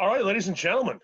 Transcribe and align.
All 0.00 0.06
right, 0.06 0.24
ladies 0.24 0.48
and 0.48 0.56
gentlemen, 0.56 0.98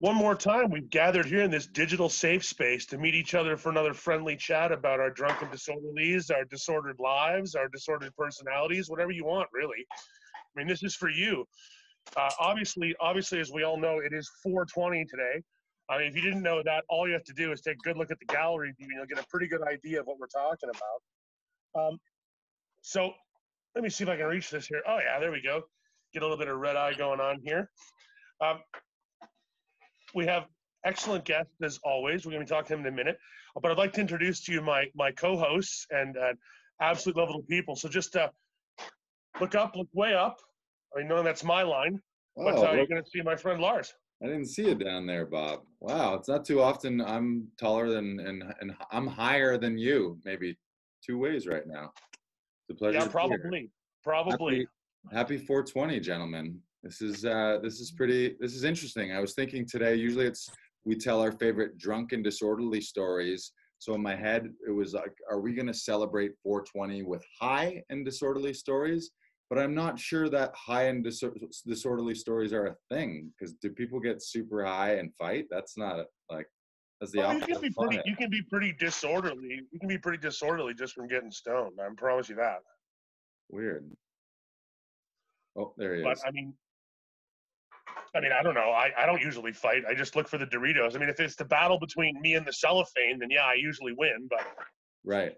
one 0.00 0.16
more 0.16 0.34
time, 0.34 0.68
we've 0.68 0.90
gathered 0.90 1.26
here 1.26 1.42
in 1.42 1.50
this 1.52 1.68
digital 1.68 2.08
safe 2.08 2.44
space 2.44 2.86
to 2.86 2.98
meet 2.98 3.14
each 3.14 3.36
other 3.36 3.56
for 3.56 3.70
another 3.70 3.94
friendly 3.94 4.34
chat 4.34 4.72
about 4.72 4.98
our 4.98 5.10
drunken 5.10 5.46
disorderlies, 5.46 6.28
our 6.28 6.44
disordered 6.46 6.96
lives, 6.98 7.54
our 7.54 7.68
disordered 7.68 8.12
personalities, 8.16 8.90
whatever 8.90 9.12
you 9.12 9.24
want, 9.24 9.48
really. 9.52 9.86
I 9.92 10.58
mean, 10.58 10.66
this 10.66 10.82
is 10.82 10.96
for 10.96 11.08
you. 11.08 11.44
Uh, 12.16 12.30
obviously, 12.40 12.96
obviously, 13.00 13.38
as 13.38 13.52
we 13.52 13.62
all 13.62 13.78
know, 13.78 13.98
it 13.98 14.12
is 14.12 14.28
420 14.42 15.04
today. 15.04 15.40
I 15.88 15.98
mean, 15.98 16.08
if 16.08 16.16
you 16.16 16.22
didn't 16.22 16.42
know 16.42 16.64
that, 16.64 16.82
all 16.88 17.06
you 17.06 17.14
have 17.14 17.22
to 17.26 17.34
do 17.34 17.52
is 17.52 17.60
take 17.60 17.76
a 17.76 17.88
good 17.88 17.96
look 17.96 18.10
at 18.10 18.18
the 18.18 18.26
gallery 18.26 18.74
view, 18.76 18.88
and 18.90 18.96
you'll 18.96 19.06
get 19.06 19.24
a 19.24 19.28
pretty 19.28 19.46
good 19.46 19.62
idea 19.62 20.00
of 20.00 20.06
what 20.08 20.18
we're 20.18 20.26
talking 20.26 20.68
about. 20.68 21.80
Um, 21.80 21.98
so, 22.80 23.12
let 23.76 23.84
me 23.84 23.88
see 23.88 24.02
if 24.02 24.10
I 24.10 24.16
can 24.16 24.26
reach 24.26 24.50
this 24.50 24.66
here. 24.66 24.82
Oh 24.88 24.98
yeah, 24.98 25.20
there 25.20 25.30
we 25.30 25.40
go. 25.40 25.62
Get 26.12 26.22
a 26.22 26.26
little 26.26 26.36
bit 26.36 26.48
of 26.48 26.58
red 26.58 26.74
eye 26.74 26.94
going 26.94 27.20
on 27.20 27.38
here. 27.44 27.70
Um, 28.42 28.58
we 30.14 30.26
have 30.26 30.46
excellent 30.84 31.24
guests 31.24 31.54
as 31.62 31.78
always. 31.84 32.26
We're 32.26 32.32
going 32.32 32.44
to 32.44 32.52
be 32.52 32.54
talking 32.54 32.68
to 32.68 32.74
him 32.74 32.86
in 32.86 32.92
a 32.92 32.96
minute, 32.96 33.18
but 33.60 33.70
I'd 33.70 33.78
like 33.78 33.92
to 33.94 34.00
introduce 34.00 34.40
to 34.44 34.52
you 34.52 34.60
my 34.60 34.86
my 34.94 35.12
co-hosts 35.12 35.86
and 35.90 36.16
uh, 36.16 36.32
absolute 36.80 37.16
level 37.16 37.36
of 37.36 37.48
people. 37.48 37.76
So 37.76 37.88
just 37.88 38.16
uh, 38.16 38.28
look 39.40 39.54
up, 39.54 39.76
look 39.76 39.88
way 39.94 40.14
up. 40.14 40.38
I 40.94 40.98
mean, 40.98 41.08
know 41.08 41.22
that's 41.22 41.44
my 41.44 41.62
line, 41.62 42.00
but 42.36 42.56
Oh, 42.56 42.66
uh, 42.66 42.72
you're 42.72 42.86
going 42.86 43.02
to 43.02 43.08
see 43.08 43.22
my 43.22 43.36
friend 43.36 43.60
Lars. 43.60 43.94
I 44.22 44.26
didn't 44.26 44.46
see 44.46 44.66
it 44.66 44.78
down 44.78 45.06
there, 45.06 45.26
Bob. 45.26 45.60
Wow, 45.80 46.14
it's 46.14 46.28
not 46.28 46.44
too 46.44 46.60
often 46.60 47.00
I'm 47.00 47.48
taller 47.58 47.88
than 47.88 48.20
and 48.20 48.42
and 48.60 48.72
I'm 48.90 49.06
higher 49.06 49.56
than 49.56 49.78
you, 49.78 50.18
maybe 50.24 50.58
two 51.04 51.18
ways 51.18 51.46
right 51.46 51.66
now. 51.66 51.92
It's 52.68 52.70
a 52.70 52.74
pleasure. 52.74 52.98
Yeah, 52.98 53.06
probably, 53.06 53.70
probably. 54.02 54.66
Happy, 55.12 55.36
happy 55.36 55.38
420, 55.38 56.00
gentlemen. 56.00 56.60
This 56.82 57.00
is 57.00 57.24
uh 57.24 57.58
this 57.62 57.80
is 57.80 57.92
pretty 57.92 58.36
this 58.40 58.54
is 58.54 58.64
interesting. 58.64 59.12
I 59.12 59.20
was 59.20 59.34
thinking 59.34 59.66
today, 59.66 59.94
usually 59.94 60.26
it's 60.26 60.50
we 60.84 60.96
tell 60.96 61.20
our 61.20 61.32
favorite 61.32 61.78
drunken 61.78 62.22
disorderly 62.22 62.80
stories. 62.80 63.52
So 63.78 63.94
in 63.94 64.02
my 64.02 64.16
head, 64.16 64.48
it 64.66 64.70
was 64.70 64.94
like, 64.94 65.12
are 65.30 65.40
we 65.40 65.54
gonna 65.54 65.74
celebrate 65.74 66.32
420 66.42 67.02
with 67.04 67.24
high 67.40 67.82
and 67.90 68.04
disorderly 68.04 68.52
stories? 68.52 69.10
But 69.48 69.58
I'm 69.58 69.74
not 69.74 69.98
sure 69.98 70.28
that 70.30 70.52
high 70.56 70.84
and 70.84 71.04
disor- 71.04 71.36
disorderly 71.66 72.14
stories 72.14 72.52
are 72.52 72.66
a 72.66 72.76
thing 72.90 73.30
because 73.38 73.54
do 73.54 73.70
people 73.70 74.00
get 74.00 74.22
super 74.22 74.64
high 74.64 74.94
and 74.94 75.14
fight? 75.14 75.46
That's 75.50 75.76
not 75.76 76.00
a, 76.00 76.06
like 76.30 76.46
that's 77.00 77.12
the 77.12 77.18
Well, 77.18 77.34
you 77.34 77.40
can 77.40 77.60
be 77.60 77.70
pretty. 77.70 78.00
You 78.06 78.16
can 78.16 78.30
be 78.30 78.42
pretty 78.42 78.72
disorderly. 78.72 79.60
You 79.70 79.78
can 79.78 79.88
be 79.88 79.98
pretty 79.98 80.18
disorderly 80.18 80.74
just 80.74 80.94
from 80.94 81.06
getting 81.06 81.30
stoned. 81.30 81.78
I 81.80 81.88
promise 81.96 82.28
you 82.28 82.36
that. 82.36 82.58
Weird. 83.50 83.88
Oh, 85.56 85.74
there 85.76 85.96
he 85.96 86.02
But 86.02 86.14
is. 86.14 86.22
I 86.26 86.30
mean, 86.30 86.54
I 88.14 88.20
mean, 88.20 88.32
I 88.32 88.42
don't 88.42 88.54
know. 88.54 88.70
I, 88.70 88.90
I 88.98 89.06
don't 89.06 89.22
usually 89.22 89.52
fight. 89.52 89.84
I 89.88 89.94
just 89.94 90.16
look 90.16 90.28
for 90.28 90.38
the 90.38 90.46
Doritos. 90.46 90.94
I 90.94 90.98
mean, 90.98 91.08
if 91.08 91.18
it's 91.18 91.36
the 91.36 91.44
battle 91.44 91.78
between 91.78 92.20
me 92.20 92.34
and 92.34 92.46
the 92.46 92.52
cellophane, 92.52 93.18
then 93.18 93.30
yeah, 93.30 93.44
I 93.44 93.54
usually 93.54 93.94
win. 93.96 94.28
But 94.28 94.46
Right. 95.04 95.36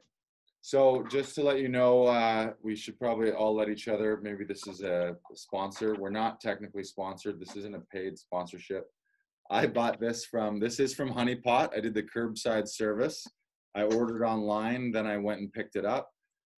So 0.61 1.05
just 1.11 1.35
to 1.35 1.43
let 1.43 1.61
you 1.61 1.69
know, 1.69 2.05
uh, 2.05 2.53
we 2.63 2.75
should 2.75 2.99
probably 2.99 3.33
all 3.33 3.55
let 3.55 3.69
each 3.69 3.87
other. 3.87 4.19
Maybe 4.23 4.45
this 4.45 4.67
is 4.67 4.81
a 4.81 5.17
sponsor. 5.35 5.95
We're 5.95 6.11
not 6.11 6.41
technically 6.41 6.85
sponsored. 6.85 7.39
This 7.39 7.55
isn't 7.57 7.75
a 7.75 7.81
paid 7.93 8.19
sponsorship. 8.19 8.87
I 9.51 9.67
bought 9.67 10.01
this 10.01 10.25
from. 10.25 10.59
This 10.59 10.81
is 10.81 10.95
from 10.95 11.11
Honey 11.11 11.37
Pot. 11.37 11.73
I 11.77 11.81
did 11.81 11.93
the 11.93 12.03
curbside 12.03 12.67
service. 12.67 13.27
I 13.75 13.83
ordered 13.83 14.25
online, 14.25 14.91
then 14.91 15.07
I 15.07 15.17
went 15.17 15.41
and 15.41 15.53
picked 15.53 15.77
it 15.77 15.85
up. 15.85 16.11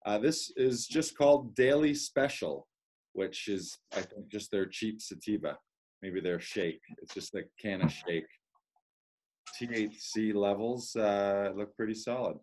Uh, 0.05 0.17
this 0.17 0.53
is 0.55 0.87
just 0.87 1.17
called 1.17 1.53
Daily 1.55 1.93
Special, 1.93 2.67
which 3.13 3.47
is 3.47 3.77
I 3.93 4.01
think 4.01 4.29
just 4.29 4.51
their 4.51 4.67
cheap 4.67 5.01
sativa. 5.01 5.57
Maybe 6.01 6.21
their 6.21 6.39
shake. 6.39 6.81
It's 7.01 7.13
just 7.13 7.35
a 7.35 7.43
can 7.59 7.81
of 7.81 7.91
shake. 7.91 8.27
THC 9.59 10.35
levels 10.35 10.95
uh, 10.95 11.51
look 11.55 11.75
pretty 11.75 11.95
solid 11.95 12.37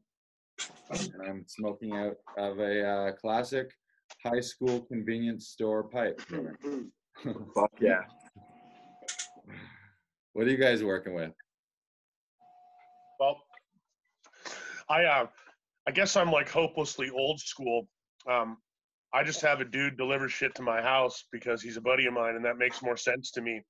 and 0.90 1.12
I'm 1.28 1.44
smoking 1.46 1.96
out 1.96 2.16
of 2.38 2.58
a 2.58 2.86
uh, 2.86 3.12
classic 3.12 3.70
high 4.24 4.40
school 4.40 4.82
convenience 4.82 5.48
store 5.48 5.84
pipe. 5.84 6.20
Fuck 7.54 7.72
yeah. 7.80 8.02
what 10.32 10.46
are 10.46 10.50
you 10.50 10.56
guys 10.56 10.82
working 10.82 11.14
with? 11.14 11.30
well, 13.20 13.38
I 14.88 15.04
uh, 15.04 15.26
I 15.86 15.90
guess 15.90 16.16
I'm 16.16 16.30
like 16.30 16.50
hopelessly 16.50 17.10
old 17.10 17.40
school. 17.40 17.88
Um, 18.30 18.58
I 19.14 19.22
just 19.22 19.40
have 19.42 19.60
a 19.60 19.64
dude 19.64 19.96
deliver 19.96 20.28
shit 20.28 20.54
to 20.56 20.62
my 20.62 20.82
house 20.82 21.24
because 21.30 21.62
he's 21.62 21.76
a 21.76 21.80
buddy 21.80 22.06
of 22.06 22.14
mine, 22.14 22.34
and 22.34 22.44
that 22.44 22.58
makes 22.58 22.82
more 22.82 22.96
sense 22.96 23.30
to 23.32 23.40
me. 23.40 23.62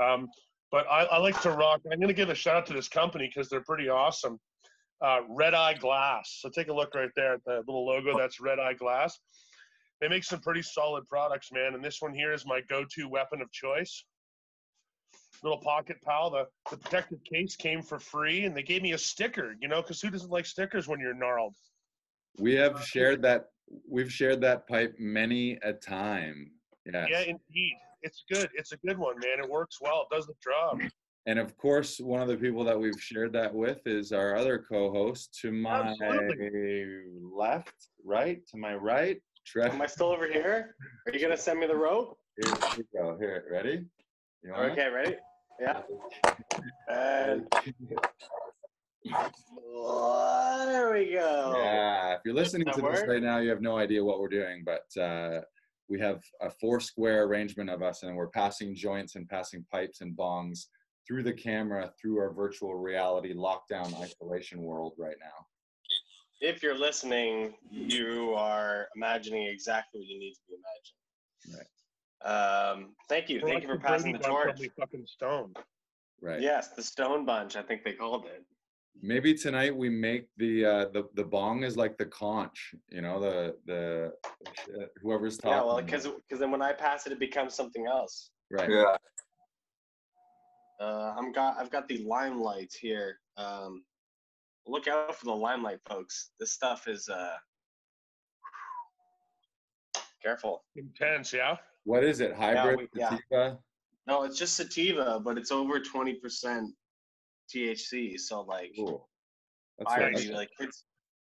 Um, 0.00 0.28
but 0.70 0.86
I, 0.90 1.04
I 1.04 1.18
like 1.18 1.40
to 1.40 1.50
rock. 1.50 1.80
I'm 1.90 1.98
going 1.98 2.08
to 2.08 2.14
give 2.14 2.28
a 2.28 2.34
shout 2.34 2.56
out 2.56 2.66
to 2.66 2.74
this 2.74 2.88
company 2.88 3.30
because 3.32 3.48
they're 3.48 3.64
pretty 3.64 3.88
awesome. 3.88 4.38
Uh, 5.00 5.20
Red 5.30 5.54
Eye 5.54 5.74
Glass. 5.74 6.38
So 6.40 6.50
take 6.50 6.68
a 6.68 6.72
look 6.74 6.94
right 6.94 7.08
there 7.16 7.34
at 7.34 7.44
the 7.46 7.62
little 7.66 7.86
logo. 7.86 8.18
That's 8.18 8.40
Red 8.40 8.58
Eye 8.58 8.74
Glass. 8.74 9.18
They 10.00 10.08
make 10.08 10.24
some 10.24 10.40
pretty 10.40 10.62
solid 10.62 11.08
products, 11.08 11.50
man. 11.50 11.74
And 11.74 11.82
this 11.82 12.02
one 12.02 12.12
here 12.12 12.32
is 12.32 12.44
my 12.46 12.60
go-to 12.68 13.08
weapon 13.08 13.40
of 13.40 13.50
choice. 13.50 14.04
Little 15.42 15.60
pocket 15.60 15.96
pal. 16.04 16.30
The 16.30 16.44
the 16.70 16.76
protective 16.76 17.20
case 17.24 17.56
came 17.56 17.80
for 17.80 17.98
free, 17.98 18.44
and 18.44 18.56
they 18.56 18.62
gave 18.62 18.82
me 18.82 18.92
a 18.92 18.98
sticker. 18.98 19.54
You 19.60 19.68
know, 19.68 19.80
because 19.80 20.00
who 20.00 20.10
doesn't 20.10 20.30
like 20.30 20.46
stickers 20.46 20.86
when 20.88 21.00
you're 21.00 21.14
gnarled? 21.14 21.54
We 22.38 22.54
have 22.56 22.84
shared 22.84 23.22
that. 23.22 23.46
We've 23.88 24.12
shared 24.12 24.40
that 24.42 24.66
pipe 24.66 24.94
many 24.98 25.58
a 25.62 25.72
time. 25.72 26.50
Yes. 26.86 27.08
Yeah, 27.10 27.20
indeed. 27.20 27.76
It's 28.02 28.24
good. 28.32 28.48
It's 28.54 28.72
a 28.72 28.76
good 28.78 28.98
one, 28.98 29.16
man. 29.18 29.44
It 29.44 29.50
works 29.50 29.78
well. 29.80 30.06
It 30.10 30.14
does 30.14 30.26
the 30.26 30.34
job. 30.42 30.80
And 31.26 31.38
of 31.38 31.56
course, 31.58 32.00
one 32.00 32.22
of 32.22 32.28
the 32.28 32.36
people 32.36 32.64
that 32.64 32.78
we've 32.78 33.00
shared 33.00 33.32
that 33.34 33.54
with 33.54 33.86
is 33.86 34.12
our 34.12 34.34
other 34.34 34.64
co-host 34.66 35.36
to 35.42 35.52
my 35.52 35.94
Absolutely. 36.00 37.02
left, 37.22 37.74
right, 38.04 38.40
to 38.48 38.56
my 38.56 38.74
right. 38.74 39.20
Trev. 39.44 39.72
Am 39.72 39.82
I 39.82 39.86
still 39.86 40.08
over 40.08 40.26
here? 40.26 40.74
Are 41.06 41.12
you 41.12 41.20
gonna 41.20 41.36
send 41.36 41.60
me 41.60 41.66
the 41.66 41.76
rope? 41.76 42.18
Here 42.36 42.52
we 42.76 42.84
go. 42.98 43.16
Here, 43.18 43.44
ready? 43.50 43.84
You? 44.42 44.52
Okay, 44.52 44.88
ready? 44.88 45.16
Yeah. 45.60 45.82
And 46.90 47.46
there 49.04 50.92
we 50.92 51.12
go. 51.12 51.54
Yeah, 51.56 52.14
if 52.14 52.20
you're 52.24 52.34
listening 52.34 52.66
That 52.66 52.74
to 52.76 52.82
this 52.82 53.04
right 53.06 53.22
now, 53.22 53.38
you 53.38 53.50
have 53.50 53.60
no 53.60 53.78
idea 53.78 54.04
what 54.04 54.20
we're 54.20 54.28
doing, 54.28 54.64
but 54.64 55.00
uh, 55.00 55.40
we 55.88 55.98
have 56.00 56.20
a 56.40 56.50
four 56.50 56.80
square 56.80 57.24
arrangement 57.24 57.70
of 57.70 57.82
us, 57.82 58.02
and 58.02 58.16
we're 58.16 58.28
passing 58.28 58.74
joints 58.74 59.14
and 59.16 59.28
passing 59.28 59.64
pipes 59.70 60.00
and 60.00 60.16
bongs 60.16 60.66
through 61.06 61.22
the 61.22 61.32
camera 61.32 61.90
through 62.00 62.18
our 62.18 62.32
virtual 62.32 62.74
reality 62.74 63.34
lockdown 63.34 63.98
isolation 64.00 64.60
world 64.60 64.92
right 64.98 65.16
now. 65.20 65.46
If 66.40 66.62
you're 66.62 66.78
listening, 66.78 67.54
you 67.70 68.34
are 68.36 68.88
imagining 68.94 69.48
exactly 69.48 70.00
what 70.00 70.08
you 70.08 70.18
need 70.18 70.34
to 70.34 70.40
be 70.48 70.54
imagining. 70.54 71.66
Um, 72.24 72.94
thank 73.08 73.28
you. 73.28 73.40
We're 73.42 73.48
Thank 73.48 73.62
you 73.62 73.68
for 73.68 73.78
passing 73.78 74.12
the 74.12 74.18
torch. 74.18 74.60
fucking 74.78 75.06
stoned. 75.06 75.56
Right. 76.20 76.40
Yes, 76.40 76.68
the 76.68 76.82
Stone 76.82 77.24
Bunch, 77.24 77.56
I 77.56 77.62
think 77.62 77.84
they 77.84 77.92
called 77.92 78.26
it. 78.26 78.44
Maybe 79.00 79.34
tonight 79.34 79.74
we 79.74 79.88
make 79.88 80.28
the 80.36 80.64
uh, 80.64 80.84
the 80.92 81.08
the 81.14 81.24
bong 81.24 81.62
is 81.62 81.76
like 81.76 81.96
the 81.98 82.06
conch, 82.06 82.74
you 82.90 83.00
know, 83.00 83.20
the 83.20 83.56
the 83.66 84.12
uh, 84.74 84.86
whoever's 85.02 85.38
talking. 85.38 85.56
Yeah, 85.56 85.64
well, 85.64 85.82
because 85.82 86.06
because 86.06 86.40
then 86.40 86.50
when 86.50 86.62
I 86.62 86.72
pass 86.72 87.06
it, 87.06 87.12
it 87.12 87.20
becomes 87.20 87.54
something 87.54 87.86
else. 87.86 88.30
right. 88.50 88.68
Yeah. 88.70 88.96
Uh, 90.80 91.14
I'm 91.16 91.32
got 91.32 91.58
I've 91.58 91.70
got 91.70 91.88
the 91.88 91.98
limelight 91.98 92.72
here. 92.80 93.18
Um, 93.36 93.84
look 94.66 94.88
out 94.88 95.14
for 95.14 95.24
the 95.26 95.34
limelight, 95.34 95.78
folks. 95.88 96.30
This 96.38 96.52
stuff 96.52 96.88
is 96.88 97.08
uh, 97.08 97.34
careful. 100.22 100.64
Intense, 100.76 101.32
yeah. 101.32 101.56
What 101.84 102.04
is 102.04 102.20
it? 102.20 102.34
Hybrid 102.34 102.78
we- 102.78 103.00
yeah. 103.00 103.10
sativa? 103.10 103.58
No, 104.06 104.22
it's 104.22 104.38
just 104.38 104.56
sativa, 104.56 105.20
but 105.22 105.36
it's 105.36 105.52
over 105.52 105.80
twenty 105.80 106.14
percent 106.14 106.70
THC. 107.54 108.18
So 108.18 108.42
like, 108.42 108.72
Ooh. 108.78 109.02
That's 109.78 109.92
I- 109.92 110.08
you 110.20 110.34
like 110.34 110.50
it's 110.58 110.84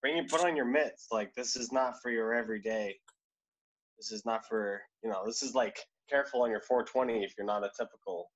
bring 0.02 0.18
it 0.18 0.30
put 0.30 0.46
on 0.46 0.56
your 0.56 0.66
mitts. 0.66 1.08
Like 1.12 1.34
this 1.36 1.56
is 1.56 1.72
not 1.72 1.96
for 2.02 2.10
your 2.10 2.34
everyday. 2.34 2.96
This 3.98 4.12
is 4.12 4.26
not 4.26 4.46
for 4.48 4.82
you 5.04 5.10
know. 5.10 5.24
This 5.26 5.44
is 5.44 5.54
like 5.54 5.78
careful 6.10 6.44
on 6.44 6.50
your 6.50 6.62
420 6.62 7.24
if 7.24 7.34
you're 7.38 7.46
not 7.46 7.64
a 7.64 7.70
typical 7.78 8.32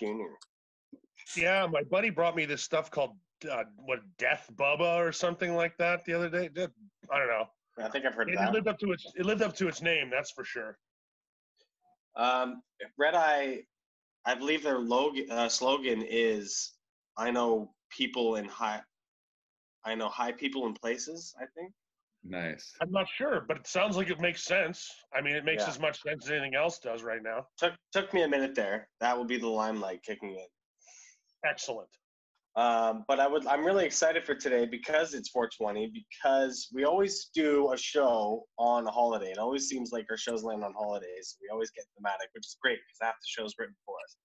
gainer. 0.00 0.36
Yeah, 1.36 1.66
my 1.70 1.82
buddy 1.82 2.10
brought 2.10 2.34
me 2.34 2.46
this 2.46 2.62
stuff 2.62 2.90
called 2.90 3.12
uh, 3.50 3.64
what 3.76 4.00
Death 4.18 4.50
Bubba 4.56 4.98
or 4.98 5.12
something 5.12 5.54
like 5.54 5.76
that 5.76 6.04
the 6.04 6.14
other 6.14 6.30
day. 6.30 6.48
I 7.12 7.18
don't 7.18 7.28
know. 7.28 7.44
I 7.80 7.88
think 7.88 8.06
I've 8.06 8.14
heard 8.14 8.30
It, 8.30 8.38
of 8.38 8.48
it 8.48 8.52
lived 8.52 8.68
up 8.68 8.78
to 8.80 8.92
its 8.92 9.12
it 9.14 9.26
lived 9.26 9.42
up 9.42 9.54
to 9.56 9.68
its 9.68 9.82
name, 9.82 10.10
that's 10.10 10.30
for 10.32 10.44
sure. 10.44 10.78
Um, 12.16 12.62
Red 12.98 13.14
Eye, 13.14 13.60
I 14.28 14.34
believe 14.34 14.62
their 14.62 14.78
log- 14.78 15.30
uh, 15.30 15.48
slogan 15.48 16.02
is 16.06 16.74
"I 17.16 17.30
know 17.30 17.74
people 17.88 18.36
in 18.36 18.44
high, 18.44 18.82
I 19.84 19.94
know 19.94 20.08
high 20.10 20.32
people 20.32 20.66
in 20.66 20.74
places." 20.74 21.34
I 21.40 21.46
think 21.54 21.72
Nice. 22.24 22.74
I'm 22.82 22.90
not 22.90 23.08
sure, 23.08 23.40
but 23.48 23.56
it 23.56 23.66
sounds 23.66 23.96
like 23.96 24.10
it 24.10 24.20
makes 24.20 24.42
sense. 24.42 24.90
I 25.14 25.22
mean, 25.22 25.34
it 25.36 25.44
makes 25.44 25.62
Yeah. 25.62 25.70
as 25.70 25.78
much 25.78 26.02
sense 26.02 26.26
as 26.26 26.30
anything 26.32 26.56
else 26.56 26.78
does 26.80 27.02
right 27.02 27.22
now. 27.22 27.46
Took 27.56 27.74
took 27.92 28.12
me 28.12 28.22
a 28.22 28.28
minute 28.28 28.54
there. 28.54 28.90
That 29.00 29.16
will 29.16 29.24
be 29.24 29.38
the 29.38 29.48
limelight 29.48 30.02
kicking 30.02 30.34
in. 30.34 30.48
Excellent. 31.44 31.88
Um, 32.58 33.04
but 33.06 33.20
I 33.20 33.28
would 33.28 33.46
I'm 33.46 33.64
really 33.64 33.84
excited 33.86 34.24
for 34.24 34.34
today 34.34 34.66
because 34.66 35.14
it's 35.14 35.28
420 35.28 35.92
because 35.94 36.68
we 36.74 36.82
always 36.84 37.30
do 37.32 37.72
a 37.72 37.78
show 37.78 38.42
on 38.58 38.84
a 38.84 38.90
holiday. 38.90 39.30
It 39.30 39.38
always 39.38 39.68
seems 39.68 39.92
like 39.92 40.06
our 40.10 40.16
shows 40.16 40.42
land 40.42 40.64
on 40.64 40.74
holidays. 40.76 41.36
We 41.40 41.48
always 41.52 41.70
get 41.70 41.84
thematic, 41.96 42.30
which 42.34 42.46
is 42.46 42.56
great 42.60 42.78
because 42.84 42.98
half 43.00 43.14
the 43.14 43.26
show's 43.28 43.54
written 43.60 43.76
for 43.86 43.94
us. 44.04 44.16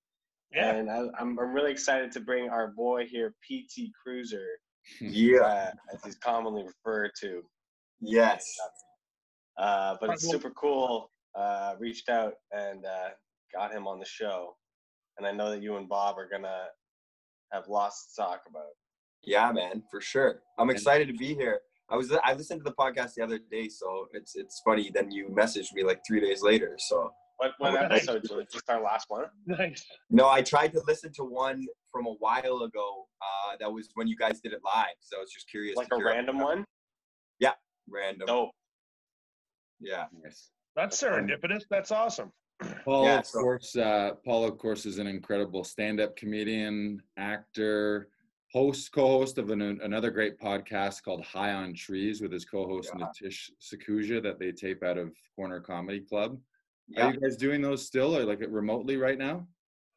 Yeah. 0.51 0.71
And 0.71 0.89
I, 0.89 1.03
I'm 1.19 1.37
I'm 1.37 1.53
really 1.53 1.69
excited 1.71 2.11
to 2.13 2.21
bring 2.21 2.49
our 2.49 2.69
boy 2.69 3.05
here, 3.05 3.35
PT 3.43 3.91
Cruiser, 4.01 4.47
Yeah. 4.99 5.41
uh, 5.41 5.71
as 5.93 6.03
he's 6.03 6.15
commonly 6.17 6.63
referred 6.63 7.11
to. 7.21 7.43
Yes. 8.01 8.47
Uh, 9.59 9.95
but 10.01 10.09
it's 10.09 10.27
super 10.27 10.49
cool. 10.49 11.11
Uh, 11.35 11.75
reached 11.79 12.09
out 12.09 12.33
and 12.51 12.83
uh, 12.83 13.09
got 13.53 13.71
him 13.71 13.85
on 13.87 13.99
the 13.99 14.05
show, 14.05 14.55
and 15.19 15.27
I 15.27 15.31
know 15.31 15.51
that 15.51 15.61
you 15.61 15.77
and 15.77 15.87
Bob 15.87 16.17
are 16.17 16.27
gonna 16.27 16.65
have 17.53 17.67
lost 17.67 18.15
to 18.15 18.21
talk 18.21 18.41
about. 18.49 18.65
Yeah, 19.23 19.51
man, 19.51 19.83
for 19.89 20.01
sure. 20.01 20.41
I'm 20.57 20.69
excited 20.69 21.07
to 21.07 21.13
be 21.13 21.33
here. 21.33 21.61
I 21.89 21.95
was 21.95 22.11
I 22.23 22.33
listened 22.33 22.59
to 22.61 22.63
the 22.63 22.75
podcast 22.75 23.13
the 23.15 23.23
other 23.23 23.39
day, 23.51 23.69
so 23.69 24.07
it's 24.13 24.35
it's 24.35 24.61
funny. 24.65 24.91
Then 24.93 25.11
you 25.11 25.27
messaged 25.29 25.73
me 25.73 25.83
like 25.83 26.01
three 26.07 26.19
days 26.19 26.41
later. 26.41 26.75
So 26.77 27.11
What 27.37 27.51
what 27.59 27.73
Alright. 27.75 27.91
episode? 27.91 28.23
Was 28.35 28.47
this 28.51 28.61
our 28.67 28.81
last 28.81 29.05
one? 29.09 29.25
Nice. 29.45 29.85
no, 30.09 30.29
I 30.29 30.41
tried 30.41 30.71
to 30.73 30.81
listen 30.87 31.11
to 31.13 31.23
one 31.23 31.65
from 31.91 32.05
a 32.07 32.13
while 32.19 32.63
ago. 32.63 33.05
Uh, 33.21 33.55
that 33.59 33.71
was 33.71 33.89
when 33.95 34.07
you 34.07 34.17
guys 34.17 34.39
did 34.41 34.53
it 34.53 34.59
live. 34.65 34.95
So 35.01 35.17
I 35.17 35.19
was 35.21 35.31
just 35.31 35.49
curious. 35.49 35.77
Like 35.77 35.89
to 35.89 35.95
a 35.95 35.97
hear- 35.99 36.07
random 36.07 36.39
one? 36.39 36.65
Yeah. 37.39 37.51
Random. 37.89 38.27
Oh. 38.29 38.49
Yeah. 39.79 40.05
Nice. 40.23 40.49
That's 40.75 41.01
serendipitous. 41.01 41.63
That's 41.69 41.91
awesome. 41.91 42.31
Paul, 42.83 43.05
Yeah, 43.05 43.19
of 43.19 43.25
so- 43.25 43.39
course, 43.41 43.75
uh, 43.75 44.15
Paul, 44.25 44.45
of 44.45 44.57
course, 44.57 44.85
is 44.85 44.97
an 44.99 45.07
incredible 45.07 45.63
stand-up 45.63 46.15
comedian, 46.15 47.01
actor, 47.17 48.09
host, 48.51 48.91
co-host 48.91 49.37
of 49.37 49.49
an, 49.49 49.61
another 49.61 50.11
great 50.11 50.39
podcast 50.39 51.03
called 51.03 51.23
High 51.25 51.53
on 51.53 51.73
Trees 51.73 52.21
with 52.21 52.31
his 52.31 52.45
co-host 52.45 52.91
Yeah. 52.97 53.05
Natish 53.07 53.49
Sakuja 53.59 54.21
that 54.23 54.39
they 54.39 54.51
tape 54.51 54.83
out 54.83 54.97
of 54.97 55.11
Corner 55.35 55.59
Comedy 55.59 56.01
Club. 56.01 56.39
Yeah. 56.87 57.07
Are 57.07 57.13
you 57.13 57.19
guys 57.19 57.35
doing 57.37 57.61
those 57.61 57.85
still, 57.85 58.15
or 58.15 58.25
like 58.25 58.41
remotely 58.47 58.97
right 58.97 59.17
now? 59.17 59.47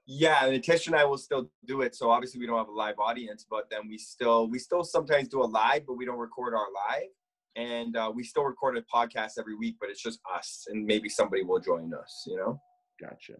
Yeah, 0.07 0.47
and 0.47 0.63
Tish 0.63 0.87
and 0.87 0.95
I 0.95 1.05
will 1.05 1.19
still 1.19 1.51
do 1.67 1.83
it. 1.83 1.97
So 1.97 2.11
obviously 2.11 2.39
we 2.39 2.47
don't 2.47 2.57
have 2.59 2.69
a 2.69 2.73
live 2.73 2.99
audience, 3.01 3.45
but 3.49 3.69
then 3.69 3.89
we 3.89 3.99
still 3.99 4.49
we 4.49 4.59
still 4.61 4.85
sometimes 4.85 5.27
do 5.29 5.43
a 5.43 5.45
live, 5.45 5.85
but 5.85 5.95
we 5.95 6.05
don't 6.07 6.19
record 6.19 6.55
our 6.55 6.69
live. 6.73 7.09
And 7.57 7.97
uh, 7.97 8.13
we 8.15 8.23
still 8.23 8.45
record 8.45 8.77
a 8.77 8.83
podcast 8.95 9.33
every 9.39 9.57
week, 9.57 9.77
but 9.81 9.89
it's 9.89 10.03
just 10.03 10.21
us, 10.35 10.65
and 10.69 10.85
maybe 10.85 11.09
somebody 11.09 11.43
will 11.43 11.59
join 11.61 11.93
us. 11.95 12.25
You 12.27 12.37
know, 12.37 12.61
Gotcha. 13.01 13.35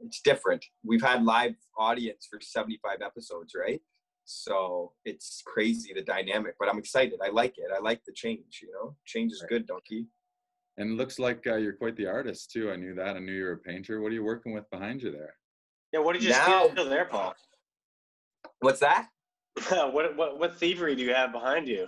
it's 0.00 0.20
different. 0.22 0.64
We've 0.84 1.02
had 1.02 1.24
live 1.24 1.54
audience 1.78 2.26
for 2.28 2.40
seventy-five 2.42 2.98
episodes, 3.02 3.54
right? 3.56 3.80
So 4.24 4.92
it's 5.04 5.42
crazy 5.46 5.92
the 5.94 6.02
dynamic, 6.02 6.54
but 6.58 6.68
I'm 6.68 6.78
excited. 6.78 7.20
I 7.24 7.28
like 7.28 7.54
it. 7.58 7.70
I 7.74 7.78
like 7.80 8.00
the 8.04 8.12
change. 8.12 8.60
You 8.62 8.72
know, 8.72 8.96
change 9.06 9.32
is 9.32 9.42
Right. 9.42 9.50
good, 9.50 9.66
donkey. 9.66 10.06
And 10.76 10.90
it 10.90 10.94
looks 10.94 11.20
like 11.20 11.46
uh, 11.46 11.54
you're 11.56 11.74
quite 11.74 11.96
the 11.96 12.06
artist 12.06 12.50
too. 12.50 12.72
I 12.72 12.76
knew 12.76 12.94
that. 12.96 13.14
I 13.16 13.20
knew 13.20 13.32
you 13.32 13.44
were 13.44 13.52
a 13.52 13.58
painter. 13.58 14.00
What 14.00 14.10
are 14.10 14.14
you 14.14 14.24
working 14.24 14.52
with 14.54 14.68
behind 14.70 15.02
you 15.02 15.12
there? 15.12 15.34
Yeah, 15.92 16.00
what 16.00 16.14
did 16.14 16.24
you 16.24 16.30
Now- 16.30 16.68
steal 16.68 16.88
there, 16.88 17.04
Paul? 17.04 17.34
What's 18.58 18.80
that? 18.80 19.06
what, 19.68 20.16
what 20.16 20.38
what 20.40 20.56
thievery 20.58 20.96
do 20.96 21.02
you 21.04 21.14
have 21.14 21.30
behind 21.30 21.68
you? 21.68 21.86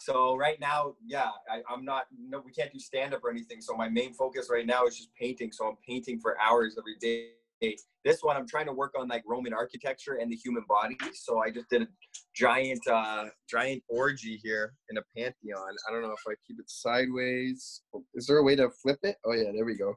So 0.00 0.34
right 0.36 0.58
now, 0.58 0.94
yeah, 1.06 1.28
I, 1.50 1.60
I'm 1.72 1.84
not. 1.84 2.04
No, 2.18 2.42
we 2.44 2.52
can't 2.52 2.72
do 2.72 2.78
stand 2.78 3.12
up 3.12 3.22
or 3.22 3.30
anything. 3.30 3.60
So 3.60 3.74
my 3.76 3.88
main 3.88 4.14
focus 4.14 4.48
right 4.50 4.66
now 4.66 4.86
is 4.86 4.96
just 4.96 5.14
painting. 5.14 5.52
So 5.52 5.68
I'm 5.68 5.76
painting 5.86 6.18
for 6.20 6.40
hours 6.40 6.76
every 6.78 6.96
day. 7.00 7.76
This 8.04 8.22
one, 8.22 8.38
I'm 8.38 8.48
trying 8.48 8.64
to 8.66 8.72
work 8.72 8.94
on 8.98 9.08
like 9.08 9.22
Roman 9.26 9.52
architecture 9.52 10.14
and 10.14 10.32
the 10.32 10.36
human 10.36 10.64
body. 10.66 10.96
So 11.12 11.42
I 11.42 11.50
just 11.50 11.68
did 11.68 11.82
a 11.82 11.88
giant, 12.34 12.80
uh, 12.88 13.26
giant 13.50 13.82
orgy 13.88 14.40
here 14.42 14.72
in 14.88 14.96
a 14.96 15.02
pantheon. 15.14 15.76
I 15.86 15.92
don't 15.92 16.00
know 16.00 16.12
if 16.12 16.24
I 16.26 16.32
keep 16.46 16.58
it 16.58 16.70
sideways. 16.70 17.82
Is 18.14 18.26
there 18.26 18.38
a 18.38 18.42
way 18.42 18.56
to 18.56 18.70
flip 18.82 19.00
it? 19.02 19.16
Oh 19.26 19.32
yeah, 19.32 19.52
there 19.54 19.66
we 19.66 19.76
go. 19.76 19.94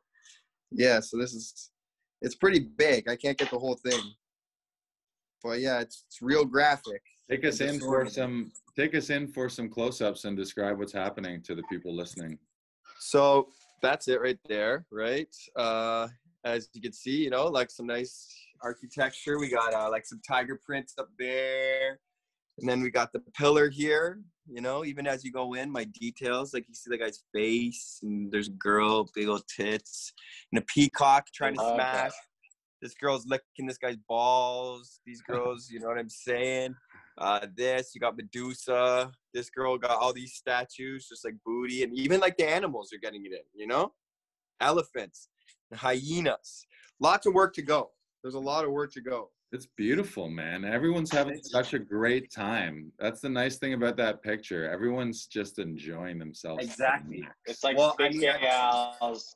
Yeah. 0.71 0.99
So 0.99 1.17
this 1.17 1.33
is, 1.33 1.71
it's 2.21 2.35
pretty 2.35 2.59
big. 2.59 3.07
I 3.07 3.15
can't 3.15 3.37
get 3.37 3.49
the 3.49 3.59
whole 3.59 3.75
thing. 3.75 4.01
But 5.41 5.59
yeah, 5.61 5.79
it's 5.79 6.03
it's 6.07 6.21
real 6.21 6.43
graphic. 6.43 7.01
Take 7.29 7.45
us 7.45 7.61
in 7.61 7.79
for 7.79 8.05
some. 8.07 8.51
Take 8.75 8.95
us 8.95 9.09
in 9.09 9.27
for 9.27 9.49
some 9.49 9.69
close-ups 9.69 10.25
and 10.25 10.35
describe 10.35 10.79
what's 10.79 10.93
happening 10.93 11.41
to 11.43 11.55
the 11.55 11.63
people 11.63 11.95
listening. 11.95 12.37
So 12.99 13.49
that's 13.81 14.07
it 14.07 14.21
right 14.21 14.39
there, 14.47 14.85
right? 14.91 15.33
Uh, 15.55 16.07
as 16.43 16.69
you 16.73 16.81
can 16.81 16.93
see, 16.93 17.23
you 17.23 17.29
know, 17.29 17.45
like 17.45 17.69
some 17.69 17.85
nice 17.85 18.27
architecture. 18.61 19.39
We 19.39 19.49
got 19.49 19.73
uh, 19.73 19.89
like 19.89 20.05
some 20.05 20.21
tiger 20.27 20.59
prints 20.65 20.95
up 20.97 21.09
there. 21.19 21.99
And 22.59 22.69
then 22.69 22.81
we 22.81 22.91
got 22.91 23.11
the 23.11 23.19
pillar 23.35 23.69
here, 23.69 24.19
you 24.47 24.61
know, 24.61 24.85
even 24.85 25.07
as 25.07 25.23
you 25.23 25.31
go 25.31 25.53
in, 25.53 25.71
my 25.71 25.85
details, 25.85 26.53
like 26.53 26.65
you 26.67 26.75
see 26.75 26.89
the 26.89 26.97
guy's 26.97 27.23
face, 27.33 27.99
and 28.03 28.31
there's 28.31 28.47
a 28.47 28.51
girl, 28.51 29.09
big 29.15 29.27
old 29.27 29.43
tits, 29.47 30.13
and 30.51 30.61
a 30.61 30.65
peacock 30.65 31.25
trying 31.33 31.55
to 31.55 31.61
love 31.61 31.77
that. 31.77 32.11
smash. 32.11 32.11
This 32.81 32.93
girl's 32.93 33.25
licking 33.25 33.65
this 33.65 33.77
guy's 33.77 33.97
balls. 34.07 34.99
These 35.05 35.21
girls, 35.27 35.69
you 35.71 35.79
know 35.79 35.87
what 35.87 35.97
I'm 35.97 36.09
saying? 36.09 36.75
Uh, 37.17 37.45
this, 37.55 37.91
you 37.93 38.01
got 38.01 38.17
Medusa. 38.17 39.11
This 39.33 39.49
girl 39.49 39.77
got 39.77 39.91
all 39.91 40.13
these 40.13 40.33
statues, 40.33 41.07
just 41.07 41.25
like 41.25 41.35
booty, 41.45 41.83
and 41.83 41.97
even 41.97 42.19
like 42.19 42.37
the 42.37 42.47
animals 42.49 42.91
are 42.93 42.97
getting 42.99 43.25
it 43.25 43.31
in, 43.31 43.41
you 43.53 43.67
know? 43.67 43.93
Elephants, 44.59 45.27
hyenas. 45.73 46.65
Lots 46.99 47.25
of 47.25 47.33
work 47.33 47.53
to 47.55 47.61
go. 47.61 47.91
There's 48.23 48.35
a 48.35 48.39
lot 48.39 48.65
of 48.65 48.71
work 48.71 48.91
to 48.93 49.01
go. 49.01 49.29
It's 49.51 49.67
beautiful, 49.77 50.29
man. 50.29 50.65
Everyone's 50.65 51.11
having 51.11 51.39
such 51.43 51.73
a 51.75 51.79
great 51.79 52.31
time. 52.31 52.91
That's 52.97 53.21
the 53.21 53.29
nice 53.29 53.57
thing 53.57 53.73
about 53.73 53.97
that 53.97 54.23
picture. 54.23 54.67
Everyone's 54.69 55.27
just 55.27 55.59
enjoying 55.59 56.17
themselves. 56.17 56.63
Exactly. 56.63 57.27
It's 57.45 57.63
like 57.63 57.77
Well, 57.77 57.95
I 57.99 58.07
Big 58.09 58.17
mean, 58.21 58.29
I- 58.29 58.39
Gal's 58.39 59.35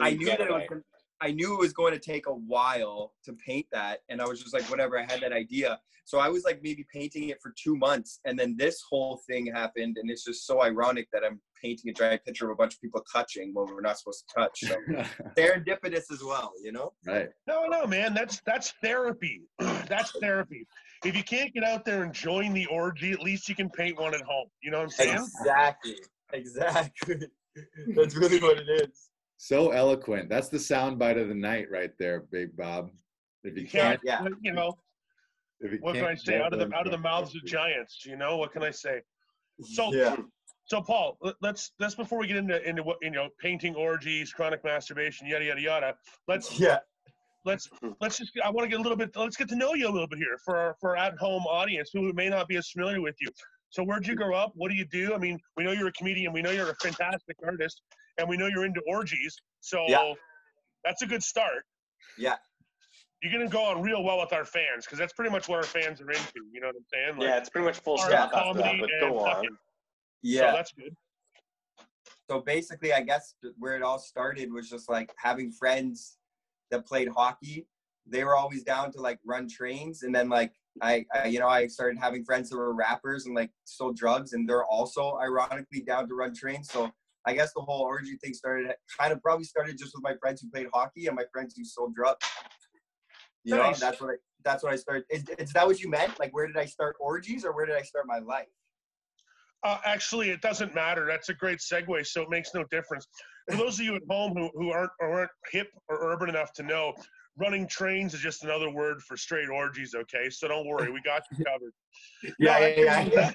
I 0.00 0.10
knew 0.14 0.26
that 0.26 0.40
it 0.40 0.50
was. 0.50 0.82
Getaway. 1.26 1.32
gonna- 1.32 1.32
I 1.32 1.32
knew 1.34 1.54
it 1.54 1.60
was 1.60 1.72
going 1.72 1.92
to 1.92 1.98
take 1.98 2.26
a 2.26 2.32
while 2.34 3.12
to 3.24 3.32
paint 3.34 3.66
that, 3.72 4.00
and 4.08 4.20
I 4.20 4.26
was 4.26 4.40
just 4.42 4.54
like, 4.54 4.64
whatever. 4.70 4.98
I 4.98 5.02
had 5.02 5.20
that 5.20 5.32
idea, 5.32 5.78
so 6.04 6.18
I 6.18 6.28
was 6.28 6.44
like 6.44 6.60
maybe 6.62 6.84
painting 6.92 7.28
it 7.30 7.40
for 7.42 7.52
two 7.56 7.76
months, 7.76 8.20
and 8.24 8.38
then 8.38 8.56
this 8.58 8.82
whole 8.88 9.20
thing 9.28 9.46
happened, 9.46 9.96
and 9.98 10.10
it's 10.10 10.24
just 10.24 10.46
so 10.46 10.62
ironic 10.62 11.08
that 11.12 11.22
I'm 11.24 11.40
painting 11.62 11.90
a 11.90 11.94
giant 11.94 12.24
picture 12.24 12.44
of 12.44 12.50
a 12.50 12.54
bunch 12.56 12.74
of 12.74 12.80
people 12.80 13.02
touching 13.10 13.52
when 13.54 13.66
we're 13.66 13.80
not 13.80 13.98
supposed 13.98 14.24
to 14.28 14.34
touch. 14.34 14.60
So 14.60 14.76
serendipitous 15.38 16.12
as 16.12 16.22
well, 16.22 16.52
you 16.62 16.72
know. 16.72 16.92
right. 17.06 17.28
No, 17.46 17.66
no, 17.66 17.86
man. 17.86 18.12
That's 18.14 18.40
that's 18.46 18.72
therapy. 18.82 19.42
that's 19.58 20.12
therapy. 20.20 20.66
If 21.04 21.16
you 21.16 21.22
can't 21.22 21.52
get 21.54 21.64
out 21.64 21.84
there 21.84 22.02
and 22.02 22.12
join 22.12 22.52
the 22.52 22.66
orgy, 22.66 23.12
at 23.12 23.20
least 23.20 23.48
you 23.48 23.54
can 23.54 23.68
paint 23.70 23.98
one 23.98 24.14
at 24.14 24.22
home. 24.22 24.48
You 24.62 24.70
know 24.70 24.78
what 24.78 24.84
I'm 24.84 24.90
saying? 24.90 25.14
Exactly. 25.14 25.96
Exactly. 26.32 27.16
That's 27.94 28.16
really 28.16 28.40
what 28.40 28.58
it 28.58 28.68
is. 28.88 29.10
So 29.44 29.72
eloquent. 29.72 30.30
That's 30.30 30.48
the 30.48 30.56
soundbite 30.56 31.20
of 31.20 31.28
the 31.28 31.34
night 31.34 31.66
right 31.70 31.90
there, 31.98 32.20
Big 32.32 32.56
Bob. 32.56 32.90
If 33.42 33.58
you 33.58 33.66
can't, 33.66 34.00
Yeah. 34.02 34.26
You 34.40 34.54
know, 34.54 34.78
if 35.60 35.70
you 35.70 35.78
what 35.82 35.96
can 35.96 36.04
I 36.04 36.08
can't 36.08 36.20
say? 36.20 36.40
Out 36.40 36.54
of 36.54 36.60
the 36.60 36.74
out 36.74 36.86
of 36.86 36.92
the 36.92 36.96
mouths 36.98 37.34
of 37.34 37.42
orgy. 37.42 37.52
giants. 37.52 38.06
You 38.06 38.16
know, 38.16 38.38
what 38.38 38.52
can 38.52 38.62
I 38.62 38.70
say? 38.70 39.02
So 39.62 39.92
Yeah. 39.92 40.16
So 40.64 40.80
Paul, 40.80 41.18
let- 41.20 41.34
let's 41.42 41.72
let's 41.78 41.94
before 41.94 42.18
we 42.20 42.26
get 42.26 42.38
into 42.38 42.66
into 42.66 42.82
what 42.82 42.96
you 43.02 43.10
know, 43.10 43.28
painting 43.38 43.74
orgies, 43.74 44.32
chronic 44.32 44.64
masturbation, 44.64 45.26
yada 45.26 45.44
yada 45.44 45.60
yada. 45.60 45.98
Let's 46.26 46.58
Yeah. 46.58 46.78
let's 47.44 47.68
let's 48.00 48.16
just 48.16 48.32
I 48.42 48.48
want 48.48 48.64
to 48.64 48.70
get 48.70 48.80
a 48.80 48.82
little 48.82 48.96
bit 48.96 49.14
let's 49.14 49.36
get 49.36 49.50
to 49.50 49.56
know 49.56 49.74
you 49.74 49.88
a 49.88 49.92
little 49.92 50.08
bit 50.08 50.20
here 50.20 50.38
for 50.42 50.56
our 50.56 50.74
for 50.80 50.96
our 50.96 51.04
at 51.04 51.18
home 51.18 51.42
audience 51.42 51.90
who 51.92 52.10
may 52.14 52.30
not 52.30 52.48
be 52.48 52.56
as 52.56 52.70
familiar 52.70 53.02
with 53.02 53.16
you. 53.20 53.28
So 53.68 53.84
where'd 53.84 54.06
you 54.06 54.14
grow 54.14 54.34
up? 54.34 54.52
What 54.54 54.70
do 54.70 54.74
you 54.74 54.86
do? 54.86 55.12
I 55.14 55.18
mean, 55.18 55.38
we 55.58 55.64
know 55.64 55.72
you're 55.72 55.88
a 55.88 55.92
comedian, 55.92 56.32
we 56.32 56.40
know 56.40 56.50
you're 56.50 56.70
a 56.70 56.76
fantastic 56.76 57.36
artist, 57.44 57.82
and 58.18 58.28
we 58.28 58.36
know 58.36 58.46
you're 58.46 58.64
into 58.64 58.80
orgies. 58.86 59.36
So 59.60 59.84
Yeah. 59.88 60.14
that's 60.84 61.02
a 61.02 61.06
good 61.06 61.22
start. 61.22 61.64
Yeah. 62.18 62.36
You're 63.22 63.32
gonna 63.32 63.48
go 63.48 63.62
on 63.64 63.80
real 63.82 64.02
well 64.04 64.20
with 64.20 64.32
our 64.32 64.44
fans 64.44 64.84
because 64.84 64.98
that's 64.98 65.12
pretty 65.14 65.30
much 65.30 65.48
what 65.48 65.56
our 65.56 65.62
fans 65.62 66.00
are 66.00 66.10
into. 66.10 66.40
You 66.52 66.60
know 66.60 66.66
what 66.68 66.76
I'm 66.76 66.84
saying? 66.92 67.20
Yeah, 67.22 67.38
it's 67.38 67.48
pretty 67.48 67.64
much 67.64 67.78
full 67.80 67.96
stop 67.96 68.32
after 68.34 68.58
that, 68.62 68.74
but 68.80 68.90
go 69.00 69.18
on. 69.20 69.34
fucking. 69.36 69.56
Yeah. 70.22 70.50
So 70.50 70.56
that's 70.56 70.72
good. 70.72 70.96
so 72.30 72.40
basically 72.40 72.92
i 72.92 73.00
guess 73.02 73.34
where 73.58 73.76
it 73.76 73.82
all 73.82 73.98
started 73.98 74.50
was 74.52 74.68
just 74.70 74.88
like 74.88 75.12
having 75.16 75.50
friends 75.52 76.16
that 76.70 76.86
played 76.86 77.08
hockey 77.08 77.66
they 78.06 78.24
were 78.24 78.34
always 78.34 78.62
down 78.62 78.90
to 78.92 79.00
like 79.00 79.18
run 79.26 79.46
trains 79.48 80.02
and 80.02 80.14
then 80.14 80.28
like 80.30 80.52
I, 80.82 81.04
I 81.14 81.26
you 81.26 81.38
know 81.38 81.48
i 81.48 81.66
started 81.66 81.98
having 81.98 82.24
friends 82.24 82.48
that 82.50 82.56
were 82.56 82.72
rappers 82.74 83.26
and 83.26 83.34
like 83.34 83.50
sold 83.64 83.96
drugs 83.96 84.32
and 84.32 84.48
they're 84.48 84.64
also 84.64 85.18
ironically 85.18 85.80
down 85.82 86.08
to 86.08 86.14
run 86.14 86.34
trains 86.34 86.70
so 86.70 86.90
i 87.26 87.32
guess 87.32 87.52
the 87.54 87.60
whole 87.60 87.82
orgy 87.82 88.16
thing 88.16 88.34
started 88.34 88.72
kind 88.98 89.12
of 89.12 89.22
probably 89.22 89.44
started 89.44 89.76
just 89.78 89.94
with 89.94 90.02
my 90.02 90.14
friends 90.20 90.40
who 90.40 90.50
played 90.50 90.66
hockey 90.72 91.06
and 91.06 91.16
my 91.16 91.24
friends 91.32 91.54
who 91.56 91.64
sold 91.64 91.94
drugs 91.94 92.26
you 93.44 93.54
Nice. 93.56 93.80
know 93.80 93.86
that's 93.86 94.00
what 94.00 94.10
I, 94.10 94.14
that's 94.44 94.62
what 94.62 94.72
i 94.72 94.76
started 94.76 95.04
is, 95.10 95.24
is 95.38 95.52
that 95.52 95.66
what 95.66 95.80
you 95.80 95.90
meant 95.90 96.18
like 96.18 96.34
where 96.34 96.46
did 96.46 96.56
i 96.56 96.66
start 96.66 96.96
orgies 97.00 97.44
or 97.44 97.54
where 97.54 97.66
did 97.66 97.76
i 97.76 97.82
start 97.82 98.06
my 98.06 98.18
life 98.18 98.48
Uh, 99.64 99.78
actually, 99.86 100.28
it 100.28 100.42
doesn't 100.42 100.74
matter. 100.74 101.06
That's 101.06 101.30
a 101.30 101.34
great 101.34 101.58
segue, 101.58 102.06
so 102.06 102.20
it 102.20 102.28
makes 102.28 102.50
no 102.52 102.64
difference. 102.70 103.06
For 103.50 103.56
those 103.56 103.78
of 103.80 103.86
you 103.86 103.94
at 103.96 104.02
home 104.10 104.34
who, 104.36 104.50
who 104.54 104.70
aren't, 104.70 104.90
aren't 105.00 105.30
hip 105.50 105.68
or 105.88 106.12
urban 106.12 106.28
enough 106.28 106.52
to 106.54 106.62
know, 106.62 106.92
running 107.38 107.66
trains 107.66 108.12
is 108.12 108.20
just 108.20 108.44
another 108.44 108.70
word 108.70 109.00
for 109.02 109.16
straight 109.16 109.48
orgies, 109.48 109.94
okay? 109.94 110.28
So 110.28 110.48
don't 110.48 110.66
worry, 110.66 110.90
we 110.90 111.00
got 111.00 111.22
you 111.30 111.44
covered. 111.44 111.72
Yeah, 112.38 112.58
No, 112.58 112.66
yeah, 112.66 112.74
yeah, 112.76 113.08
yeah. 113.12 113.30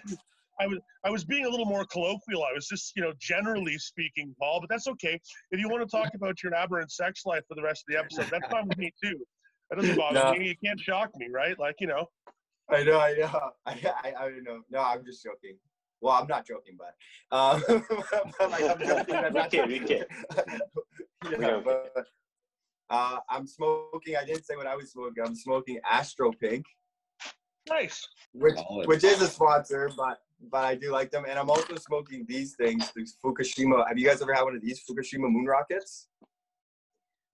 I 0.59 0.67
was 0.67 0.79
I 1.05 1.09
was 1.09 1.23
being 1.23 1.45
a 1.45 1.49
little 1.49 1.65
more 1.65 1.85
colloquial. 1.85 2.43
I 2.43 2.53
was 2.53 2.67
just, 2.67 2.91
you 2.95 3.01
know, 3.01 3.13
generally 3.19 3.77
speaking, 3.77 4.35
Paul, 4.39 4.59
but 4.61 4.69
that's 4.69 4.87
okay. 4.87 5.19
If 5.51 5.59
you 5.59 5.69
want 5.69 5.87
to 5.87 5.97
talk 5.97 6.09
about 6.13 6.43
your 6.43 6.53
aberrant 6.53 6.91
sex 6.91 7.25
life 7.25 7.43
for 7.47 7.55
the 7.55 7.61
rest 7.63 7.85
of 7.87 7.93
the 7.93 7.99
episode, 7.99 8.29
that's 8.31 8.47
fine 8.51 8.67
with 8.67 8.77
me 8.77 8.91
too. 9.03 9.15
That 9.69 9.77
doesn't 9.79 9.95
bother 9.97 10.19
No. 10.19 10.33
me. 10.33 10.47
You 10.49 10.55
can't 10.63 10.79
shock 10.79 11.11
me, 11.17 11.27
right? 11.31 11.57
Like, 11.57 11.75
you 11.79 11.87
know. 11.87 12.07
I 12.71 12.83
know, 12.83 12.99
I 12.99 13.13
know. 13.13 13.39
I, 13.65 13.71
I, 14.03 14.13
I 14.19 14.29
don't 14.29 14.43
know. 14.43 14.59
No, 14.69 14.79
I'm 14.81 15.03
just 15.05 15.23
joking. 15.23 15.57
Well, 16.01 16.13
I'm 16.13 16.27
not 16.27 16.45
joking, 16.45 16.77
but 16.77 16.93
um, 17.37 17.63
but, 18.39 18.51
like, 18.51 18.63
I'm 18.69 18.79
joking. 18.79 19.15
I'm 19.15 19.33
We 19.33 19.39
not 19.39 19.51
kid, 19.51 19.67
we 19.67 19.79
kid. 19.79 20.05
yeah, 21.29 21.37
don't 21.39 21.65
but, 21.65 21.91
uh, 22.89 23.17
I'm 23.29 23.45
smoking. 23.47 24.15
I 24.15 24.23
didn't 24.25 24.45
say 24.45 24.55
what 24.55 24.65
I 24.67 24.75
was 24.75 24.91
smoking. 24.91 25.23
I'm 25.25 25.35
smoking 25.35 25.77
Astro 25.89 26.31
Pink, 26.31 26.65
Nice. 27.69 28.07
which 28.33 28.57
which 28.85 29.03
is 29.03 29.21
a 29.21 29.27
sponsor, 29.27 29.89
but 29.97 30.19
but 30.51 30.63
I 30.65 30.75
do 30.75 30.91
like 30.91 31.11
them. 31.11 31.25
And 31.27 31.37
I'm 31.37 31.49
also 31.49 31.75
smoking 31.75 32.25
these 32.27 32.55
things, 32.55 32.91
these 32.95 33.17
Fukushima. 33.23 33.87
Have 33.87 33.97
you 33.97 34.07
guys 34.07 34.21
ever 34.21 34.33
had 34.33 34.43
one 34.43 34.55
of 34.55 34.61
these 34.61 34.81
Fukushima 34.83 35.29
moon 35.29 35.45
rockets? 35.45 36.07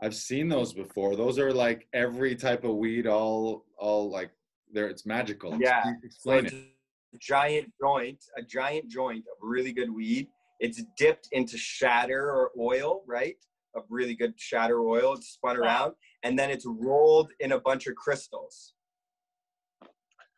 I've 0.01 0.15
seen 0.15 0.49
those 0.49 0.73
before. 0.73 1.15
Those 1.15 1.39
are 1.39 1.53
like 1.53 1.87
every 1.93 2.35
type 2.35 2.63
of 2.63 2.75
weed, 2.75 3.07
all 3.07 3.65
all 3.77 4.09
like 4.09 4.31
there. 4.71 4.87
It's 4.87 5.05
magical. 5.05 5.57
Yeah. 5.59 5.83
So 5.83 5.91
Explain 6.03 6.45
it's 6.45 6.53
it. 6.53 6.65
a 7.13 7.17
giant 7.19 7.71
joint, 7.79 8.23
a 8.37 8.41
giant 8.41 8.89
joint 8.89 9.19
of 9.31 9.37
really 9.41 9.71
good 9.71 9.89
weed. 9.89 10.27
It's 10.59 10.83
dipped 10.97 11.29
into 11.31 11.57
shatter 11.57 12.29
or 12.31 12.51
oil, 12.59 13.03
right? 13.07 13.35
Of 13.75 13.83
really 13.89 14.15
good 14.15 14.33
shatter 14.37 14.81
oil. 14.81 15.13
It's 15.13 15.29
spun 15.29 15.57
around, 15.57 15.93
and 16.23 16.37
then 16.37 16.49
it's 16.49 16.65
rolled 16.65 17.31
in 17.39 17.51
a 17.53 17.59
bunch 17.59 17.87
of 17.87 17.95
crystals, 17.95 18.73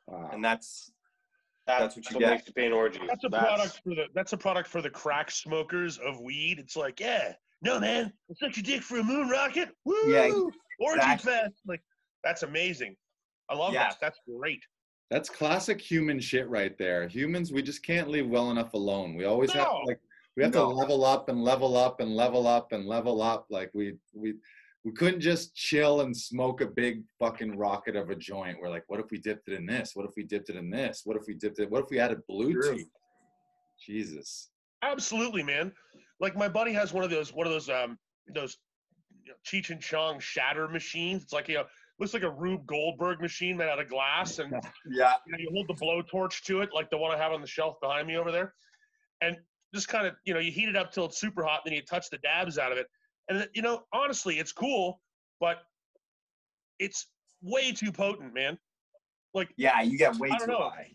Wow. 0.08 0.30
and 0.34 0.44
that's 0.44 0.92
That's, 1.68 1.96
That's 1.96 1.96
what 1.98 2.10
you 2.12 2.16
what 2.16 2.20
get. 2.22 2.30
makes 2.32 2.46
the 2.46 2.54
pain 2.54 2.72
orgy. 2.72 3.00
That's 3.08 3.24
a 3.26 3.30
product 3.30 3.82
for 3.84 3.90
the 3.94 4.06
that's 4.16 4.32
a 4.32 4.38
product 4.38 4.70
for 4.70 4.82
the 4.82 4.90
crack 4.90 5.30
smokers 5.30 5.98
of 5.98 6.20
weed. 6.22 6.60
It's 6.60 6.78
like, 6.78 7.00
yeah, 7.00 7.34
no 7.62 7.78
man, 7.80 8.14
it's 8.30 8.40
such 8.40 8.58
a 8.58 8.64
dick 8.64 8.82
for 8.82 9.00
a 9.00 9.04
moon 9.04 9.28
rocket. 9.28 9.70
Woo! 9.84 9.96
Yeah, 10.08 10.32
Orgy 10.80 11.18
fest. 11.18 11.56
Like 11.68 11.82
that's 12.24 12.44
amazing. 12.44 12.96
I 13.50 13.56
love 13.56 13.74
Yeah. 13.74 13.90
that. 13.90 13.98
That's 14.00 14.20
great. 14.34 14.64
That's 15.12 15.30
classic 15.30 15.80
human 15.82 16.20
shit 16.22 16.48
right 16.50 16.78
there. 16.78 17.08
Humans, 17.08 17.52
we 17.52 17.62
just 17.62 17.84
can't 17.84 18.10
leave 18.10 18.28
well 18.30 18.50
enough 18.52 18.74
alone. 18.74 19.16
We 19.16 19.26
always 19.26 19.52
have 19.52 19.68
No. 19.68 19.82
like 19.86 20.00
we 20.38 20.44
have 20.44 20.54
No. 20.54 20.70
to 20.70 20.76
level 20.76 21.04
up 21.04 21.28
and 21.28 21.44
level 21.44 21.76
up 21.76 22.00
and 22.00 22.16
level 22.16 22.48
up 22.48 22.72
and 22.72 22.86
level 22.86 23.22
up. 23.22 23.46
Like 23.50 23.72
we 23.74 23.98
we 24.14 24.36
we 24.84 24.91
couldn't 24.93 25.19
just 25.19 25.55
chill 25.55 26.01
and 26.01 26.15
smoke 26.15 26.62
a 26.62 26.65
big 26.65 27.03
fucking 27.19 27.57
rocket 27.57 27.96
of 27.96 28.10
a 28.10 28.15
joint. 28.15 28.57
We're 28.62 28.69
like, 28.69 28.86
what 28.88 29.00
if 29.00 29.12
we 29.12 29.17
dipped 29.17 29.50
it 29.50 29.55
in 29.55 29.65
this? 29.65 29.91
What 29.96 30.05
if 30.05 30.15
we 30.15 30.24
dipped 30.24 30.50
it 30.50 30.55
in 30.55 30.69
this? 30.69 31.01
What 31.03 31.17
if 31.17 31.24
we 31.27 31.34
dipped 31.34 31.60
it? 31.60 31.69
What 31.69 31.84
if 31.84 31.89
we 31.89 32.00
added 32.00 32.22
Bluetooth? 32.29 32.63
True. 32.63 32.86
Jesus. 33.86 34.50
Absolutely, 34.84 35.43
man. 35.43 35.72
Like 36.19 36.36
my 36.36 36.48
buddy 36.48 36.74
has 36.74 36.93
one 36.93 37.03
of 37.03 37.10
those 37.10 37.34
one 37.34 37.46
of 37.48 37.53
those 37.53 37.69
um 37.69 37.98
those 38.34 38.57
you 39.25 39.31
know, 39.31 39.38
Cheech 39.46 39.69
and 39.72 39.81
Chong 39.81 40.19
shatter 40.19 40.67
machines. 40.67 41.24
It's 41.24 41.34
like 41.34 41.48
you 41.48 41.55
know 41.55 41.65
looks 42.00 42.13
like 42.13 42.24
a 42.24 42.29
Rube 42.29 42.65
Goldberg 42.65 43.22
machine 43.22 43.57
made 43.57 43.69
out 43.69 43.79
of 43.79 43.89
glass, 43.89 44.39
and 44.39 44.51
yeah, 44.89 45.13
you, 45.25 45.34
know, 45.34 45.38
you 45.39 45.50
hold 45.53 45.67
the 45.67 45.74
blowtorch 45.74 46.43
to 46.43 46.62
it, 46.62 46.69
like 46.74 46.89
the 46.89 46.98
one 46.98 47.12
I 47.12 47.17
have 47.17 47.31
on 47.31 47.41
the 47.41 47.48
shelf 47.48 47.75
behind 47.81 48.07
me 48.07 48.17
over 48.17 48.31
there, 48.31 48.53
and 49.22 49.38
just 49.74 49.88
kind 49.88 50.07
of 50.07 50.15
you 50.25 50.34
know 50.34 50.39
you 50.39 50.51
heat 50.51 50.69
it 50.69 50.75
up 50.75 50.91
till 50.91 51.05
it's 51.05 51.19
super 51.19 51.43
hot, 51.43 51.62
then 51.65 51.74
you 51.74 51.81
touch 51.81 52.10
the 52.10 52.17
dabs 52.19 52.57
out 52.57 52.72
of 52.72 52.77
it, 52.77 52.88
and 53.29 53.48
you 53.53 53.62
know 53.62 53.84
honestly 53.93 54.39
it's 54.39 54.51
cool, 54.51 55.01
but 55.39 55.60
it's 56.79 57.07
way 57.41 57.72
too 57.72 57.91
potent, 57.91 58.34
man. 58.34 58.57
Like 59.34 59.50
yeah. 59.57 59.81
You 59.81 59.98
get 59.98 60.15
way 60.17 60.29
I 60.31 60.38
don't 60.38 60.48
too 60.48 60.53
know. 60.53 60.69
high. 60.69 60.91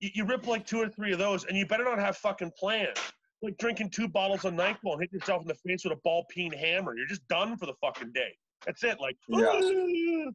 you, 0.00 0.10
you 0.14 0.24
rip 0.24 0.46
like 0.46 0.66
two 0.66 0.80
or 0.80 0.88
three 0.88 1.12
of 1.12 1.18
those, 1.18 1.44
and 1.44 1.56
you 1.56 1.66
better 1.66 1.84
not 1.84 1.98
have 1.98 2.16
fucking 2.16 2.52
plans. 2.58 2.98
Like 3.42 3.58
drinking 3.58 3.90
two 3.90 4.08
bottles 4.08 4.44
of 4.46 4.54
Nyquil 4.54 4.92
and 4.92 5.00
hit 5.00 5.12
yourself 5.12 5.42
in 5.42 5.48
the 5.48 5.54
face 5.54 5.84
with 5.84 5.92
a 5.92 6.00
ball 6.02 6.24
peen 6.30 6.52
hammer. 6.52 6.96
You're 6.96 7.06
just 7.06 7.26
done 7.28 7.56
for 7.58 7.66
the 7.66 7.74
fucking 7.82 8.12
day. 8.12 8.34
That's 8.64 8.82
it. 8.84 8.98
Like, 9.00 9.16
Yeah. 9.28 9.60
you 9.60 10.32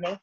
know. 0.00 0.18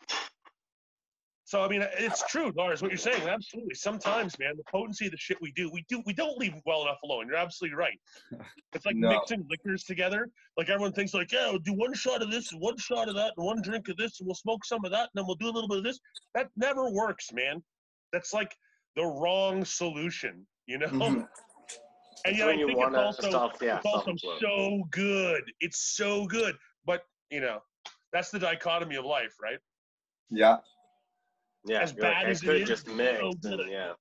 So 1.50 1.64
I 1.64 1.68
mean, 1.68 1.84
it's 1.98 2.22
true, 2.28 2.54
Lars. 2.56 2.84
What 2.84 2.92
you're 2.92 2.98
saying, 3.00 3.28
absolutely. 3.28 3.74
Sometimes, 3.74 4.38
man, 4.38 4.56
the 4.56 4.62
potency 4.72 5.08
of 5.08 5.12
the 5.12 5.18
shit 5.18 5.36
we 5.42 5.52
do, 5.54 5.68
we 5.74 5.84
do, 5.90 6.00
we 6.06 6.14
don't 6.14 6.38
leave 6.38 6.54
well 6.68 6.84
enough 6.84 7.00
alone. 7.04 7.26
You're 7.26 7.38
absolutely 7.38 7.76
right. 7.76 8.00
It's 8.74 8.86
like 8.86 8.96
No. 8.96 9.10
mixing 9.10 9.44
liquors 9.50 9.84
together. 9.84 10.30
Like 10.58 10.70
everyone 10.70 10.94
thinks, 10.94 11.16
like, 11.16 11.32
yeah, 11.32 11.50
we'll 11.50 11.58
do 11.58 11.74
one 11.74 11.96
shot 11.96 12.22
of 12.22 12.30
this 12.30 12.52
and 12.52 12.62
one 12.62 12.78
shot 12.78 13.10
of 13.10 13.16
that 13.16 13.34
and 13.36 13.44
one 13.48 13.64
drink 13.64 13.90
of 13.90 13.98
this, 13.98 14.20
and 14.20 14.28
we'll 14.28 14.36
smoke 14.36 14.64
some 14.64 14.86
of 14.86 14.92
that, 14.92 15.10
and 15.10 15.10
then 15.16 15.26
we'll 15.26 15.38
do 15.38 15.48
a 15.48 15.50
little 15.50 15.68
bit 15.68 15.80
of 15.80 15.84
this. 15.84 16.00
That 16.36 16.50
never 16.56 16.88
works, 16.92 17.34
man. 17.34 17.64
That's 18.14 18.32
like 18.32 18.56
the 18.96 19.06
wrong 19.08 19.66
solution, 19.66 20.46
you 20.68 20.78
know. 20.78 20.86
Mhm. 20.90 21.28
And 22.26 22.38
yet, 22.38 22.44
I 22.48 22.52
when 22.52 22.60
you 22.60 22.68
think 22.68 22.80
it's 22.80 22.96
also 22.96 23.30
stop, 23.30 23.60
yeah, 23.62 23.78
it's 23.78 23.86
also 23.88 24.02
stop 24.02 24.08
and 24.10 24.20
flow. 24.20 24.38
so 24.40 24.84
good. 24.92 25.44
It's 25.62 25.80
so 25.96 26.28
good, 26.28 26.56
but 26.86 27.06
you 27.32 27.40
know, 27.40 27.64
that's 28.14 28.30
the 28.30 28.38
dichotomy 28.38 28.98
of 28.98 29.06
life, 29.06 29.34
right? 29.42 29.58
Yeah. 30.30 30.58
Yeah, 31.66 31.82
as 31.82 31.94
you're 31.94 32.04
like, 32.04 32.14
bad 32.14 32.26
I 32.26 32.30
as 32.30 32.42
it 32.42 32.46
could 32.46 32.62
is, 32.62 32.68
just 32.68 32.88
it's 32.88 32.96
mix. 32.96 33.20
so 33.20 33.34
good. 33.34 33.60
and, 33.62 33.72
yeah. 33.72 33.92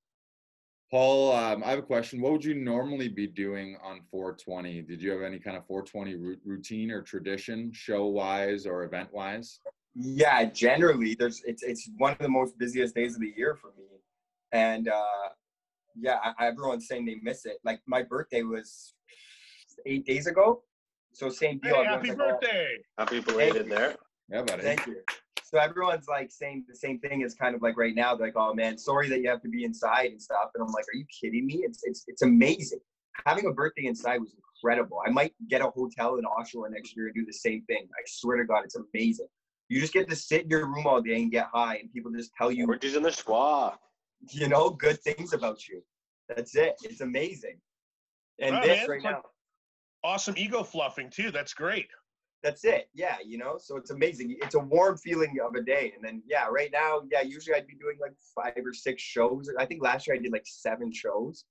Paul, 0.90 1.32
um, 1.32 1.62
I 1.64 1.70
have 1.70 1.78
a 1.80 1.82
question. 1.82 2.20
What 2.20 2.32
would 2.32 2.44
you 2.44 2.54
normally 2.54 3.08
be 3.08 3.26
doing 3.26 3.76
on 3.82 4.00
420? 4.10 4.82
Did 4.82 5.02
you 5.02 5.10
have 5.10 5.20
any 5.20 5.38
kind 5.38 5.56
of 5.56 5.66
420 5.66 6.16
ru- 6.16 6.36
routine 6.46 6.90
or 6.90 7.02
tradition, 7.02 7.70
show 7.74 8.06
wise 8.06 8.64
or 8.64 8.84
event 8.84 9.12
wise? 9.12 9.60
Yeah, 9.94 10.44
generally, 10.44 11.14
there's 11.18 11.42
it's 11.44 11.62
it's 11.62 11.90
one 11.98 12.12
of 12.12 12.18
the 12.18 12.28
most 12.28 12.56
busiest 12.58 12.94
days 12.94 13.16
of 13.16 13.20
the 13.20 13.34
year 13.36 13.54
for 13.56 13.72
me, 13.76 13.84
and 14.52 14.88
uh, 14.88 15.28
yeah, 16.00 16.18
I, 16.38 16.46
everyone's 16.46 16.86
saying 16.86 17.04
they 17.04 17.16
miss 17.22 17.44
it. 17.46 17.58
Like 17.64 17.80
my 17.86 18.02
birthday 18.02 18.42
was 18.42 18.94
eight 19.86 20.06
days 20.06 20.26
ago, 20.28 20.62
so 21.12 21.28
same 21.28 21.58
deal. 21.58 21.74
Hey, 21.74 21.80
Everyone's 21.86 22.08
happy 22.08 22.08
like, 22.10 22.20
"Oh, 22.20 22.38
birthday! 22.40 22.68
Happy 22.96 23.20
belated 23.20 23.68
there. 23.68 23.96
Yeah, 24.30 24.42
buddy. 24.42 24.62
Thank 24.62 24.86
you. 24.86 24.96
So 25.50 25.58
everyone's 25.58 26.08
like 26.08 26.30
saying 26.30 26.66
the 26.68 26.76
same 26.76 26.98
thing 26.98 27.22
as 27.22 27.34
kind 27.34 27.54
of 27.54 27.62
like 27.62 27.78
right 27.78 27.94
now. 27.94 28.14
They're 28.14 28.26
like, 28.26 28.36
"Oh 28.36 28.52
man, 28.52 28.76
sorry 28.76 29.08
that 29.08 29.22
you 29.22 29.30
have 29.30 29.40
to 29.40 29.48
be 29.48 29.64
inside 29.64 30.10
and 30.10 30.20
stuff." 30.20 30.50
And 30.54 30.62
I'm 30.62 30.70
like, 30.72 30.84
"Are 30.84 30.96
you 30.96 31.06
kidding 31.06 31.46
me? 31.46 31.62
It's 31.64 31.80
it's 31.84 32.04
it's 32.06 32.20
amazing. 32.20 32.80
Having 33.24 33.46
a 33.46 33.52
birthday 33.52 33.86
inside 33.86 34.18
was 34.20 34.34
incredible. 34.34 35.00
I 35.06 35.10
might 35.10 35.32
get 35.48 35.62
a 35.62 35.70
hotel 35.70 36.16
in 36.16 36.24
Oshawa 36.24 36.70
next 36.70 36.94
year 36.94 37.06
and 37.06 37.14
do 37.14 37.24
the 37.24 37.32
same 37.32 37.62
thing. 37.62 37.88
I 37.90 38.02
swear 38.06 38.36
to 38.36 38.44
God, 38.44 38.64
it's 38.64 38.76
amazing. 38.76 39.28
You 39.70 39.80
just 39.80 39.94
get 39.94 40.10
to 40.10 40.16
sit 40.16 40.42
in 40.42 40.50
your 40.50 40.66
room 40.66 40.86
all 40.86 41.00
day 41.00 41.16
and 41.22 41.30
get 41.32 41.46
high, 41.50 41.76
and 41.76 41.90
people 41.94 42.12
just 42.12 42.34
tell 42.36 42.52
you, 42.52 42.66
Orgies 42.66 42.94
in 42.94 43.02
the 43.02 43.08
schwa. 43.08 43.74
you 44.30 44.48
know, 44.48 44.68
good 44.68 45.00
things 45.00 45.32
about 45.32 45.66
you. 45.66 45.82
That's 46.28 46.54
it. 46.56 46.74
It's 46.82 47.00
amazing. 47.00 47.58
And 48.38 48.56
Wow, 48.56 48.60
this 48.60 48.80
man, 48.80 48.88
right 48.90 49.02
now, 49.02 49.22
Awesome 50.04 50.34
ego 50.36 50.62
fluffing 50.62 51.10
too. 51.10 51.30
That's 51.30 51.54
great. 51.54 51.88
That's 52.42 52.64
it. 52.64 52.88
Yeah, 52.94 53.16
you 53.24 53.38
know, 53.38 53.56
so 53.58 53.76
it's 53.76 53.90
amazing. 53.90 54.36
It's 54.42 54.54
a 54.54 54.60
warm 54.60 54.96
feeling 54.96 55.36
of 55.44 55.54
a 55.54 55.62
day. 55.62 55.92
And 55.94 56.04
then, 56.04 56.22
yeah, 56.26 56.46
right 56.46 56.70
now, 56.72 57.02
yeah, 57.10 57.22
usually 57.22 57.56
I'd 57.56 57.66
be 57.66 57.74
doing 57.74 57.98
like 58.00 58.14
five 58.34 58.64
or 58.64 58.72
six 58.72 59.02
shows. 59.02 59.50
I 59.58 59.64
think 59.66 59.82
last 59.82 60.06
year 60.06 60.16
I 60.16 60.18
did 60.18 60.32
like 60.32 60.46
seven 60.46 60.92
shows, 60.92 61.44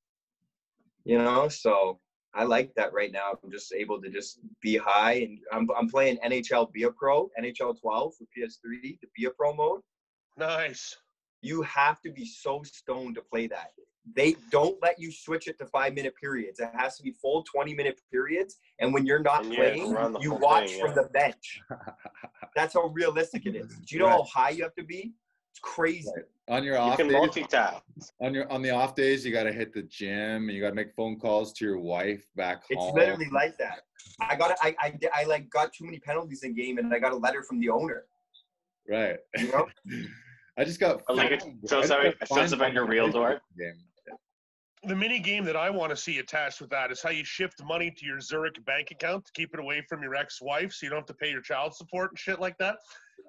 you 1.04 1.18
know, 1.18 1.50
so 1.50 2.00
I 2.34 2.44
like 2.44 2.74
that 2.76 2.94
right 2.94 3.12
now. 3.12 3.32
I'm 3.44 3.52
just 3.52 3.74
able 3.74 4.02
to 4.02 4.10
just 4.10 4.40
be 4.62 4.78
high 4.78 5.14
and 5.14 5.40
I'm, 5.52 5.68
I'm 5.78 5.90
playing 5.90 6.20
NHL 6.26 6.72
Be 6.72 6.84
a 6.84 6.92
Pro, 6.92 7.30
NHL 7.42 7.80
12 7.82 8.14
for 8.16 8.24
PS3, 8.38 9.00
the 9.02 9.08
Be 9.16 9.26
a 9.26 9.32
Pro 9.32 9.54
mode. 9.54 9.82
Nice. 10.38 10.96
You 11.42 11.62
have 11.64 12.02
to 12.02 12.12
be 12.12 12.26
so 12.26 12.64
stoned 12.64 13.16
to 13.16 13.22
play 13.22 13.48
that. 13.48 13.72
They 14.16 14.36
don't 14.52 14.78
let 14.82 15.00
you 15.00 15.12
switch 15.12 15.48
it 15.48 15.58
to 15.60 15.66
five 15.66 15.94
minute 15.94 16.14
periods. 16.20 16.60
It 16.60 16.70
has 16.74 16.98
to 16.98 17.04
be 17.04 17.12
full 17.12 17.44
20 17.44 17.74
minute 17.74 18.00
periods. 18.12 18.58
And 18.80 18.94
when 18.94 19.06
you're 19.06 19.20
not 19.22 19.44
And 19.46 19.54
you 19.54 19.62
have 19.64 19.74
to 19.76 19.94
playing, 19.94 20.22
you 20.24 20.34
watch 20.34 20.70
thing, 20.72 20.82
from 20.86 20.96
the 20.96 21.10
bench. 21.14 21.62
That's 22.56 22.74
how 22.74 22.88
realistic 22.88 23.46
it 23.46 23.56
is. 23.56 23.68
Do 23.86 23.96
you 23.96 24.00
know 24.00 24.08
Right. 24.08 24.14
how 24.34 24.42
high 24.44 24.50
you 24.52 24.64
have 24.64 24.76
to 24.76 24.84
be? 24.84 25.14
It's 25.52 25.60
crazy. 25.62 26.10
On 26.50 26.64
your 26.64 26.76
You 26.76 26.80
off 26.82 26.98
can 26.98 27.08
days, 27.10 27.18
multitask. 27.18 27.82
on 28.22 28.34
your 28.34 28.50
on 28.52 28.62
the 28.62 28.70
off 28.70 28.96
days, 28.96 29.26
you 29.26 29.32
got 29.34 29.44
to 29.44 29.52
hit 29.52 29.74
the 29.74 29.82
gym 29.84 30.48
and 30.48 30.52
you 30.52 30.62
got 30.62 30.70
to 30.70 30.76
make 30.76 30.94
phone 30.96 31.20
calls 31.20 31.52
to 31.54 31.66
your 31.66 31.80
wife 31.80 32.26
back 32.36 32.64
It's 32.70 32.80
home. 32.80 32.90
It's 32.90 32.96
literally 32.98 33.30
like 33.34 33.58
that. 33.58 33.82
I 34.22 34.36
got 34.36 34.56
I, 34.62 34.74
I 34.80 34.98
I 35.14 35.24
like 35.26 35.50
got 35.50 35.74
too 35.74 35.84
many 35.86 36.00
penalties 36.00 36.44
in 36.44 36.54
game, 36.56 36.78
and 36.78 36.94
I 36.94 37.00
got 37.00 37.12
a 37.12 37.16
letter 37.18 37.44
from 37.44 37.60
the 37.60 37.70
owner. 37.70 38.06
right. 38.88 39.18
You 39.38 39.52
know, 39.52 39.68
I 40.58 40.64
just 40.64 40.80
got. 40.80 41.02
Like 41.14 41.32
it 41.32 41.42
fined- 41.42 41.60
shows 41.70 41.92
I 41.92 42.04
just 42.06 42.18
it 42.22 42.28
shows 42.34 42.52
about 42.54 42.72
your 42.74 42.86
the 42.86 42.90
real 42.92 43.12
door. 43.12 43.42
Game. 43.58 43.74
The 44.84 44.96
mini 44.96 45.20
game 45.20 45.44
that 45.46 45.56
I 45.56 45.70
want 45.70 45.90
to 45.90 45.98
see 45.98 46.20
attached 46.20 46.62
with 46.62 46.70
that 46.70 46.92
is 46.92 47.02
how 47.02 47.10
you 47.10 47.26
shift 47.26 47.64
money 47.64 47.90
to 47.92 48.06
your 48.06 48.20
Zurich 48.20 48.64
bank 48.66 48.92
account 48.92 49.26
to 49.26 49.32
keep 49.34 49.54
it 49.54 49.60
away 49.60 49.82
from 49.90 50.04
your 50.04 50.16
ex-wife, 50.16 50.72
so 50.72 50.86
you 50.86 50.90
don't 50.92 51.00
have 51.00 51.08
to 51.08 51.14
pay 51.16 51.30
your 51.32 51.42
child 51.42 51.74
support 51.74 52.12
and 52.12 52.20
shit 52.20 52.40
like 52.40 52.58
that. 52.60 52.78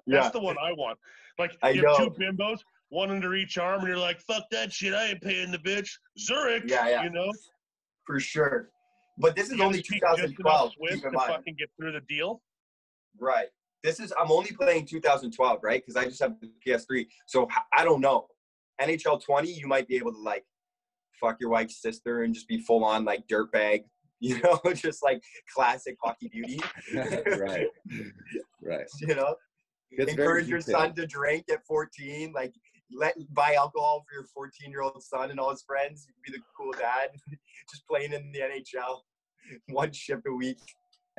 Yeah. 0.05 0.21
That's 0.21 0.31
the 0.33 0.39
one 0.39 0.57
I 0.63 0.71
want. 0.73 0.97
Like 1.39 1.57
I 1.63 1.71
you 1.71 1.85
have 1.87 1.97
two 1.97 2.11
bimbos. 2.11 2.59
one 2.89 3.09
under 3.11 3.33
each 3.35 3.57
arm, 3.57 3.79
and 3.79 3.87
you're 3.87 3.97
like, 3.97 4.19
"Fuck 4.21 4.43
that 4.51 4.71
shit! 4.71 4.93
I 4.93 5.05
ain't 5.07 5.21
paying 5.21 5.51
the 5.51 5.57
bitch." 5.57 5.89
Zurich, 6.19 6.63
Yeah, 6.67 6.87
yeah. 6.87 7.03
you 7.03 7.09
know, 7.09 7.31
for 8.05 8.19
sure. 8.19 8.69
But 9.17 9.35
this 9.35 9.49
is 9.49 9.57
You 9.57 9.63
only 9.63 9.83
speak 9.83 10.01
just 10.01 10.19
enough 10.19 10.37
2012. 10.37 10.73
Swiss 10.77 10.95
Keep 10.95 11.05
in 11.05 11.11
to 11.11 11.17
mind. 11.17 11.31
fucking 11.31 11.55
get 11.57 11.69
through 11.77 11.91
the 11.93 12.01
deal. 12.01 12.41
Right. 13.19 13.47
This 13.83 13.99
is 13.99 14.13
I'm 14.19 14.31
only 14.31 14.51
playing 14.51 14.85
2012, 14.85 15.59
right? 15.63 15.81
Because 15.85 15.95
I 16.01 16.05
just 16.05 16.21
have 16.21 16.35
the 16.41 16.51
PS3. 16.65 17.07
So 17.25 17.47
I 17.73 17.83
don't 17.83 18.01
know. 18.01 18.27
NHL 18.81 19.21
20, 19.23 19.51
you 19.51 19.67
might 19.67 19.87
be 19.87 19.95
able 19.97 20.13
to 20.13 20.19
like 20.19 20.45
fuck 21.19 21.37
your 21.39 21.49
wife's 21.49 21.81
sister 21.81 22.23
and 22.23 22.33
just 22.33 22.47
be 22.47 22.59
full 22.59 22.83
on 22.83 23.05
like 23.05 23.27
dirtbag, 23.27 23.83
you 24.19 24.39
know, 24.41 24.59
just 24.73 25.03
like 25.03 25.21
classic 25.53 25.95
hockey 26.03 26.29
beauty. 26.29 26.59
right. 26.95 27.67
Right. 28.61 28.87
You 29.01 29.15
know, 29.15 29.35
encourage 29.97 30.47
your 30.47 30.61
son 30.61 30.93
to 30.95 31.07
drink 31.07 31.45
at 31.51 31.65
14, 31.65 32.33
like 32.33 32.53
let 32.91 33.15
buy 33.33 33.53
alcohol 33.53 34.03
for 34.07 34.15
your 34.15 34.25
14 34.33 34.71
year 34.71 34.81
old 34.81 35.01
son 35.01 35.31
and 35.31 35.39
all 35.39 35.51
his 35.51 35.63
friends. 35.63 36.05
You 36.07 36.13
can 36.13 36.33
be 36.33 36.37
the 36.37 36.43
cool 36.57 36.71
dad, 36.73 37.09
just 37.69 37.87
playing 37.87 38.13
in 38.13 38.31
the 38.31 38.39
NHL, 38.39 38.99
one 39.69 39.91
shift 39.91 40.23
a 40.27 40.33
week. 40.33 40.59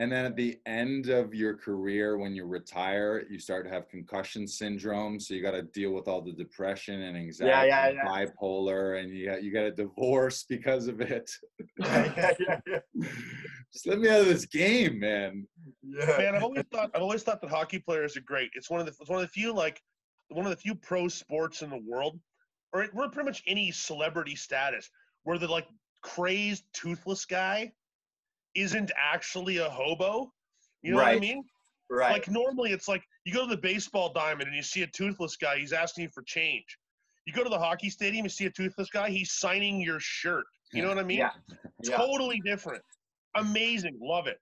And 0.00 0.11
then 0.11 0.25
at 0.25 0.35
the 0.35 0.59
end 0.64 1.11
of 1.11 1.35
your 1.35 1.54
career, 1.54 2.16
when 2.16 2.35
you 2.35 2.47
retire, 2.47 3.26
you 3.28 3.38
start 3.38 3.66
to 3.66 3.71
have 3.71 3.87
concussion 3.90 4.49
syndrome. 4.49 5.21
So 5.21 5.35
you 5.35 5.42
got 5.42 5.50
to 5.50 5.61
deal 5.61 5.90
with 5.90 6.09
all 6.09 6.23
the 6.23 6.33
depression 6.33 7.02
and 7.02 7.19
anxiety, 7.19 7.69
yeah, 7.69 7.88
and 7.88 7.99
yeah. 7.99 8.07
bipolar, 8.07 8.99
and 8.99 9.11
you 9.11 9.26
got 9.26 9.42
you 9.45 9.52
got 9.52 9.64
a 9.64 9.71
divorce 9.71 10.45
because 10.49 10.88
of 10.88 11.02
it. 11.02 11.30
yeah, 11.78 12.35
yeah, 12.40 12.61
yeah. 12.66 13.09
Just 13.75 13.87
let 13.87 13.99
me 13.99 14.09
out 14.09 14.23
of 14.23 14.26
this 14.26 14.47
game, 14.47 15.00
man. 15.00 15.47
yeah. 15.83 16.16
Man, 16.16 16.35
I've 16.35 16.45
always 16.45 16.64
thought 16.73 16.90
I've 16.95 17.02
always 17.02 17.23
thought 17.23 17.42
that 17.42 17.50
hockey 17.50 17.78
players 17.78 18.16
are 18.16 18.23
great. 18.23 18.50
It's 18.54 18.71
one 18.71 18.80
of 18.80 18.87
the 18.87 18.95
it's 18.99 19.11
one 19.11 19.21
of 19.21 19.26
the 19.26 19.33
few 19.33 19.52
like 19.52 19.83
one 20.30 20.47
of 20.47 20.50
the 20.50 20.57
few 20.57 20.75
pro 20.75 21.09
sports 21.09 21.61
in 21.61 21.69
the 21.69 21.83
world, 21.87 22.19
or 22.73 22.87
we're 22.95 23.11
pretty 23.11 23.26
much 23.26 23.42
any 23.47 23.71
celebrity 23.71 24.35
status 24.35 24.88
where 25.25 25.37
the 25.37 25.47
like 25.47 25.66
crazed 26.00 26.64
toothless 26.73 27.26
guy 27.26 27.71
isn't 28.54 28.90
actually 28.99 29.59
a 29.59 29.69
hobo. 29.69 30.33
You 30.83 30.92
know 30.92 30.99
what 30.99 31.07
I 31.09 31.19
mean? 31.19 31.42
Right. 31.90 32.12
Like 32.12 32.28
normally 32.30 32.73
it's 32.73 32.88
like 32.88 33.02
you 33.25 33.33
go 33.35 33.45
to 33.47 33.50
the 33.54 33.61
baseball 33.61 34.12
diamond 34.12 34.47
and 34.49 34.57
you 34.57 34.62
see 34.62 34.83
a 34.83 34.87
toothless 34.87 35.37
guy, 35.37 35.59
he's 35.59 35.73
asking 35.73 36.04
you 36.04 36.11
for 36.14 36.23
change. 36.23 36.64
You 37.26 37.33
go 37.33 37.42
to 37.45 37.50
the 37.50 37.59
hockey 37.59 37.90
stadium, 37.90 38.25
you 38.25 38.30
see 38.30 38.47
a 38.47 38.50
toothless 38.50 38.88
guy, 38.90 39.11
he's 39.11 39.33
signing 39.33 39.80
your 39.80 39.99
shirt. 40.00 40.45
You 40.73 40.83
know 40.83 40.88
what 40.88 40.99
I 40.99 41.02
mean? 41.02 41.19
yeah. 41.19 41.30
yeah. 41.83 41.97
Totally 41.97 42.40
different. 42.45 42.83
Amazing. 43.35 43.99
Love 44.00 44.26
it. 44.28 44.38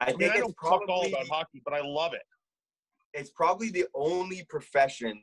I 0.00 0.06
I 0.06 0.06
mean, 0.10 0.18
think 0.18 0.32
I 0.32 0.34
it's 0.36 0.40
don't 0.42 0.54
talk 0.62 0.82
all 0.88 1.06
about 1.06 1.26
hockey, 1.28 1.60
but 1.64 1.74
I 1.74 1.80
love 1.82 2.12
it. 2.14 2.22
it's 3.14 3.30
probably 3.30 3.70
the 3.70 3.86
only 3.94 4.44
profession 4.48 5.20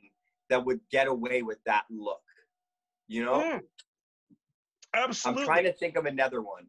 that 0.50 0.64
would 0.64 0.80
get 0.90 1.06
away 1.06 1.42
with 1.42 1.58
that 1.66 1.84
look. 1.90 2.20
You 3.06 3.24
know, 3.24 3.40
Mm. 3.40 3.60
Absolutely. 4.94 5.42
I'm 5.42 5.46
trying 5.46 5.64
to 5.64 5.72
think 5.72 5.96
of 5.96 6.06
another 6.06 6.40
one. 6.42 6.66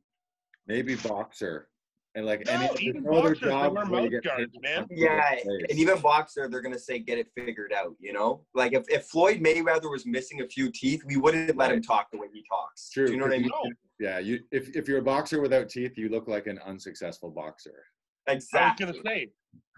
Maybe 0.70 0.96
boxer. 0.96 1.68
And 2.16 2.26
like 2.26 2.46
No, 2.46 2.54
any 2.54 2.70
even 2.86 3.04
no 3.04 3.12
boxers, 3.12 3.40
they 3.42 3.48
job 3.48 3.76
wear 3.76 3.86
where 3.86 4.10
mouth 4.12 4.24
guards, 4.24 4.54
man. 4.62 4.88
Yeah, 4.90 5.36
and 5.46 5.72
even 5.72 6.00
boxer, 6.00 6.48
they're 6.48 6.62
gonna 6.62 6.80
say 6.80 7.00
get 7.00 7.18
it 7.18 7.28
figured 7.36 7.74
out. 7.74 7.96
You 8.00 8.14
know, 8.14 8.46
like 8.54 8.74
if, 8.74 8.88
if 8.90 9.06
Floyd 9.06 9.42
Mayweather 9.42 9.92
was 9.92 10.06
missing 10.06 10.42
a 10.42 10.48
few 10.48 10.72
teeth, 10.72 11.04
we 11.06 11.18
wouldn't 11.18 11.56
let 11.58 11.72
him 11.72 11.82
talk 11.82 12.10
the 12.12 12.18
way 12.18 12.28
he 12.34 12.44
talks. 12.50 12.90
True, 12.90 13.08
Do 13.08 13.14
you 13.14 13.18
know 13.20 13.26
what 13.26 13.34
I 13.34 13.40
mean? 13.40 13.50
No, 13.52 13.72
Yeah, 14.00 14.20
you 14.20 14.40
if, 14.52 14.76
if 14.76 14.88
you're 14.88 15.00
a 15.00 15.04
boxer 15.04 15.42
without 15.42 15.70
teeth, 15.70 15.98
you 15.98 16.10
look 16.10 16.28
like 16.28 16.48
an 16.48 16.60
unsuccessful 16.66 17.30
boxer. 17.32 17.84
Exactly. 18.28 18.86
I 18.86 18.90
was 18.90 18.98
gonna 19.02 19.16
say, 19.16 19.28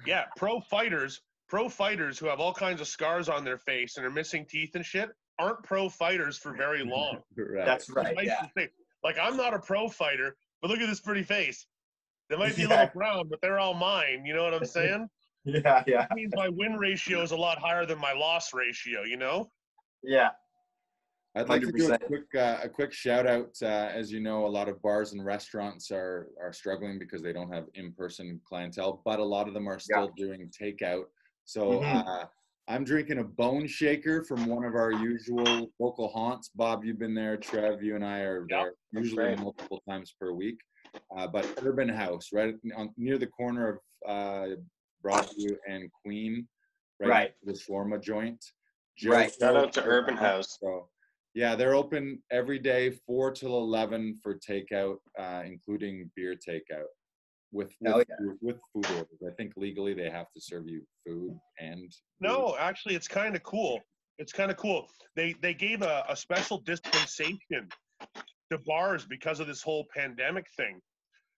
yeah, 0.05 0.25
pro 0.38 0.60
fighters, 0.62 1.21
pro 1.50 1.67
fighters 1.69 2.17
who 2.17 2.27
have 2.27 2.39
all 2.39 2.53
kinds 2.53 2.79
of 2.81 2.88
scars 2.88 3.27
on 3.29 3.43
their 3.43 3.57
face 3.57 3.98
and 3.98 4.05
are 4.05 4.12
missing 4.12 4.45
teeth 4.50 4.75
and 4.75 4.86
shit 4.86 5.10
aren't 5.38 5.63
pro 5.63 5.89
fighters 5.89 6.38
for 6.38 6.53
very 6.53 6.83
long. 6.83 7.19
right. 7.38 7.65
That's 7.65 7.89
right. 7.89 8.15
Nice 8.15 8.27
Yeah. 8.27 8.41
to 8.41 8.50
say. 8.57 8.69
Like 9.03 9.17
I'm 9.21 9.36
not 9.36 9.53
a 9.53 9.60
pro 9.60 9.89
fighter, 9.89 10.38
but 10.62 10.70
look 10.70 10.80
at 10.80 10.88
this 10.88 11.00
pretty 11.00 11.24
face. 11.24 11.65
They 12.30 12.38
might 12.38 12.56
be 12.56 12.63
a 12.63 12.70
little 12.70 12.88
brown, 12.94 13.27
but 13.27 13.41
they're 13.41 13.60
all 13.60 13.74
mine. 13.74 14.25
You 14.25 14.34
know 14.34 14.44
what 14.44 14.53
I'm 14.53 14.65
saying? 14.80 15.10
Yeah, 15.44 15.84
yeah, 15.88 16.01
That 16.08 16.15
means 16.15 16.34
my 16.36 16.50
win 16.50 16.77
ratio 16.77 17.22
is 17.24 17.32
a 17.32 17.36
lot 17.38 17.58
higher 17.58 17.86
than 17.86 17.98
my 18.00 18.13
loss 18.13 18.53
ratio. 18.53 19.03
You 19.03 19.18
know? 19.18 19.51
yeah. 20.03 20.30
I'd 21.34 21.47
like 21.47 21.62
to 21.62 21.71
do 21.71 21.91
a 21.93 21.97
quick 21.97 22.36
uh, 22.36 22.60
a 22.62 22.67
quick 22.67 22.91
shout 22.91 23.26
out. 23.26 23.56
Uh, 23.62 23.89
as 23.93 24.12
you 24.12 24.19
know, 24.19 24.45
a 24.45 24.50
lot 24.50 24.67
of 24.67 24.82
bars 24.82 25.13
and 25.13 25.24
restaurants 25.26 25.89
are 25.89 26.28
are 26.41 26.52
struggling 26.52 27.00
because 27.00 27.21
they 27.21 27.32
don't 27.32 27.50
have 27.54 27.67
in 27.76 27.93
person 27.93 28.41
clientele, 28.43 29.02
but 29.06 29.19
a 29.19 29.24
lot 29.24 29.47
of 29.47 29.54
them 29.54 29.65
are 29.67 29.80
still 29.80 30.10
doing 30.17 30.50
takeout. 30.50 31.06
So 31.45 31.80
Mhm. 31.80 32.06
uh, 32.06 32.26
I'm 32.67 32.84
drinking 32.84 33.17
a 33.19 33.24
Bone 33.24 33.67
Shaker 33.67 34.24
from 34.24 34.45
one 34.45 34.63
of 34.63 34.76
our 34.76 34.91
usual 34.91 35.69
local 35.80 36.08
haunts. 36.08 36.50
Bob, 36.56 36.86
you've 36.86 37.00
been 37.00 37.13
there. 37.15 37.36
Trev, 37.38 37.84
you 37.84 37.95
and 37.95 38.06
I 38.06 38.19
are 38.19 38.45
there 38.50 38.74
usually 38.93 39.36
multiple 39.36 39.82
times 39.89 40.13
per 40.19 40.32
week. 40.32 40.58
Uh, 41.15 41.28
but 41.28 41.45
Urban 41.63 41.89
House, 41.89 42.30
right 42.34 42.56
on, 42.76 42.89
near 42.97 43.17
the 43.17 43.28
corner 43.28 43.69
of 43.69 43.78
uh, 44.08 44.56
Broadview 45.04 45.56
and 45.67 45.89
Queen, 46.04 46.47
right, 47.00 47.10
Right. 47.10 47.34
the 47.43 47.54
shawarma 47.54 48.02
joint. 48.02 48.43
Right. 49.06 49.34
Shout 49.39 49.56
out 49.56 49.74
to 49.74 49.84
Urban 49.84 50.15
House. 50.15 50.58
So, 50.62 50.89
yeah, 51.34 51.56
they're 51.56 51.76
open 51.76 52.21
every 52.32 52.60
day, 52.60 52.91
four 52.91 53.32
till 53.32 53.58
eleven 53.58 54.17
for 54.21 54.36
takeout, 54.36 54.97
uh, 55.17 55.43
including 55.45 56.12
beer 56.15 56.36
takeout, 56.36 56.86
with 57.52 57.74
Hell 57.86 57.98
with, 57.98 58.08
yeah. 58.10 58.16
food, 58.20 58.38
with 58.42 58.58
food 58.74 58.86
orders. 58.98 59.20
I 59.28 59.32
think 59.36 59.54
legally 59.58 59.94
they 59.94 60.10
have 60.10 60.32
to 60.32 60.42
serve 60.42 60.68
you 60.68 60.82
food 61.06 61.38
and 61.60 61.92
No, 62.20 62.56
actually, 62.60 62.96
it's 62.96 63.08
kind 63.08 63.36
of 63.36 63.44
cool. 63.44 63.80
It's 64.18 64.32
kind 64.32 64.52
of 64.52 64.58
cool. 64.58 64.88
They 65.16 65.36
they 65.42 65.54
gave 65.54 65.82
a, 65.82 66.06
a 66.08 66.16
special 66.16 66.60
dispensation 66.60 67.68
to 68.52 68.58
bars 68.66 69.06
because 69.06 69.40
of 69.40 69.48
this 69.48 69.62
whole 69.62 69.86
pandemic 69.96 70.46
thing. 70.56 70.80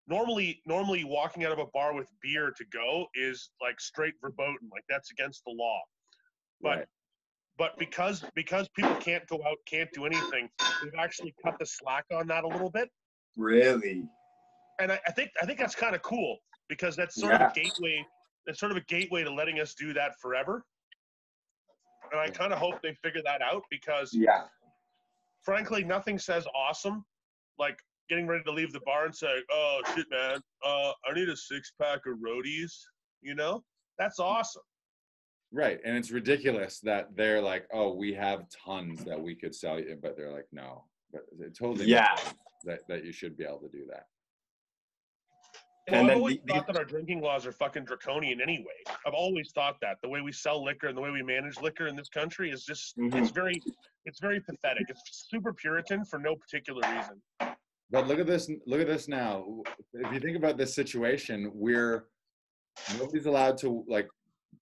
Normally, 0.07 0.61
normally 0.65 1.05
walking 1.05 1.45
out 1.45 1.53
of 1.53 1.59
a 1.59 1.67
bar 1.73 1.93
with 1.95 2.07
beer 2.21 2.51
to 2.57 2.65
go 2.73 3.07
is 3.15 3.49
like 3.61 3.79
straight 3.79 4.15
verboten, 4.21 4.69
like 4.71 4.83
that's 4.89 5.11
against 5.11 5.43
the 5.45 5.53
law. 5.53 5.79
But 6.61 6.77
Right. 6.77 6.87
but 7.57 7.77
because 7.77 8.23
because 8.35 8.67
people 8.75 8.95
can't 8.95 9.25
go 9.27 9.37
out, 9.45 9.57
can't 9.65 9.89
do 9.93 10.05
anything, 10.05 10.49
they've 10.81 10.99
actually 10.99 11.33
cut 11.43 11.57
the 11.59 11.65
slack 11.65 12.05
on 12.11 12.27
that 12.27 12.43
a 12.43 12.47
little 12.47 12.69
bit. 12.69 12.89
Really? 13.37 14.03
And 14.79 14.91
I, 14.91 14.99
I 15.07 15.11
think 15.11 15.31
I 15.41 15.45
think 15.45 15.59
that's 15.59 15.75
kind 15.75 15.95
of 15.95 16.01
cool 16.01 16.37
because 16.69 16.95
that's 16.95 17.15
sort 17.15 17.33
Yeah. 17.33 17.45
of 17.45 17.51
a 17.51 17.53
gateway. 17.53 18.05
That's 18.45 18.59
sort 18.59 18.71
of 18.71 18.77
a 18.77 18.81
gateway 18.81 19.23
to 19.23 19.31
letting 19.33 19.59
us 19.59 19.73
do 19.73 19.93
that 19.93 20.19
forever. 20.19 20.65
And 22.11 22.19
I 22.19 22.29
kind 22.29 22.51
of 22.53 22.59
hope 22.59 22.81
they 22.83 22.93
figure 22.95 23.21
that 23.25 23.41
out 23.41 23.63
because, 23.69 24.13
Yeah. 24.13 24.47
frankly, 25.41 25.83
nothing 25.83 26.19
says 26.19 26.45
awesome 26.53 27.05
like 27.57 27.79
getting 28.09 28.27
ready 28.27 28.43
to 28.43 28.51
leave 28.51 28.73
the 28.73 28.81
bar 28.81 29.05
and 29.05 29.15
say, 29.15 29.41
"Oh 29.49 29.81
shit, 29.95 30.09
man, 30.09 30.41
uh, 30.63 30.91
I 31.07 31.13
need 31.13 31.29
a 31.29 31.37
six 31.37 31.71
pack 31.79 32.05
of 32.05 32.17
roadies." 32.17 32.73
You 33.21 33.35
know, 33.35 33.63
that's 33.97 34.19
awesome. 34.19 34.63
Right, 35.51 35.79
and 35.85 35.95
it's 35.95 36.09
ridiculous 36.11 36.79
that 36.81 37.15
they're 37.15 37.41
like, 37.41 37.67
"Oh, 37.71 37.93
we 37.93 38.13
have 38.15 38.49
tons 38.49 39.03
that 39.05 39.19
we 39.21 39.35
could 39.35 39.53
sell 39.55 39.79
you," 39.79 39.97
but 40.01 40.17
they're 40.17 40.31
like, 40.31 40.47
"No." 40.51 40.85
But 41.11 41.25
it 41.39 41.55
totally 41.55 41.85
Yeah. 41.85 42.15
that 42.63 42.87
that 42.87 43.05
you 43.05 43.11
should 43.11 43.37
be 43.37 43.43
able 43.45 43.59
to 43.61 43.69
do 43.69 43.85
that. 43.91 44.07
Well, 45.89 45.99
And 46.01 46.11
I've 46.11 46.17
always 46.17 46.35
the- 46.37 46.41
the- 46.45 46.53
thought 46.53 46.67
that 46.67 46.77
our 46.77 46.85
drinking 46.85 47.21
laws 47.21 47.45
are 47.45 47.51
fucking 47.51 47.83
draconian 47.85 48.39
anyway. 48.39 48.81
I've 49.05 49.13
always 49.13 49.51
thought 49.51 49.79
that 49.81 49.97
the 50.01 50.07
way 50.07 50.21
we 50.21 50.31
sell 50.31 50.63
liquor 50.63 50.87
and 50.87 50.97
the 50.97 51.01
way 51.01 51.09
we 51.11 51.21
manage 51.23 51.59
liquor 51.59 51.87
in 51.87 51.95
this 51.95 52.07
country 52.09 52.49
is 52.51 52.63
just 52.63 52.97
Mhm. 52.97 53.15
it's 53.21 53.31
very 53.31 53.61
it's 54.05 54.19
very 54.19 54.41
pathetic. 54.41 54.83
It's 54.89 55.27
super 55.29 55.53
Puritan 55.53 56.03
for 56.05 56.19
no 56.19 56.35
particular 56.35 56.81
reason. 56.93 57.21
But 57.89 58.07
look 58.07 58.19
at 58.19 58.25
this. 58.27 58.49
Look 58.65 58.81
at 58.81 58.87
this 58.87 59.07
now. 59.07 59.61
If 59.93 60.11
you 60.13 60.19
think 60.19 60.35
about 60.37 60.57
this 60.57 60.73
situation, 60.75 61.51
we're 61.53 62.07
nobody's 62.97 63.25
allowed 63.25 63.57
to 63.59 63.83
like. 63.87 64.07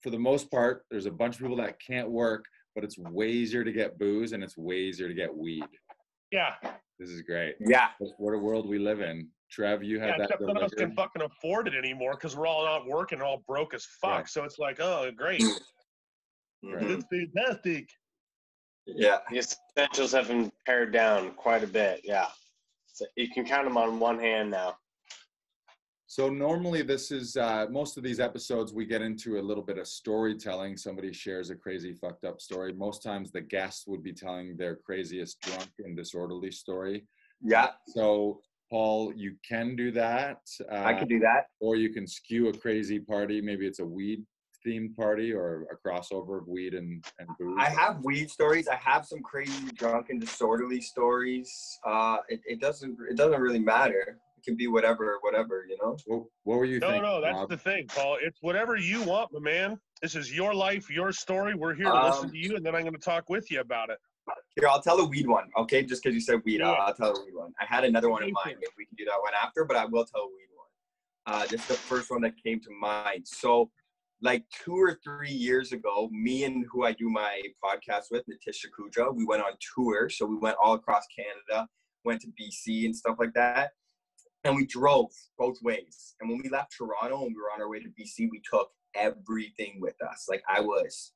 For 0.02 0.10
the 0.10 0.20
most 0.20 0.50
part, 0.50 0.86
there's 0.90 1.06
a 1.06 1.12
bunch 1.12 1.36
of 1.36 1.42
people 1.42 1.58
that 1.58 1.80
can't 1.80 2.10
work, 2.10 2.46
but 2.76 2.84
it's 2.84 2.98
way 2.98 3.30
easier 3.30 3.64
to 3.64 3.72
get 3.72 3.98
booze 4.00 4.32
and 4.34 4.44
it's 4.44 4.58
way 4.58 4.78
easier 4.78 5.08
to 5.08 5.14
get 5.14 5.36
weed. 5.36 5.66
Yeah, 6.32 6.56
This 6.98 7.10
is 7.10 7.22
great. 7.24 7.56
Yeah. 7.60 7.90
What 8.00 8.20
what 8.20 8.34
a 8.34 8.40
world 8.40 8.68
we 8.68 8.80
live 8.80 9.02
in. 9.02 9.32
Trev, 9.52 9.84
you 9.84 9.98
yeah. 10.00 10.08
have 10.08 10.18
that 10.18 10.24
Except 10.26 10.42
none 10.42 10.58
of 10.58 10.64
us 10.64 10.70
can 10.72 10.90
delivered. 10.90 10.96
fucking 10.96 11.22
afford 11.24 11.68
it 11.68 11.76
anymore 11.76 12.12
because 12.14 12.36
we're 12.36 12.48
all 12.48 12.64
not 12.66 12.88
working, 12.88 13.22
all 13.22 13.44
broke 13.48 13.74
as 13.74 13.86
fuck. 14.02 14.12
Right. 14.12 14.30
So 14.30 14.44
it's 14.44 14.58
like, 14.60 14.80
oh, 14.80 15.12
great, 15.16 15.44
Right. 16.64 16.84
Mhm. 16.84 17.04
it's 17.12 17.34
fantastic. 17.36 17.90
Yeah. 18.86 19.20
The 19.30 19.38
essentials 19.78 20.12
have 20.14 20.28
been 20.28 20.52
pared 20.66 20.92
down 20.94 21.32
quite 21.34 21.64
a 21.64 21.68
bit. 21.68 22.02
Yeah, 22.04 22.28
so 22.88 23.06
you 23.16 23.30
can 23.30 23.46
count 23.46 23.66
them 23.66 23.78
on 23.78 24.00
one 24.00 24.20
hand 24.20 24.52
now. 24.52 24.78
So 26.08 26.30
normally 26.30 26.82
this 26.82 27.10
is 27.10 27.38
uh, 27.38 27.68
most 27.70 27.98
of 27.98 28.04
these 28.04 28.20
episodes 28.20 28.74
we 28.74 28.86
get 28.86 29.02
into 29.02 29.40
a 29.40 29.42
little 29.42 29.64
bit 29.64 29.78
of 29.78 29.88
storytelling. 29.88 30.76
Somebody 30.76 31.14
shares 31.14 31.52
a 31.52 31.56
crazy 31.56 31.94
fucked 31.94 32.26
up 32.26 32.42
story. 32.42 32.74
Most 32.74 33.02
times 33.02 33.32
the 33.32 33.40
guest 33.42 33.88
would 33.88 34.04
be 34.04 34.12
telling 34.12 34.58
their 34.58 34.76
craziest 34.76 35.40
drunk 35.42 35.70
and 35.80 35.96
disorderly 35.96 36.52
story. 36.52 37.06
Yeah. 37.42 37.70
So 37.88 38.42
Paul, 38.72 39.14
you 39.16 39.36
can 39.48 39.76
do 39.76 39.92
that. 39.92 40.38
Uh, 40.72 40.76
I 40.76 40.94
can 40.94 41.08
do 41.08 41.20
that. 41.20 41.48
or 41.60 41.76
you 41.76 41.90
can 41.94 42.08
skew 42.08 42.48
a 42.48 42.54
crazy 42.54 43.00
party. 43.00 43.42
Maybe 43.42 43.68
it's 43.68 43.80
a 43.80 43.86
weed 43.86 44.24
themed 44.66 44.96
party 44.96 45.34
or 45.34 45.66
a 45.72 45.88
crossover 45.88 46.38
of 46.40 46.48
weed 46.48 46.74
and 46.76 47.04
and 47.20 47.28
booze? 47.40 47.58
I 47.60 47.70
have 47.70 48.04
weed 48.04 48.30
stories. 48.30 48.68
I 48.68 48.76
have 48.76 49.06
some 49.06 49.22
crazy 49.24 49.72
drunk 49.74 50.10
and 50.10 50.22
disorderly 50.22 50.80
stories. 50.82 51.52
Uh, 51.86 52.18
it, 52.30 52.40
it 52.46 52.62
doesn't 52.62 52.96
it 53.10 53.18
doesn't 53.18 53.42
really 53.42 53.60
matter. 53.60 54.18
It 54.38 54.44
can 54.46 54.56
be 54.56 54.68
whatever, 54.68 55.18
whatever, 55.22 55.66
you 55.70 55.78
know. 55.82 55.98
What, 56.08 56.24
what 56.44 56.58
were 56.60 56.66
you 56.66 56.80
No, 56.80 56.88
thinking? 56.88 57.04
no, 57.04 57.16
no, 57.20 57.22
that's 57.22 57.36
Rob? 57.36 57.50
the 57.50 57.58
thing, 57.58 57.86
Paul. 57.90 58.18
It's 58.22 58.38
whatever 58.42 58.76
you 58.78 59.04
want, 59.04 59.32
my 59.34 59.40
man. 59.40 59.80
This 60.02 60.16
is 60.16 60.34
your 60.34 60.54
life, 60.56 60.90
your 60.90 61.12
story. 61.12 61.54
We're 61.56 61.76
here 61.76 61.86
to 61.92 62.06
listen 62.06 62.26
Um, 62.26 62.32
to 62.32 62.38
you, 62.38 62.56
and 62.56 62.66
then 62.66 62.74
I'm 62.74 62.82
going 62.82 62.94
to 62.94 63.00
talk 63.00 63.30
with 63.30 63.52
you 63.52 63.60
about 63.60 63.90
it. 63.92 63.98
Here, 64.56 64.68
I'll 64.68 64.82
tell 64.82 65.00
a 65.00 65.06
weed 65.06 65.28
one, 65.28 65.50
okay? 65.58 65.84
Just 65.84 66.04
because 66.04 66.14
you 66.14 66.22
said 66.22 66.42
weed, 66.44 66.62
I'll. 66.62 66.76
I'll 66.76 66.94
tell 66.94 67.16
a 67.16 67.26
weed 67.26 67.34
one. 67.34 67.54
I 67.60 67.66
had 67.66 67.86
another 67.86 68.10
one 68.10 68.24
in 68.24 68.34
mind. 68.34 68.58
we 68.78 68.86
can 68.86 68.96
do 68.98 69.06
that 69.06 69.20
one 69.22 69.32
after, 69.42 69.64
but 69.64 69.78
I 69.78 69.86
will 69.86 70.06
tell 70.06 70.24
a 70.24 70.28
weed 70.28 70.50
one. 70.54 70.68
Uh, 71.34 71.46
this 71.48 71.62
is 71.62 71.68
the 71.68 71.74
first 71.74 72.12
one 72.12 72.22
that 72.22 72.34
came 72.44 72.60
to 72.62 72.70
mind. 72.80 73.26
So, 73.26 73.72
like 74.22 74.44
two 74.64 74.76
or 74.76 75.00
three 75.04 75.32
years 75.32 75.72
ago, 75.72 76.10
me 76.12 76.44
and 76.44 76.66
who 76.70 76.84
I 76.84 76.92
do 76.92 77.10
my 77.10 77.42
podcast 77.64 78.12
with, 78.12 78.24
Natish 78.28 78.66
Sakuja, 78.66 79.16
we 79.16 79.26
went 79.26 79.42
on 79.42 79.54
tour. 79.76 80.10
So 80.10 80.26
we 80.26 80.38
went 80.38 80.58
all 80.62 80.74
across 80.74 81.06
Canada, 81.16 81.68
went 82.04 82.22
to 82.22 82.28
BC 82.28 82.86
and 82.86 82.96
stuff 82.96 83.16
like 83.20 83.34
that. 83.34 83.72
And 84.44 84.56
we 84.56 84.66
drove 84.66 85.12
both 85.38 85.58
ways. 85.64 86.16
And 86.20 86.30
when 86.30 86.42
we 86.44 86.50
left 86.50 86.74
Toronto 86.78 87.26
and 87.26 87.34
we 87.36 87.42
were 87.42 87.52
on 87.54 87.62
our 87.62 87.70
way 87.70 87.80
to 87.80 87.90
BC, 87.90 88.30
we 88.32 88.42
took 88.50 88.70
everything 88.96 89.80
with 89.80 89.96
us. 90.04 90.26
Like 90.30 90.44
I 90.48 90.60
was 90.60 91.14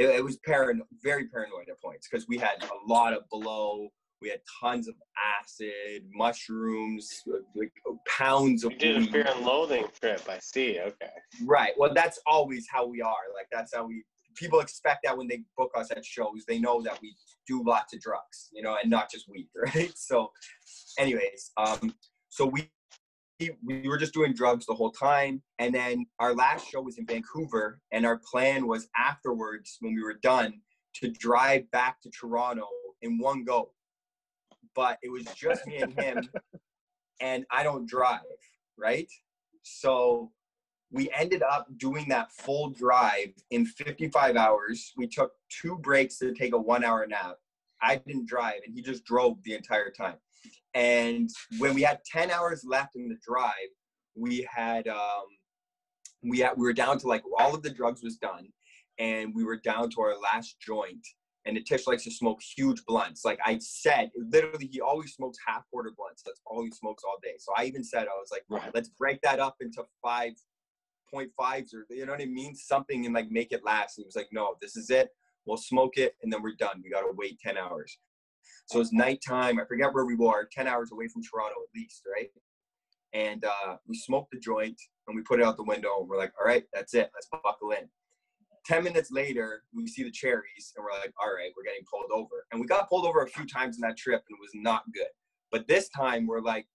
it, 0.00 0.08
it 0.16 0.24
was 0.24 0.38
paranoid, 0.38 0.86
very 1.02 1.28
paranoid 1.28 1.68
at 1.68 1.80
points 1.80 2.08
because 2.10 2.26
we 2.26 2.38
had 2.38 2.64
a 2.64 2.90
lot 2.90 3.12
of 3.12 3.22
blow. 3.30 3.88
We 4.22 4.30
had 4.30 4.40
tons 4.60 4.88
of 4.88 4.94
acid, 5.38 6.02
mushrooms, 6.12 7.22
like 7.54 7.72
pounds 8.06 8.64
of 8.64 8.72
You 8.72 8.78
did 8.78 8.96
a 8.96 9.06
fear 9.06 9.26
and 9.26 9.46
loathing 9.46 9.86
trip. 9.98 10.22
I 10.28 10.38
see. 10.40 10.78
Okay. 10.78 11.10
Right. 11.44 11.72
Well, 11.78 11.92
that's 11.94 12.18
always 12.26 12.66
how 12.70 12.86
we 12.86 13.00
are. 13.00 13.28
Like 13.34 13.46
that's 13.52 13.74
how 13.74 13.86
we. 13.86 14.02
People 14.36 14.60
expect 14.60 15.00
that 15.04 15.16
when 15.16 15.26
they 15.26 15.42
book 15.56 15.70
us 15.76 15.90
at 15.90 16.04
shows, 16.04 16.44
they 16.46 16.58
know 16.58 16.82
that 16.82 16.98
we 17.02 17.14
do 17.46 17.62
lots 17.66 17.92
of 17.94 18.00
drugs, 18.00 18.48
you 18.52 18.62
know, 18.62 18.76
and 18.80 18.90
not 18.90 19.10
just 19.10 19.28
weed, 19.28 19.48
right? 19.74 19.92
So, 19.96 20.30
anyways, 20.98 21.50
um, 21.56 21.94
so 22.28 22.46
we 22.46 22.70
we 23.64 23.88
were 23.88 23.98
just 23.98 24.12
doing 24.12 24.34
drugs 24.34 24.66
the 24.66 24.74
whole 24.74 24.90
time, 24.90 25.42
and 25.58 25.74
then 25.74 26.06
our 26.18 26.34
last 26.34 26.68
show 26.68 26.80
was 26.80 26.98
in 26.98 27.06
Vancouver, 27.06 27.80
and 27.92 28.04
our 28.04 28.20
plan 28.30 28.66
was 28.66 28.88
afterwards 28.96 29.76
when 29.80 29.94
we 29.94 30.02
were 30.02 30.18
done 30.22 30.60
to 30.94 31.10
drive 31.10 31.70
back 31.70 32.00
to 32.02 32.10
Toronto 32.10 32.66
in 33.02 33.18
one 33.18 33.44
go, 33.44 33.72
but 34.74 34.98
it 35.02 35.10
was 35.10 35.24
just 35.34 35.66
me 35.66 35.78
and 35.78 35.98
him, 35.98 36.28
and 37.20 37.44
I 37.50 37.62
don't 37.62 37.88
drive, 37.88 38.20
right? 38.76 39.10
So 39.62 40.32
we 40.92 41.10
ended 41.12 41.42
up 41.42 41.66
doing 41.76 42.08
that 42.08 42.32
full 42.32 42.70
drive 42.70 43.32
in 43.50 43.64
55 43.64 44.36
hours. 44.36 44.92
We 44.96 45.06
took 45.06 45.32
two 45.48 45.78
breaks 45.78 46.18
to 46.18 46.34
take 46.34 46.52
a 46.52 46.58
one 46.58 46.84
hour 46.84 47.06
nap. 47.06 47.36
I 47.80 47.96
didn't 47.96 48.26
drive, 48.26 48.60
and 48.66 48.74
he 48.74 48.82
just 48.82 49.04
drove 49.04 49.42
the 49.44 49.54
entire 49.54 49.90
time. 49.90 50.16
And 50.74 51.28
when 51.58 51.74
we 51.74 51.82
had 51.82 52.00
10 52.04 52.30
hours 52.30 52.64
left 52.64 52.94
in 52.96 53.08
the 53.08 53.16
drive, 53.26 53.52
we 54.14 54.46
had 54.52 54.86
um, 54.88 55.24
we 56.22 56.38
had 56.40 56.52
we 56.56 56.64
were 56.64 56.72
down 56.72 56.98
to 56.98 57.06
like 57.08 57.22
all 57.38 57.54
of 57.54 57.62
the 57.62 57.70
drugs 57.70 58.02
was 58.02 58.16
done, 58.16 58.48
and 58.98 59.34
we 59.34 59.44
were 59.44 59.56
down 59.56 59.90
to 59.90 60.00
our 60.00 60.14
last 60.18 60.56
joint. 60.60 61.06
And 61.46 61.56
the 61.56 61.62
Tish 61.62 61.86
likes 61.86 62.04
to 62.04 62.10
smoke 62.10 62.38
huge 62.54 62.84
blunts. 62.84 63.24
Like 63.24 63.38
I 63.46 63.58
said, 63.60 64.10
literally, 64.14 64.68
he 64.70 64.82
always 64.82 65.14
smokes 65.14 65.38
half 65.46 65.62
quarter 65.70 65.90
blunts. 65.96 66.22
That's 66.22 66.40
all 66.44 66.62
he 66.62 66.70
smokes 66.70 67.02
all 67.02 67.16
day. 67.22 67.34
So 67.38 67.52
I 67.56 67.64
even 67.64 67.82
said, 67.82 68.02
I 68.02 68.18
was 68.18 68.28
like, 68.30 68.44
Right. 68.50 68.70
let's 68.74 68.90
break 68.90 69.22
that 69.22 69.40
up 69.40 69.56
into 69.62 69.82
five 70.02 70.32
point 71.12 71.30
fives 71.36 71.72
or 71.74 71.86
you 71.88 72.04
know 72.06 72.12
what 72.12 72.20
I 72.20 72.26
mean, 72.26 72.54
something 72.54 73.06
and 73.06 73.14
like 73.14 73.30
make 73.30 73.52
it 73.52 73.64
last. 73.64 73.96
And 73.96 74.04
he 74.04 74.06
was 74.06 74.16
like, 74.16 74.28
no, 74.32 74.56
this 74.60 74.76
is 74.76 74.90
it. 74.90 75.08
We'll 75.46 75.56
smoke 75.56 75.96
it 75.96 76.14
and 76.22 76.30
then 76.30 76.42
we're 76.42 76.54
done. 76.56 76.82
We 76.84 76.90
gotta 76.90 77.10
wait 77.14 77.40
ten 77.40 77.56
hours. 77.56 77.98
So 78.70 78.80
it's 78.80 78.92
nighttime. 78.92 79.58
I 79.58 79.64
forget 79.64 79.92
where 79.92 80.06
we 80.06 80.14
were, 80.14 80.48
ten 80.52 80.68
hours 80.68 80.92
away 80.92 81.08
from 81.08 81.22
Toronto 81.24 81.56
at 81.60 81.76
least, 81.80 82.02
right? 82.16 82.28
And 83.12 83.44
uh, 83.44 83.76
we 83.88 83.96
smoked 83.96 84.30
the 84.30 84.38
joint 84.38 84.80
and 85.08 85.16
we 85.16 85.22
put 85.22 85.40
it 85.40 85.44
out 85.44 85.56
the 85.56 85.64
window. 85.64 85.98
And 85.98 86.08
we're 86.08 86.18
like, 86.18 86.32
all 86.38 86.46
right, 86.46 86.62
that's 86.72 86.94
it. 86.94 87.10
Let's 87.12 87.26
buckle 87.32 87.72
in. 87.72 87.88
10 88.66 88.84
minutes 88.84 89.10
later, 89.10 89.64
we 89.74 89.88
see 89.88 90.04
the 90.04 90.10
cherries 90.12 90.72
and 90.76 90.84
we're 90.84 90.96
like, 91.00 91.12
all 91.20 91.34
right, 91.34 91.50
we're 91.56 91.64
getting 91.64 91.84
pulled 91.90 92.12
over. 92.12 92.46
And 92.52 92.60
we 92.60 92.68
got 92.68 92.88
pulled 92.88 93.06
over 93.06 93.22
a 93.22 93.28
few 93.28 93.44
times 93.44 93.76
in 93.76 93.80
that 93.80 93.96
trip 93.96 94.22
and 94.28 94.36
it 94.36 94.40
was 94.40 94.52
not 94.54 94.84
good. 94.94 95.08
But 95.50 95.66
this 95.66 95.88
time 95.88 96.28
we're 96.28 96.40
like, 96.40 96.66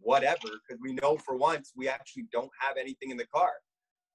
whatever, 0.00 0.48
because 0.66 0.80
we 0.82 0.94
know 0.94 1.16
for 1.16 1.36
once 1.36 1.72
we 1.76 1.88
actually 1.88 2.24
don't 2.32 2.50
have 2.58 2.76
anything 2.76 3.12
in 3.12 3.16
the 3.16 3.26
car. 3.26 3.52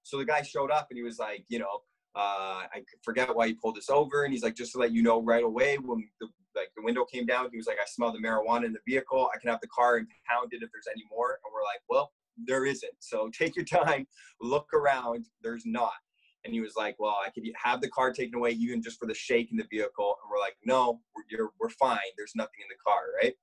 So 0.02 0.18
the 0.18 0.26
guy 0.26 0.42
showed 0.42 0.70
up 0.70 0.88
and 0.90 0.98
he 0.98 1.02
was 1.02 1.18
like, 1.18 1.46
you 1.48 1.60
know, 1.60 1.80
uh, 2.14 2.68
I 2.72 2.82
forget 3.02 3.34
why 3.34 3.48
he 3.48 3.54
pulled 3.54 3.78
us 3.78 3.90
over. 3.90 4.24
And 4.24 4.32
he's 4.32 4.42
like, 4.42 4.54
just 4.54 4.72
to 4.72 4.78
let 4.78 4.92
you 4.92 5.02
know 5.02 5.22
right 5.22 5.44
away, 5.44 5.78
when 5.78 6.08
the 6.20 6.28
like 6.54 6.68
the 6.76 6.82
window 6.82 7.04
came 7.04 7.24
down, 7.24 7.48
he 7.50 7.56
was 7.56 7.66
like, 7.66 7.78
I 7.80 7.86
smell 7.86 8.12
the 8.12 8.18
marijuana 8.18 8.66
in 8.66 8.72
the 8.72 8.80
vehicle. 8.86 9.30
I 9.34 9.38
can 9.38 9.50
have 9.50 9.60
the 9.60 9.68
car 9.68 9.96
impounded 9.96 10.62
if 10.62 10.70
there's 10.70 10.88
any 10.94 11.04
more. 11.10 11.30
And 11.30 11.52
we're 11.52 11.62
like, 11.62 11.80
well, 11.88 12.12
there 12.46 12.66
isn't. 12.66 12.92
So 12.98 13.30
take 13.30 13.56
your 13.56 13.64
time, 13.64 14.06
look 14.40 14.68
around. 14.74 15.26
There's 15.42 15.64
not. 15.64 15.92
And 16.44 16.52
he 16.52 16.60
was 16.60 16.74
like, 16.76 16.96
well, 16.98 17.18
I 17.24 17.30
could 17.30 17.44
have 17.62 17.80
the 17.80 17.88
car 17.88 18.12
taken 18.12 18.36
away 18.36 18.50
even 18.50 18.82
just 18.82 18.98
for 18.98 19.06
the 19.06 19.14
shake 19.14 19.50
in 19.50 19.56
the 19.56 19.66
vehicle. 19.70 20.16
And 20.22 20.30
we're 20.30 20.40
like, 20.40 20.56
no, 20.64 21.00
we're, 21.14 21.50
we're 21.60 21.70
fine. 21.70 21.98
There's 22.16 22.32
nothing 22.34 22.60
in 22.60 22.68
the 22.68 22.82
car, 22.84 23.00
right? 23.22 23.34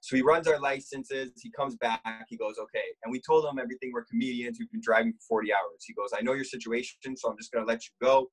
So 0.00 0.16
he 0.16 0.22
runs 0.22 0.46
our 0.48 0.58
licenses. 0.58 1.32
He 1.42 1.50
comes 1.50 1.76
back. 1.76 2.26
He 2.28 2.36
goes, 2.36 2.56
okay. 2.58 2.84
And 3.04 3.12
we 3.12 3.20
told 3.20 3.44
him 3.44 3.58
everything. 3.58 3.90
We're 3.92 4.04
comedians. 4.04 4.58
We've 4.58 4.70
been 4.70 4.80
driving 4.82 5.12
for 5.12 5.40
40 5.40 5.52
hours. 5.52 5.84
He 5.84 5.92
goes, 5.92 6.10
I 6.16 6.22
know 6.22 6.32
your 6.32 6.44
situation, 6.44 7.16
so 7.16 7.28
I'm 7.28 7.36
just 7.36 7.52
going 7.52 7.64
to 7.64 7.68
let 7.68 7.82
you 7.84 7.90
go 8.00 8.30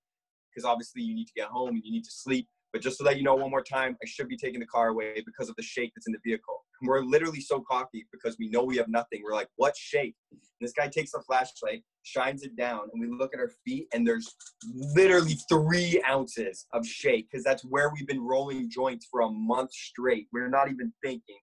because 0.53 0.65
obviously 0.65 1.01
you 1.01 1.15
need 1.15 1.25
to 1.25 1.33
get 1.35 1.47
home 1.47 1.69
and 1.69 1.81
you 1.83 1.91
need 1.91 2.03
to 2.03 2.11
sleep. 2.11 2.47
But 2.71 2.81
just 2.81 2.97
to 2.97 3.03
let 3.03 3.17
you 3.17 3.23
know 3.23 3.35
one 3.35 3.51
more 3.51 3.63
time, 3.63 3.95
I 4.03 4.07
should 4.07 4.27
be 4.27 4.37
taking 4.37 4.59
the 4.59 4.65
car 4.65 4.89
away 4.89 5.21
because 5.25 5.47
of 5.47 5.55
the 5.55 5.61
shake 5.61 5.91
that's 5.95 6.07
in 6.07 6.13
the 6.13 6.19
vehicle. 6.25 6.63
And 6.81 6.89
we're 6.89 7.01
literally 7.01 7.39
so 7.39 7.63
cocky 7.69 8.05
because 8.11 8.37
we 8.39 8.49
know 8.49 8.63
we 8.63 8.77
have 8.77 8.87
nothing. 8.87 9.21
We're 9.23 9.35
like, 9.35 9.49
what 9.57 9.77
shake? 9.77 10.15
And 10.31 10.41
this 10.59 10.73
guy 10.73 10.87
takes 10.87 11.13
a 11.13 11.21
flashlight, 11.21 11.83
shines 12.03 12.43
it 12.43 12.55
down, 12.55 12.81
and 12.91 13.01
we 13.01 13.07
look 13.07 13.33
at 13.33 13.39
our 13.39 13.51
feet, 13.65 13.87
and 13.93 14.05
there's 14.05 14.35
literally 14.73 15.37
three 15.49 16.01
ounces 16.07 16.65
of 16.73 16.85
shake 16.85 17.27
because 17.31 17.43
that's 17.43 17.63
where 17.63 17.91
we've 17.93 18.07
been 18.07 18.21
rolling 18.21 18.69
joints 18.69 19.07
for 19.09 19.21
a 19.21 19.29
month 19.29 19.71
straight. 19.71 20.27
We're 20.31 20.49
not 20.49 20.69
even 20.69 20.93
thinking. 21.03 21.39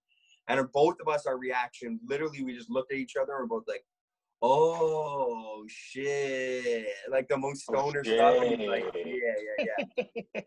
And 0.47 0.65
both 0.73 0.95
of 0.99 1.07
us, 1.07 1.25
our 1.25 1.37
reaction, 1.37 1.99
literally, 2.07 2.43
we 2.43 2.55
just 2.55 2.69
looked 2.69 2.91
at 2.91 2.97
each 2.97 3.15
other 3.15 3.33
and 3.33 3.49
we're 3.49 3.59
both 3.59 3.67
like, 3.67 3.83
oh 4.41 5.65
shit. 5.67 6.87
Like 7.09 7.27
the 7.27 7.37
most 7.37 7.63
stoner 7.63 8.03
stuff. 8.03 8.41
And 8.43 8.63
like, 8.63 8.85
yeah, 8.95 9.33
yeah, 9.57 9.85
yeah. 10.35 10.41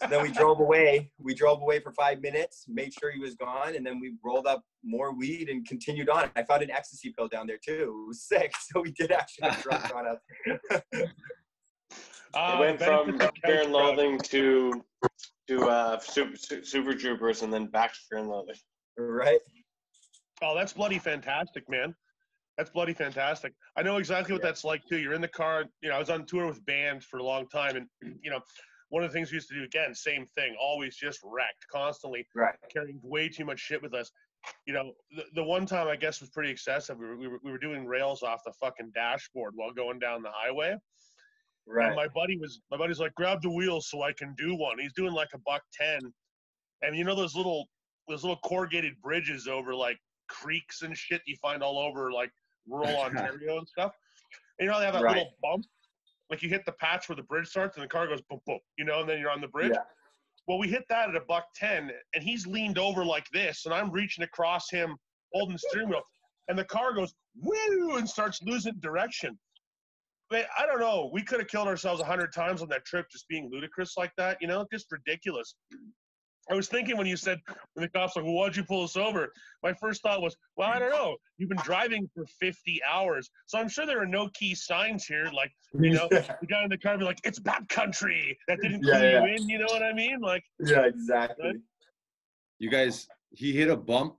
So 0.00 0.06
then 0.08 0.22
we 0.22 0.30
drove 0.40 0.60
away. 0.60 1.10
We 1.18 1.34
drove 1.34 1.60
away 1.60 1.80
for 1.80 1.92
five 1.92 2.20
minutes, 2.20 2.66
made 2.68 2.92
sure 2.92 3.10
he 3.10 3.18
was 3.18 3.34
gone, 3.34 3.74
and 3.74 3.84
then 3.84 4.00
we 4.00 4.14
rolled 4.24 4.46
up 4.46 4.62
more 4.84 5.14
weed 5.14 5.48
and 5.48 5.66
continued 5.66 6.08
on. 6.08 6.30
I 6.36 6.42
found 6.44 6.62
an 6.62 6.70
ecstasy 6.70 7.12
pill 7.16 7.28
down 7.28 7.46
there 7.46 7.58
too. 7.64 8.04
It 8.04 8.08
was 8.08 8.22
sick. 8.22 8.52
So 8.72 8.80
we 8.80 8.92
did 8.92 9.10
actually 9.12 9.50
have 9.50 9.62
drugs 9.62 9.90
on 9.90 10.06
us. 10.06 10.18
Uh, 12.34 12.56
it 12.56 12.60
went 12.60 12.80
from 12.82 13.10
of 13.10 13.18
couch 13.20 13.38
fear 13.44 13.62
and 13.62 13.72
loathing 13.72 14.18
to 14.18 14.82
to 15.48 15.68
uh, 15.68 15.98
super, 15.98 16.36
Su- 16.36 16.64
super 16.64 16.94
troopers 16.94 17.42
and 17.42 17.52
then 17.52 17.66
back 17.66 17.92
to 17.92 17.98
fear 18.08 18.20
and 18.20 18.28
loathing. 18.28 18.54
right? 18.96 19.40
Oh, 20.40 20.54
that's 20.56 20.72
bloody 20.72 20.98
fantastic, 20.98 21.68
man. 21.68 21.94
That's 22.58 22.70
bloody 22.70 22.92
fantastic. 22.92 23.54
I 23.76 23.82
know 23.82 23.96
exactly 23.96 24.32
what 24.34 24.42
Yeah. 24.42 24.48
that's 24.48 24.64
like 24.64 24.84
too. 24.86 24.98
You're 24.98 25.14
in 25.14 25.20
the 25.22 25.28
car. 25.28 25.64
You 25.80 25.88
know, 25.88 25.96
I 25.96 25.98
was 25.98 26.10
on 26.10 26.26
tour 26.26 26.46
with 26.46 26.64
bands 26.66 27.04
for 27.06 27.18
a 27.18 27.22
long 27.22 27.48
time, 27.48 27.76
and 27.76 27.88
you 28.22 28.30
know, 28.30 28.40
one 28.90 29.02
of 29.02 29.10
the 29.10 29.14
things 29.14 29.30
we 29.30 29.36
used 29.36 29.48
to 29.48 29.54
do 29.54 29.64
again, 29.64 29.94
same 29.94 30.26
thing, 30.34 30.54
always 30.60 30.96
just 30.96 31.20
wrecked, 31.24 31.66
constantly 31.70 32.26
Right. 32.34 32.54
carrying 32.70 33.00
way 33.02 33.28
too 33.28 33.46
much 33.46 33.58
shit 33.58 33.80
with 33.82 33.94
us. 33.94 34.10
You 34.66 34.74
know, 34.74 34.92
the, 35.16 35.24
the 35.34 35.42
one 35.42 35.64
time 35.66 35.88
I 35.88 35.96
guess 35.96 36.20
was 36.20 36.28
pretty 36.30 36.50
excessive. 36.50 36.98
We 36.98 37.06
were, 37.06 37.16
we 37.16 37.28
were 37.28 37.38
we 37.42 37.50
were 37.50 37.58
doing 37.58 37.86
rails 37.86 38.22
off 38.22 38.42
the 38.44 38.52
fucking 38.52 38.90
dashboard 38.94 39.54
while 39.56 39.72
going 39.72 39.98
down 39.98 40.22
the 40.22 40.30
highway. 40.32 40.70
And 40.72 40.80
Right. 41.64 41.94
my 41.94 42.08
buddy 42.08 42.36
was 42.36 42.60
my 42.70 42.76
buddy's 42.76 42.98
like, 42.98 43.14
grab 43.14 43.40
the 43.40 43.50
wheels 43.50 43.88
so 43.88 44.02
I 44.02 44.12
can 44.12 44.34
do 44.36 44.54
one. 44.56 44.78
He's 44.78 44.92
doing 44.92 45.12
like 45.12 45.30
a 45.32 45.38
buck 45.38 45.62
ten, 45.72 46.00
and 46.82 46.94
you 46.96 47.04
know 47.04 47.14
those 47.14 47.34
little 47.34 47.66
those 48.08 48.24
little 48.24 48.38
corrugated 48.44 49.00
bridges 49.00 49.46
over 49.46 49.74
like 49.74 49.96
creeks 50.28 50.82
and 50.82 50.96
shit 50.96 51.22
you 51.26 51.36
find 51.40 51.62
all 51.62 51.78
over 51.78 52.10
like 52.10 52.30
rural 52.66 52.96
Ontario 53.00 53.58
and 53.58 53.68
stuff. 53.68 53.92
And 54.58 54.66
you 54.66 54.72
know 54.72 54.78
they 54.78 54.84
have 54.84 54.94
that 54.94 55.02
Right. 55.02 55.16
little 55.16 55.32
bump, 55.42 55.64
like 56.30 56.42
you 56.42 56.48
hit 56.48 56.64
the 56.66 56.72
patch 56.72 57.08
where 57.08 57.16
the 57.16 57.22
bridge 57.22 57.48
starts 57.48 57.76
and 57.76 57.84
the 57.84 57.88
car 57.88 58.06
goes 58.06 58.20
boom 58.28 58.40
boom, 58.46 58.58
you 58.78 58.84
know, 58.84 59.00
and 59.00 59.08
then 59.08 59.18
you're 59.18 59.30
on 59.30 59.40
the 59.40 59.48
bridge. 59.48 59.72
Yeah. 59.74 59.82
Well, 60.48 60.58
we 60.58 60.68
hit 60.68 60.84
that 60.88 61.08
at 61.08 61.14
a 61.16 61.20
buck 61.20 61.44
ten, 61.54 61.90
and 62.14 62.24
he's 62.24 62.46
leaned 62.46 62.76
over 62.78 63.04
like 63.04 63.26
this, 63.32 63.64
and 63.64 63.72
I'm 63.74 63.90
reaching 63.90 64.24
across 64.24 64.68
him, 64.70 64.96
holding 65.32 65.54
the 65.54 65.58
steering 65.58 65.88
wheel, 65.88 66.02
and 66.48 66.58
the 66.58 66.64
car 66.64 66.92
goes 66.92 67.14
woo 67.40 67.96
and 67.96 68.08
starts 68.08 68.40
losing 68.42 68.74
direction. 68.80 69.38
Man, 70.32 70.44
I 70.58 70.66
don't 70.66 70.80
know. 70.80 71.10
We 71.12 71.22
could 71.22 71.40
have 71.40 71.48
killed 71.48 71.68
ourselves 71.68 72.00
a 72.00 72.04
hundred 72.04 72.32
times 72.32 72.62
on 72.62 72.68
that 72.70 72.84
trip 72.86 73.06
just 73.12 73.28
being 73.28 73.50
ludicrous 73.52 73.96
like 73.96 74.12
that, 74.16 74.38
you 74.40 74.48
know, 74.48 74.66
just 74.72 74.86
ridiculous. 74.90 75.54
I 76.50 76.54
was 76.54 76.68
thinking 76.68 76.96
when 76.96 77.06
you 77.06 77.16
said 77.16 77.40
when 77.74 77.82
the 77.84 77.88
cops 77.88 78.16
like, 78.16 78.24
well, 78.24 78.34
why'd 78.34 78.56
you 78.56 78.64
pull 78.64 78.82
us 78.82 78.96
over? 78.96 79.32
My 79.62 79.72
first 79.74 80.02
thought 80.02 80.20
was, 80.20 80.36
well, 80.56 80.68
I 80.68 80.78
don't 80.80 80.90
know. 80.90 81.16
You've 81.38 81.48
been 81.48 81.58
driving 81.62 82.10
for 82.14 82.24
50 82.26 82.80
hours, 82.88 83.30
so 83.46 83.58
I'm 83.58 83.68
sure 83.68 83.86
there 83.86 84.00
are 84.02 84.06
no 84.06 84.28
key 84.34 84.54
signs 84.54 85.04
here. 85.06 85.30
Like, 85.32 85.52
you 85.74 85.90
know, 85.92 86.08
the 86.10 86.46
guy 86.48 86.64
in 86.64 86.70
the 86.70 86.78
car 86.78 86.98
be 86.98 87.04
like, 87.04 87.20
it's 87.24 87.38
backcountry. 87.38 88.36
That 88.48 88.60
didn't 88.60 88.82
Yeah, 88.82 88.94
clue 88.98 89.08
yeah. 89.08 89.24
you 89.26 89.34
in. 89.36 89.48
You 89.48 89.58
know 89.58 89.66
what 89.66 89.82
I 89.84 89.92
mean? 89.92 90.20
Like, 90.20 90.42
yeah, 90.58 90.84
exactly. 90.86 91.52
You 92.58 92.70
guys, 92.70 93.06
he 93.30 93.52
hit 93.52 93.70
a 93.70 93.76
bump 93.76 94.16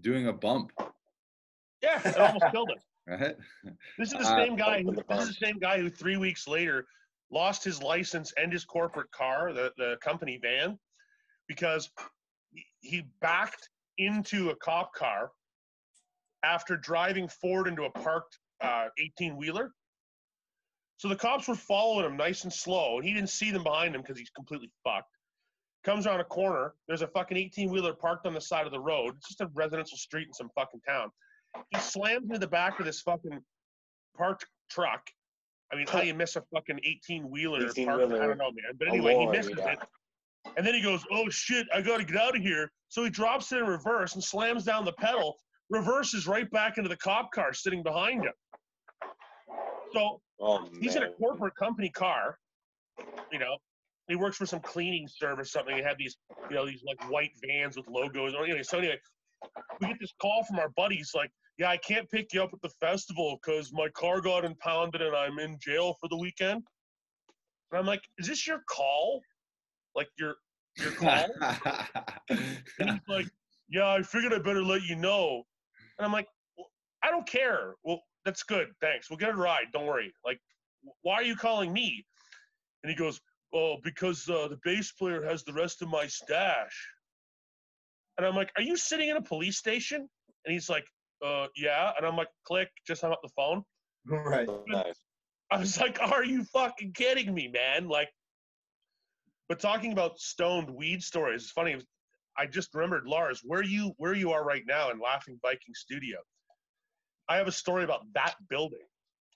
doing 0.00 0.28
a 0.28 0.32
bump, 0.32 0.72
yeah, 1.82 2.00
it 2.06 2.16
almost 2.18 2.44
killed 2.52 2.70
him. 2.70 2.78
right? 3.20 3.36
This 3.98 4.12
is 4.12 4.18
the 4.18 4.18
Uh, 4.18 4.44
same 4.44 4.56
guy. 4.56 4.80
open 4.80 4.94
the 4.94 5.04
This 5.08 5.28
is 5.28 5.38
the 5.38 5.46
same 5.46 5.58
guy 5.58 5.78
who 5.78 5.88
three 5.88 6.16
weeks 6.18 6.46
later 6.46 6.86
lost 7.30 7.64
his 7.64 7.82
license 7.82 8.32
and 8.36 8.52
his 8.52 8.64
corporate 8.64 9.10
car, 9.10 9.52
the 9.54 9.72
the 9.78 9.96
company 10.02 10.38
van, 10.40 10.78
because 11.48 11.90
he- 12.52 12.66
he 12.80 13.02
backed 13.20 13.68
into 13.98 14.50
a 14.50 14.56
cop 14.56 14.94
car 14.94 15.32
after 16.42 16.76
driving 16.76 17.28
forward 17.28 17.68
into 17.68 17.84
a 17.84 17.90
parked 17.90 18.38
uh, 18.60 18.88
18 18.98 19.36
wheeler. 19.36 19.72
So 20.98 21.08
the 21.08 21.16
cops 21.16 21.46
were 21.48 21.54
following 21.54 22.06
him 22.06 22.16
nice 22.16 22.44
and 22.44 22.52
slow, 22.52 22.96
and 22.96 23.06
he 23.06 23.12
didn't 23.12 23.28
see 23.30 23.50
them 23.50 23.62
behind 23.62 23.94
him 23.94 24.00
because 24.00 24.18
he's 24.18 24.30
completely 24.30 24.70
fucked. 24.82 25.10
Comes 25.84 26.06
around 26.06 26.20
a 26.20 26.24
corner. 26.24 26.74
There's 26.88 27.02
a 27.02 27.06
fucking 27.08 27.36
18 27.36 27.70
wheeler 27.70 27.92
parked 27.92 28.26
on 28.26 28.34
the 28.34 28.40
side 28.40 28.66
of 28.66 28.72
the 28.72 28.80
road. 28.80 29.14
It's 29.16 29.28
just 29.28 29.40
a 29.40 29.50
residential 29.54 29.98
street 29.98 30.26
in 30.26 30.32
some 30.32 30.50
fucking 30.54 30.80
town. 30.88 31.10
He 31.70 31.78
slams 31.80 32.24
into 32.24 32.38
the 32.38 32.46
back 32.46 32.80
of 32.80 32.86
this 32.86 33.02
fucking 33.02 33.40
parked 34.16 34.46
truck. 34.70 35.08
I 35.72 35.76
mean, 35.76 35.86
how 35.86 36.00
do 36.00 36.06
you 36.06 36.14
miss 36.14 36.36
a 36.36 36.42
fucking 36.52 36.80
18 36.82 37.30
wheeler? 37.30 37.66
18 37.68 37.88
I 37.88 37.96
don't 37.96 38.10
know, 38.38 38.50
man. 38.50 38.72
But 38.78 38.88
anyway, 38.88 39.12
he 39.12 39.24
lorry, 39.26 39.36
misses 39.36 39.54
yeah. 39.58 39.72
it. 39.72 39.78
And 40.56 40.66
then 40.66 40.74
he 40.74 40.82
goes, 40.82 41.04
oh 41.10 41.28
shit, 41.28 41.66
I 41.74 41.82
gotta 41.82 42.04
get 42.04 42.16
out 42.16 42.36
of 42.36 42.42
here. 42.42 42.70
So 42.88 43.04
he 43.04 43.10
drops 43.10 43.52
it 43.52 43.58
in 43.58 43.66
reverse 43.66 44.14
and 44.14 44.22
slams 44.22 44.64
down 44.64 44.84
the 44.84 44.92
pedal, 44.92 45.36
reverses 45.70 46.26
right 46.26 46.50
back 46.50 46.78
into 46.78 46.88
the 46.88 46.96
cop 46.96 47.32
car 47.32 47.52
sitting 47.52 47.82
behind 47.82 48.24
him. 48.24 48.32
So 49.92 50.20
Oh, 50.40 50.68
he's 50.80 50.96
in 50.96 51.02
a 51.02 51.10
corporate 51.10 51.56
company 51.56 51.88
car. 51.88 52.38
You 53.32 53.38
know, 53.38 53.56
he 54.08 54.16
works 54.16 54.36
for 54.36 54.46
some 54.46 54.60
cleaning 54.60 55.08
service, 55.08 55.52
something. 55.52 55.76
They 55.76 55.82
have 55.82 55.98
these, 55.98 56.16
you 56.50 56.56
know, 56.56 56.66
these 56.66 56.82
like 56.86 57.10
white 57.10 57.32
vans 57.46 57.76
with 57.76 57.88
logos. 57.88 58.34
Or 58.34 58.44
anyway, 58.44 58.62
so 58.62 58.78
anyway, 58.78 58.98
we 59.80 59.88
get 59.88 59.96
this 60.00 60.12
call 60.20 60.44
from 60.44 60.58
our 60.58 60.68
buddies 60.70 61.12
like, 61.14 61.30
yeah, 61.58 61.70
I 61.70 61.78
can't 61.78 62.08
pick 62.10 62.34
you 62.34 62.42
up 62.42 62.50
at 62.52 62.60
the 62.60 62.68
festival 62.80 63.38
because 63.42 63.72
my 63.72 63.88
car 63.94 64.20
got 64.20 64.44
impounded 64.44 65.00
and 65.00 65.16
I'm 65.16 65.38
in 65.38 65.58
jail 65.58 65.96
for 66.00 66.08
the 66.08 66.16
weekend. 66.16 66.62
And 67.70 67.80
I'm 67.80 67.86
like, 67.86 68.02
is 68.18 68.26
this 68.26 68.46
your 68.46 68.60
call? 68.68 69.22
Like 69.96 70.08
your 70.18 70.34
your 70.76 70.90
call? 70.92 71.26
And 72.28 72.40
he's 72.78 73.00
like, 73.08 73.26
yeah, 73.68 73.88
I 73.88 74.02
figured 74.02 74.32
I 74.32 74.38
better 74.38 74.62
let 74.62 74.82
you 74.82 74.96
know. 74.96 75.42
And 75.98 76.06
I'm 76.06 76.12
like, 76.12 76.28
well, 76.56 76.68
I 77.02 77.10
don't 77.10 77.26
care. 77.26 77.74
Well, 77.84 78.00
that's 78.24 78.42
good. 78.42 78.68
Thanks. 78.80 79.10
We'll 79.10 79.18
get 79.18 79.30
a 79.30 79.36
ride. 79.36 79.66
Don't 79.72 79.86
worry. 79.86 80.12
Like, 80.24 80.38
why 81.02 81.14
are 81.14 81.22
you 81.22 81.36
calling 81.36 81.72
me? 81.72 82.04
And 82.82 82.90
he 82.90 82.96
goes, 82.96 83.20
oh, 83.54 83.76
because 83.82 84.28
uh, 84.28 84.48
the 84.48 84.58
bass 84.64 84.92
player 84.92 85.22
has 85.24 85.42
the 85.44 85.52
rest 85.52 85.82
of 85.82 85.88
my 85.88 86.06
stash. 86.06 86.88
And 88.18 88.26
I'm 88.26 88.34
like, 88.34 88.50
are 88.56 88.62
you 88.62 88.76
sitting 88.76 89.08
in 89.08 89.16
a 89.16 89.22
police 89.22 89.58
station? 89.58 90.08
And 90.44 90.52
he's 90.52 90.68
like, 90.68 90.86
uh, 91.24 91.46
yeah. 91.56 91.92
And 91.96 92.06
I'm 92.06 92.16
like, 92.16 92.28
click, 92.46 92.68
just 92.86 93.02
hung 93.02 93.12
up 93.12 93.20
the 93.22 93.30
phone. 93.36 93.62
right. 94.06 94.48
Nice. 94.68 94.98
I 95.50 95.58
was 95.58 95.80
like, 95.80 95.98
are 96.00 96.24
you 96.24 96.44
fucking 96.44 96.92
kidding 96.92 97.32
me, 97.32 97.48
man? 97.48 97.88
Like, 97.88 98.08
but 99.48 99.60
talking 99.60 99.92
about 99.92 100.18
stoned 100.18 100.70
weed 100.70 101.02
stories, 101.02 101.42
it's 101.42 101.50
funny. 101.52 101.76
I 102.38 102.46
just 102.46 102.74
remembered, 102.74 103.06
Lars, 103.06 103.40
where 103.44 103.62
you 103.62 103.92
where 103.96 104.14
you 104.14 104.30
are 104.32 104.44
right 104.44 104.64
now 104.66 104.90
in 104.90 104.98
Laughing 105.00 105.38
Viking 105.42 105.74
Studio. 105.74 106.18
I 107.28 107.36
have 107.36 107.48
a 107.48 107.52
story 107.52 107.84
about 107.84 108.02
that 108.14 108.34
building. 108.50 108.80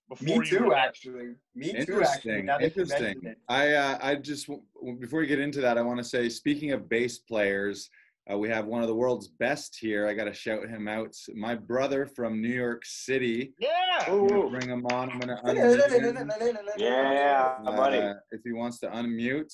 Before 0.09 0.27
Me 0.41 0.49
you 0.51 0.59
too, 0.59 0.65
were 0.67 0.75
actually. 0.75 1.35
Me 1.55 1.73
too, 1.73 1.79
actually. 1.79 1.81
Interesting. 1.81 2.47
now 2.47 2.59
that 2.59 2.77
you 2.77 2.83
Interesting. 2.83 3.35
I 3.49 3.73
uh, 3.75 3.99
I 4.03 4.15
just 4.17 4.49
w- 4.49 4.65
w- 4.75 4.99
before 4.99 5.21
we 5.21 5.27
get 5.29 5.39
into 5.39 5.61
that, 5.61 5.79
I 5.79 5.83
want 5.83 5.99
to 5.99 6.05
say, 6.05 6.29
speaking 6.29 6.73
of 6.73 6.89
bass 6.89 7.19
players, 7.19 7.89
uh, 8.31 8.37
we 8.37 8.49
have 8.49 8.67
one 8.67 8.83
of 8.83 8.89
the 8.89 8.95
world's 8.95 9.29
best 9.29 9.79
here. 9.81 10.09
I 10.09 10.15
got 10.15 10.25
to 10.25 10.35
shout 10.35 10.69
him 10.69 10.89
out. 10.89 11.15
My 11.35 11.55
brother 11.55 12.07
from 12.07 12.43
New 12.43 12.49
York 12.49 12.83
City. 12.85 13.55
Yeah. 13.61 13.71
I'm 14.09 14.27
gonna 14.27 14.51
bring 14.51 14.69
him 14.69 14.85
on. 14.87 15.11
I'm 15.11 15.21
gonna 15.21 15.41
unmute 15.45 16.17
him, 16.17 16.31
Yeah, 16.77 17.57
buddy. 17.65 17.99
uh, 17.99 18.15
if 18.33 18.41
he 18.45 18.53
wants 18.53 18.79
to 18.81 18.89
unmute. 18.89 19.53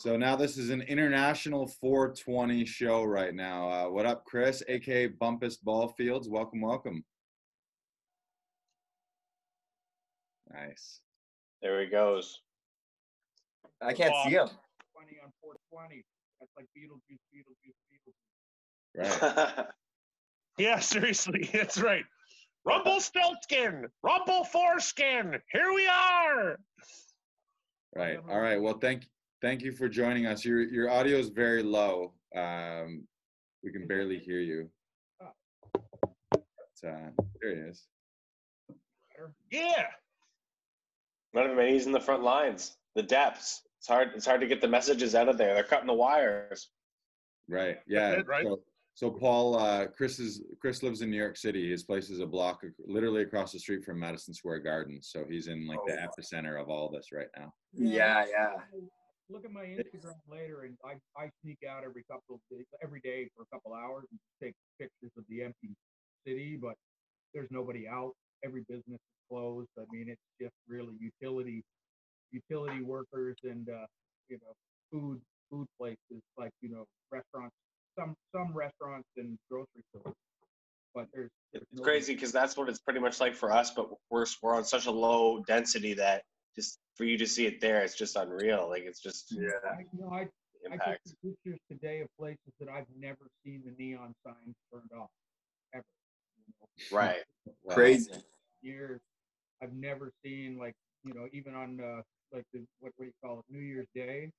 So 0.00 0.16
now 0.16 0.34
this 0.34 0.56
is 0.56 0.70
an 0.70 0.80
international 0.80 1.66
420 1.66 2.64
show 2.64 3.04
right 3.04 3.34
now. 3.34 3.68
Uh, 3.68 3.90
what 3.90 4.06
up, 4.06 4.24
Chris, 4.24 4.62
aka 4.66 5.08
Bumpus 5.08 5.58
Ballfields? 5.58 6.26
Welcome, 6.26 6.62
welcome. 6.62 7.04
Nice. 10.50 11.00
There 11.60 11.82
he 11.82 11.86
goes. 11.90 12.40
I 13.82 13.92
can't 13.92 14.14
see 14.24 14.30
him. 14.30 14.48
20 14.94 15.18
on 15.22 15.32
420. 15.42 16.02
That's 16.40 16.52
like 16.56 16.66
Beetlejuice, 16.74 17.20
Beetlejuice, 17.30 17.76
Beetlejuice. 18.96 19.36
yeah, 19.36 19.64
Yeah, 20.56 20.78
seriously, 20.78 21.50
that's 21.52 21.78
right. 21.78 22.06
Rumpelstiltskin, 22.64 23.84
Rumble 24.02 24.44
Foreskin, 24.44 25.42
here 25.52 25.74
we 25.74 25.86
are. 25.86 26.58
Right. 27.94 28.18
All 28.30 28.40
right. 28.40 28.58
Well, 28.58 28.78
thank 28.78 29.04
thank 29.42 29.62
you 29.62 29.72
for 29.72 29.88
joining 29.88 30.26
us. 30.26 30.44
Your 30.44 30.62
your 30.62 30.90
audio 30.90 31.18
is 31.18 31.28
very 31.28 31.62
low. 31.62 32.12
Um, 32.36 33.06
we 33.62 33.72
can 33.72 33.86
barely 33.86 34.18
hear 34.18 34.40
you. 34.40 34.70
But, 35.18 36.88
uh, 36.88 37.10
there 37.40 37.54
he 37.56 37.60
is. 37.62 37.86
Yeah. 39.50 39.86
None 41.34 41.50
of 41.50 41.58
it. 41.58 41.70
He's 41.72 41.86
in 41.86 41.92
the 41.92 42.00
front 42.00 42.22
lines. 42.22 42.76
The 42.94 43.02
depths. 43.02 43.62
It's 43.78 43.86
hard. 43.88 44.10
It's 44.14 44.26
hard 44.26 44.40
to 44.40 44.46
get 44.46 44.60
the 44.60 44.68
messages 44.68 45.14
out 45.14 45.28
of 45.28 45.36
there. 45.38 45.54
They're 45.54 45.62
cutting 45.64 45.86
the 45.86 45.94
wires. 45.94 46.70
Right. 47.48 47.78
Yeah. 47.86 48.12
it, 48.12 48.26
right? 48.26 48.44
So, 48.44 48.60
so 48.94 49.10
Paul, 49.10 49.58
uh, 49.58 49.86
Chris 49.88 50.18
is 50.18 50.42
Chris 50.60 50.82
lives 50.82 51.02
in 51.02 51.10
New 51.10 51.16
York 51.16 51.36
City. 51.36 51.70
His 51.70 51.84
place 51.84 52.10
is 52.10 52.20
a 52.20 52.26
block, 52.26 52.62
literally 52.86 53.22
across 53.22 53.52
the 53.52 53.58
street 53.58 53.84
from 53.84 53.98
Madison 54.00 54.34
Square 54.34 54.60
Garden. 54.60 55.00
So 55.02 55.24
he's 55.28 55.46
in 55.48 55.66
like 55.66 55.78
the 55.86 55.98
Oh. 56.02 56.06
epicenter 56.08 56.60
of 56.60 56.68
all 56.68 56.90
this 56.90 57.12
right 57.12 57.28
now. 57.36 57.52
Yeah, 57.72 58.26
yeah. 58.28 58.54
Look 59.30 59.44
at 59.44 59.52
my 59.52 59.62
Instagram 59.62 60.18
later, 60.28 60.62
and 60.62 60.76
I, 60.84 60.94
I 61.20 61.30
sneak 61.42 61.58
out 61.68 61.84
every 61.84 62.02
couple 62.10 62.34
of 62.34 62.40
days, 62.50 62.66
every 62.82 63.00
day 63.00 63.28
for 63.36 63.42
a 63.42 63.46
couple 63.54 63.72
hours 63.72 64.04
and 64.10 64.18
take 64.42 64.54
pictures 64.80 65.12
of 65.16 65.24
the 65.28 65.42
empty 65.42 65.70
city, 66.26 66.58
but 66.60 66.74
there's 67.32 67.48
nobody 67.50 67.86
out. 67.86 68.12
Every 68.44 68.62
business 68.68 68.98
is 68.98 69.20
closed. 69.30 69.68
I 69.78 69.82
mean, 69.92 70.08
it's 70.08 70.20
just 70.40 70.54
really 70.68 70.94
utility, 70.98 71.62
utility 72.32 72.82
workers 72.82 73.36
and 73.44 73.68
uh, 73.68 73.86
you 74.28 74.38
know, 74.42 74.52
food, 74.90 75.20
food 75.50 75.66
places 75.78 76.22
like 76.36 76.50
you 76.60 76.70
know, 76.70 76.84
restaurants. 77.12 77.54
Some 77.98 78.14
some 78.34 78.52
restaurants 78.52 79.08
and 79.16 79.38
grocery 79.50 79.82
stores, 79.94 80.14
but 80.94 81.06
there's, 81.12 81.30
there's 81.52 81.62
It's 81.62 81.72
nobody. 81.72 81.92
crazy 81.98 82.14
because 82.14 82.32
that's 82.32 82.56
what 82.56 82.68
it's 82.68 82.78
pretty 82.80 83.00
much 83.00 83.20
like 83.20 83.34
for 83.34 83.52
us. 83.52 83.70
But 83.70 83.90
we're 84.10 84.26
we're 84.42 84.56
on 84.56 84.64
such 84.64 84.86
a 84.86 84.90
low 84.90 85.42
density 85.46 85.94
that 85.94 86.22
just 86.56 86.78
for 87.00 87.06
you 87.06 87.16
to 87.16 87.26
see 87.26 87.46
it 87.46 87.62
there, 87.62 87.80
it's 87.80 87.94
just 87.94 88.14
unreal. 88.14 88.68
Like 88.68 88.82
it's 88.84 89.00
just 89.00 89.32
Yeah. 89.32 89.48
I, 89.64 89.86
you 89.90 90.00
know, 90.02 90.10
I 90.12 90.28
the 90.62 90.74
I 90.74 90.76
took 90.76 91.00
pictures 91.24 91.58
today 91.70 92.00
of 92.00 92.08
places 92.18 92.52
that 92.60 92.68
I've 92.68 92.84
never 92.94 93.26
seen 93.42 93.62
the 93.64 93.72
neon 93.82 94.12
signs 94.22 94.54
turned 94.70 94.90
off, 94.94 95.08
ever. 95.74 95.82
You 96.36 96.52
know, 96.60 96.98
Right. 96.98 97.24
Wow. 97.64 97.74
Crazy. 97.74 98.12
years, 98.60 99.00
I've 99.62 99.72
never 99.72 100.12
seen 100.22 100.58
like 100.58 100.74
you 101.02 101.14
know 101.14 101.26
even 101.32 101.54
on 101.54 101.80
uh, 101.80 102.02
like 102.34 102.44
the 102.52 102.66
what 102.80 102.92
what 102.96 103.04
do 103.04 103.06
you 103.06 103.12
call 103.24 103.38
it 103.38 103.46
New 103.48 103.64
Year's 103.64 103.88
Day, 103.94 104.30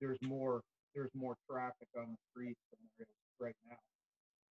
there's 0.00 0.18
more 0.22 0.60
there's 0.94 1.10
more 1.16 1.34
traffic 1.50 1.88
on 1.96 2.06
the 2.12 2.16
streets 2.30 2.60
than 2.70 2.78
there 2.96 3.08
is 3.08 3.40
right 3.40 3.56
now. 3.68 3.76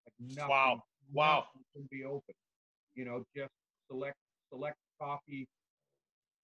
Like 0.05 0.35
nothing, 0.35 0.49
Wow. 0.49 0.83
Wow. 1.13 1.45
nothing 1.55 1.65
can 1.73 1.87
be 1.97 2.03
open. 2.03 2.35
You 2.95 3.05
know, 3.05 3.23
just 3.33 3.53
select 3.89 4.17
select 4.51 4.75
coffee, 4.99 5.47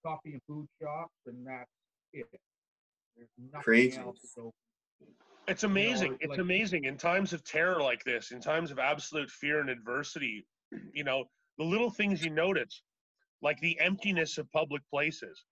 coffee 0.06 0.34
and 0.34 0.42
food 0.48 0.68
shops, 0.82 1.14
and 1.26 1.46
that's 1.46 1.70
it. 2.14 2.28
There's 3.16 3.30
nothing 3.52 3.62
Crazy. 3.64 3.98
else 3.98 4.18
is 4.24 4.34
open. 4.38 4.52
It's 5.48 5.64
amazing. 5.64 6.14
or, 6.14 6.18
it's 6.22 6.30
like- 6.30 6.40
amazing 6.40 6.86
in 6.86 6.98
times 6.98 7.34
of 7.34 7.44
terror 7.44 7.82
like 7.82 8.04
this, 8.04 8.32
in 8.32 8.40
times 8.40 8.72
of 8.72 8.80
absolute 8.80 9.30
fear 9.30 9.60
and 9.60 9.70
adversity. 9.70 10.46
You 10.94 11.04
know, 11.04 11.26
the 11.58 11.64
little 11.66 11.92
things 11.92 12.24
you 12.24 12.32
notice, 12.32 12.82
like 13.42 13.60
the 13.60 13.80
emptiness 13.80 14.38
of 14.38 14.50
public 14.52 14.82
places. 14.90 15.46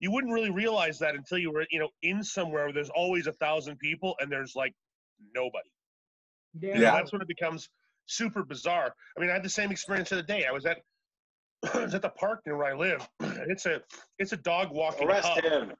You 0.00 0.10
wouldn't 0.10 0.32
really 0.32 0.50
realize 0.50 0.98
that 1.00 1.14
until 1.14 1.36
you 1.38 1.52
were, 1.52 1.66
you 1.70 1.78
know, 1.78 1.90
in 2.02 2.24
somewhere 2.24 2.64
where 2.64 2.72
there's 2.72 2.88
always 2.90 3.26
a 3.26 3.32
thousand 3.34 3.78
people 3.78 4.16
and 4.18 4.32
there's 4.32 4.56
like 4.56 4.72
nobody. 5.34 5.68
You 6.58 6.74
know, 6.74 6.80
Yeah. 6.80 6.92
that's 6.92 7.12
when 7.12 7.20
it 7.20 7.28
becomes 7.28 7.68
super 8.06 8.42
bizarre. 8.42 8.94
I 9.16 9.20
mean, 9.20 9.28
I 9.30 9.34
had 9.34 9.42
the 9.44 9.48
same 9.50 9.70
experience 9.70 10.08
the 10.08 10.16
other 10.16 10.26
day. 10.26 10.46
I 10.46 10.50
was 10.52 10.64
at 10.64 10.78
I 11.74 11.84
was 11.84 11.94
at 11.94 12.02
the 12.02 12.08
park 12.10 12.40
near 12.46 12.56
where 12.56 12.66
I 12.72 12.74
live. 12.76 13.08
It's 13.48 13.66
a 13.66 13.80
it's 14.18 14.32
a 14.32 14.36
dog 14.36 14.70
walking 14.72 15.08
Arrest 15.08 15.28
hub. 15.28 15.42
him. 15.44 15.72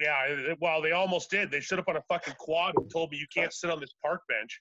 Yeah, 0.00 0.24
it- 0.28 0.58
well, 0.60 0.80
they 0.80 0.92
almost 0.92 1.30
did. 1.30 1.50
They 1.50 1.60
stood 1.60 1.78
up 1.78 1.88
on 1.88 1.96
a 1.96 2.02
fucking 2.08 2.34
quad 2.38 2.74
and 2.76 2.90
told 2.90 3.10
me 3.10 3.18
you 3.18 3.26
can't 3.34 3.52
sit 3.52 3.70
on 3.70 3.78
this 3.80 3.92
park 4.02 4.22
bench. 4.28 4.60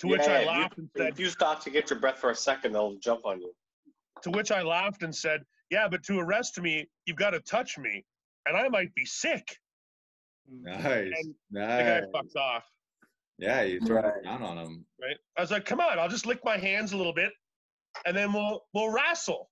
To 0.00 0.08
which 0.08 0.20
I 0.22 0.36
if 0.36 0.40
you- 0.42 0.46
laughed 0.48 0.78
and 0.78 0.90
said, 0.96 1.08
If 1.08 1.18
you 1.18 1.28
stop 1.30 1.62
to 1.64 1.70
get 1.70 1.88
your 1.90 1.98
breath 1.98 2.18
for 2.18 2.30
a 2.30 2.34
second, 2.34 2.72
they'll 2.74 2.96
jump 2.96 3.24
on 3.24 3.40
you. 3.40 3.52
to 4.22 4.30
which 4.30 4.50
I 4.50 4.62
laughed 4.62 5.02
and 5.02 5.14
said, 5.14 5.42
"Yeah, 5.70 5.88
but 5.88 6.02
to 6.04 6.18
arrest 6.18 6.60
me, 6.60 6.88
you've 7.06 7.16
got 7.18 7.30
to 7.30 7.40
touch 7.40 7.78
me, 7.78 8.04
and 8.46 8.56
I 8.56 8.68
might 8.68 8.94
be 8.94 9.04
sick." 9.06 9.58
Nice, 10.48 10.82
And 10.84 11.34
The 11.50 11.60
guy 11.60 12.00
nice. 12.00 12.08
fucked 12.12 12.36
off. 12.36 12.64
Yeah, 13.38 13.62
you 13.62 13.80
throw 13.80 14.00
Right. 14.02 14.22
down 14.22 14.42
on 14.42 14.56
him. 14.58 14.86
Right? 15.00 15.16
I 15.36 15.40
was 15.40 15.50
like, 15.50 15.64
"Come 15.64 15.80
on, 15.80 15.98
I'll 15.98 16.08
just 16.08 16.24
lick 16.26 16.42
my 16.44 16.56
hands 16.56 16.92
a 16.92 16.96
little 16.96 17.12
bit, 17.12 17.32
and 18.04 18.16
then 18.16 18.32
we'll 18.32 18.64
we'll 18.74 18.90
wrestle." 18.90 19.50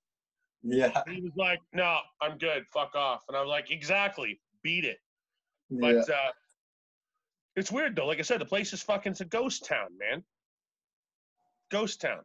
Yeah. 0.62 1.02
And 1.07 1.14
he 1.16 1.20
was 1.22 1.33
like, 1.37 1.61
"No, 1.72 1.98
I'm 2.20 2.38
good. 2.38 2.64
Fuck 2.72 2.94
off." 2.94 3.22
And 3.28 3.37
I 3.37 3.40
was 3.40 3.48
like, 3.48 3.70
"Exactly. 3.70 4.40
Beat 4.62 4.85
it." 4.85 4.98
yeah. 5.70 5.80
But 5.80 6.11
uh, 6.11 6.33
it's 7.57 7.70
weird 7.72 7.96
though. 7.96 8.07
Like 8.07 8.18
I 8.18 8.22
said, 8.22 8.40
the 8.40 8.44
place 8.46 8.72
is 8.72 8.83
fucking 8.83 9.12
it's 9.12 9.20
a 9.20 9.24
ghost 9.26 9.64
town, 9.64 9.88
man. 9.98 10.22
Ghost 11.70 12.00
town. 12.00 12.20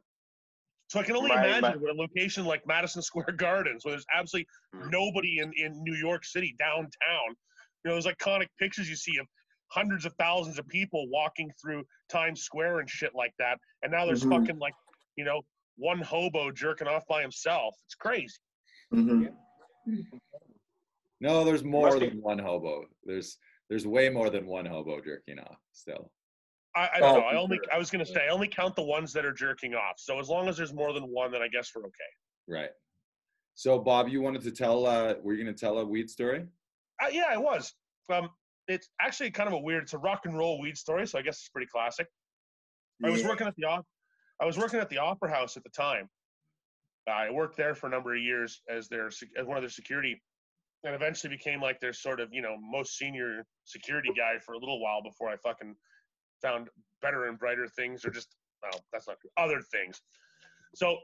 So 0.88 1.00
I 1.00 1.04
can 1.04 1.16
only 1.16 1.30
Right, 1.30 1.46
imagine 1.46 1.62
but- 1.62 1.82
what 1.82 1.92
a 1.92 1.98
location 1.98 2.46
like 2.46 2.66
Madison 2.66 3.02
Square 3.10 3.34
Gardens, 3.38 3.86
where 3.86 3.92
there's 3.94 4.06
absolutely 4.14 4.48
Hmm. 4.74 4.90
nobody 4.90 5.40
in, 5.40 5.52
in 5.54 5.84
New 5.84 5.96
York 5.96 6.26
City 6.26 6.56
downtown. 6.58 7.36
You 7.84 7.90
know, 7.92 7.96
those 7.96 8.08
iconic 8.08 8.48
pictures 8.60 8.90
you 8.90 8.96
see 8.96 9.18
of 9.18 9.28
hundreds 9.72 10.06
of 10.06 10.14
thousands 10.20 10.58
of 10.60 10.68
people 10.68 11.08
walking 11.10 11.52
through 11.62 11.86
Times 12.10 12.42
Square 12.42 12.80
and 12.80 12.90
shit 12.90 13.14
like 13.16 13.34
that. 13.40 13.60
And 13.84 13.92
now 13.92 14.06
there's 14.06 14.24
Mhm. 14.24 14.32
fucking 14.42 14.58
like, 14.60 14.74
you 15.16 15.24
know, 15.26 15.44
one 15.80 16.00
hobo 16.02 16.52
jerking 16.52 16.88
off 16.88 17.08
by 17.08 17.22
himself. 17.22 17.76
It's 17.86 17.96
crazy. 17.96 18.36
Mhm. 18.94 19.34
No, 21.22 21.44
there's 21.44 21.64
more 21.64 21.88
Must 21.88 22.00
be- 22.00 22.10
than 22.10 22.22
one 22.22 22.38
hobo. 22.40 22.86
There's 23.04 23.38
there's 23.70 23.86
way 23.88 24.10
more 24.10 24.30
than 24.30 24.46
one 24.48 24.66
hobo 24.66 25.00
jerking 25.02 25.40
off 25.40 25.58
still. 25.72 26.12
I, 26.76 26.90
I 26.96 27.00
don't 27.00 27.18
Oh, 27.18 27.20
know. 27.22 27.26
I 27.26 27.36
only 27.36 27.58
sure. 27.58 27.74
I 27.74 27.78
was 27.78 27.90
gonna 27.90 28.06
say 28.06 28.26
I 28.26 28.30
only 28.30 28.48
count 28.48 28.76
the 28.76 28.84
ones 28.84 29.14
that 29.14 29.26
are 29.26 29.34
jerking 29.34 29.74
off. 29.74 29.96
So 30.00 30.20
as 30.20 30.30
long 30.30 30.48
as 30.48 30.58
there's 30.58 30.74
more 30.74 30.94
than 30.94 31.04
one, 31.04 31.32
then 31.32 31.42
I 31.42 31.48
guess 31.48 31.72
we're 31.76 31.84
okay. 31.84 32.12
Right. 32.48 32.72
So 33.56 33.80
Bob, 33.80 34.08
you 34.10 34.22
wanted 34.22 34.42
to 34.44 34.52
tell 34.52 34.86
uh 34.86 35.16
were 35.22 35.34
you 35.34 35.44
gonna 35.44 35.56
tell 35.56 35.80
a 35.80 35.86
weed 35.86 36.10
story? 36.10 36.46
Uh, 37.02 37.08
yeah, 37.12 37.34
it 37.34 37.42
was. 37.42 37.74
Um, 38.12 38.30
it's 38.68 38.90
actually 39.02 39.32
kind 39.32 39.48
of 39.48 39.54
a 39.54 39.60
weird. 39.60 39.84
It's 39.84 39.94
a 39.94 39.98
rock 39.98 40.26
and 40.26 40.38
roll 40.38 40.60
weed 40.60 40.78
story, 40.78 41.08
so 41.08 41.18
I 41.18 41.22
guess 41.22 41.38
it's 41.40 41.50
pretty 41.50 41.68
classic. 41.68 42.08
I 43.04 43.10
was 43.10 43.24
working 43.24 43.48
at 43.48 43.56
the 43.56 43.64
op- 43.66 43.88
I 44.42 44.46
was 44.46 44.58
working 44.58 44.80
at 44.80 44.90
the 44.90 44.98
Opera 44.98 45.30
House 45.30 45.58
at 45.58 45.64
the 45.64 45.70
time. 45.70 46.10
I 47.08 47.32
worked 47.32 47.58
there 47.58 47.74
for 47.74 47.88
a 47.88 47.90
number 47.90 48.16
of 48.16 48.22
years 48.22 48.62
as 48.70 48.88
their 48.88 49.08
as 49.08 49.46
one 49.46 49.58
of 49.58 49.64
their 49.64 49.70
security, 49.70 50.22
and 50.84 50.94
eventually 50.94 51.36
became 51.36 51.62
like 51.62 51.80
their 51.80 51.94
sort 51.94 52.20
of 52.20 52.30
you 52.32 52.42
know 52.42 52.56
most 52.60 52.98
senior 52.98 53.44
security 53.66 54.10
guy 54.16 54.38
for 54.46 54.54
a 54.54 54.58
little 54.58 54.80
while 54.82 55.02
before 55.02 55.30
I 55.30 55.36
fucking 55.38 55.76
found 56.42 56.68
better 57.02 57.28
and 57.28 57.38
brighter 57.38 57.68
things, 57.68 58.06
or 58.06 58.12
just 58.12 58.28
well, 58.62 58.80
that's 58.94 59.08
not 59.08 59.18
true, 59.20 59.30
other 59.38 59.62
things. 59.72 60.02
So 60.76 60.98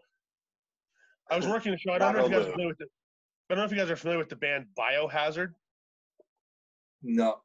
I 1.32 1.38
was 1.38 1.48
working 1.48 1.72
the 1.72 1.78
show. 1.78 1.94
I 1.94 1.98
don't 1.98 2.16
know 2.16 2.26
if 2.26 2.32
you 2.32 2.38
guys 2.38 2.46
are 2.46 2.52
familiar 2.52 2.68
with 2.68 2.78
the, 2.78 2.86
I 3.50 3.56
don't 3.56 3.58
know 3.58 3.66
if 3.66 3.72
you 3.72 3.78
guys 3.78 3.90
are 3.90 3.96
familiar 3.96 4.20
with 4.20 4.30
the 4.30 4.36
band 4.36 4.66
Biohazard. 4.78 5.54
No. 7.02 7.38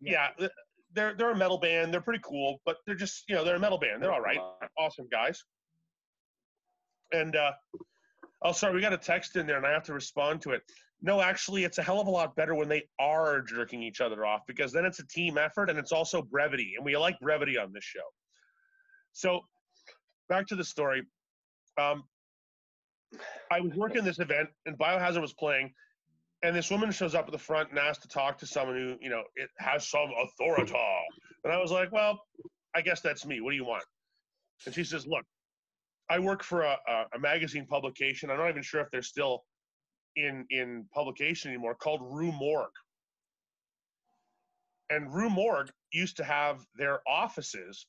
yeah, 0.00 0.28
they're 0.98 1.14
they're 1.16 1.30
a 1.30 1.36
metal 1.36 1.58
band. 1.58 1.94
They're 1.94 2.00
pretty 2.00 2.22
cool, 2.24 2.60
but 2.66 2.78
they're 2.84 2.96
just 2.96 3.24
you 3.28 3.36
know 3.36 3.44
they're 3.44 3.56
a 3.56 3.60
metal 3.60 3.78
band. 3.78 4.02
They're 4.02 4.12
all 4.12 4.20
right, 4.20 4.40
awesome 4.76 5.06
guys. 5.10 5.42
And 7.12 7.36
uh, 7.36 7.52
oh, 8.42 8.52
sorry, 8.52 8.74
we 8.74 8.80
got 8.80 8.92
a 8.92 8.98
text 8.98 9.36
in 9.36 9.46
there, 9.46 9.56
and 9.56 9.66
I 9.66 9.70
have 9.70 9.84
to 9.84 9.94
respond 9.94 10.42
to 10.42 10.50
it. 10.50 10.62
No, 11.00 11.20
actually, 11.20 11.62
it's 11.62 11.78
a 11.78 11.82
hell 11.82 12.00
of 12.00 12.08
a 12.08 12.10
lot 12.10 12.34
better 12.34 12.56
when 12.56 12.68
they 12.68 12.82
are 12.98 13.40
jerking 13.40 13.80
each 13.80 14.00
other 14.00 14.26
off 14.26 14.40
because 14.48 14.72
then 14.72 14.84
it's 14.84 14.98
a 14.98 15.06
team 15.06 15.38
effort 15.38 15.70
and 15.70 15.78
it's 15.78 15.92
also 15.92 16.20
brevity, 16.20 16.74
and 16.76 16.84
we 16.84 16.96
like 16.96 17.18
brevity 17.20 17.56
on 17.56 17.72
this 17.72 17.84
show. 17.84 18.00
So, 19.12 19.42
back 20.28 20.48
to 20.48 20.56
the 20.56 20.64
story. 20.64 21.02
Um, 21.80 22.02
I 23.52 23.60
was 23.60 23.72
working 23.74 24.04
this 24.04 24.18
event, 24.18 24.48
and 24.66 24.76
Biohazard 24.76 25.20
was 25.20 25.32
playing, 25.32 25.72
and 26.42 26.54
this 26.54 26.70
woman 26.70 26.90
shows 26.92 27.14
up 27.14 27.26
at 27.26 27.32
the 27.32 27.38
front 27.38 27.70
and 27.70 27.78
asks 27.78 28.02
to 28.02 28.08
talk 28.08 28.38
to 28.38 28.46
someone 28.46 28.76
who, 28.76 28.96
you 29.00 29.10
know, 29.10 29.22
it 29.34 29.50
has 29.58 29.88
some 29.88 30.10
authority. 30.22 30.74
And 31.44 31.52
I 31.52 31.60
was 31.60 31.72
like, 31.72 31.90
well, 31.90 32.20
I 32.74 32.80
guess 32.80 33.00
that's 33.00 33.26
me. 33.26 33.40
What 33.40 33.50
do 33.50 33.56
you 33.56 33.64
want? 33.64 33.84
And 34.66 34.74
she 34.74 34.84
says, 34.84 35.06
look, 35.06 35.24
I 36.10 36.18
work 36.18 36.42
for 36.42 36.62
a, 36.62 36.76
a, 37.14 37.18
magazine 37.18 37.66
publication. 37.66 38.30
I'm 38.30 38.38
not 38.38 38.48
even 38.48 38.62
sure 38.62 38.80
if 38.80 38.90
they're 38.90 39.02
still 39.02 39.42
in 40.16 40.46
in 40.50 40.86
publication 40.92 41.50
anymore, 41.50 41.74
called 41.74 42.00
Rue 42.02 42.32
Morgue. 42.32 42.70
And 44.90 45.12
Rue 45.12 45.28
Morgue 45.28 45.70
used 45.92 46.16
to 46.16 46.24
have 46.24 46.64
their 46.76 47.00
offices 47.06 47.86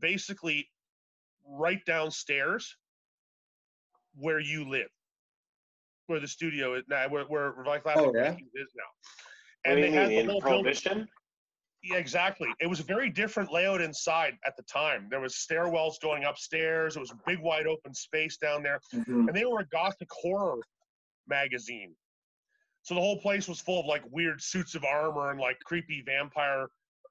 basically 0.00 0.66
right 1.46 1.84
downstairs 1.84 2.74
where 4.14 4.40
you 4.40 4.68
live, 4.68 4.88
where 6.06 6.20
the 6.20 6.28
studio 6.28 6.74
is 6.74 6.84
now, 6.88 7.08
where, 7.08 7.24
where 7.24 7.52
Revive 7.52 7.82
Oh, 7.96 8.12
yeah? 8.14 8.32
is 8.32 8.72
now. 8.74 8.84
What 9.64 9.64
And 9.64 9.76
do 9.76 9.82
you 9.82 9.90
they 9.90 9.90
had 9.92 10.08
mean, 10.08 10.16
the 10.16 10.20
in 10.22 10.28
whole 10.28 10.62
building. 10.62 11.08
Yeah, 11.82 11.96
exactly. 11.98 12.48
It 12.60 12.66
was 12.66 12.80
a 12.80 12.84
very 12.84 13.10
different 13.10 13.52
layout 13.52 13.80
inside 13.80 14.34
at 14.44 14.56
the 14.56 14.62
time. 14.64 15.08
There 15.10 15.20
was 15.20 15.34
stairwells 15.34 16.00
going 16.02 16.24
upstairs. 16.24 16.96
It 16.96 17.00
was 17.00 17.10
a 17.12 17.18
big, 17.26 17.38
wide 17.38 17.66
open 17.66 17.94
space 17.94 18.36
down 18.38 18.62
there, 18.62 18.80
Mhm. 18.92 19.28
and 19.28 19.34
they 19.34 19.44
were 19.44 19.60
a 19.60 19.66
gothic 19.66 20.08
horror 20.10 20.60
magazine. 21.28 21.94
So 22.82 22.94
the 22.94 23.00
whole 23.00 23.20
place 23.20 23.46
was 23.48 23.60
full 23.60 23.80
of 23.80 23.86
like 23.86 24.02
weird 24.10 24.40
suits 24.42 24.74
of 24.74 24.84
armor 24.84 25.30
and 25.30 25.40
like 25.40 25.58
creepy 25.60 26.02
vampire, 26.02 26.68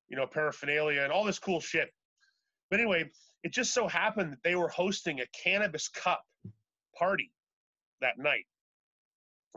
you 0.08 0.18
know, 0.18 0.26
paraphernalia 0.28 1.02
and 1.02 1.12
all 1.12 1.24
this 1.24 1.40
cool 1.40 1.60
shit. 1.62 1.94
But 2.70 2.80
anyway, 2.80 3.12
it 3.44 3.54
just 3.54 3.74
so 3.74 3.88
happened 3.88 4.32
that 4.34 4.44
they 4.44 4.56
were 4.56 4.70
hosting 4.70 5.20
a 5.22 5.28
cannabis 5.28 5.88
cup 5.90 6.26
party 6.98 7.32
that 8.02 8.18
night. 8.18 8.46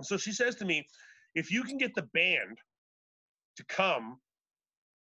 So 0.03 0.17
she 0.17 0.33
says 0.33 0.55
to 0.57 0.65
me, 0.65 0.87
if 1.35 1.51
you 1.51 1.63
can 1.63 1.79
get 1.79 1.95
the 1.95 2.09
band 2.15 2.59
to 3.57 3.65
come 3.67 4.19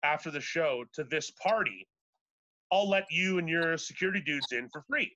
after 0.04 0.32
the 0.32 0.42
show 0.42 0.84
to 0.94 1.04
this 1.04 1.32
party, 1.32 1.88
I'll 2.72 2.90
let 2.90 3.06
you 3.10 3.38
and 3.40 3.50
your 3.50 3.78
security 3.78 4.22
dudes 4.22 4.48
in 4.52 4.70
for 4.70 4.84
free. 4.90 5.12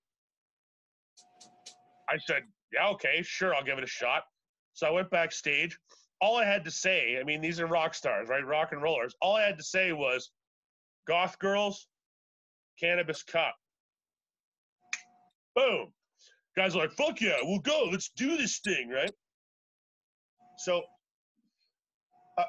I 2.09 2.17
said, 2.27 2.43
Yeah, 2.71 2.89
okay, 2.89 3.21
sure, 3.23 3.55
I'll 3.55 3.63
give 3.63 3.77
it 3.77 3.83
a 3.83 3.87
shot. 3.87 4.23
So 4.73 4.87
I 4.87 4.91
went 4.91 5.09
backstage. 5.09 5.77
All 6.21 6.37
I 6.37 6.45
had 6.45 6.63
to 6.65 6.71
say, 6.71 7.17
I 7.19 7.23
mean, 7.23 7.41
these 7.41 7.59
are 7.59 7.67
rock 7.67 7.93
stars, 7.93 8.29
right? 8.29 8.45
Rock 8.45 8.71
and 8.71 8.81
rollers. 8.81 9.13
All 9.21 9.35
I 9.35 9.43
had 9.43 9.57
to 9.57 9.63
say 9.63 9.91
was, 9.91 10.31
Goth 11.07 11.37
girls, 11.39 11.87
cannabis 12.79 13.23
cup. 13.23 13.55
Boom. 15.55 15.87
Guys 16.55 16.75
are 16.75 16.79
like, 16.79 16.93
fuck 16.93 17.19
yeah, 17.19 17.37
we'll 17.41 17.59
go. 17.59 17.89
Let's 17.91 18.11
do 18.15 18.37
this 18.37 18.59
thing, 18.59 18.89
right? 18.89 19.11
So 20.63 20.81
uh, 22.37 22.45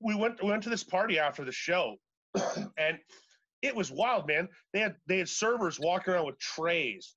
we 0.00 0.14
went 0.14 0.42
we 0.42 0.50
went 0.50 0.62
to 0.62 0.70
this 0.70 0.82
party 0.82 1.18
after 1.18 1.44
the 1.44 1.52
show, 1.52 1.96
and 2.78 2.98
it 3.60 3.76
was 3.76 3.90
wild, 3.90 4.26
man. 4.26 4.48
They 4.72 4.80
had 4.80 4.96
they 5.06 5.18
had 5.18 5.28
servers 5.28 5.78
walking 5.78 6.14
around 6.14 6.26
with 6.26 6.38
trays 6.38 7.14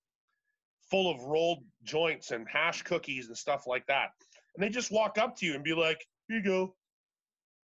full 0.91 1.09
of 1.09 1.21
rolled 1.23 1.63
joints 1.83 2.31
and 2.31 2.45
hash 2.51 2.83
cookies 2.83 3.27
and 3.27 3.37
stuff 3.37 3.65
like 3.65 3.85
that. 3.87 4.09
And 4.55 4.63
they 4.63 4.69
just 4.69 4.91
walk 4.91 5.17
up 5.17 5.37
to 5.37 5.45
you 5.45 5.55
and 5.55 5.63
be 5.63 5.73
like, 5.73 6.05
"Here 6.27 6.37
you 6.37 6.43
go." 6.43 6.75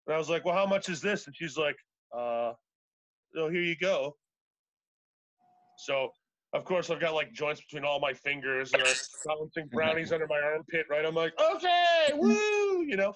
And 0.06 0.14
I 0.14 0.18
was 0.18 0.30
like, 0.30 0.46
"Well, 0.46 0.54
how 0.54 0.66
much 0.66 0.88
is 0.88 1.02
this?" 1.02 1.26
And 1.26 1.36
she's 1.36 1.58
like, 1.58 1.76
"Uh, 2.16 2.54
so 3.34 3.50
here 3.50 3.62
you 3.62 3.76
go." 3.76 4.16
So, 5.76 6.12
of 6.54 6.64
course, 6.64 6.88
I've 6.90 7.00
got 7.00 7.14
like 7.14 7.32
joints 7.32 7.60
between 7.60 7.84
all 7.84 8.00
my 8.00 8.12
fingers 8.12 8.72
and 8.72 8.82
I'm 8.82 8.94
balancing 9.26 9.68
brownies 9.72 10.12
under 10.12 10.26
my 10.26 10.40
armpit, 10.40 10.86
right? 10.88 11.04
I'm 11.04 11.14
like, 11.14 11.32
"Okay, 11.38 12.12
woo!" 12.14 12.82
You 12.82 12.96
know. 12.96 13.14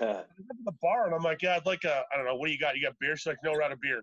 I 0.00 0.04
went 0.14 0.58
to 0.58 0.64
the 0.64 0.72
bar 0.80 1.06
and 1.06 1.14
I'm 1.14 1.22
like, 1.22 1.42
yeah, 1.42 1.56
I'd 1.56 1.66
like 1.66 1.84
a, 1.84 2.02
I 2.12 2.16
don't 2.16 2.24
know, 2.24 2.34
what 2.34 2.46
do 2.46 2.52
you 2.52 2.58
got? 2.58 2.76
You 2.76 2.82
got 2.82 2.94
beer? 2.98 3.14
She's 3.14 3.26
like, 3.26 3.36
no, 3.44 3.52
out 3.62 3.72
of 3.72 3.80
beer. 3.80 4.02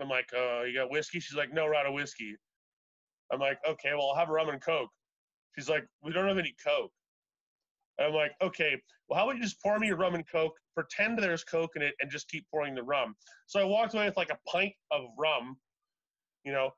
I'm 0.00 0.08
like, 0.08 0.28
uh, 0.34 0.62
you 0.62 0.74
got 0.74 0.90
whiskey? 0.90 1.20
She's 1.20 1.36
like, 1.36 1.52
no, 1.52 1.66
out 1.74 1.86
of 1.86 1.92
whiskey. 1.92 2.34
I'm 3.32 3.40
like, 3.40 3.58
okay, 3.68 3.90
well, 3.92 4.08
I'll 4.10 4.16
have 4.16 4.30
a 4.30 4.32
rum 4.32 4.48
and 4.48 4.60
coke. 4.60 4.88
She's 5.54 5.68
like, 5.68 5.84
we 6.02 6.12
don't 6.12 6.28
have 6.28 6.38
any 6.38 6.54
coke. 6.64 6.92
And 7.98 8.08
I'm 8.08 8.14
like, 8.14 8.32
okay, 8.40 8.80
well, 9.08 9.18
how 9.18 9.24
about 9.24 9.36
you 9.36 9.42
just 9.42 9.60
pour 9.60 9.78
me 9.78 9.90
a 9.90 9.96
rum 9.96 10.14
and 10.14 10.24
coke, 10.30 10.54
pretend 10.74 11.18
there's 11.18 11.44
coke 11.44 11.72
in 11.76 11.82
it, 11.82 11.94
and 12.00 12.10
just 12.10 12.28
keep 12.28 12.46
pouring 12.50 12.74
the 12.74 12.82
rum. 12.82 13.14
So 13.46 13.60
I 13.60 13.64
walked 13.64 13.94
away 13.94 14.06
with 14.06 14.16
like 14.16 14.30
a 14.30 14.38
pint 14.50 14.72
of 14.92 15.02
rum, 15.18 15.56
you 16.44 16.52
know, 16.52 16.70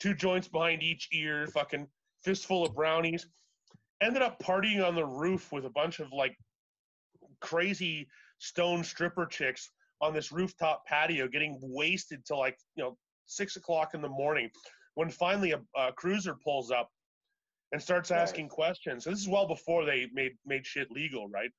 two 0.00 0.14
joints 0.14 0.48
behind 0.48 0.82
each 0.82 1.08
ear, 1.12 1.46
fucking 1.48 1.86
fistful 2.24 2.64
of 2.64 2.74
brownies. 2.74 3.26
Ended 4.02 4.22
up 4.22 4.42
partying 4.42 4.86
on 4.86 4.94
the 4.94 5.04
roof 5.04 5.52
with 5.52 5.66
a 5.66 5.70
bunch 5.70 6.00
of 6.00 6.12
like 6.12 6.36
crazy 7.40 8.08
stone 8.38 8.82
stripper 8.82 9.26
chicks 9.26 9.70
on 10.00 10.14
this 10.14 10.32
rooftop 10.32 10.84
patio 10.86 11.28
getting 11.28 11.58
wasted 11.62 12.24
till 12.24 12.38
like 12.38 12.56
you 12.74 12.82
know 12.82 12.96
six 13.26 13.56
o'clock 13.56 13.94
in 13.94 14.00
the 14.00 14.08
morning 14.08 14.48
when 14.94 15.10
finally 15.10 15.52
a, 15.52 15.60
a 15.76 15.92
cruiser 15.92 16.34
pulls 16.42 16.70
up 16.70 16.88
and 17.72 17.82
starts 17.82 18.10
asking 18.10 18.48
questions 18.48 19.04
so 19.04 19.10
this 19.10 19.20
is 19.20 19.28
well 19.28 19.46
before 19.46 19.84
they 19.84 20.08
made 20.14 20.32
made 20.46 20.66
shit 20.66 20.90
legal 20.90 21.28
right 21.28 21.50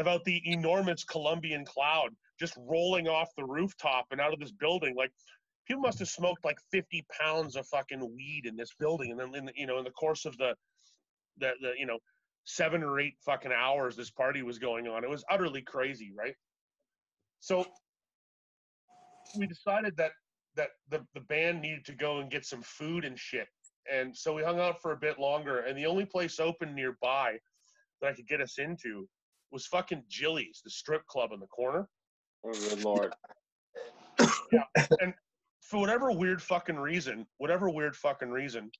about 0.00 0.24
the 0.24 0.42
enormous 0.50 1.04
Colombian 1.04 1.64
cloud 1.64 2.10
just 2.40 2.54
rolling 2.56 3.06
off 3.06 3.28
the 3.36 3.44
rooftop 3.44 4.06
and 4.10 4.20
out 4.20 4.32
of 4.32 4.40
this 4.40 4.50
building. 4.52 4.94
Like 4.96 5.12
people 5.66 5.82
must 5.82 5.98
have 5.98 6.08
smoked 6.08 6.44
like 6.44 6.58
50 6.70 7.04
pounds 7.20 7.56
of 7.56 7.66
fucking 7.66 8.00
weed 8.00 8.46
in 8.46 8.56
this 8.56 8.70
building, 8.78 9.10
and 9.10 9.20
then 9.20 9.34
in 9.34 9.46
the, 9.46 9.52
you 9.54 9.66
know 9.66 9.78
in 9.78 9.84
the 9.84 9.90
course 9.90 10.24
of 10.24 10.36
the 10.38 10.54
the, 11.38 11.52
the 11.60 11.72
you 11.78 11.86
know 11.86 11.98
seven 12.44 12.82
or 12.82 12.98
eight 12.98 13.14
fucking 13.24 13.52
hours 13.52 13.96
this 13.96 14.10
party 14.10 14.42
was 14.42 14.58
going 14.58 14.88
on. 14.88 15.04
It 15.04 15.10
was 15.10 15.24
utterly 15.30 15.62
crazy, 15.62 16.12
right? 16.16 16.34
So 17.40 17.66
we 19.38 19.46
decided 19.46 19.96
that 19.96 20.12
that 20.56 20.70
the, 20.90 21.04
the 21.14 21.20
band 21.20 21.62
needed 21.62 21.84
to 21.86 21.92
go 21.92 22.18
and 22.18 22.30
get 22.30 22.44
some 22.44 22.62
food 22.62 23.04
and 23.04 23.18
shit. 23.18 23.46
And 23.90 24.16
so 24.16 24.34
we 24.34 24.42
hung 24.42 24.60
out 24.60 24.82
for 24.82 24.92
a 24.92 24.96
bit 24.96 25.18
longer 25.18 25.60
and 25.60 25.78
the 25.78 25.86
only 25.86 26.04
place 26.04 26.40
open 26.40 26.74
nearby 26.74 27.38
that 28.00 28.08
I 28.08 28.12
could 28.12 28.26
get 28.26 28.40
us 28.40 28.58
into 28.58 29.08
was 29.52 29.66
fucking 29.66 30.04
Jilly's, 30.08 30.60
the 30.64 30.70
strip 30.70 31.06
club 31.06 31.30
in 31.32 31.40
the 31.40 31.46
corner. 31.46 31.88
Oh, 32.44 32.52
good 32.52 32.84
lord. 32.84 33.14
yeah. 34.52 34.64
And 35.00 35.14
for 35.70 35.78
whatever 35.78 36.10
weird 36.10 36.42
fucking 36.42 36.76
reason, 36.76 37.24
whatever 37.38 37.70
weird 37.70 37.94
fucking 37.94 38.30
reason, 38.30 38.70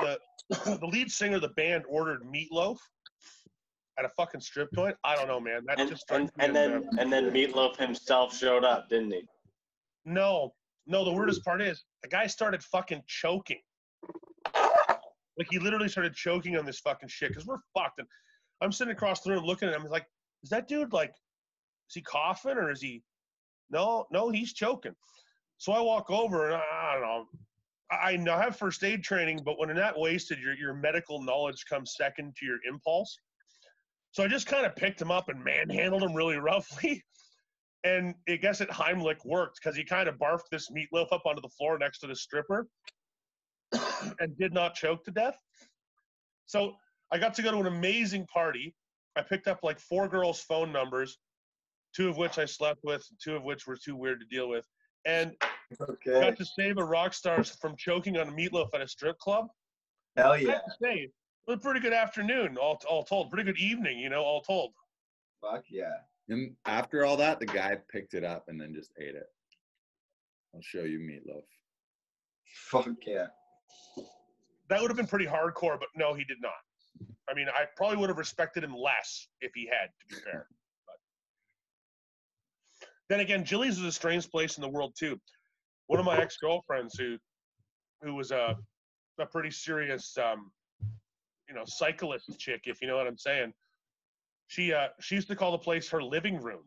the 0.00 0.18
the 0.48 0.86
lead 0.86 1.10
singer 1.10 1.36
of 1.36 1.42
the 1.42 1.48
band 1.48 1.84
ordered 1.88 2.22
meatloaf 2.22 2.78
at 3.98 4.06
a 4.06 4.08
fucking 4.10 4.40
strip 4.40 4.70
joint. 4.74 4.96
I 5.04 5.14
don't 5.16 5.28
know, 5.28 5.40
man. 5.40 5.62
That 5.66 5.78
And, 5.78 5.90
just 5.90 6.10
and, 6.10 6.30
and 6.38 6.56
then 6.56 6.88
and 6.98 7.12
then 7.12 7.30
Meatloaf 7.30 7.76
himself 7.76 8.34
showed 8.34 8.64
up, 8.64 8.88
didn't 8.88 9.12
he? 9.12 9.22
No, 10.06 10.54
no. 10.86 11.04
The 11.04 11.12
weirdest 11.12 11.44
part 11.44 11.60
is 11.60 11.84
the 12.02 12.08
guy 12.08 12.26
started 12.26 12.62
fucking 12.62 13.02
choking. 13.06 13.60
Like 14.54 15.48
he 15.50 15.58
literally 15.58 15.88
started 15.88 16.14
choking 16.14 16.56
on 16.56 16.64
this 16.64 16.80
fucking 16.80 17.10
shit 17.10 17.28
because 17.28 17.46
we're 17.46 17.58
fucked. 17.74 17.98
And 17.98 18.08
I'm 18.62 18.72
sitting 18.72 18.92
across 18.92 19.20
the 19.20 19.30
room 19.30 19.44
looking 19.44 19.68
at 19.68 19.74
him. 19.74 19.84
Like, 19.84 20.06
is 20.42 20.48
that 20.50 20.68
dude 20.68 20.92
like, 20.92 21.10
is 21.10 21.94
he 21.94 22.00
coughing 22.00 22.56
or 22.56 22.70
is 22.70 22.80
he? 22.80 23.02
No, 23.70 24.06
no, 24.10 24.30
he's 24.30 24.54
choking. 24.54 24.94
So 25.58 25.72
I 25.72 25.80
walk 25.80 26.08
over 26.08 26.46
and 26.46 26.54
I, 26.54 26.92
don't 26.94 27.02
know. 27.02 27.24
I, 27.90 28.16
know 28.16 28.34
I 28.34 28.44
have 28.44 28.56
first 28.56 28.84
aid 28.84 29.02
training, 29.02 29.40
but 29.44 29.58
when 29.58 29.74
not 29.74 29.98
wasted, 29.98 30.38
your 30.38 30.54
your 30.54 30.72
medical 30.72 31.20
knowledge 31.20 31.64
comes 31.68 31.94
second 31.96 32.36
to 32.36 32.46
your 32.46 32.58
impulse. 32.68 33.18
So 34.12 34.22
I 34.22 34.28
just 34.28 34.46
kind 34.46 34.64
of 34.64 34.76
picked 34.76 35.02
him 35.02 35.10
up 35.10 35.28
and 35.28 35.42
manhandled 35.42 36.02
him 36.02 36.14
really 36.14 36.36
roughly. 36.38 37.02
And 37.84 38.14
I 38.28 38.36
guess 38.36 38.60
it 38.60 38.70
Heimlich 38.70 39.24
worked 39.24 39.58
because 39.62 39.76
he 39.76 39.84
kind 39.84 40.08
of 40.08 40.16
barfed 40.16 40.48
this 40.50 40.70
meatloaf 40.70 41.12
up 41.12 41.22
onto 41.26 41.40
the 41.40 41.48
floor 41.48 41.78
next 41.78 41.98
to 42.00 42.06
the 42.06 42.16
stripper 42.16 42.68
and 44.20 44.38
did 44.38 44.52
not 44.52 44.74
choke 44.74 45.04
to 45.04 45.10
death. 45.10 45.36
So 46.46 46.74
I 47.12 47.18
got 47.18 47.34
to 47.34 47.42
go 47.42 47.50
to 47.50 47.58
an 47.58 47.66
amazing 47.66 48.26
party. 48.26 48.74
I 49.16 49.22
picked 49.22 49.48
up 49.48 49.60
like 49.62 49.80
four 49.80 50.08
girls' 50.08 50.40
phone 50.40 50.72
numbers, 50.72 51.18
two 51.94 52.08
of 52.08 52.16
which 52.16 52.38
I 52.38 52.44
slept 52.44 52.80
with, 52.84 53.04
two 53.22 53.34
of 53.34 53.42
which 53.42 53.66
were 53.66 53.76
too 53.76 53.96
weird 53.96 54.20
to 54.20 54.26
deal 54.26 54.48
with, 54.48 54.64
and 55.04 55.32
Okay. 55.80 56.20
got 56.20 56.36
to 56.36 56.44
save 56.44 56.78
a 56.78 56.84
rock 56.84 57.12
star 57.12 57.44
from 57.44 57.76
choking 57.76 58.16
on 58.16 58.28
a 58.28 58.32
meatloaf 58.32 58.68
at 58.74 58.80
a 58.80 58.88
strip 58.88 59.18
club. 59.18 59.48
Hell 60.16 60.32
I 60.32 60.36
yeah. 60.38 60.52
have 60.52 60.64
to 60.64 60.72
say, 60.82 60.94
it 60.94 61.12
was 61.46 61.58
a 61.58 61.60
pretty 61.60 61.80
good 61.80 61.92
afternoon, 61.92 62.56
all, 62.56 62.80
all 62.88 63.04
told. 63.04 63.30
Pretty 63.30 63.44
good 63.44 63.60
evening, 63.60 63.98
you 63.98 64.08
know, 64.08 64.22
all 64.22 64.40
told. 64.40 64.72
Fuck 65.42 65.64
yeah. 65.70 65.94
And 66.28 66.54
after 66.66 67.04
all 67.04 67.16
that, 67.18 67.38
the 67.38 67.46
guy 67.46 67.76
picked 67.90 68.14
it 68.14 68.24
up 68.24 68.44
and 68.48 68.60
then 68.60 68.74
just 68.74 68.92
ate 68.98 69.14
it. 69.14 69.26
I'll 70.54 70.62
show 70.62 70.82
you 70.82 70.98
meatloaf. 70.98 71.44
Fuck 72.46 72.96
yeah. 73.06 73.26
That 74.68 74.80
would 74.80 74.90
have 74.90 74.96
been 74.96 75.06
pretty 75.06 75.26
hardcore, 75.26 75.78
but 75.78 75.88
no, 75.96 76.14
he 76.14 76.24
did 76.24 76.38
not. 76.40 76.52
I 77.30 77.34
mean, 77.34 77.46
I 77.48 77.64
probably 77.76 77.98
would 77.98 78.08
have 78.08 78.18
respected 78.18 78.64
him 78.64 78.74
less 78.74 79.28
if 79.40 79.52
he 79.54 79.66
had, 79.66 79.90
to 80.00 80.16
be 80.16 80.22
fair. 80.22 80.46
But 80.86 80.96
then 83.08 83.20
again, 83.20 83.44
Jilly's 83.44 83.78
is 83.78 83.84
a 83.84 83.92
strange 83.92 84.30
place 84.30 84.56
in 84.56 84.62
the 84.62 84.68
world 84.68 84.94
too. 84.98 85.20
One 85.88 85.98
of 85.98 86.06
my 86.06 86.18
ex-girlfriends 86.18 86.96
who 86.98 87.16
who 88.02 88.14
was 88.14 88.30
a 88.30 88.56
a 89.18 89.26
pretty 89.26 89.50
serious 89.50 90.16
um, 90.16 90.52
you 91.48 91.54
know, 91.54 91.64
cyclist 91.66 92.38
chick, 92.38 92.62
if 92.66 92.80
you 92.80 92.86
know 92.86 92.96
what 92.96 93.06
I'm 93.06 93.18
saying. 93.18 93.52
She 94.46 94.72
uh 94.72 94.88
she 95.00 95.14
used 95.16 95.28
to 95.28 95.36
call 95.36 95.52
the 95.52 95.58
place 95.58 95.88
her 95.90 96.02
living 96.02 96.40
room 96.40 96.62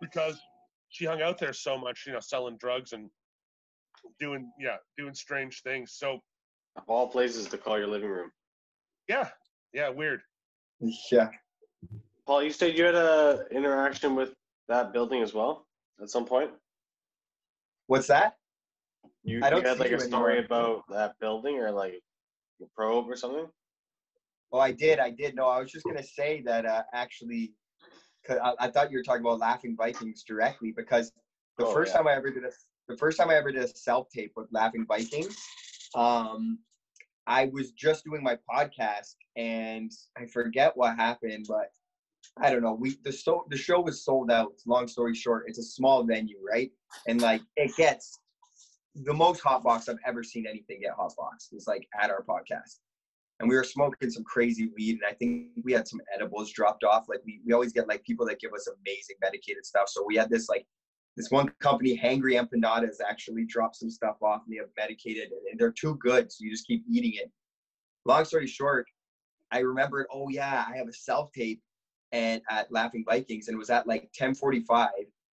because 0.00 0.40
she 0.88 1.04
hung 1.04 1.20
out 1.22 1.38
there 1.38 1.52
so 1.52 1.76
much, 1.76 2.04
you 2.06 2.12
know, 2.12 2.20
selling 2.20 2.56
drugs 2.56 2.92
and 2.92 3.10
doing 4.20 4.50
yeah, 4.58 4.76
doing 4.96 5.14
strange 5.14 5.62
things. 5.62 5.92
So 5.92 6.20
Of 6.76 6.84
all 6.88 7.08
places 7.08 7.46
to 7.48 7.58
call 7.58 7.78
your 7.78 7.88
living 7.88 8.08
room. 8.10 8.30
yeah, 9.08 9.28
yeah, 9.72 9.88
weird. 9.90 10.22
Yeah. 11.10 11.28
Paul, 12.26 12.42
you 12.42 12.50
said 12.50 12.76
you 12.76 12.84
had 12.84 12.94
a 12.94 13.44
interaction 13.50 14.14
with 14.14 14.32
that 14.68 14.92
building 14.92 15.22
as 15.22 15.34
well 15.34 15.66
at 16.02 16.08
some 16.08 16.24
point. 16.24 16.50
What's 17.86 18.06
that? 18.08 18.36
You, 19.22 19.40
I 19.42 19.50
don't 19.50 19.62
you 19.62 19.68
had 19.68 19.78
like 19.78 19.90
a 19.92 20.00
story 20.00 20.38
anymore. 20.38 20.46
about 20.46 20.84
that 20.90 21.18
building 21.20 21.56
or 21.58 21.70
like 21.70 22.00
a 22.62 22.66
probe 22.76 23.08
or 23.08 23.16
something. 23.16 23.46
Oh, 24.52 24.58
I 24.58 24.72
did. 24.72 24.98
I 24.98 25.10
did. 25.10 25.34
No, 25.34 25.46
I 25.48 25.60
was 25.60 25.70
just 25.70 25.84
gonna 25.84 26.02
say 26.02 26.42
that 26.42 26.64
uh, 26.66 26.82
actually, 26.92 27.54
'cause 28.26 28.38
I, 28.42 28.54
I 28.60 28.70
thought 28.70 28.90
you 28.90 28.98
were 28.98 29.02
talking 29.02 29.22
about 29.22 29.38
Laughing 29.38 29.74
Vikings 29.76 30.22
directly 30.22 30.72
because 30.72 31.12
the 31.58 31.64
Oh, 31.64 31.72
first 31.72 31.92
yeah. 31.92 31.98
time 31.98 32.08
I 32.08 32.12
ever 32.14 32.30
did 32.30 32.44
a 32.44 32.50
the 32.88 32.96
first 32.96 33.18
time 33.18 33.30
I 33.30 33.34
ever 33.36 33.50
did 33.50 33.62
a 33.62 33.68
self 33.68 34.08
tape 34.10 34.32
with 34.36 34.48
Laughing 34.52 34.84
Vikings, 34.86 35.36
um, 35.94 36.58
I 37.26 37.46
was 37.46 37.72
just 37.72 38.04
doing 38.04 38.22
my 38.22 38.38
podcast 38.48 39.14
and 39.36 39.90
I 40.18 40.26
forget 40.26 40.76
what 40.76 40.96
happened, 40.96 41.46
but 41.48 41.70
I 42.40 42.50
don't 42.50 42.62
know. 42.62 42.74
We 42.74 42.96
the 43.04 43.12
so 43.12 43.44
the 43.50 43.56
show 43.56 43.80
was 43.80 44.04
sold 44.04 44.30
out. 44.30 44.52
Long 44.66 44.88
story 44.88 45.14
short, 45.14 45.44
it's 45.46 45.58
a 45.58 45.62
small 45.62 46.04
venue, 46.04 46.38
right? 46.46 46.70
And 47.08 47.20
like 47.20 47.42
it 47.56 47.74
gets 47.76 48.18
the 48.94 49.14
most 49.14 49.40
hot 49.40 49.62
box 49.62 49.88
I've 49.88 49.96
ever 50.06 50.22
seen 50.22 50.46
anything 50.48 50.80
get 50.82 50.92
hot 50.92 51.12
box 51.16 51.48
is 51.52 51.66
like 51.66 51.86
at 52.00 52.10
our 52.10 52.24
podcast 52.24 52.78
and 53.40 53.48
we 53.48 53.56
were 53.56 53.64
smoking 53.64 54.10
some 54.10 54.24
crazy 54.24 54.70
weed 54.76 54.92
and 54.92 55.02
i 55.08 55.12
think 55.12 55.48
we 55.62 55.72
had 55.72 55.88
some 55.88 56.00
edibles 56.14 56.52
dropped 56.52 56.84
off 56.84 57.04
like 57.08 57.20
we, 57.24 57.40
we 57.46 57.52
always 57.52 57.72
get 57.72 57.88
like 57.88 58.04
people 58.04 58.26
that 58.26 58.40
give 58.40 58.52
us 58.52 58.68
amazing 58.68 59.16
medicated 59.20 59.64
stuff 59.64 59.88
so 59.88 60.04
we 60.06 60.16
had 60.16 60.30
this 60.30 60.48
like 60.48 60.66
this 61.16 61.30
one 61.30 61.50
company 61.60 61.98
hangry 61.98 62.40
empanadas 62.40 62.96
actually 63.08 63.44
dropped 63.44 63.76
some 63.76 63.90
stuff 63.90 64.16
off 64.22 64.42
and 64.46 64.54
they 64.54 64.58
have 64.58 64.68
medicated 64.76 65.30
and 65.50 65.58
they're 65.58 65.72
too 65.72 65.96
good 65.96 66.30
so 66.30 66.38
you 66.40 66.50
just 66.50 66.66
keep 66.66 66.84
eating 66.90 67.12
it 67.14 67.30
long 68.04 68.24
story 68.24 68.46
short 68.46 68.86
i 69.50 69.58
remembered 69.58 70.06
oh 70.12 70.28
yeah 70.28 70.64
i 70.68 70.76
have 70.76 70.88
a 70.88 70.92
self 70.92 71.30
tape 71.32 71.60
and 72.14 72.40
at 72.48 72.70
laughing 72.72 73.04
vikings 73.06 73.48
and 73.48 73.54
it 73.54 73.58
was 73.58 73.70
at 73.70 73.86
like 73.86 74.02
1045 74.18 74.88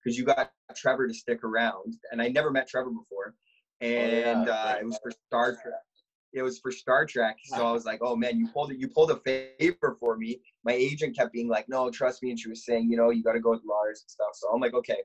because 0.04 0.18
you 0.18 0.24
got 0.24 0.52
trevor 0.76 1.08
to 1.08 1.14
stick 1.14 1.44
around 1.44 1.96
and 2.12 2.22
i 2.22 2.28
never 2.28 2.52
met 2.52 2.68
trevor 2.68 2.92
before 2.92 3.34
and 3.82 4.46
yeah, 4.48 4.54
uh, 4.54 4.76
it 4.80 4.86
was 4.86 5.00
for 5.02 5.12
star 5.28 5.54
trek 5.54 5.82
it 6.36 6.42
was 6.42 6.60
for 6.60 6.70
Star 6.70 7.06
Trek. 7.06 7.38
So 7.46 7.66
I 7.66 7.72
was 7.72 7.86
like, 7.86 8.00
oh 8.04 8.16
man, 8.16 8.38
you 8.38 8.48
pulled 8.50 8.72
it, 8.72 8.78
you 8.78 8.90
pulled 8.90 9.10
a 9.10 9.16
favor 9.18 9.96
for 10.00 10.18
me. 10.18 10.42
My 10.66 10.74
agent 10.74 11.16
kept 11.16 11.32
being 11.32 11.48
like, 11.48 11.68
no, 11.70 11.90
trust 11.90 12.22
me. 12.22 12.30
And 12.30 12.40
she 12.40 12.50
was 12.50 12.66
saying, 12.66 12.92
you 12.92 12.98
know, 12.98 13.10
you 13.10 13.24
got 13.24 13.34
to 13.34 13.40
go 13.40 13.52
with 13.52 13.62
Lars 13.66 14.04
and 14.04 14.12
stuff. 14.12 14.32
So 14.34 14.50
I'm 14.50 14.60
like, 14.60 14.74
okay. 14.74 14.98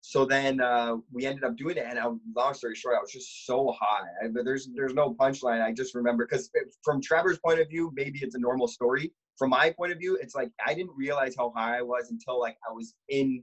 So 0.00 0.24
then 0.24 0.60
uh, 0.60 0.96
we 1.12 1.26
ended 1.26 1.44
up 1.44 1.56
doing 1.56 1.76
it. 1.76 1.86
And 1.88 1.98
I, 1.98 2.06
long 2.36 2.54
story 2.54 2.76
short, 2.76 2.96
I 2.96 3.00
was 3.00 3.10
just 3.10 3.46
so 3.46 3.74
high. 3.78 4.06
I, 4.24 4.28
but 4.28 4.44
there's 4.44 4.68
there's 4.74 4.94
no 4.94 5.12
punchline. 5.14 5.60
I 5.60 5.72
just 5.72 5.94
remember 5.94 6.24
because 6.24 6.50
from 6.84 7.02
Trevor's 7.02 7.38
point 7.38 7.60
of 7.60 7.68
view, 7.68 7.92
maybe 7.94 8.20
it's 8.22 8.36
a 8.36 8.40
normal 8.40 8.68
story. 8.68 9.12
From 9.40 9.50
my 9.50 9.70
point 9.70 9.90
of 9.90 9.96
view, 9.96 10.18
it's 10.20 10.34
like 10.34 10.50
I 10.66 10.74
didn't 10.74 10.92
realize 10.94 11.34
how 11.34 11.50
high 11.56 11.78
I 11.78 11.80
was 11.80 12.10
until 12.10 12.38
like 12.38 12.58
I 12.68 12.72
was 12.74 12.94
in 13.08 13.42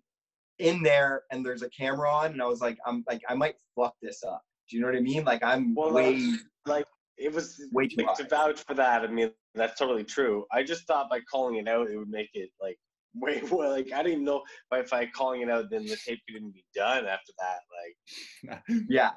in 0.59 0.83
there 0.83 1.23
and 1.31 1.43
there's 1.43 1.63
a 1.63 1.69
camera 1.71 2.07
on 2.07 2.33
and 2.33 2.41
I 2.41 2.45
was 2.45 2.61
like, 2.61 2.77
I'm 2.85 3.03
like 3.09 3.23
I 3.27 3.33
might 3.33 3.55
fuck 3.75 3.95
this 3.99 4.23
up. 4.23 4.43
Do 4.69 4.75
you 4.75 4.83
know 4.83 4.89
what 4.89 4.95
I 4.95 5.01
mean? 5.01 5.25
Like 5.25 5.43
I'm 5.43 5.73
Well, 5.73 5.91
way 5.91 6.33
like 6.67 6.85
it 7.17 7.33
was 7.33 7.59
way 7.71 7.87
too 7.87 8.05
like, 8.05 8.15
to 8.17 8.25
vouch 8.25 8.61
for 8.61 8.75
that. 8.75 9.01
I 9.01 9.07
mean, 9.07 9.31
that's 9.55 9.79
totally 9.79 10.03
true. 10.03 10.45
I 10.51 10.61
just 10.61 10.85
thought 10.85 11.09
by 11.09 11.19
calling 11.21 11.55
it 11.55 11.67
out, 11.67 11.89
it 11.89 11.97
would 11.97 12.09
make 12.09 12.29
it 12.35 12.51
like 12.61 12.77
way 13.15 13.41
more. 13.49 13.67
Like 13.67 13.91
I 13.91 14.03
didn't 14.03 14.23
know 14.23 14.43
by 14.69 14.81
if 14.81 14.93
I 14.93 15.07
calling 15.07 15.41
it 15.41 15.49
out, 15.49 15.71
then 15.71 15.87
the 15.87 15.97
tape 16.05 16.19
couldn't 16.29 16.53
be 16.53 16.63
done 16.75 17.07
after 17.07 17.33
that. 17.39 18.51
Like, 18.53 18.59
yeah. 18.87 19.13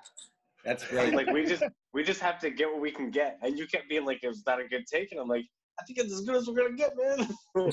That's 0.65 0.87
great. 0.87 1.15
like 1.15 1.27
we 1.29 1.45
just 1.45 1.63
we 1.93 2.03
just 2.03 2.21
have 2.21 2.39
to 2.41 2.51
get 2.51 2.69
what 2.69 2.81
we 2.81 2.91
can 2.91 3.11
get. 3.11 3.39
And 3.43 3.59
you 3.59 3.67
kept 3.67 3.89
being 3.89 4.05
like, 4.05 4.21
"Is 4.23 4.43
that 4.45 4.61
a 4.61 4.65
good 4.65 4.85
take?" 4.87 5.11
And 5.11 5.21
I'm 5.21 5.29
like, 5.29 5.47
"I 5.81 5.85
think 5.85 5.99
it's 5.99 6.13
as 6.13 6.23
good 6.23 6.37
as 6.37 6.47
we're 6.47 6.57
gonna 6.57 6.77
get, 6.77 6.97
man." 6.97 7.29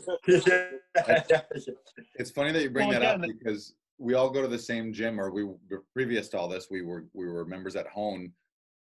It's 2.16 2.32
funny 2.32 2.51
that 2.51 2.64
you 2.64 2.70
bring 2.70 2.89
that 2.89 3.03
up 3.03 3.22
because 3.22 3.76
we 3.97 4.14
all 4.14 4.30
go 4.30 4.41
to 4.41 4.47
the 4.47 4.60
same 4.60 4.93
gym, 4.93 5.20
or 5.20 5.32
we 5.32 5.43
were 5.43 5.84
previous 5.93 6.30
to 6.30 6.39
all 6.39 6.47
this, 6.47 6.68
we 6.70 6.82
were 6.82 7.05
we 7.14 7.28
were 7.28 7.45
members 7.45 7.76
at 7.76 7.88
home. 7.88 8.34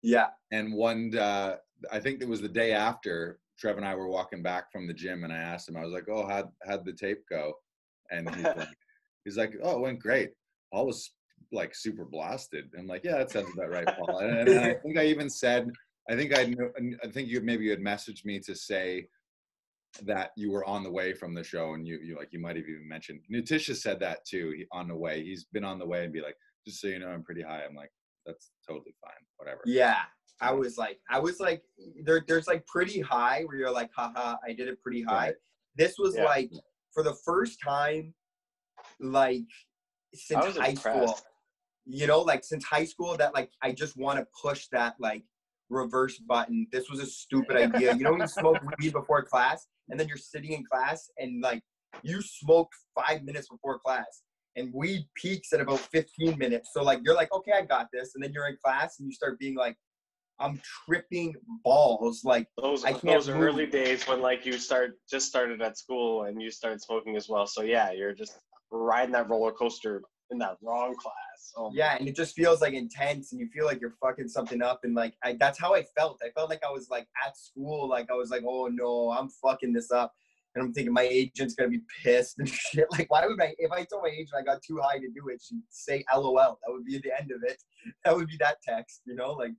yeah. 0.03 0.29
And 0.53 0.75
one, 0.75 1.17
uh, 1.17 1.57
I 1.93 2.01
think 2.01 2.23
it 2.23 2.29
was 2.29 2.41
the 2.41 2.49
day 2.49 2.73
after 2.73 3.39
Trev 3.59 3.77
and 3.77 3.87
I 3.87 3.95
were 3.95 4.09
walking 4.09 4.43
back 4.43 4.71
from 4.71 4.87
the 4.87 4.95
gym, 4.95 5.25
and 5.25 5.33
I 5.33 5.39
asked 5.39 5.69
him, 5.69 5.77
I 5.77 5.85
was 5.85 5.93
like, 5.93 6.09
"Oh, 6.09 6.27
how'd 6.27 6.51
how'd 6.67 6.85
the 6.85 6.93
tape 6.93 7.23
go?" 7.31 7.55
And 8.11 8.29
he's 8.35 8.45
like, 8.45 8.69
he's 9.25 9.37
like, 9.37 9.55
"Oh, 9.63 9.77
it 9.77 9.81
went 9.81 10.01
great. 10.01 10.31
Paul 10.73 10.87
was 10.87 11.11
like 11.53 11.75
super 11.75 12.05
blasted." 12.05 12.71
I'm 12.79 12.87
like, 12.87 13.05
"Yeah, 13.05 13.19
that 13.19 13.31
sounds 13.31 13.49
about 13.55 13.71
right, 13.71 13.87
Paul." 13.87 14.19
And, 14.19 14.49
and 14.49 14.61
I 14.61 14.75
think 14.83 14.99
I 14.99 15.07
even 15.07 15.31
said, 15.31 15.71
I 16.09 16.15
think 16.17 16.37
I 16.39 16.45
knew, 16.45 16.97
I 17.03 17.09
think 17.09 17.29
you 17.29 17.41
maybe 17.41 17.65
you 17.65 17.71
had 17.71 17.81
messaged 17.81 18.25
me 18.25 18.39
to 18.41 18.55
say 18.55 19.09
that 20.03 20.31
you 20.37 20.51
were 20.51 20.65
on 20.65 20.83
the 20.83 20.91
way 20.91 21.13
from 21.15 21.35
the 21.35 21.43
show 21.43 21.75
and 21.75 21.87
you 21.87 21.99
you 22.03 22.17
like 22.17 22.29
you 22.33 22.39
might 22.39 22.57
have 22.57 22.67
even 22.69 22.87
mentioned 22.87 23.21
Natisha 23.33 23.75
said 23.75 23.99
that 24.01 24.25
too 24.27 24.53
he, 24.57 24.67
on 24.71 24.89
the 24.89 24.95
way 24.95 25.23
he's 25.23 25.45
been 25.45 25.65
on 25.65 25.79
the 25.79 25.87
way 25.87 26.05
and 26.05 26.13
be 26.13 26.21
like 26.21 26.37
just 26.67 26.81
so 26.81 26.89
you 26.89 26.99
know 26.99 27.09
I'm 27.09 27.23
pretty 27.23 27.41
high 27.41 27.63
I'm 27.65 27.75
like 27.75 27.91
that's 28.27 28.51
totally 28.69 28.95
fine 29.01 29.25
whatever 29.39 29.63
Yeah. 29.65 30.01
I 30.39 30.53
was 30.53 30.77
like, 30.77 31.01
I 31.09 31.19
was 31.19 31.41
like, 31.41 31.63
there, 32.05 32.23
there's 32.29 32.47
like 32.47 32.67
pretty 32.67 33.01
high 33.01 33.45
where 33.45 33.57
you're 33.57 33.71
like, 33.71 33.91
haha, 33.97 34.37
I 34.47 34.53
did 34.53 34.69
it 34.69 34.83
pretty 34.83 35.01
high. 35.03 35.29
Right. 35.29 35.35
This 35.77 35.95
was 35.99 36.15
Yeah. 36.15 36.25
like 36.25 36.51
for 36.93 37.03
the 37.03 37.15
first 37.25 37.59
time, 37.65 38.13
like 39.01 39.47
since 40.13 40.59
high 40.59 40.75
school. 40.75 41.19
You 41.87 42.07
know, 42.07 42.21
like 42.21 42.45
since 42.45 42.65
high 42.65 42.85
school, 42.85 43.17
that 43.17 43.33
like 43.33 43.51
I 43.63 43.73
just 43.73 43.97
want 43.97 44.19
to 44.19 44.27
push 44.43 44.67
that 44.73 44.97
like 44.99 45.25
reverse 45.69 46.19
button. 46.19 46.67
This 46.73 46.89
was 46.91 47.01
a 47.01 47.07
stupid 47.07 47.57
idea. 47.75 47.95
You 47.95 48.05
know, 48.05 48.13
when 48.13 48.21
you 48.21 48.27
smoke 48.27 48.59
weed 48.79 48.93
before 48.93 49.23
class, 49.23 49.67
and 49.89 49.99
then 49.99 50.09
you're 50.09 50.17
sitting 50.17 50.53
in 50.53 50.65
class, 50.65 51.11
and 51.19 51.43
like 51.43 51.63
you 52.03 52.21
smoked 52.23 52.75
five 52.95 53.25
minutes 53.25 53.49
before 53.49 53.79
class, 53.79 54.23
and 54.57 54.73
weed 54.73 55.07
peaks 55.15 55.53
at 55.53 55.61
about 55.61 55.81
15 55.81 56.39
minutes. 56.39 56.71
So 56.73 56.83
like 56.83 57.01
you're 57.05 57.15
like, 57.15 57.33
okay, 57.33 57.53
I 57.53 57.63
got 57.63 57.89
this, 57.93 58.15
and 58.15 58.23
then 58.23 58.33
you're 58.33 58.49
in 58.49 58.57
class, 58.65 58.99
and 58.99 59.07
you 59.07 59.13
start 59.13 59.39
being 59.39 59.55
like, 59.57 59.77
I'm 60.39 60.61
tripping 60.85 61.35
balls. 61.65 62.25
Like 62.25 62.49
Those 62.61 62.85
I 62.85 62.93
can't 62.93 63.05
those 63.05 63.29
move. 63.29 63.41
early 63.41 63.67
days 63.67 64.07
when 64.07 64.21
like 64.21 64.45
you 64.45 64.55
start 64.59 64.99
just 65.11 65.29
started 65.29 65.63
at 65.63 65.79
school 65.79 66.25
and 66.25 66.41
you 66.41 66.51
started 66.51 66.83
smoking 66.83 67.17
as 67.17 67.29
well. 67.29 67.47
So 67.47 67.63
yeah, 67.63 67.93
you're 67.93 68.13
just 68.13 68.39
riding 68.71 69.13
that 69.13 69.29
roller 69.31 69.53
coaster 69.53 70.03
in 70.31 70.39
that 70.39 70.57
wrong 70.63 70.95
class. 70.97 71.53
Oh, 71.57 71.71
yeah, 71.73 71.97
and 71.99 72.09
it 72.09 72.17
just 72.17 72.35
feels 72.35 72.61
like 72.61 72.75
intense, 72.75 73.33
and 73.33 73.41
you 73.41 73.49
feel 73.49 73.65
like 73.67 73.81
you're 73.81 73.95
fucking 74.01 74.29
something 74.29 74.63
up, 74.63 74.81
and 74.85 74.95
like 74.95 75.15
I, 75.25 75.37
that's 75.39 75.59
how 75.59 75.75
I 75.75 75.85
felt. 75.97 76.21
I 76.25 76.31
felt 76.31 76.51
like 76.51 76.63
I 76.67 76.71
was 76.71 76.89
like 76.91 77.07
at 77.27 77.37
school, 77.37 77.89
like 77.89 78.11
I 78.11 78.15
was 78.15 78.31
like, 78.31 78.43
oh 78.47 78.69
no, 78.69 79.13
I'm 79.13 79.29
fucking 79.29 79.73
this 79.73 79.91
up, 79.91 80.13
and 80.55 80.65
I'm 80.65 80.73
thinking 80.73 80.93
my 80.93 81.03
agent's 81.03 81.55
gonna 81.55 81.71
be 81.71 81.83
pissed 82.03 82.39
and 82.39 82.49
shit. 82.73 82.87
Like, 82.91 83.11
why 83.11 83.27
would 83.27 83.41
I? 83.41 83.55
If 83.59 83.71
I 83.71 83.85
told 83.85 84.03
my 84.03 84.11
agent 84.11 84.31
I 84.39 84.43
got 84.43 84.63
too 84.63 84.81
high 84.83 84.99
to 84.99 85.09
do 85.09 85.29
it, 85.29 85.43
she'd 85.47 85.63
say 85.71 86.05
LOL. 86.15 86.35
That 86.35 86.73
would 86.73 86.85
be 86.85 86.99
the 86.99 87.13
end 87.19 87.31
of 87.31 87.43
it. 87.43 87.63
That 88.05 88.17
would 88.17 88.27
be 88.27 88.37
that 88.41 88.57
text, 88.67 89.03
you 89.07 89.15
know? 89.15 89.33
Like, 89.33 89.53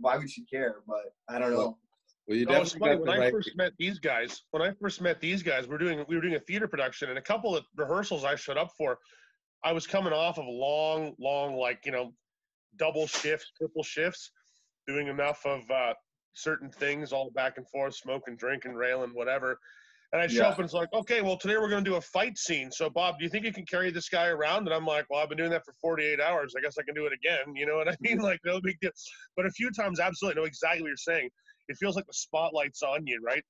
why 0.00 0.16
would 0.16 0.28
she 0.28 0.44
care? 0.44 0.76
But 0.86 1.12
I 1.28 1.38
don't 1.38 1.52
know. 1.52 1.78
well 2.26 2.36
you 2.36 2.44
No, 2.44 2.64
definitely 2.64 2.80
funny. 2.80 2.92
got 2.92 3.00
When 3.00 3.06
the 3.06 3.12
I 3.12 3.18
right 3.18 3.32
first 3.32 3.56
met 3.56 3.72
these 3.78 3.98
guys, 4.00 4.42
when 4.50 4.62
I 4.62 4.72
first 4.80 5.00
met 5.00 5.20
these 5.20 5.42
guys, 5.44 5.68
we're 5.68 5.78
doing 5.78 6.04
we 6.08 6.16
were 6.16 6.22
doing 6.22 6.34
a 6.34 6.40
theater 6.40 6.66
production, 6.66 7.08
and 7.10 7.18
a 7.18 7.22
couple 7.22 7.56
of 7.56 7.64
rehearsals 7.76 8.24
I 8.24 8.34
showed 8.34 8.56
up 8.56 8.72
for, 8.76 8.98
I 9.64 9.72
was 9.72 9.86
coming 9.86 10.12
off 10.12 10.38
of 10.38 10.44
long, 10.46 11.14
long, 11.18 11.56
like 11.56 11.84
you 11.84 11.92
know, 11.92 12.12
double 12.76 13.06
shifts, 13.06 13.50
triple 13.56 13.82
shifts, 13.82 14.30
doing 14.86 15.08
enough 15.08 15.44
of 15.44 15.68
uh, 15.70 15.94
certain 16.32 16.70
things, 16.70 17.12
all 17.12 17.30
back 17.30 17.56
and 17.56 17.68
forth, 17.68 17.94
smoking, 17.94 18.36
drinking, 18.36 18.74
railing, 18.74 19.10
whatever. 19.14 19.58
And 20.12 20.22
I 20.22 20.26
show 20.26 20.44
Yeah. 20.44 20.48
up 20.48 20.56
and 20.56 20.64
it's 20.64 20.72
like, 20.72 20.90
okay, 20.94 21.20
well 21.20 21.36
today 21.36 21.58
we're 21.58 21.68
gonna 21.68 21.82
do 21.82 21.96
a 21.96 22.00
fight 22.00 22.38
scene. 22.38 22.70
So 22.70 22.88
Bob, 22.88 23.18
do 23.18 23.24
you 23.24 23.30
think 23.30 23.44
you 23.44 23.52
can 23.52 23.66
carry 23.66 23.90
this 23.90 24.08
guy 24.08 24.28
around? 24.28 24.66
And 24.66 24.72
I'm 24.74 24.86
like, 24.86 25.04
well, 25.10 25.20
I've 25.20 25.28
been 25.28 25.36
doing 25.36 25.50
that 25.50 25.64
for 25.66 25.74
48 25.82 26.18
hours. 26.20 26.54
I 26.56 26.62
guess 26.62 26.78
I 26.78 26.82
can 26.82 26.94
do 26.94 27.04
it 27.06 27.12
again. 27.12 27.54
You 27.54 27.66
know 27.66 27.76
what 27.76 27.88
I 27.88 27.96
mean? 28.00 28.18
Like 28.18 28.40
no 28.44 28.58
big 28.60 28.78
deal. 28.80 28.90
But 29.36 29.44
a 29.44 29.50
few 29.50 29.70
times, 29.70 30.00
absolutely, 30.00 30.40
I 30.40 30.42
know 30.42 30.46
exactly 30.46 30.82
what 30.82 30.88
you're 30.88 30.96
saying. 30.96 31.28
It 31.68 31.76
feels 31.76 31.96
like 31.96 32.06
the 32.06 32.14
spotlight's 32.14 32.82
on 32.82 33.06
you, 33.06 33.20
right? 33.22 33.44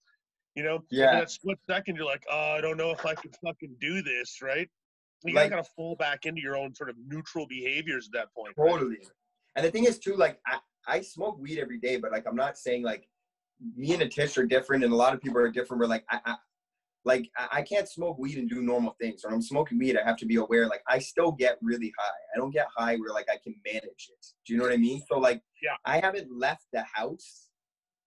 You 0.57 0.65
know, 0.65 0.81
Yeah. 0.91 1.13
In 1.13 1.19
that 1.21 1.31
split 1.31 1.59
second, 1.71 1.95
you're 1.95 2.05
like, 2.05 2.25
oh, 2.29 2.55
I 2.57 2.61
don't 2.61 2.77
know 2.77 2.91
if 2.91 3.07
I 3.07 3.15
can 3.15 3.31
fucking 3.45 3.77
do 3.81 4.03
this, 4.03 4.39
right? 4.43 4.69
You 5.25 5.35
Like- 5.35 5.51
gotta 5.51 5.65
fall 5.65 5.97
back 5.97 6.27
into 6.27 6.41
your 6.41 6.57
own 6.57 6.75
sort 6.75 6.91
of 6.91 6.97
neutral 6.99 7.47
behaviors 7.47 8.07
at 8.07 8.13
that 8.13 8.33
point. 8.35 8.55
right? 8.57 8.71
Totally. 8.71 8.99
And 9.57 9.65
the 9.67 9.71
thing 9.71 9.85
is 9.85 9.99
too, 9.99 10.15
like 10.17 10.41
I, 10.47 10.59
I 10.87 11.01
smoke 11.01 11.39
weed 11.39 11.59
every 11.59 11.79
day, 11.79 11.97
but 11.97 12.13
like 12.13 12.27
I'm 12.27 12.37
not 12.37 12.57
saying 12.57 12.83
like 12.83 13.09
me 13.77 13.93
and 13.95 14.03
Atish 14.03 14.39
are 14.39 14.47
different 14.47 14.85
and 14.85 14.93
a 14.93 14.97
lot 14.97 15.15
of 15.15 15.21
people 15.21 15.39
are 15.39 15.51
different. 15.51 15.81
But 15.81 15.89
like 15.89 16.05
I, 16.11 16.21
I 16.25 16.37
like 17.05 17.31
I 17.37 17.63
can't 17.63 17.89
smoke 17.89 18.19
weed 18.19 18.39
and 18.39 18.49
do 18.49 18.63
normal 18.63 18.95
things. 19.01 19.25
When 19.25 19.33
I'm 19.35 19.43
smoking 19.43 19.79
weed, 19.79 19.97
I 19.97 20.05
have 20.05 20.17
to 20.19 20.27
be 20.27 20.37
aware. 20.37 20.67
Like 20.69 20.83
I 20.87 20.99
still 21.01 21.33
get 21.33 21.59
really 21.63 21.93
high. 21.99 22.19
I 22.35 22.39
don't 22.39 22.51
get 22.53 22.69
high 22.77 22.97
where 22.97 23.13
like 23.13 23.29
I 23.29 23.39
can 23.43 23.55
manage 23.67 24.11
it. 24.11 24.27
Do 24.47 24.53
you 24.53 24.59
know 24.59 24.65
what 24.65 24.73
I 24.73 24.77
mean? 24.77 25.03
So 25.11 25.19
like 25.19 25.43
Yeah. 25.63 25.77
I 25.85 25.99
haven't 25.99 26.31
left 26.31 26.67
the 26.73 26.83
house 26.83 27.49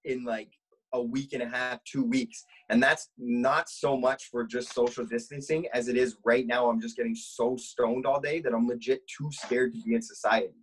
in 0.06 0.24
like 0.24 0.52
a 0.94 1.02
week 1.02 1.34
and 1.34 1.42
a 1.44 1.48
half, 1.48 1.80
two 1.84 2.04
weeks. 2.04 2.44
And 2.70 2.82
that's 2.82 3.10
not 3.18 3.70
so 3.70 3.98
much 3.98 4.26
for 4.32 4.44
just 4.46 4.74
social 4.74 5.06
distancing 5.06 5.68
as 5.74 5.88
it 5.88 5.98
is 5.98 6.16
right 6.26 6.46
now. 6.48 6.70
I'm 6.70 6.80
just 6.82 6.96
getting 6.98 7.16
so 7.16 7.56
stoned 7.58 8.06
all 8.06 8.20
day 8.20 8.40
that 8.42 8.54
I'm 8.54 8.68
legit 8.68 9.02
too 9.08 9.30
scared 9.32 9.74
to 9.74 9.82
be 9.82 9.96
in 9.96 10.02
society. 10.02 10.54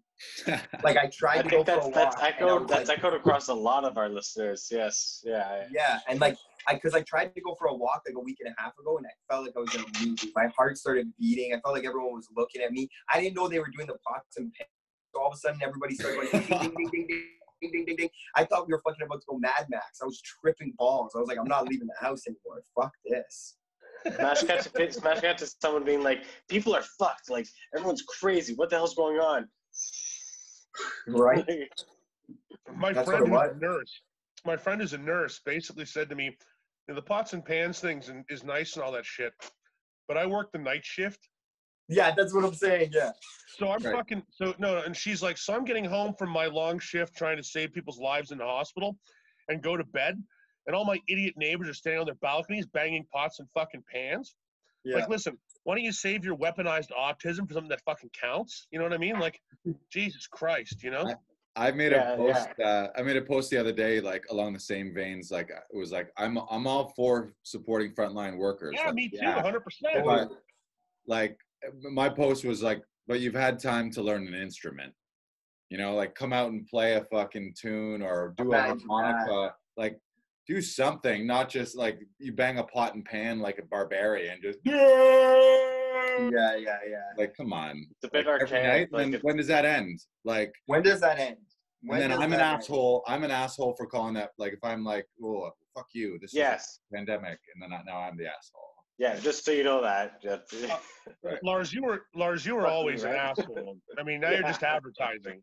Like 0.82 0.96
I 0.96 1.06
tried 1.06 1.38
I 1.38 1.42
to 1.42 1.48
go 1.48 1.62
think 1.62 1.80
for 1.82 1.88
a 1.88 1.92
that's 1.92 2.16
walk. 2.16 2.18
I 2.20 2.28
echoed 2.30 2.68
that's 2.68 2.88
like- 2.88 2.98
echoed 2.98 3.14
across 3.14 3.46
a 3.48 3.54
lot 3.54 3.84
of 3.84 3.96
our 3.96 4.08
listeners. 4.08 4.66
Yes, 4.68 5.22
yeah. 5.24 5.64
yeah, 5.70 6.00
and 6.08 6.18
like 6.20 6.36
I 6.66 6.74
because 6.74 6.92
I 6.92 7.02
tried 7.02 7.34
to 7.36 7.40
go 7.40 7.54
for 7.56 7.68
a 7.68 7.74
walk 7.74 8.02
like 8.04 8.16
a 8.16 8.20
week 8.20 8.38
and 8.44 8.52
a 8.52 8.60
half 8.60 8.72
ago, 8.80 8.96
and 8.98 9.06
I 9.06 9.10
felt 9.32 9.44
like 9.46 9.54
I 9.56 9.60
was 9.60 9.70
gonna 9.70 9.86
lose. 10.02 10.24
it. 10.24 10.30
My 10.34 10.48
heart 10.56 10.76
started 10.76 11.06
beating. 11.20 11.54
I 11.54 11.60
felt 11.60 11.76
like 11.76 11.84
everyone 11.84 12.14
was 12.14 12.26
looking 12.36 12.62
at 12.62 12.72
me. 12.72 12.88
I 13.14 13.20
didn't 13.20 13.36
know 13.36 13.46
they 13.46 13.60
were 13.60 13.70
doing 13.72 13.86
the 13.86 13.96
pots 14.04 14.36
and 14.38 14.52
pans. 14.54 14.68
So 15.14 15.20
all 15.22 15.28
of 15.28 15.34
a 15.34 15.36
sudden, 15.36 15.60
everybody 15.62 15.94
started 15.94 16.30
going 16.32 16.46
ding 16.48 16.74
ding 16.90 17.06
ding 17.06 17.24
ding 17.60 17.70
ding. 17.70 17.84
Ding, 17.84 17.86
ding, 17.86 17.86
ding, 17.86 17.96
ding. 17.96 18.10
I 18.34 18.44
thought 18.44 18.66
we 18.66 18.72
were 18.72 18.82
fucking 18.86 19.04
about 19.04 19.20
to 19.20 19.26
go 19.28 19.38
Mad 19.38 19.66
Max. 19.68 20.00
I 20.02 20.06
was 20.06 20.20
tripping 20.20 20.74
balls. 20.76 21.12
I 21.14 21.18
was 21.18 21.28
like, 21.28 21.38
I'm 21.38 21.48
not 21.48 21.68
leaving 21.68 21.86
the 21.86 22.06
house 22.06 22.22
anymore. 22.26 22.62
Fuck 22.74 22.92
this. 23.04 23.56
Smash 24.14 24.42
cut 24.44 24.60
to 24.62 24.92
smash 24.92 25.20
cut 25.20 25.38
to 25.38 25.46
someone 25.60 25.84
being 25.84 26.02
like, 26.02 26.24
people 26.48 26.74
are 26.74 26.84
fucked. 26.98 27.30
Like 27.30 27.46
everyone's 27.74 28.02
crazy. 28.02 28.54
What 28.54 28.70
the 28.70 28.76
hell's 28.76 28.94
going 28.94 29.16
on? 29.16 29.48
Right? 31.06 31.44
My 32.76 32.92
That's 32.92 33.08
friend 33.08 33.30
what 33.30 33.46
it 33.46 33.52
who's 33.54 33.62
a 33.62 33.66
nurse, 33.66 34.00
my 34.44 34.56
friend 34.56 34.80
who's 34.80 34.92
a 34.92 34.98
nurse, 34.98 35.40
basically 35.44 35.86
said 35.86 36.08
to 36.10 36.14
me, 36.14 36.26
"You 36.26 36.32
know, 36.88 36.94
"The 36.94 37.02
pots 37.02 37.32
and 37.32 37.44
pans 37.44 37.80
things 37.80 38.08
and, 38.08 38.24
is 38.28 38.44
nice 38.44 38.76
and 38.76 38.84
all 38.84 38.92
that 38.92 39.06
shit, 39.06 39.32
but 40.06 40.16
I 40.16 40.26
work 40.26 40.52
the 40.52 40.58
night 40.58 40.84
shift, 40.84 41.28
Yeah, 41.88 42.14
that's 42.16 42.34
what 42.34 42.44
I'm 42.44 42.54
saying. 42.54 42.90
Yeah. 42.92 43.12
so 43.56 43.70
I'm 43.70 43.82
Right. 43.82 43.94
fucking 43.94 44.22
so 44.30 44.54
no." 44.58 44.78
And 44.82 44.96
she's 44.96 45.22
like, 45.22 45.36
"So 45.38 45.54
I'm 45.54 45.64
getting 45.64 45.84
home 45.84 46.14
from 46.14 46.28
my 46.30 46.46
long 46.46 46.78
shift 46.78 47.16
trying 47.16 47.36
to 47.38 47.42
save 47.42 47.72
people's 47.72 47.98
lives 47.98 48.30
in 48.30 48.38
the 48.38 48.44
hospital, 48.44 48.98
and 49.48 49.62
go 49.62 49.76
to 49.76 49.84
bed, 49.84 50.22
and 50.66 50.76
all 50.76 50.84
my 50.84 51.00
idiot 51.08 51.34
neighbors 51.36 51.68
are 51.68 51.74
standing 51.74 52.00
on 52.00 52.06
their 52.06 52.14
balconies 52.16 52.66
banging 52.66 53.04
pots 53.12 53.40
and 53.40 53.48
fucking 53.54 53.82
pans. 53.90 54.36
Yeah. 54.84 54.96
Like, 54.96 55.08
listen, 55.08 55.36
why 55.64 55.74
don't 55.74 55.84
you 55.84 55.92
save 55.92 56.24
your 56.24 56.36
weaponized 56.36 56.90
autism 56.96 57.48
for 57.48 57.54
something 57.54 57.68
that 57.70 57.80
fucking 57.82 58.10
counts? 58.10 58.68
You 58.70 58.78
know 58.78 58.84
what 58.84 58.92
I 58.92 58.98
mean? 58.98 59.18
Like, 59.18 59.40
Jesus 59.90 60.26
Christ, 60.26 60.82
you 60.82 60.90
know? 60.90 61.12
I 61.56 61.72
made 61.72 61.90
Yeah, 61.90 62.12
a 62.12 62.16
post. 62.16 62.48
Uh, 62.62 62.88
I 62.96 63.02
made 63.02 63.16
a 63.16 63.22
post 63.22 63.50
the 63.50 63.56
other 63.58 63.72
day, 63.72 64.00
like 64.00 64.24
along 64.30 64.52
the 64.52 64.60
same 64.60 64.94
veins. 64.94 65.32
Like 65.32 65.50
it 65.50 65.76
was 65.76 65.90
like 65.90 66.12
I'm 66.16 66.38
I'm 66.50 66.68
all 66.68 66.92
for 66.94 67.34
supporting 67.42 67.92
frontline 67.92 68.36
workers. 68.36 68.74
Yeah, 68.78 68.86
like, 68.86 68.94
me 68.94 69.08
too, 69.08 69.16
yeah, 69.22 69.42
100%. 69.42 70.30
like 71.08 71.36
my 71.90 72.08
post 72.08 72.44
was 72.44 72.62
like, 72.62 72.82
but 73.06 73.20
you've 73.20 73.34
had 73.34 73.58
time 73.58 73.90
to 73.92 74.02
learn 74.02 74.26
an 74.26 74.34
instrument. 74.34 74.92
You 75.70 75.78
know, 75.78 75.94
like 75.94 76.14
come 76.14 76.32
out 76.32 76.50
and 76.50 76.66
play 76.66 76.94
a 76.94 77.04
fucking 77.04 77.54
tune 77.60 78.00
or 78.02 78.34
do 78.38 78.44
a 78.44 78.46
Imagine 78.56 78.88
harmonica. 78.88 79.54
Like 79.76 79.98
do 80.46 80.62
something, 80.62 81.26
not 81.26 81.48
just 81.50 81.76
like 81.76 82.00
you 82.18 82.32
bang 82.32 82.58
a 82.58 82.64
pot 82.64 82.94
and 82.94 83.04
pan 83.04 83.38
like 83.40 83.58
a 83.58 83.62
barbarian. 83.66 84.40
Just 84.42 84.58
Yeah, 84.64 86.56
yeah, 86.56 86.78
yeah. 86.88 87.10
like 87.16 87.34
come 87.36 87.52
on. 87.52 87.86
It's 87.90 88.04
a 88.04 88.08
bit 88.10 88.26
Like, 88.26 88.40
every 88.42 88.56
archaic. 88.56 88.90
night. 88.92 88.92
Like 88.92 89.12
when, 89.12 89.20
when 89.22 89.36
does 89.36 89.46
that 89.48 89.64
end? 89.64 90.00
Like 90.24 90.52
When 90.66 90.82
does 90.82 91.00
that 91.00 91.18
end? 91.18 91.36
When 91.82 92.00
and 92.02 92.12
then 92.12 92.18
I'm 92.18 92.32
an 92.32 92.38
that 92.38 92.54
end? 92.54 92.62
asshole. 92.62 93.04
I'm 93.06 93.22
an 93.24 93.30
asshole 93.30 93.74
for 93.76 93.86
calling 93.86 94.14
that. 94.14 94.30
Like 94.38 94.52
if 94.52 94.58
I'm 94.64 94.84
like, 94.84 95.06
oh, 95.22 95.50
fuck 95.76 95.86
you. 95.92 96.18
This 96.20 96.30
is 96.30 96.36
yes. 96.38 96.80
a 96.92 96.96
pandemic, 96.96 97.38
and 97.54 97.62
then 97.62 97.72
I, 97.72 97.82
now 97.86 97.98
I'm 98.00 98.16
the 98.16 98.26
asshole. 98.26 98.72
Yeah, 98.98 99.16
just 99.18 99.44
so 99.44 99.52
you 99.52 99.62
know 99.62 99.80
that. 99.82 100.20
Jeff. 100.20 100.40
Right. 101.22 101.38
Lars, 101.44 101.72
you 101.72 101.84
were 101.84 102.02
Lars, 102.14 102.44
you 102.44 102.56
were 102.56 102.62
Fucking 102.62 102.76
always 102.76 103.04
an 103.04 103.14
asshole. 103.14 103.76
I 103.98 104.02
mean, 104.02 104.20
now 104.20 104.30
you're 104.30 104.42
just 104.42 104.62
advertising. 104.62 105.42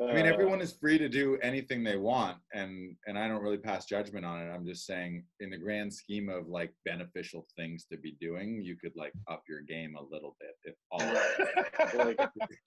I 0.00 0.14
mean, 0.14 0.26
Uh, 0.26 0.32
everyone 0.32 0.60
is 0.60 0.72
free 0.72 0.98
to 0.98 1.08
do 1.08 1.36
anything 1.42 1.82
they 1.82 1.96
want, 1.96 2.38
and 2.52 2.94
and 3.08 3.18
I 3.18 3.26
don't 3.26 3.42
really 3.42 3.58
pass 3.58 3.86
judgment 3.86 4.24
on 4.24 4.40
it. 4.40 4.48
I'm 4.48 4.64
just 4.64 4.86
saying, 4.86 5.24
in 5.40 5.50
the 5.50 5.58
grand 5.58 5.92
scheme 5.92 6.28
of 6.28 6.46
like 6.46 6.72
beneficial 6.84 7.44
things 7.56 7.86
to 7.90 7.98
be 7.98 8.16
doing, 8.20 8.60
you 8.62 8.76
could 8.76 8.92
like 8.94 9.12
up 9.28 9.42
your 9.48 9.62
game 9.62 9.96
a 9.96 10.14
little 10.14 10.36
bit 10.38 10.54
if 10.62 10.76
all. 10.92 12.04
like 12.04 12.20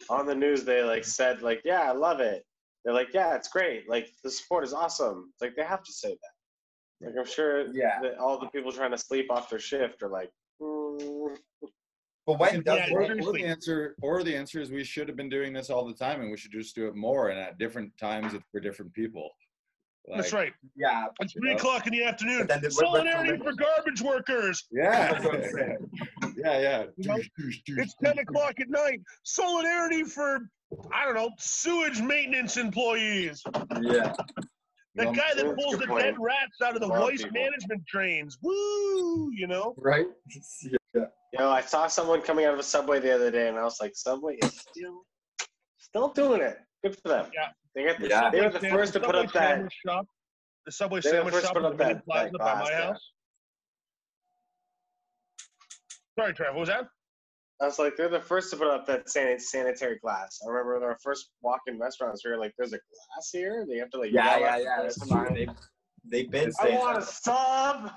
on 0.10 0.26
the 0.26 0.36
news 0.36 0.64
they 0.64 0.84
like 0.84 1.06
said 1.06 1.42
like 1.42 1.62
yeah 1.66 1.82
i 1.82 1.92
love 1.92 2.20
it 2.20 2.44
they're 2.84 2.94
like 2.94 3.10
yeah 3.14 3.36
it's 3.36 3.50
great 3.50 3.90
like 3.90 4.10
the 4.24 4.32
support 4.32 4.64
is 4.64 4.74
awesome 4.74 5.32
it's 5.34 5.42
like 5.42 5.56
they 5.56 5.64
have 5.64 5.84
to 5.84 5.92
say 5.92 6.10
that 6.10 6.37
like 7.02 7.14
i'm 7.18 7.26
sure 7.26 7.68
Yeah. 7.74 8.00
that 8.02 8.18
all 8.18 8.40
the 8.40 8.48
people 8.48 8.72
trying 8.72 8.92
to 8.92 8.98
sleep 8.98 9.28
off 9.32 9.50
their 9.50 9.60
shift 9.60 10.02
are 10.04 10.10
like 10.10 10.30
mm, 10.62 11.36
But 12.26 12.40
when 12.40 12.62
does 12.62 12.80
Yeah, 12.90 12.94
or, 12.94 13.04
or 13.22 13.32
the 13.32 13.46
answer, 13.46 13.96
or 14.02 14.22
the 14.22 14.36
answer 14.36 14.60
is 14.60 14.70
we 14.70 14.84
should 14.84 15.08
have 15.08 15.16
been 15.16 15.30
doing 15.30 15.54
this 15.54 15.70
all 15.70 15.86
the 15.88 15.94
time, 15.94 16.20
and 16.20 16.30
we 16.30 16.36
should 16.36 16.52
just 16.52 16.76
do 16.76 16.88
it 16.90 16.94
more 16.94 17.30
and 17.30 17.40
at 17.40 17.58
different 17.58 17.98
times 17.98 18.34
for 18.52 18.60
different 18.60 18.92
people. 18.94 19.30
That's 20.14 20.34
right. 20.34 20.52
Yeah. 20.76 21.06
It's 21.22 21.32
three 21.32 21.54
o'clock 21.54 21.88
in 21.88 21.94
the 21.94 22.04
afternoon. 22.04 22.46
Then 22.48 22.60
the- 22.62 22.68
what- 22.68 22.92
what's 22.92 23.04
the 23.04 23.12
Solidarity 23.12 23.38
for 23.42 23.54
garbage 23.54 24.02
workers. 24.02 24.68
Yeah, 24.72 25.14
That's 25.14 25.24
what 25.26 25.36
I'm 25.36 25.44
saying. 25.58 25.92
yeah, 26.36 26.60
yeah. 26.60 26.86
You 26.98 27.08
know, 27.08 27.18
It's 27.78 27.96
ten 28.04 28.20
o'clock 28.20 28.60
at 28.60 28.70
night. 28.70 29.00
Solidarity 29.24 30.04
for 30.04 30.50
I 30.94 31.06
don't 31.06 31.16
know 31.16 31.30
sewage 31.40 32.02
maintenance 32.02 32.58
employees. 32.58 33.42
Yeah. 33.82 34.14
That 34.98 35.06
Well, 35.06 35.14
guy 35.16 35.34
that 35.36 35.56
pulls 35.56 35.78
the 35.78 35.86
point. 35.88 36.04
dead 36.06 36.16
rats 36.20 36.60
out 36.64 36.74
of 36.76 36.82
the 36.82 36.88
waste 36.90 37.24
people. 37.26 37.40
management 37.40 37.86
trains. 37.88 38.38
Woo! 38.42 39.32
You 39.32 39.46
know? 39.48 39.74
Right? 39.78 40.08
Yeah. 40.96 41.06
You 41.34 41.40
know, 41.40 41.50
I 41.52 41.62
saw 41.62 41.86
someone 41.88 42.22
coming 42.22 42.46
out 42.46 42.54
of 42.54 42.60
a 42.60 42.64
subway 42.64 43.00
the 43.00 43.14
other 43.14 43.30
day, 43.30 43.50
and 43.50 43.58
I 43.58 43.64
was 43.64 43.78
like, 43.80 43.92
Subway 43.96 44.38
is 44.42 44.58
still, 44.72 45.04
still 45.78 46.08
doing 46.08 46.42
it. 46.42 46.58
Good 46.84 46.98
for 47.04 47.10
them. 47.10 47.30
Yeah. 47.34 47.50
They 47.76 47.84
got. 47.86 48.00
The, 48.00 48.08
Yeah. 48.08 48.30
They 48.32 48.42
were 48.42 48.50
the 48.50 48.54
Subway 48.60 48.70
first 48.72 48.94
to 48.94 49.00
put 49.02 49.14
up 49.16 49.32
that. 49.34 49.34
sandwich 49.34 49.74
Shop, 49.86 50.08
the 50.66 50.72
Subway 50.72 51.02
They 51.02 51.10
were 51.10 51.12
the 51.12 51.18
sandwich 51.18 51.34
first 51.36 51.44
to 51.44 51.48
shop 51.50 51.56
put 51.56 51.66
up 51.66 51.78
the 51.78 51.84
Main 51.84 51.94
that- 51.96 52.06
Plaza 52.06 52.30
that 52.32 52.40
by 52.40 52.64
my 52.64 52.74
house. 52.74 53.12
Sorry, 56.18 56.34
Trev. 56.34 56.54
What 56.56 56.62
was 56.62 56.70
that? 56.70 56.88
I 57.62 57.66
was 57.66 57.80
like, 57.80 57.98
they're 57.98 58.10
the 58.10 58.20
first 58.20 58.52
to 58.52 58.58
put 58.58 58.68
up 58.68 58.86
that 58.86 59.10
san- 59.10 59.40
sanitary 59.40 59.98
glass. 60.00 60.40
I 60.46 60.50
remember 60.50 60.76
when 60.76 60.84
our 60.84 60.98
first 61.04 61.32
walk-in 61.42 61.80
restaurants. 61.80 62.24
We 62.24 62.32
were 62.32 62.38
like, 62.38 62.54
"There's 62.58 62.74
a 62.74 62.78
glass 62.78 63.30
here." 63.32 63.66
They 63.68 63.78
have 63.78 63.90
to 63.92 64.00
like. 64.00 64.12
Yeah, 64.12 64.38
yell 64.38 64.40
yeah, 64.42 64.56
at 64.56 64.64
yeah. 64.64 64.82
That's 64.84 65.08
true. 65.08 65.28
They, 65.34 65.48
they've 66.06 66.30
been 66.30 66.52
I 66.62 66.70
want 66.78 66.98
a 66.98 67.00
that. 67.00 67.08
sub. 67.10 67.92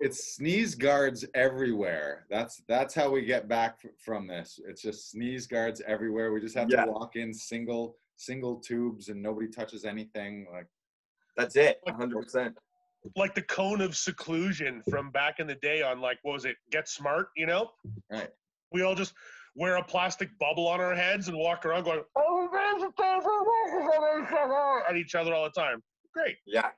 It's 0.00 0.34
sneeze 0.36 0.74
guards 0.74 1.24
everywhere. 1.34 2.26
That's 2.30 2.62
that's 2.68 2.94
how 2.94 3.10
we 3.10 3.22
get 3.24 3.48
back 3.48 3.78
f- 3.84 3.90
from 3.98 4.26
this. 4.26 4.60
It's 4.68 4.82
just 4.82 5.10
sneeze 5.10 5.46
guards 5.46 5.80
everywhere. 5.86 6.32
We 6.32 6.40
just 6.40 6.54
have 6.56 6.68
Yeah. 6.70 6.84
to 6.84 6.92
walk 6.92 7.16
in 7.16 7.32
single 7.34 7.96
single 8.16 8.56
tubes 8.60 9.08
and 9.08 9.20
nobody 9.22 9.48
touches 9.48 9.84
anything. 9.84 10.46
Like 10.52 10.66
That's 11.36 11.56
it. 11.56 11.78
100%. 11.88 12.54
Like 13.14 13.34
the 13.34 13.42
cone 13.42 13.80
of 13.80 13.96
seclusion 13.96 14.82
from 14.90 15.10
back 15.10 15.38
in 15.38 15.46
the 15.46 15.54
day 15.56 15.82
on 15.82 16.00
like 16.00 16.18
what 16.22 16.32
was 16.32 16.44
it? 16.44 16.56
Get 16.70 16.88
Smart. 16.88 17.28
You 17.36 17.46
know? 17.46 17.70
Right. 18.10 18.28
We 18.76 18.82
all 18.82 18.94
just 18.94 19.14
wear 19.54 19.76
a 19.76 19.82
plastic 19.82 20.28
bubble 20.38 20.68
on 20.68 20.80
our 20.82 20.94
heads 20.94 21.28
and 21.28 21.38
walk 21.38 21.64
around 21.64 21.84
going 21.84 22.02
at 24.86 24.96
each 24.98 25.14
other 25.14 25.32
all 25.34 25.44
the 25.44 25.50
time. 25.58 25.82
Great. 26.12 26.36
Yeah. 26.46 26.68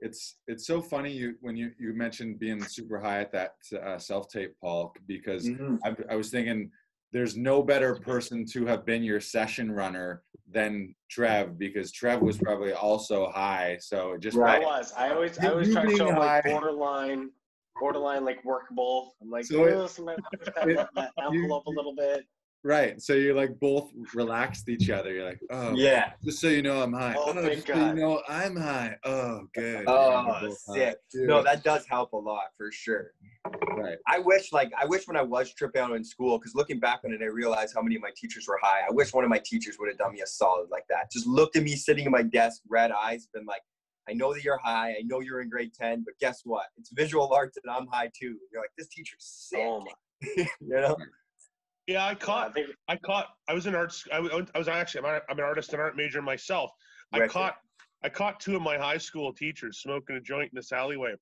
it's 0.00 0.38
it's 0.48 0.66
so 0.66 0.80
funny 0.80 1.12
you 1.12 1.34
when 1.40 1.56
you 1.56 1.70
you 1.78 1.92
mentioned 1.92 2.38
being 2.40 2.60
super 2.64 2.98
high 3.00 3.20
at 3.20 3.30
that 3.32 3.52
uh, 3.84 3.98
self 3.98 4.28
tape, 4.28 4.52
Paul, 4.60 4.92
because 5.06 5.48
Mhm. 5.48 5.78
I, 5.84 5.94
I 6.12 6.16
was 6.16 6.30
thinking 6.30 6.70
there's 7.12 7.36
no 7.36 7.62
better 7.62 7.94
person 7.94 8.44
to 8.46 8.66
have 8.66 8.84
been 8.84 9.02
your 9.04 9.20
session 9.20 9.70
runner 9.70 10.22
than 10.50 10.94
Trev 11.08 11.56
because 11.56 11.90
Trev 11.92 12.20
was 12.20 12.36
probably 12.38 12.72
also 12.72 13.28
high. 13.30 13.78
So 13.80 14.12
it 14.14 14.20
just 14.20 14.36
I 14.38 14.58
was. 14.58 14.92
I 14.96 15.10
always. 15.10 15.38
I 15.38 15.44
You 15.44 15.50
always 15.52 15.72
try 15.72 15.82
to 15.82 15.86
being 15.88 15.98
show 15.98 16.08
'em, 16.10 16.18
like 16.18 16.44
borderline, 16.44 17.30
borderline 17.80 18.24
like 18.24 18.44
workable. 18.44 19.14
I'm 19.20 19.30
like, 19.30 19.44
So 19.44 19.64
it- 19.64 19.74
oh, 19.74 19.86
sometimes 19.86 20.20
I 20.32 20.36
push 20.36 20.54
that, 20.54 20.68
it- 20.68 20.88
that 20.94 21.12
you- 21.32 21.42
envelope 21.42 21.66
a 21.66 21.70
little 21.70 21.94
bit. 21.94 22.24
right. 22.64 23.00
So 23.00 23.12
you're 23.14 23.34
like 23.34 23.58
both 23.60 23.90
relaxed 24.14 24.68
each 24.68 24.90
other. 24.90 25.12
You're 25.14 25.24
like, 25.24 25.40
oh, 25.50 25.74
Yeah. 25.74 26.12
just 26.24 26.40
so 26.40 26.48
you 26.48 26.60
know 26.62 26.82
I'm 26.82 26.92
high. 26.92 27.14
Oh, 27.16 27.30
Oh, 27.30 27.32
thank 27.34 27.54
just 27.54 27.66
so 27.68 27.74
you 27.86 27.94
know 27.94 28.22
I'm 28.28 28.56
high. 28.56 28.96
Oh, 29.04 29.46
good. 29.54 29.84
Oh, 29.86 30.10
You're 30.40 30.50
both 30.50 30.58
high. 30.68 30.74
sick. 30.74 30.98
No, 31.14 31.42
that 31.42 31.62
does 31.64 31.86
help 31.86 32.12
a 32.12 32.16
lot 32.16 32.46
for 32.56 32.70
sure. 32.72 33.12
right. 33.76 33.96
I 34.06 34.18
wish, 34.18 34.52
like, 34.52 34.70
I 34.76 34.84
wish 34.84 35.06
when 35.06 35.16
I 35.16 35.22
was 35.22 35.54
tripping 35.54 35.80
out 35.80 35.92
in 35.92 36.04
school, 36.04 36.38
because 36.38 36.54
looking 36.54 36.78
back 36.80 37.00
on 37.04 37.12
it, 37.12 37.22
I 37.22 37.26
realized 37.26 37.72
how 37.74 37.80
many 37.80 37.94
of 37.96 38.02
my 38.02 38.10
teachers 38.16 38.46
were 38.46 38.58
high. 38.60 38.80
I 38.86 38.90
wish 38.92 39.14
one 39.14 39.24
of 39.24 39.30
my 39.30 39.40
teachers 39.42 39.78
would 39.78 39.88
have 39.88 39.96
done 39.96 40.12
me 40.12 40.20
a 40.20 40.26
solid 40.26 40.68
like 40.70 40.84
that. 40.90 41.10
Just 41.10 41.26
looked 41.26 41.56
at 41.56 41.62
me 41.62 41.74
sitting 41.76 42.04
at 42.06 42.10
my 42.10 42.22
desk, 42.22 42.60
red 42.68 42.90
eyes, 42.90 43.26
been 43.32 43.46
like, 43.46 43.62
I 44.08 44.12
know 44.14 44.32
that 44.32 44.42
you're 44.44 44.58
high. 44.58 44.90
I 44.90 45.02
know 45.04 45.20
you're 45.20 45.40
in 45.40 45.48
grade 45.50 45.72
10, 45.74 46.02
but 46.04 46.14
guess 46.20 46.40
what? 46.44 46.66
It's 46.78 46.90
visual 46.92 47.32
arts 47.32 47.58
and 47.62 47.70
I'm 47.74 47.86
high 47.88 48.10
too. 48.18 48.36
You're 48.52 48.62
like, 48.62 48.70
this 48.78 48.88
teacher's 48.88 49.24
sick. 49.24 49.58
Oh 49.62 49.80
my. 49.80 49.92
you 50.36 50.46
know? 50.60 50.96
Yeah, 51.86 52.04
I 52.04 52.10
I 52.10 52.14
caught. 52.14 52.54
think 52.54 52.68
I 52.88 52.96
caught. 52.96 53.28
I 53.48 53.54
was 53.54 53.66
in 53.66 53.74
arts. 53.74 54.04
I 54.12 54.20
was, 54.20 54.30
I 54.54 54.58
was 54.58 54.68
actually. 54.68 55.06
I'm, 55.06 55.14
a- 55.16 55.20
I'm 55.30 55.38
an 55.38 55.44
artist 55.44 55.72
and 55.72 55.80
art 55.80 55.96
major 55.96 56.20
myself. 56.20 56.70
I 57.14 57.20
Right. 57.20 57.30
caught. 57.30 57.56
I 58.04 58.08
caught 58.10 58.40
two 58.40 58.54
of 58.56 58.62
my 58.62 58.76
high 58.76 58.98
school 58.98 59.32
teachers 59.32 59.78
smoking 59.80 60.16
a 60.16 60.20
joint 60.20 60.50
in 60.52 60.56
this 60.56 60.70
alleyway, 60.70 61.14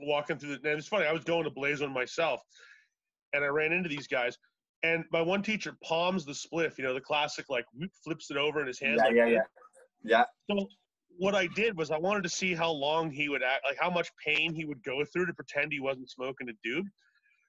walking 0.00 0.38
through 0.38 0.56
the. 0.58 0.70
And 0.70 0.78
it's 0.78 0.86
funny. 0.86 1.06
I 1.06 1.12
was 1.12 1.24
going 1.24 1.42
to 1.44 1.50
blaze 1.50 1.80
one 1.80 1.92
myself, 1.92 2.40
and 3.32 3.42
I 3.44 3.48
ran 3.48 3.72
into 3.72 3.88
these 3.88 4.06
guys. 4.06 4.38
And 4.84 5.04
my 5.10 5.20
one 5.20 5.42
teacher 5.42 5.76
palms 5.82 6.24
the 6.24 6.32
spliff. 6.32 6.78
You 6.78 6.84
know, 6.84 6.94
the 6.94 7.00
classic 7.00 7.46
like 7.48 7.64
whoop, 7.74 7.90
flips 8.04 8.30
it 8.30 8.36
over 8.36 8.60
in 8.60 8.68
his 8.68 8.78
hand. 8.78 8.98
Yeah, 8.98 9.04
like 9.06 9.14
yeah, 9.16 9.24
this. 9.24 9.34
yeah. 10.04 10.24
Yeah. 10.48 10.54
So 10.60 10.68
what 11.18 11.34
I 11.34 11.46
did 11.48 11.76
was 11.76 11.90
I 11.90 11.98
wanted 11.98 12.22
to 12.24 12.28
see 12.28 12.54
how 12.54 12.70
long 12.70 13.10
he 13.10 13.28
would 13.28 13.42
act, 13.42 13.64
like 13.64 13.78
how 13.80 13.90
much 13.90 14.08
pain 14.24 14.54
he 14.54 14.64
would 14.64 14.82
go 14.82 15.04
through 15.04 15.26
to 15.26 15.34
pretend 15.34 15.72
he 15.72 15.80
wasn't 15.80 16.10
smoking 16.10 16.48
a 16.48 16.68
doob. 16.68 16.84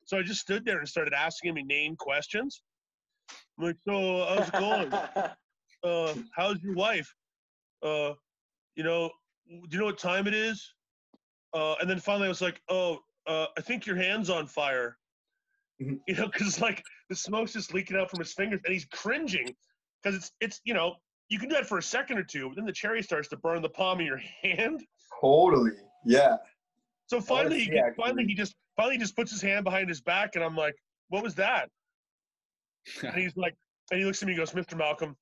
So 0.06 0.18
I 0.18 0.24
just 0.24 0.42
stood 0.42 0.66
there 0.66 0.80
and 0.80 0.88
started 0.88 1.14
asking 1.14 1.50
him 1.52 1.58
inane 1.58 1.96
questions. 1.98 2.62
I'm 3.60 3.66
like, 3.66 3.76
so 3.88 4.26
how's 4.30 4.48
it 4.48 4.54
going? 4.54 4.94
uh, 5.84 6.14
how's 6.36 6.62
your 6.62 6.76
wife? 6.76 7.14
Uh, 7.84 8.14
you 8.76 8.84
know, 8.84 9.10
do 9.48 9.68
you 9.72 9.80
know 9.80 9.86
what 9.86 9.98
time 9.98 10.28
it 10.28 10.34
is? 10.34 10.74
Uh, 11.54 11.76
and 11.82 11.90
then 11.90 12.00
finally 12.00 12.26
I 12.26 12.30
was 12.30 12.42
like, 12.42 12.62
oh, 12.70 13.00
uh, 13.28 13.48
I 13.58 13.62
think 13.62 13.86
your 13.86 13.96
hand's 13.96 14.30
on 14.30 14.48
fire. 14.48 14.98
Mhm. 15.82 16.00
You 16.08 16.16
know, 16.16 16.28
because 16.28 16.60
like 16.62 16.84
the 17.10 17.16
smoke's 17.16 17.54
just 17.54 17.74
leaking 17.74 17.98
out 17.98 18.10
from 18.10 18.20
his 18.20 18.34
fingers, 18.34 18.62
and 18.66 18.74
he's 18.74 18.86
cringing 18.86 19.56
because 20.02 20.18
it's 20.18 20.32
it's 20.42 20.62
you 20.64 20.74
know 20.74 20.96
you 21.30 21.40
can 21.40 21.50
do 21.50 21.56
that 21.56 21.68
for 21.68 21.78
a 21.78 21.84
second 21.84 22.18
or 22.18 22.24
two, 22.24 22.48
but 22.50 22.56
then 22.56 22.66
the 22.66 22.72
cherry 22.72 23.02
starts 23.04 23.28
to 23.30 23.38
burn 23.38 23.62
the 23.62 23.70
palm 23.70 24.00
of 24.00 24.06
your 24.06 24.18
hand. 24.44 24.84
Totally. 25.22 25.72
Yeah. 26.06 26.38
So 27.08 27.20
finally, 27.22 27.60
he 27.60 27.66
see, 27.66 27.72
get, 27.72 27.86
actually. 27.86 28.04
finally 28.04 28.26
he 28.26 28.34
just 28.36 28.56
finally 28.76 28.96
he 28.96 29.00
just 29.00 29.16
puts 29.16 29.32
his 29.32 29.42
hand 29.42 29.64
behind 29.64 29.90
his 29.90 30.02
back, 30.02 30.36
and 30.36 30.44
I'm 30.44 30.56
like, 30.56 30.76
what 31.10 31.24
was 31.24 31.36
that? 31.36 31.70
And 33.04 33.16
he's 33.16 33.36
like, 33.36 33.54
and 33.92 34.00
he 34.00 34.06
looks 34.06 34.22
at 34.22 34.28
me 34.28 34.34
and 34.34 34.40
goes, 34.40 34.52
Mr. 34.52 34.78
Malcolm, 34.78 35.16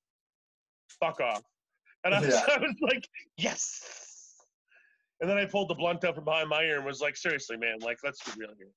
fuck 1.00 1.20
off. 1.20 1.42
And 2.04 2.14
I 2.14 2.20
was, 2.20 2.28
Yeah. 2.34 2.54
I 2.54 2.58
was 2.58 2.74
like, 2.80 3.04
yes. 3.36 3.80
And 5.20 5.28
then 5.28 5.36
I 5.38 5.46
pulled 5.46 5.68
the 5.68 5.74
blunt 5.74 6.04
out 6.04 6.14
from 6.14 6.24
behind 6.24 6.48
my 6.48 6.62
ear 6.62 6.76
and 6.76 6.84
was 6.84 7.00
like, 7.00 7.16
seriously, 7.16 7.56
man, 7.56 7.78
like, 7.80 7.98
let's 8.04 8.22
be 8.22 8.32
real 8.38 8.50
here. 8.56 8.68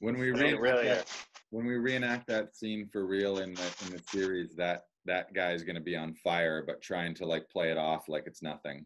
When 0.00 0.18
we 0.18 0.30
It 0.30 0.32
reenact 0.32 0.60
really 0.60 0.88
that, 0.88 1.04
is. 1.04 1.12
when 1.50 1.66
we 1.66 1.74
reenact 1.74 2.26
that 2.28 2.56
scene 2.56 2.88
for 2.92 3.06
real 3.06 3.38
in 3.38 3.54
the 3.54 3.62
in 3.86 3.92
the 3.92 4.02
series, 4.10 4.56
that 4.56 4.80
that 5.06 5.32
guy's 5.34 5.62
gonna 5.62 5.80
be 5.80 5.96
on 5.96 6.14
fire, 6.14 6.64
but 6.66 6.80
trying 6.80 7.14
to 7.16 7.26
like 7.26 7.48
play 7.48 7.70
it 7.70 7.78
off 7.78 8.08
like 8.08 8.24
it's 8.26 8.42
nothing. 8.42 8.84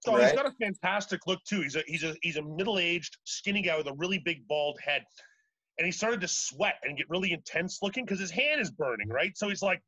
So 0.00 0.16
he's 0.16 0.32
got 0.32 0.46
a 0.46 0.52
fantastic 0.60 1.26
look 1.26 1.42
too. 1.44 1.62
He's 1.62 1.76
a 1.76 1.82
he's 1.86 2.04
a 2.04 2.14
he's 2.22 2.36
a 2.36 2.42
middle-aged, 2.42 3.16
skinny 3.24 3.62
guy 3.62 3.76
with 3.76 3.88
a 3.88 3.94
really 3.94 4.18
big 4.18 4.46
bald 4.46 4.78
head. 4.80 5.02
And 5.78 5.86
he 5.86 5.92
started 5.92 6.20
to 6.22 6.28
sweat 6.28 6.74
and 6.82 6.96
get 6.96 7.08
really 7.08 7.32
intense 7.32 7.78
looking 7.82 8.04
because 8.04 8.18
his 8.18 8.30
hand 8.30 8.60
is 8.60 8.70
burning, 8.70 9.08
right? 9.08 9.36
So 9.36 9.48
he's 9.48 9.62
like, 9.62 9.80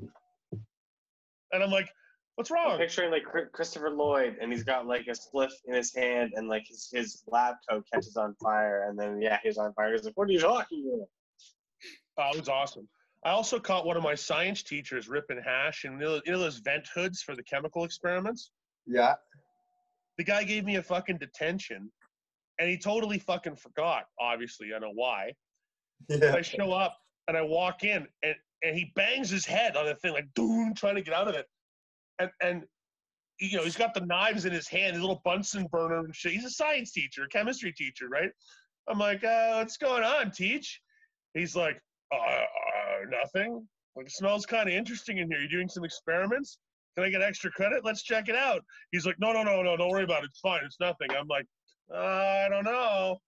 and 0.00 1.62
I'm 1.62 1.70
like, 1.70 1.88
what's 2.36 2.50
wrong? 2.50 2.72
I'm 2.72 2.78
picturing 2.78 3.10
like 3.10 3.24
Christopher 3.52 3.90
Lloyd, 3.90 4.36
and 4.40 4.52
he's 4.52 4.62
got 4.62 4.86
like 4.86 5.06
a 5.08 5.12
spliff 5.12 5.50
in 5.66 5.74
his 5.74 5.94
hand, 5.94 6.32
and 6.36 6.48
like 6.48 6.66
his, 6.68 6.88
his 6.92 7.22
lab 7.26 7.56
coat 7.68 7.84
catches 7.92 8.16
on 8.16 8.34
fire, 8.42 8.86
and 8.88 8.98
then 8.98 9.20
yeah, 9.20 9.38
he's 9.42 9.58
on 9.58 9.72
fire. 9.74 9.92
He's 9.92 10.04
like, 10.04 10.16
"What 10.16 10.28
are 10.28 10.32
you 10.32 10.40
talking 10.40 10.92
about?" 10.94 11.08
Oh, 12.18 12.36
it 12.36 12.40
was 12.40 12.48
awesome. 12.48 12.88
I 13.26 13.30
also 13.30 13.58
caught 13.58 13.84
one 13.84 13.96
of 13.96 14.04
my 14.04 14.14
science 14.14 14.62
teachers 14.62 15.08
ripping 15.08 15.42
hash 15.44 15.82
and 15.82 16.00
you 16.00 16.22
know, 16.24 16.38
those 16.38 16.58
vent 16.58 16.86
hoods 16.94 17.22
for 17.22 17.34
the 17.34 17.42
chemical 17.42 17.82
experiments? 17.82 18.52
Yeah. 18.86 19.14
The 20.16 20.22
guy 20.22 20.44
gave 20.44 20.64
me 20.64 20.76
a 20.76 20.82
fucking 20.82 21.18
detention 21.18 21.90
and 22.60 22.70
he 22.70 22.78
totally 22.78 23.18
fucking 23.18 23.56
forgot. 23.56 24.04
Obviously, 24.20 24.72
I 24.72 24.78
know 24.78 24.92
why. 24.94 25.32
Yeah. 26.08 26.36
I 26.36 26.42
show 26.42 26.72
up 26.72 26.96
and 27.26 27.36
I 27.36 27.42
walk 27.42 27.82
in 27.82 28.06
and, 28.22 28.36
and 28.62 28.76
he 28.76 28.92
bangs 28.94 29.28
his 29.28 29.44
head 29.44 29.76
on 29.76 29.86
the 29.86 29.96
thing, 29.96 30.12
like 30.12 30.28
doom, 30.36 30.72
trying 30.76 30.94
to 30.94 31.02
get 31.02 31.12
out 31.12 31.26
of 31.26 31.34
it. 31.34 31.46
And 32.20 32.30
and 32.40 32.62
you 33.40 33.56
know, 33.56 33.64
he's 33.64 33.76
got 33.76 33.92
the 33.92 34.06
knives 34.06 34.44
in 34.44 34.52
his 34.52 34.68
hand, 34.68 34.92
his 34.94 35.00
little 35.00 35.20
Bunsen 35.24 35.66
burner 35.72 35.98
and 35.98 36.14
shit. 36.14 36.32
He's 36.32 36.44
a 36.44 36.50
science 36.50 36.92
teacher, 36.92 37.24
a 37.24 37.28
chemistry 37.28 37.72
teacher, 37.72 38.08
right? 38.08 38.30
I'm 38.88 39.00
like, 39.00 39.24
uh, 39.24 39.54
what's 39.56 39.76
going 39.76 40.04
on, 40.04 40.30
teach? 40.30 40.80
He's 41.34 41.56
like, 41.56 41.80
uh, 42.12 42.16
uh 42.16 42.44
nothing. 43.10 43.66
Like, 43.94 44.06
it 44.06 44.12
smells 44.12 44.44
kind 44.46 44.68
of 44.68 44.74
interesting 44.74 45.18
in 45.18 45.30
here. 45.30 45.40
You 45.40 45.48
doing 45.48 45.68
some 45.68 45.84
experiments? 45.84 46.58
Can 46.94 47.04
I 47.04 47.10
get 47.10 47.22
extra 47.22 47.50
credit? 47.50 47.84
Let's 47.84 48.02
check 48.02 48.28
it 48.28 48.36
out. 48.36 48.62
He's 48.90 49.06
like, 49.06 49.16
no, 49.18 49.32
no, 49.32 49.42
no, 49.42 49.62
no, 49.62 49.76
don't 49.76 49.90
worry 49.90 50.04
about 50.04 50.22
it. 50.22 50.30
It's 50.30 50.40
fine. 50.40 50.60
It's 50.64 50.80
nothing. 50.80 51.08
I'm 51.18 51.26
like, 51.28 51.46
uh, 51.92 51.96
I 51.96 52.48
don't 52.50 52.64
know. 52.64 53.18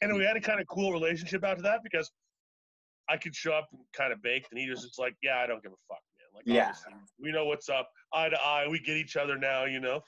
And 0.00 0.14
we 0.14 0.24
had 0.24 0.36
a 0.36 0.40
kind 0.40 0.60
of 0.60 0.66
cool 0.68 0.92
relationship 0.92 1.44
after 1.44 1.62
that 1.62 1.80
because 1.82 2.10
I 3.08 3.16
could 3.16 3.34
show 3.34 3.52
up 3.52 3.68
kind 3.94 4.12
of 4.12 4.22
baked, 4.22 4.48
and 4.50 4.60
he 4.60 4.68
was 4.68 4.82
just 4.82 4.98
like, 4.98 5.14
yeah, 5.22 5.38
I 5.38 5.46
don't 5.46 5.62
give 5.62 5.72
a 5.72 5.82
fuck, 5.88 6.02
man. 6.18 6.28
Like, 6.34 6.44
Yeah. 6.46 6.72
we 7.18 7.32
know 7.32 7.46
what's 7.46 7.68
up, 7.68 7.90
eye 8.12 8.28
to 8.28 8.40
eye. 8.40 8.66
We 8.70 8.80
get 8.80 8.96
each 8.96 9.16
other 9.16 9.38
now, 9.38 9.64
you 9.64 9.80
know. 9.80 10.00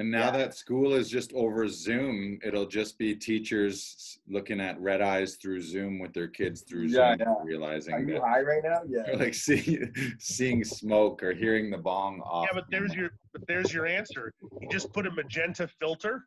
And 0.00 0.10
now 0.10 0.26
Yeah. 0.26 0.38
that 0.38 0.54
school 0.54 0.94
is 0.94 1.10
just 1.10 1.30
over 1.34 1.68
Zoom, 1.68 2.38
it'll 2.42 2.64
just 2.64 2.96
be 2.96 3.14
teachers 3.14 4.18
looking 4.26 4.58
at 4.58 4.80
red 4.80 5.02
eyes 5.02 5.36
through 5.36 5.60
Zoom 5.60 5.98
with 5.98 6.14
their 6.14 6.26
kids 6.26 6.62
through 6.62 6.84
Yeah, 6.86 7.18
Zoom, 7.18 7.26
yeah. 7.28 7.34
realizing 7.44 7.92
Are 7.92 8.00
you 8.00 8.14
that 8.14 8.22
high 8.22 8.40
right 8.40 8.62
now? 8.64 8.80
Yeah. 8.88 9.02
like 9.18 9.34
seeing 9.34 9.92
seeing 10.18 10.64
smoke 10.64 11.22
or 11.22 11.34
hearing 11.34 11.68
the 11.68 11.76
bong 11.76 12.22
off. 12.22 12.48
Yeah, 12.50 12.54
but 12.58 12.70
there's 12.70 12.94
your 12.94 13.10
but 13.34 13.46
there's 13.46 13.74
your 13.74 13.84
answer. 13.86 14.32
You 14.58 14.68
just 14.70 14.90
put 14.94 15.06
a 15.06 15.10
magenta 15.10 15.68
filter 15.68 16.26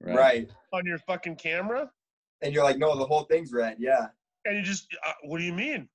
Right. 0.00 0.50
on 0.72 0.84
your 0.86 0.98
fucking 0.98 1.36
camera, 1.36 1.92
And 2.42 2.52
you're 2.52 2.64
like, 2.64 2.78
no, 2.78 2.98
the 2.98 3.06
whole 3.06 3.22
thing's 3.22 3.52
red. 3.52 3.76
Yeah. 3.78 4.08
and 4.44 4.56
you 4.56 4.62
just, 4.62 4.88
uh, 5.06 5.12
what 5.22 5.38
do 5.38 5.44
you 5.44 5.52
mean? 5.52 5.88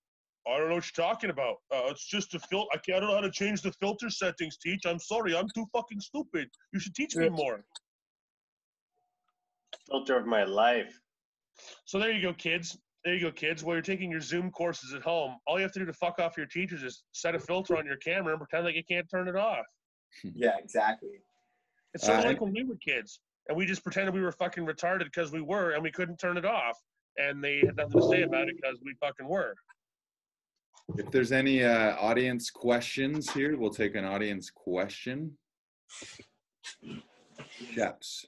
I 0.47 0.57
don't 0.57 0.69
know 0.69 0.75
what 0.75 0.85
you're 0.97 1.05
talking 1.05 1.29
about. 1.29 1.57
Uh, 1.73 1.83
it's 1.85 2.07
just 2.07 2.33
a 2.33 2.39
filter. 2.39 2.67
I, 2.73 2.77
I 2.95 2.99
don't 2.99 3.09
know 3.09 3.15
how 3.15 3.21
to 3.21 3.31
change 3.31 3.61
the 3.61 3.71
filter 3.73 4.09
settings. 4.09 4.57
Teach. 4.57 4.81
I'm 4.85 4.99
sorry. 4.99 5.35
I'm 5.35 5.47
too 5.55 5.65
fucking 5.71 5.99
stupid. 5.99 6.49
You 6.73 6.79
should 6.79 6.95
teach 6.95 7.15
me 7.15 7.29
more. 7.29 7.63
Filter 9.89 10.17
of 10.17 10.25
my 10.25 10.43
life. 10.43 10.99
So 11.85 11.99
there 11.99 12.11
you 12.11 12.21
go, 12.21 12.33
kids. 12.33 12.77
There 13.05 13.13
you 13.13 13.21
go, 13.21 13.31
kids. 13.31 13.63
While 13.63 13.75
you're 13.75 13.83
taking 13.83 14.11
your 14.11 14.21
Zoom 14.21 14.51
courses 14.51 14.93
at 14.93 15.01
home, 15.01 15.35
all 15.45 15.57
you 15.57 15.63
have 15.63 15.71
to 15.73 15.79
do 15.79 15.85
to 15.85 15.93
fuck 15.93 16.19
off 16.19 16.37
your 16.37 16.45
teachers 16.45 16.81
is 16.83 17.03
set 17.13 17.35
a 17.35 17.39
filter 17.39 17.77
on 17.77 17.85
your 17.85 17.97
camera 17.97 18.33
and 18.33 18.39
pretend 18.39 18.65
like 18.65 18.75
you 18.75 18.83
can't 18.83 19.09
turn 19.09 19.27
it 19.27 19.35
off. 19.35 19.65
Yeah, 20.23 20.57
exactly. 20.57 21.21
It's 21.93 22.05
sort 22.05 22.19
of 22.19 22.25
Uh, 22.25 22.27
like 22.29 22.41
when 22.41 22.53
we 22.53 22.63
were 22.63 22.77
kids 22.77 23.19
and 23.47 23.57
we 23.57 23.65
just 23.65 23.83
pretended 23.83 24.13
we 24.13 24.21
were 24.21 24.31
fucking 24.31 24.65
retarded 24.65 25.05
because 25.05 25.31
we 25.31 25.41
were 25.41 25.71
and 25.71 25.83
we 25.83 25.91
couldn't 25.91 26.17
turn 26.17 26.37
it 26.37 26.45
off. 26.45 26.77
And 27.17 27.43
they 27.43 27.59
had 27.59 27.75
nothing 27.75 28.01
to 28.01 28.07
say 28.07 28.21
about 28.21 28.47
it 28.47 28.55
because 28.55 28.79
we 28.83 28.93
fucking 29.01 29.27
were. 29.27 29.55
If 30.97 31.11
there's 31.11 31.31
any 31.31 31.63
uh, 31.63 31.95
audience 31.97 32.49
questions 32.49 33.31
here, 33.31 33.57
we'll 33.57 33.69
take 33.69 33.95
an 33.95 34.05
audience 34.05 34.49
question. 34.49 35.31
Sheps, 37.75 38.25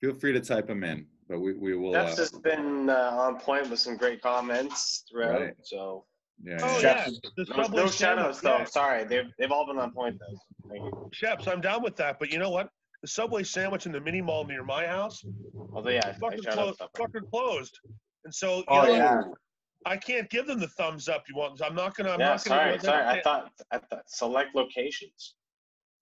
feel 0.00 0.14
free 0.14 0.32
to 0.32 0.40
type 0.40 0.66
them 0.66 0.84
in, 0.84 1.06
but 1.28 1.40
we, 1.40 1.52
we 1.54 1.76
will. 1.76 1.92
That's 1.92 2.14
Uh, 2.14 2.16
just 2.16 2.42
been 2.42 2.90
uh, 2.90 3.10
on 3.12 3.38
point 3.38 3.70
with 3.70 3.80
some 3.80 3.96
great 3.96 4.22
comments 4.22 5.04
throughout. 5.10 5.40
Right. 5.40 5.54
So 5.62 6.04
yeah, 6.42 6.58
Oh 6.62 6.80
yeah. 6.80 7.08
yeah, 7.08 7.30
no, 7.36 7.44
Subway 7.64 7.82
no 7.82 7.88
shout 7.88 8.18
outs 8.18 8.40
sandwich, 8.40 8.64
though. 8.66 8.70
Sorry, 8.70 9.04
they've 9.04 9.30
they've 9.38 9.50
all 9.50 9.66
been 9.66 9.78
on 9.78 9.92
point 9.92 10.18
though. 10.18 10.38
Thank 10.70 10.84
you. 10.84 11.10
Yeah. 11.22 11.36
I'm 11.46 11.60
down 11.60 11.82
with 11.82 11.96
that. 11.96 12.18
But 12.18 12.30
you 12.30 12.38
know 12.38 12.50
what? 12.50 12.68
The 13.02 13.08
Subway 13.08 13.42
sandwich 13.42 13.86
in 13.86 13.92
the 13.92 14.00
mini 14.00 14.20
mall 14.20 14.44
near 14.44 14.64
my 14.64 14.86
house, 14.86 15.24
Although 15.72 15.90
yeah, 15.90 16.00
I, 16.04 16.10
I 16.10 16.12
fucking, 16.14 16.42
shout 16.42 16.54
clo- 16.54 16.88
fucking 16.96 17.28
closed. 17.30 17.78
And 18.24 18.34
so 18.34 18.58
you 18.58 18.64
Oh 18.68 18.82
know, 18.84 18.92
yeah. 18.92 19.20
I 19.86 19.96
can't 19.96 20.28
give 20.28 20.46
them 20.46 20.58
the 20.60 20.68
thumbs 20.68 21.08
up 21.08 21.24
you 21.28 21.36
want. 21.36 21.60
I'm 21.62 21.74
not 21.74 21.94
gonna. 21.96 22.10
I'm 22.10 22.20
Yeah, 22.20 22.30
not 22.30 22.44
gonna. 22.44 22.60
sorry, 22.60 22.78
do 22.78 22.84
sorry. 22.86 23.04
I 23.04 23.22
thought 23.22 23.52
I 23.70 23.78
thought 23.78 24.02
select 24.08 24.54
locations. 24.54 25.34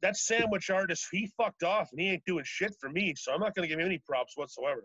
that 0.03 0.17
sandwich 0.17 0.71
artist, 0.71 1.07
he 1.11 1.31
fucked 1.37 1.63
off 1.63 1.89
and 1.93 2.01
he 2.01 2.09
ain't 2.11 2.25
doing 2.27 2.45
shit 2.47 2.75
for 2.81 2.89
me. 2.91 3.15
So 3.17 3.33
I'm 3.33 3.41
not 3.41 3.55
gonna 3.55 3.69
give 3.69 3.79
him 3.79 3.87
any 3.87 3.99
props 3.99 4.37
whatsoever. 4.37 4.85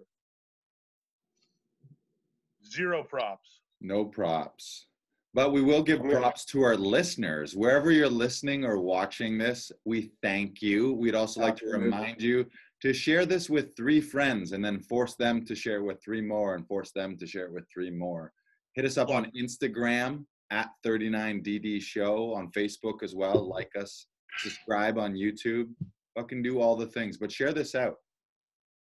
Zero 2.69 3.03
props. 3.03 3.61
no 3.79 4.05
props. 4.05 4.87
But 5.33 5.53
we 5.53 5.61
will 5.61 5.81
give 5.81 6.03
props 6.03 6.43
to 6.45 6.61
our 6.61 6.75
listeners. 6.75 7.55
Wherever 7.55 7.89
you're 7.89 8.09
listening 8.09 8.65
or 8.65 8.77
watching 8.79 9.37
this, 9.37 9.71
we 9.85 10.11
thank 10.21 10.61
you. 10.61 10.91
We'd 10.93 11.15
also 11.15 11.39
like 11.39 11.55
to 11.57 11.67
remind 11.67 12.21
you 12.21 12.45
to 12.81 12.91
share 12.93 13.25
this 13.25 13.49
with 13.49 13.73
three 13.77 14.01
friends 14.01 14.51
and 14.51 14.63
then 14.63 14.81
force 14.81 15.15
them 15.15 15.45
to 15.45 15.55
share 15.55 15.83
with 15.83 16.03
three 16.03 16.19
more 16.21 16.55
and 16.55 16.67
force 16.67 16.91
them 16.91 17.17
to 17.17 17.25
share 17.25 17.45
it 17.45 17.53
with 17.53 17.63
three 17.73 17.89
more. 17.89 18.33
Hit 18.74 18.86
us 18.86 18.97
up 18.97 19.09
on 19.09 19.30
Instagram 19.38 20.26
at 20.49 20.69
39DD 20.86 21.82
Show, 21.82 22.34
on 22.34 22.51
Facebook 22.51 23.03
as 23.03 23.13
well. 23.15 23.47
Like 23.47 23.72
us, 23.76 24.07
subscribe 24.39 24.97
on 24.97 25.13
YouTube. 25.13 25.69
Fucking 26.17 26.41
do 26.41 26.59
all 26.59 26.76
the 26.76 26.86
things, 26.88 27.17
but 27.17 27.32
share 27.32 27.53
this 27.53 27.76
out. 27.76 27.95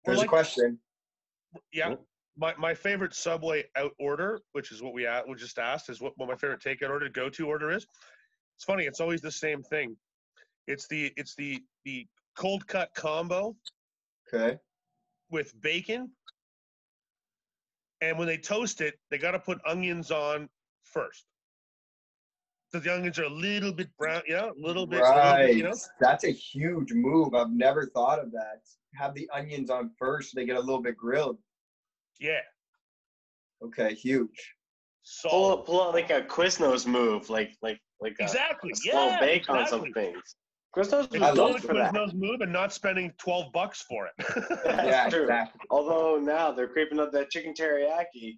There's 0.05 0.19
like- 0.19 0.27
a 0.27 0.29
question. 0.29 0.79
Yeah. 1.71 1.89
Cool. 1.89 2.07
My, 2.37 2.53
my 2.57 2.73
favorite 2.73 3.13
Subway 3.13 3.63
out 3.77 3.93
order, 3.97 4.41
which 4.51 4.73
is 4.73 4.81
what 4.83 4.93
we, 4.93 5.05
a- 5.05 5.23
we 5.25 5.35
just 5.35 5.57
asked, 5.57 5.89
is 5.89 6.01
what, 6.01 6.11
what 6.17 6.27
my 6.27 6.35
favorite 6.35 6.59
takeout 6.61 6.89
order, 6.89 7.07
go 7.07 7.29
to 7.29 7.47
order 7.47 7.71
is. 7.71 7.87
It's 8.57 8.65
funny. 8.65 8.85
It's 8.85 8.99
always 8.99 9.21
the 9.21 9.31
same 9.31 9.63
thing. 9.63 9.95
It's 10.67 10.87
the 10.87 11.13
it's 11.15 11.35
the 11.35 11.61
the 11.85 12.07
cold 12.35 12.65
cut 12.67 12.89
combo 12.95 13.55
Okay. 14.33 14.57
with 15.29 15.53
bacon, 15.61 16.09
and 18.01 18.17
when 18.17 18.27
they 18.27 18.37
toast 18.37 18.81
it, 18.81 18.95
they 19.09 19.17
got 19.17 19.31
to 19.31 19.39
put 19.39 19.59
onions 19.65 20.11
on 20.11 20.49
first. 20.83 21.25
So 22.71 22.79
the 22.79 22.93
onions 22.93 23.19
are 23.19 23.23
a 23.23 23.29
little 23.29 23.71
bit 23.71 23.89
brown, 23.97 24.23
yeah, 24.27 24.49
a 24.49 24.53
little 24.57 24.85
bit, 24.85 24.99
a 25.01 25.07
little 25.07 25.21
Right. 25.21 25.47
bit, 25.47 25.57
you 25.57 25.63
know. 25.63 25.73
That's 26.01 26.25
a 26.25 26.31
huge 26.31 26.91
move. 26.93 27.33
I've 27.33 27.51
never 27.51 27.85
thought 27.87 28.19
of 28.19 28.31
that. 28.31 28.61
Have 28.95 29.13
the 29.13 29.29
onions 29.31 29.69
on 29.69 29.91
first, 29.97 30.31
so 30.31 30.35
they 30.39 30.45
get 30.45 30.57
a 30.57 30.59
little 30.59 30.81
bit 30.81 30.97
grilled. 30.97 31.37
Yeah, 32.19 32.41
Okay, 33.61 33.93
huge. 33.93 34.55
Pull 35.23 35.59
pull 35.59 35.81
out 35.81 35.93
like 35.93 36.09
a 36.09 36.21
Quiznos 36.23 36.85
move, 36.87 37.29
like 37.29 37.55
like 37.61 37.79
like 37.99 38.15
a, 38.19 38.23
Exactly. 38.23 38.71
a 38.71 38.75
slow 38.75 39.07
Yeah, 39.09 39.19
bake 39.19 39.49
on 39.49 39.67
some 39.67 39.85
exactly. 39.85 40.13
things. 40.13 40.35
Quiznos 40.75 41.05
It's 41.13 41.23
I 41.23 41.29
was 41.29 41.37
known 41.37 41.49
doing 41.51 41.61
for 41.61 41.73
that. 41.75 41.93
Quiznos 41.93 42.13
move 42.13 42.41
and 42.41 42.51
not 42.51 42.73
spending 42.73 43.13
twelve 43.17 43.51
bucks 43.53 43.81
for 43.83 44.07
it. 44.07 44.13
That's 44.63 44.87
yeah, 44.87 45.09
true. 45.09 45.21
exactly. 45.23 45.61
Although 45.69 46.19
now 46.19 46.51
they're 46.51 46.67
creeping 46.67 46.99
up 46.99 47.11
that 47.13 47.29
chicken 47.29 47.53
teriyaki. 47.53 48.37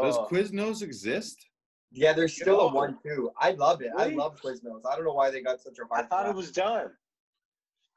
Does 0.00 0.16
Oh, 0.16 0.26
Quiznos 0.30 0.82
exist? 0.82 1.44
Yeah, 1.90 2.14
there's 2.14 2.34
still 2.34 2.60
a 2.60 2.72
one 2.72 2.96
too. 3.04 3.30
I 3.38 3.50
love 3.52 3.82
it. 3.82 3.90
I 3.98 4.04
Really? 4.04 4.16
love 4.16 4.40
Quiznos. 4.40 4.80
I 4.90 4.96
don't 4.96 5.04
know 5.04 5.12
why 5.12 5.30
they 5.30 5.42
got 5.42 5.60
such 5.60 5.76
a 5.78 5.86
hard. 5.86 6.06
I 6.06 6.08
thought 6.08 6.26
it 6.28 6.34
was 6.34 6.50
done. 6.50 6.88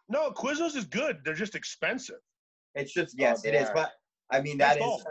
no, 0.10 0.32
Quiznos 0.32 0.76
is 0.76 0.84
good. 0.86 1.20
They're 1.24 1.34
just 1.34 1.56
expensive. 1.56 2.20
It's 2.76 2.92
just 2.94 3.16
oh, 3.18 3.22
yes, 3.22 3.42
they 3.44 3.50
it 3.50 3.56
is. 3.56 3.70
are. 3.70 3.74
But 3.74 3.92
I 4.32 4.42
mean 4.42 4.58
That's 4.58 4.76
that 4.78 4.82
is 4.82 4.88
all. 4.90 5.02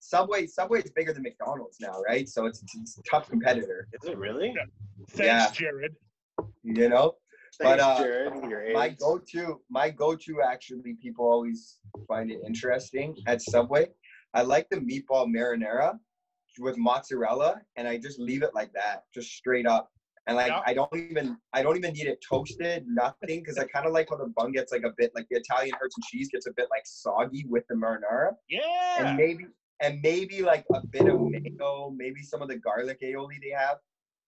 Subway. 0.00 0.46
Subway 0.46 0.82
is 0.82 0.90
bigger 0.90 1.14
than 1.14 1.22
McDonald's 1.22 1.78
now, 1.80 2.02
right? 2.06 2.28
So 2.28 2.44
it's, 2.44 2.62
it's 2.74 2.98
a 2.98 3.02
tough 3.10 3.30
competitor. 3.30 3.88
Is 3.94 4.06
it 4.08 4.18
really? 4.18 4.48
Yeah. 4.54 4.62
Thanks, 5.08 5.18
Yeah. 5.18 5.50
Jared. 5.52 5.96
You 6.62 6.90
know. 6.90 7.14
Thanks, 7.60 7.76
But, 7.76 7.80
uh, 7.80 8.02
Jared, 8.02 8.32
and 8.34 8.50
your 8.50 8.72
my 8.72 8.88
go-to 8.90 9.60
my 9.70 9.90
go-to 9.90 10.42
actually 10.42 10.94
people 11.02 11.24
always 11.24 11.78
find 12.08 12.30
it 12.30 12.40
interesting 12.46 13.16
at 13.26 13.40
subway 13.40 13.86
i 14.34 14.42
like 14.42 14.68
the 14.70 14.76
meatball 14.76 15.26
marinara 15.34 15.98
with 16.58 16.76
mozzarella 16.76 17.60
and 17.76 17.88
i 17.88 17.96
just 17.96 18.18
leave 18.18 18.42
it 18.42 18.50
like 18.54 18.72
that 18.72 19.04
just 19.14 19.30
straight 19.30 19.66
up 19.66 19.90
and 20.26 20.36
like 20.36 20.48
Yeah. 20.48 20.60
i 20.66 20.74
don't 20.74 20.94
even 20.94 21.36
i 21.52 21.62
don't 21.62 21.76
even 21.76 21.92
need 21.94 22.06
it 22.06 22.18
toasted 22.28 22.84
nothing 22.86 23.40
because 23.40 23.58
i 23.58 23.64
kind 23.64 23.86
of 23.86 23.92
like 23.92 24.08
how 24.10 24.16
the 24.16 24.30
bun 24.36 24.52
gets 24.52 24.72
like 24.72 24.84
a 24.84 24.92
bit 24.98 25.10
like 25.14 25.26
the 25.30 25.36
italian 25.38 25.74
herbs 25.82 25.94
and 25.96 26.04
cheese 26.04 26.28
gets 26.30 26.46
a 26.46 26.52
bit 26.56 26.68
like 26.70 26.82
soggy 26.84 27.44
with 27.48 27.64
the 27.68 27.74
marinara 27.74 28.32
Yeah. 28.48 29.06
and 29.08 29.16
maybe 29.16 29.46
and 29.80 30.00
maybe 30.02 30.42
like 30.42 30.64
a 30.74 30.80
bit 30.86 31.06
of 31.08 31.20
mayo 31.20 31.92
maybe 31.96 32.22
some 32.22 32.42
of 32.42 32.48
the 32.48 32.56
garlic 32.56 33.00
aioli 33.02 33.36
they 33.42 33.54
have 33.56 33.78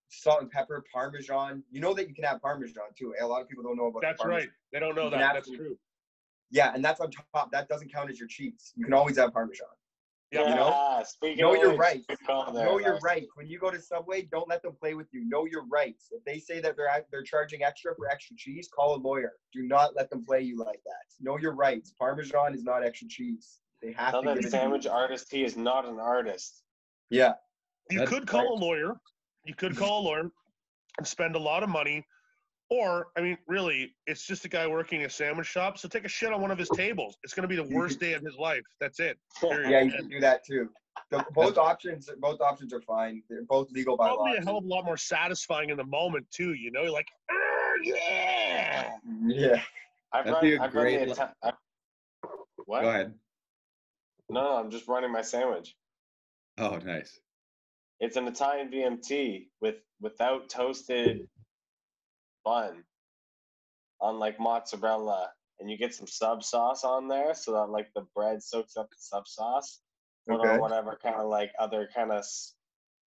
salt 0.08 0.40
and 0.42 0.50
pepper 0.50 0.82
parmesan 0.92 1.62
you 1.70 1.80
know 1.80 1.92
that 1.94 2.08
you 2.08 2.14
can 2.14 2.24
have 2.24 2.40
parmesan 2.40 2.82
too 2.98 3.14
a 3.20 3.26
lot 3.26 3.42
of 3.42 3.48
people 3.48 3.62
don't 3.62 3.76
know 3.76 3.86
about 3.86 4.02
That's 4.02 4.20
parmesan. 4.20 4.40
right. 4.48 4.48
They 4.72 4.80
don't 4.80 4.94
know 4.94 5.04
You 5.04 5.10
that. 5.10 5.18
That's 5.18 5.36
absolutely- 5.38 5.66
true. 5.66 5.78
Yeah, 6.50 6.72
and 6.74 6.82
that's 6.82 6.98
on 7.00 7.10
top. 7.34 7.52
That 7.52 7.68
doesn't 7.68 7.92
count 7.92 8.08
as 8.10 8.18
your 8.18 8.26
cheese. 8.26 8.72
You 8.74 8.86
can 8.86 8.94
always 8.94 9.18
have 9.18 9.34
Parmesan. 9.34 9.66
Yeah. 10.32 10.40
yeah, 10.40 10.48
you 10.48 10.54
know? 10.54 10.70
Ah, 10.72 11.02
speaking 11.02 11.42
Know 11.42 11.54
of 11.54 11.60
your 11.60 11.76
rights. 11.76 12.06
there, 12.08 12.16
know 12.64 12.78
your 12.78 12.98
rights. 13.00 13.26
When 13.34 13.46
you 13.48 13.58
go 13.58 13.70
to 13.70 13.78
Subway, 13.78 14.22
don't 14.22 14.48
let 14.48 14.62
them 14.62 14.72
play 14.80 14.94
with 14.94 15.08
you. 15.12 15.28
Know 15.28 15.44
your 15.44 15.66
rights. 15.66 16.08
If 16.10 16.24
they 16.24 16.38
say 16.38 16.58
that 16.60 16.74
they're 16.74 17.04
they're 17.12 17.22
charging 17.22 17.62
extra 17.64 17.94
for 17.94 18.08
extra 18.10 18.34
cheese, 18.36 18.66
call 18.74 18.94
a 18.94 18.96
lawyer. 18.96 19.32
Do 19.52 19.62
not 19.62 19.94
let 19.94 20.08
them 20.08 20.24
play 20.24 20.40
you 20.40 20.56
like 20.56 20.80
that. 20.86 21.04
Know 21.20 21.36
your 21.36 21.52
rights. 21.54 21.92
Parmesan 21.98 22.54
is 22.54 22.62
not 22.64 22.82
extra 22.82 23.08
cheese. 23.08 23.58
They 23.82 23.92
have 23.92 24.12
Tell 24.12 24.22
to 24.22 24.28
give 24.28 24.34
that 24.36 24.38
it 24.38 24.42
to 24.42 24.46
you. 24.46 24.50
sandwich 24.50 24.86
artist 24.86 25.30
he 25.30 25.44
is 25.44 25.54
not 25.58 25.84
an 25.86 25.98
artist. 26.00 26.62
Yeah, 27.10 27.34
You 27.90 27.98
That's 27.98 28.10
could 28.10 28.26
call 28.26 28.54
a 28.54 28.58
lawyer. 28.58 28.94
You 29.44 29.54
could 29.54 29.76
call 29.76 30.02
a 30.02 30.04
lawyer 30.04 30.30
and 30.98 31.06
spend 31.06 31.36
a 31.36 31.38
lot 31.38 31.62
of 31.62 31.68
money. 31.68 32.04
Or, 32.70 33.08
I 33.16 33.22
mean, 33.22 33.38
really, 33.46 33.94
it's 34.06 34.26
just 34.26 34.44
a 34.44 34.48
guy 34.48 34.66
working 34.66 35.04
a 35.04 35.08
sandwich 35.10 35.46
shop. 35.46 35.78
So 35.78 35.88
take 35.88 36.04
a 36.04 36.08
shit 36.08 36.32
on 36.34 36.42
one 36.42 36.50
of 36.50 36.58
his 36.58 36.68
tables. 36.68 37.16
It's 37.22 37.32
going 37.32 37.48
to 37.48 37.48
be 37.48 37.56
the 37.56 37.74
worst 37.74 37.98
day 37.98 38.12
of 38.12 38.22
his 38.22 38.36
life. 38.36 38.62
That's 38.78 39.00
it. 39.00 39.18
Period. 39.40 39.70
yeah, 39.70 39.80
you 39.80 39.90
can 39.92 40.08
do 40.08 40.20
that 40.20 40.44
too. 40.44 40.68
The, 41.10 41.24
both 41.32 41.56
options, 41.56 42.10
both 42.18 42.42
options 42.42 42.74
are 42.74 42.82
fine. 42.82 43.22
They're 43.30 43.44
both 43.44 43.70
legal 43.70 43.96
by 43.96 44.08
law. 44.08 44.16
Probably 44.16 44.36
a 44.36 44.42
hell 44.44 44.58
of 44.58 44.64
a 44.64 44.66
lot 44.68 44.84
more 44.84 44.98
satisfying 44.98 45.70
in 45.70 45.78
the 45.78 45.84
moment, 45.84 46.26
too. 46.30 46.52
You 46.52 46.70
know, 46.70 46.82
you're 46.82 46.90
like, 46.92 47.08
"Ah, 47.30 47.34
yeah. 47.82 48.90
Yeah, 49.26 49.62
I've 50.12 50.24
That'd 50.26 50.34
run, 50.34 50.42
be 50.42 50.54
a 50.56 50.62
I've 50.62 50.74
run 50.74 50.84
great 50.84 51.06
the 51.06 51.12
Ita- 51.12 51.34
I- 51.42 51.52
What? 52.66 52.82
Go 52.82 52.88
ahead. 52.90 53.14
No, 54.28 54.42
no, 54.42 54.56
I'm 54.56 54.70
just 54.70 54.88
running 54.88 55.10
my 55.12 55.22
sandwich. 55.22 55.74
Oh, 56.58 56.76
nice. 56.84 57.18
It's 58.00 58.16
an 58.16 58.26
Italian 58.28 58.70
BMT 58.70 59.46
with 59.60 59.76
without 60.00 60.48
toasted 60.48 61.28
bun 62.44 62.84
on 64.00 64.18
like 64.18 64.38
mozzarella, 64.38 65.30
and 65.58 65.70
you 65.70 65.76
get 65.76 65.94
some 65.94 66.06
sub 66.06 66.44
sauce 66.44 66.84
on 66.84 67.08
there, 67.08 67.34
so 67.34 67.52
that 67.52 67.70
like 67.70 67.88
the 67.94 68.06
bread 68.14 68.42
soaks 68.42 68.76
up 68.76 68.88
the 68.90 68.96
sub 68.98 69.26
sauce. 69.26 69.80
Okay. 70.30 70.58
whatever 70.58 70.98
kind 71.02 71.16
of 71.16 71.28
like 71.28 71.50
other 71.58 71.88
kind 71.94 72.12
of 72.12 72.22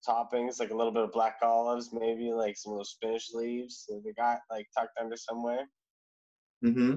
toppings, 0.08 0.60
like 0.60 0.70
a 0.70 0.74
little 0.74 0.92
bit 0.92 1.02
of 1.02 1.12
black 1.12 1.36
olives, 1.42 1.90
maybe 1.92 2.30
like 2.32 2.56
some 2.56 2.72
of 2.72 2.78
those 2.78 2.90
spinach 2.90 3.28
leaves 3.34 3.84
that 3.88 4.02
they 4.04 4.12
got 4.12 4.38
like 4.50 4.66
tucked 4.76 4.96
under 5.00 5.16
somewhere, 5.16 5.64
mm-hmm. 6.64 6.96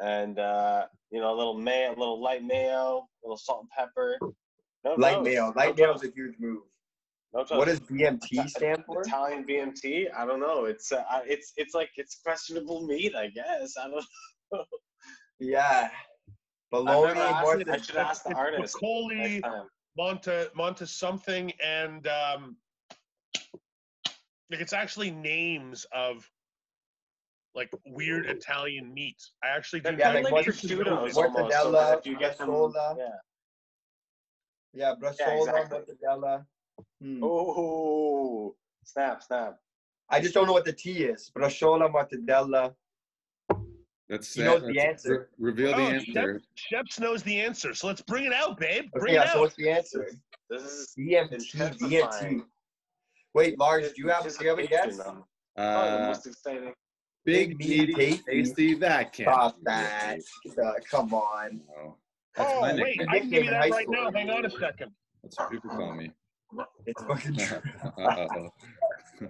and 0.00 0.38
uh, 0.38 0.86
you 1.10 1.20
know 1.20 1.34
a 1.34 1.36
little 1.36 1.58
mayo, 1.58 1.90
a 1.90 1.98
little 1.98 2.22
light 2.22 2.44
mayo, 2.44 3.08
a 3.22 3.26
little 3.26 3.36
salt 3.36 3.62
and 3.62 3.70
pepper. 3.70 4.18
No 4.84 4.94
light 4.94 5.14
toast, 5.14 5.24
mayo. 5.24 5.46
no 5.46 5.52
Light 5.56 5.76
mayo 5.76 5.94
is 5.94 6.02
a 6.04 6.10
huge 6.10 6.34
move. 6.38 6.62
no. 7.32 7.44
What 7.56 7.66
does 7.66 7.80
BMT 7.80 8.48
stand 8.48 8.84
for? 8.84 9.02
Italian 9.02 9.44
BMT? 9.44 10.08
I 10.14 10.26
don't 10.26 10.40
know. 10.40 10.64
It's 10.66 10.90
uh, 10.92 11.02
it's 11.24 11.52
it's 11.56 11.74
like 11.74 11.90
it's 11.96 12.16
questionable 12.24 12.86
meat, 12.86 13.14
I 13.14 13.28
guess. 13.28 13.74
I 13.78 13.88
don't. 13.88 14.04
Know. 14.52 14.64
Yeah, 15.40 15.88
I've 15.90 16.34
bologna. 16.70 17.18
asked 17.18 17.42
more. 17.42 17.74
I 17.74 17.76
should 17.78 17.96
ask 17.96 18.22
the 18.22 18.34
artist 18.34 18.76
Piccoli. 18.80 19.40
Monta, 19.98 20.46
Monta 20.56 20.86
something, 20.86 21.52
and 21.64 22.06
um, 22.06 22.56
like 24.50 24.60
it's 24.60 24.72
actually 24.72 25.10
names 25.10 25.84
of 25.92 26.28
like 27.56 27.70
weird 27.86 28.26
Italian 28.26 28.94
meats. 28.94 29.32
I 29.42 29.48
actually 29.48 29.80
do. 29.80 29.96
Yeah, 29.98 30.12
not 30.12 30.14
like 30.14 30.24
make 30.24 30.32
what- 30.32 30.44
sure 30.44 30.52
prosciuttos 30.54 30.84
those- 30.84 31.16
almost. 31.16 31.52
So 31.62 31.72
that 31.72 31.98
if 31.98 32.06
you 32.06 32.16
get 32.18 32.38
them, 32.38 32.48
Bresaola. 32.48 32.96
yeah. 32.98 33.08
Yeah, 34.74 34.94
brasola, 35.00 35.38
exactly. 35.40 35.78
mortadella. 35.78 36.46
Hmm. 37.00 37.20
Oh, 37.22 38.54
snap, 38.84 39.22
snap. 39.22 39.58
I 40.08 40.20
just 40.20 40.34
don't 40.34 40.46
know 40.46 40.52
what 40.52 40.64
the 40.64 40.72
T 40.72 41.04
is. 41.04 41.30
Brashola, 41.36 41.90
mortadella. 41.92 42.74
That's 44.08 44.34
He 44.34 44.42
knows 44.42 44.60
that's- 44.62 44.74
the 44.74 44.80
answer. 44.80 45.30
re- 45.38 45.50
reveal 45.52 45.70
the 45.76 45.82
Oh, 45.82 45.88
answer. 45.88 46.42
Sheps 46.72 47.00
knows 47.00 47.22
the 47.22 47.40
answer, 47.40 47.72
so 47.74 47.86
let's 47.86 48.02
bring 48.02 48.24
it 48.24 48.32
out, 48.32 48.58
babe. 48.58 48.90
Bring 48.92 49.04
Okay, 49.04 49.14
yeah, 49.14 49.22
it 49.24 49.28
so 49.28 49.34
out. 49.36 49.40
what's 49.40 49.56
the 49.56 49.70
answer? 49.70 50.10
This 50.50 50.62
is 50.64 50.94
DMT. 50.98 51.78
DMT. 51.78 52.42
Wait, 53.34 53.58
Lars, 53.58 53.92
do 53.92 54.02
you 54.02 54.08
have, 54.10 54.24
do 54.24 54.44
you 54.44 54.50
have 54.50 54.58
a 54.58 54.62
anticipation 54.62 54.96
guess? 54.98 54.98
of- 55.06 55.24
Oh, 55.56 55.62
the 55.62 56.02
Uh, 56.02 56.06
most 56.08 56.26
exciting. 56.26 56.74
big, 57.24 57.56
Big, 57.56 57.58
meaty, 57.58 57.94
tasty. 57.94 58.22
tasty. 58.42 58.74
That 58.74 59.12
can't. 59.12 59.28
Stop 59.28 59.56
that. 59.64 60.18
Uh, 60.62 60.72
come 60.90 61.14
on. 61.14 61.62
No. 61.68 61.98
That's 62.36 62.52
Oh 62.52 62.60
my 62.60 62.74
wait, 62.74 62.98
nickname. 62.98 63.08
I 63.10 63.18
can 63.20 63.30
give 63.30 63.44
you 63.44 63.50
that 63.50 63.70
right 63.70 63.86
now. 63.88 64.10
Hang 64.14 64.30
on 64.30 64.44
a 64.46 64.50
second. 64.50 64.92
That's 65.22 65.38
what 65.38 65.50
people 65.50 65.70
call 65.70 65.94
me. 65.94 66.10
It's 66.86 67.02
fucking 67.04 67.36
true. 67.36 67.60
Uh-oh. 67.98 68.48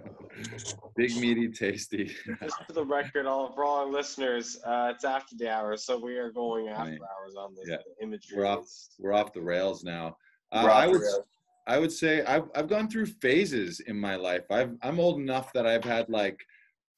Big, 0.97 1.15
meaty, 1.17 1.47
tasty. 1.49 2.11
Just 2.41 2.63
for 2.65 2.73
the 2.73 2.83
record, 2.85 3.25
all 3.27 3.53
for 3.53 3.63
all 3.63 3.79
our 3.81 3.85
listeners, 3.91 4.57
uh, 4.65 4.91
it's 4.93 5.05
after 5.05 5.35
the 5.37 5.49
hours, 5.49 5.85
so 5.85 5.97
we 5.99 6.17
are 6.17 6.31
going 6.31 6.69
after 6.69 6.91
Right. 6.91 6.99
hours 7.01 7.35
on 7.37 7.53
this. 7.55 7.65
Yeah. 7.69 7.77
The 7.97 8.03
imagery. 8.03 8.37
We're 8.37 8.45
off. 8.47 8.65
We're 8.99 9.13
off 9.13 9.33
the 9.33 9.41
rails 9.41 9.83
now. 9.83 10.17
Uh, 10.51 10.67
I 10.71 10.87
would. 10.87 11.01
rails. 11.01 11.19
I 11.67 11.77
would 11.79 11.91
say 11.91 12.23
I've 12.25 12.49
I've 12.55 12.67
gone 12.67 12.89
through 12.89 13.05
phases 13.05 13.79
in 13.81 13.97
my 13.97 14.15
life. 14.15 14.43
I've 14.51 14.75
I'm 14.81 14.99
old 14.99 15.19
enough 15.19 15.53
that 15.53 15.65
I've 15.65 15.83
had 15.85 16.09
like 16.09 16.39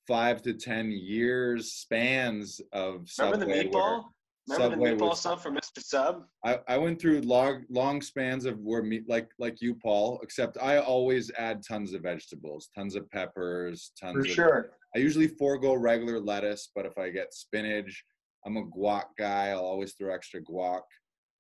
five 0.08 0.42
to 0.44 0.54
ten 0.54 0.92
years 0.92 1.74
spans 1.74 2.62
of 2.72 3.06
Remember 3.20 3.38
the 3.38 3.46
Subway 3.46 3.46
where- 3.48 3.64
meatball? 3.66 4.04
Remember 4.48 4.76
Subway 4.76 4.90
the 4.92 4.96
meatball 4.98 5.10
was- 5.10 5.20
stuff 5.20 5.42
from 5.44 5.56
Mr. 5.56 5.80
Sub? 5.84 6.24
I, 6.44 6.60
I 6.68 6.78
went 6.78 7.00
through 7.02 7.22
long 7.22 7.66
long 7.70 8.02
spans 8.02 8.46
of 8.46 8.60
where 8.60 8.84
meat 8.84 9.04
like 9.10 9.30
like 9.40 9.62
you, 9.62 9.74
Paul. 9.76 10.20
Except 10.24 10.58
I 10.62 10.78
always 10.78 11.32
add 11.38 11.64
tons 11.68 11.94
of 11.94 12.02
vegetables, 12.04 12.70
tons 12.76 12.96
of 12.96 13.10
peppers, 13.10 13.92
tons 14.00 14.14
For 14.16 14.20
of. 14.22 14.28
sure. 14.28 14.72
I 14.96 15.00
usually 15.00 15.28
forego 15.28 15.74
regular 15.74 16.20
lettuce, 16.20 16.70
but 16.76 16.86
if 16.86 16.98
I 16.98 17.10
get 17.10 17.34
spinach, 17.34 18.04
I'm 18.46 18.58
a 18.58 18.64
guac 18.66 19.06
guy. 19.18 19.50
I'll 19.50 19.60
always 19.66 19.94
throw 19.94 20.14
extra 20.14 20.42
guac. 20.42 20.82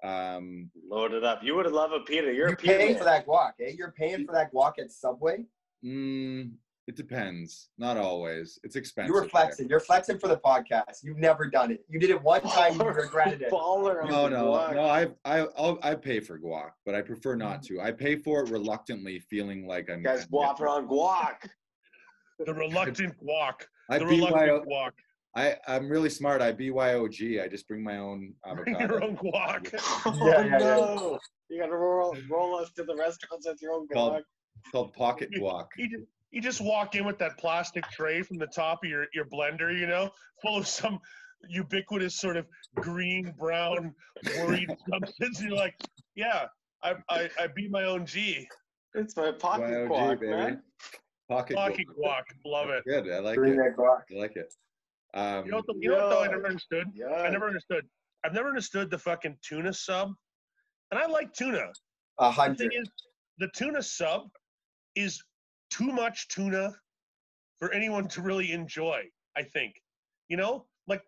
Um, 0.03 0.69
Load 0.89 1.13
it 1.13 1.23
up. 1.23 1.39
You 1.43 1.55
would 1.55 1.71
love 1.71 1.91
a 1.91 2.01
pita. 2.01 2.23
You're, 2.27 2.33
You're 2.33 2.47
a 2.49 2.55
pita. 2.57 2.73
paying 2.77 2.89
man. 2.91 2.97
for 2.97 3.03
that 3.05 3.25
guac, 3.25 3.51
eh? 3.61 3.71
You're 3.77 3.93
paying 3.97 4.25
for 4.25 4.33
that 4.33 4.53
guac 4.53 4.73
at 4.79 4.91
Subway. 4.91 5.45
mm, 5.85 6.51
it 6.87 6.95
depends. 6.95 7.69
Not 7.77 7.97
always. 7.97 8.59
It's 8.63 8.75
expensive. 8.75 9.07
You 9.09 9.13
were 9.15 9.21
there. 9.21 9.29
flexing. 9.29 9.67
You're 9.69 9.79
flexing 9.79 10.19
for 10.19 10.27
the 10.27 10.37
podcast. 10.37 11.03
You've 11.03 11.17
never 11.17 11.47
done 11.47 11.71
it. 11.71 11.83
You 11.89 11.99
did 11.99 12.11
it 12.11 12.21
one 12.21 12.41
time. 12.41 12.75
You 12.79 12.83
regretted 12.87 13.41
it. 13.41 13.51
Baller 13.51 14.03
on 14.03 14.09
No, 14.09 14.27
no, 14.27 14.45
guac. 14.51 14.75
no. 14.75 14.81
I 14.85 15.07
I 15.25 15.47
I'll, 15.57 15.79
I 15.81 15.95
pay 15.95 16.19
for 16.19 16.37
guac, 16.39 16.71
but 16.85 16.93
I 16.93 17.01
prefer 17.01 17.35
not 17.35 17.63
to. 17.63 17.81
I 17.81 17.91
pay 17.91 18.15
for 18.15 18.41
it 18.43 18.49
reluctantly, 18.49 19.19
feeling 19.19 19.65
like 19.67 19.89
I'm. 19.89 20.03
Guys, 20.03 20.27
I'm 20.31 20.35
on 20.35 20.87
guac. 20.87 21.49
The 22.45 22.53
reluctant 22.53 23.15
walk. 23.21 23.67
I 23.89 23.97
The 23.99 24.05
BYO, 24.05 24.11
reluctant 24.15 24.67
walk. 24.67 24.93
I 25.35 25.55
I'm 25.67 25.89
really 25.89 26.09
smart. 26.09 26.41
I 26.41 26.53
BYOG. 26.53 27.43
I 27.43 27.47
just 27.47 27.67
bring 27.67 27.83
my 27.83 27.97
own 27.97 28.33
Bring 28.55 28.75
your 28.79 28.83
avocado. 28.83 29.07
own 29.07 29.17
guac. 29.17 29.73
Oh, 30.05 30.27
Yeah, 30.27 30.45
yeah, 30.45 30.59
yeah. 30.59 31.17
You 31.49 31.59
gotta 31.61 31.75
roll 31.75 32.15
roll 32.29 32.55
us 32.57 32.71
to 32.77 32.83
the 32.83 32.95
restaurants 32.95 33.47
with 33.47 33.61
your 33.61 33.73
own 33.73 33.87
guac. 33.87 34.19
It's 34.19 34.71
called 34.71 34.93
pocket 34.93 35.29
guac. 35.39 35.65
You 35.77 35.89
just, 35.89 36.03
you 36.35 36.41
just 36.41 36.59
walk 36.59 36.95
in 36.95 37.05
with 37.05 37.17
that 37.19 37.37
plastic 37.37 37.85
tray 37.89 38.21
from 38.21 38.37
the 38.37 38.47
top 38.47 38.83
of 38.83 38.89
your, 38.89 39.05
your 39.13 39.23
blender, 39.25 39.73
you 39.77 39.87
know, 39.87 40.09
full 40.41 40.57
of 40.57 40.67
some 40.67 40.99
ubiquitous 41.47 42.19
sort 42.19 42.35
of 42.35 42.45
green, 42.75 43.33
brown, 43.39 43.93
worried 44.37 44.69
substance. 44.91 45.39
And 45.39 45.47
you're 45.49 45.57
like, 45.57 45.75
yeah, 46.15 46.47
I, 46.83 46.95
I, 47.09 47.29
I 47.39 47.47
beat 47.55 47.71
my 47.71 47.83
own 47.85 48.05
G. 48.05 48.45
It's 48.95 49.15
my 49.15 49.31
pocket 49.31 49.69
YOG, 49.69 49.87
guac, 49.89 50.19
baby. 50.19 50.31
man. 50.33 50.61
Pocket 51.29 51.55
Pocket 51.55 51.87
guac. 51.97 52.19
guac. 52.19 52.23
Love 52.45 52.69
it. 52.69 52.83
Good. 52.85 53.09
I 53.09 53.19
like 53.19 53.35
Bring 53.37 53.53
it. 53.53 53.57
that 53.57 53.77
guac. 53.77 54.01
I 54.13 54.19
like 54.19 54.35
it. 54.35 54.53
Um, 55.13 55.45
You 55.45 55.51
know 55.51 55.57
what, 55.57 55.65
the, 55.67 55.75
you 55.79 55.89
know 55.89 55.95
what 55.95 56.09
though 56.09 56.23
I 56.23 56.27
never 56.27 56.47
understood? 56.47 56.87
Yeah. 56.93 57.05
I 57.15 57.29
never 57.29 57.47
understood. 57.47 57.85
I've 58.25 58.33
never 58.33 58.49
understood 58.49 58.91
the 58.91 58.99
fucking 58.99 59.37
tuna 59.41 59.71
sub. 59.71 60.09
And 60.91 60.99
I 60.99 61.05
like 61.07 61.31
tuna. 61.33 61.67
A 62.19 62.33
The 62.49 62.55
thing 62.55 62.69
is, 62.73 62.89
the 63.37 63.47
tuna 63.55 63.81
sub 63.81 64.23
is 64.95 65.23
too 65.75 65.91
much 65.91 66.27
tuna 66.27 66.71
for 67.57 67.71
anyone 67.73 68.07
to 68.09 68.21
really 68.21 68.51
enjoy. 68.51 69.03
I 69.37 69.43
think, 69.43 69.81
you 70.29 70.37
know, 70.37 70.65
like 70.87 71.01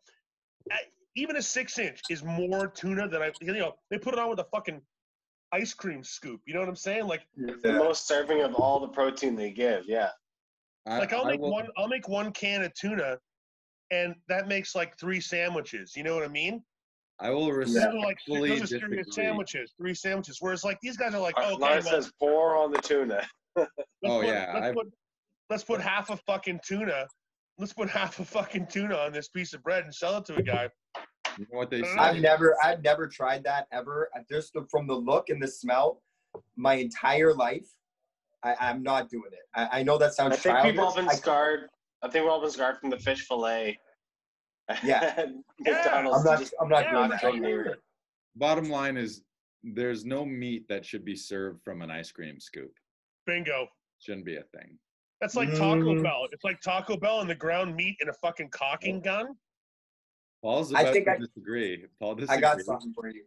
I, 0.72 0.78
even 1.16 1.38
a 1.38 1.42
six 1.42 1.80
inch 1.80 2.02
is 2.10 2.24
more 2.24 2.68
tuna 2.68 3.08
than 3.08 3.22
I. 3.22 3.32
You 3.42 3.54
know, 3.54 3.76
they 3.90 3.98
put 3.98 4.14
it 4.14 4.20
on 4.20 4.30
with 4.30 4.40
a 4.40 4.46
fucking 4.46 4.82
ice 5.52 5.74
cream 5.74 6.04
scoop. 6.04 6.42
You 6.46 6.54
know 6.54 6.60
what 6.60 6.70
I'm 6.70 6.76
saying? 6.76 7.08
Like, 7.08 7.22
The 7.36 7.74
most 7.74 8.08
serving 8.08 8.42
of 8.42 8.54
all 8.56 8.80
the 8.80 8.90
protein 8.90 9.36
they 9.36 9.52
give. 9.52 9.86
Yeah. 9.88 10.10
I, 10.86 11.00
like 11.00 11.14
I'll 11.14 11.26
I 11.26 11.32
make 11.32 11.42
will- 11.42 11.52
one. 11.52 11.68
I'll 11.78 11.88
make 11.88 12.08
one 12.08 12.32
can 12.32 12.64
of 12.64 12.74
tuna, 12.74 13.18
and 13.92 14.16
that 14.30 14.48
makes 14.48 14.76
like 14.76 14.98
three 15.00 15.20
sandwiches. 15.22 15.94
You 15.96 16.04
know 16.04 16.16
what 16.16 16.24
I 16.24 16.30
mean? 16.30 16.64
I 17.20 17.30
will 17.32 17.48
Those 17.48 17.74
respect. 17.74 17.94
like 17.96 18.18
Fully 18.28 18.50
those 18.50 18.62
are 18.64 18.68
serious 18.68 19.08
disagree. 19.08 19.26
sandwiches, 19.26 19.74
three 19.78 19.94
sandwiches. 19.96 20.38
Whereas 20.40 20.64
like 20.64 20.78
these 20.82 20.98
guys 20.98 21.14
are 21.16 21.20
like, 21.20 21.38
okay, 21.38 21.56
Lars 21.56 21.86
well, 21.86 21.94
says 22.02 22.12
pour 22.20 22.56
on 22.56 22.72
the 22.72 22.78
tuna. 22.80 23.26
Let's 23.58 23.70
Oh, 24.06 24.20
put, 24.22 24.28
yeah, 24.28 24.52
Let's 24.54 24.76
put, 24.76 24.88
let's 25.50 25.64
put 25.64 25.82
half 25.82 26.10
a 26.10 26.18
fucking 26.18 26.60
tuna. 26.66 27.08
Let's 27.58 27.74
put 27.74 27.90
half 28.00 28.20
a 28.20 28.26
fucking 28.26 28.68
tuna 28.68 28.96
on 28.96 29.12
this 29.12 29.28
piece 29.30 29.54
of 29.54 29.64
bread 29.64 29.84
and 29.84 29.94
sell 29.94 30.18
it 30.18 30.26
to 30.26 30.36
a 30.36 30.42
guy. 30.42 30.70
You 31.38 31.46
know 31.52 31.58
what 31.60 31.70
they 31.70 31.82
say? 31.84 31.96
I've 31.98 32.22
never, 32.22 32.56
I've 32.64 32.84
never 32.84 33.08
tried 33.08 33.44
that 33.44 33.68
ever. 33.72 34.10
I- 34.16 34.22
Just 34.32 34.54
the- 34.54 34.66
from 34.70 34.88
the 34.88 34.96
look 34.96 35.30
and 35.30 35.42
the 35.42 35.48
smell, 35.48 36.02
my 36.56 36.76
entire 36.76 37.34
life, 37.34 37.66
I, 38.44 38.56
I'm 38.60 38.84
not 38.84 39.10
doing 39.10 39.32
it. 39.32 39.40
I, 39.56 39.80
I 39.80 39.84
know 39.84 39.98
that 39.98 40.14
sounds. 40.14 40.34
I 40.34 40.38
sounds 40.38 40.44
think 40.44 40.54
childish. 40.56 40.72
we've 40.74 40.80
all 40.80 40.96
been 40.96 41.10
I- 41.10 41.14
scarred. 41.16 41.70
I 42.04 42.10
think 42.10 42.24
we've 42.26 42.32
all 42.32 42.42
been 42.42 42.52
scarred 42.52 42.78
from 42.80 42.92
the 42.92 43.00
fish 43.00 43.28
fillet. 43.28 43.80
Yeah. 44.84 45.14
at 45.18 45.30
McDonald's. 45.60 46.20
I'm 46.20 46.26
not, 46.26 46.40
Just- 46.40 46.54
I'm 46.62 46.70
not 46.70 46.84
Yeah, 46.86 46.92
doing 46.92 47.10
that. 47.10 47.24
I'm 47.24 47.44
sure. 47.44 47.78
Bottom 48.36 48.70
line 48.70 48.98
is, 48.98 49.24
there's 49.64 50.06
no 50.06 50.24
meat 50.24 50.68
that 50.70 50.86
should 50.86 51.04
be 51.04 51.16
served 51.16 51.64
from 51.64 51.82
an 51.82 51.90
ice 51.90 52.12
cream 52.12 52.40
scoop. 52.40 52.72
Bingo. 53.28 53.68
Shouldn't 54.00 54.26
be 54.26 54.38
a 54.38 54.44
thing. 54.58 54.80
That's 55.22 55.36
like 55.36 55.50
Taco 55.50 55.94
Mm. 55.96 56.04
Bell. 56.04 56.28
It's 56.32 56.44
like 56.44 56.60
Taco 56.62 56.98
Bell 56.98 57.20
and 57.22 57.30
the 57.30 57.36
ground 57.36 57.76
meat 57.76 57.98
in 58.02 58.10
a 58.10 58.14
fucking 58.14 58.50
cocking 58.50 59.02
gun. 59.02 59.36
Paul's 60.44 60.74
I 60.74 60.82
about 60.82 60.94
think 60.94 61.06
to 61.06 61.12
I- 61.14 61.18
disagree. 61.18 61.86
Paul 62.00 62.16
disagrees. 62.16 62.38
I 62.38 62.42
got 62.42 62.62
something 62.62 62.94
for 62.94 63.10
you. 63.10 63.24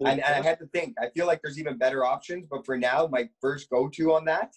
And, 0.00 0.20
and 0.22 0.22
I 0.22 0.42
had 0.48 0.58
to 0.60 0.66
think. 0.68 0.94
I 0.98 1.10
feel 1.10 1.26
like 1.26 1.40
there's 1.42 1.58
even 1.58 1.76
better 1.76 2.04
options, 2.06 2.46
but 2.50 2.64
for 2.64 2.78
now, 2.78 3.06
my 3.06 3.28
first 3.40 3.68
go-to 3.68 4.14
on 4.14 4.24
that 4.26 4.54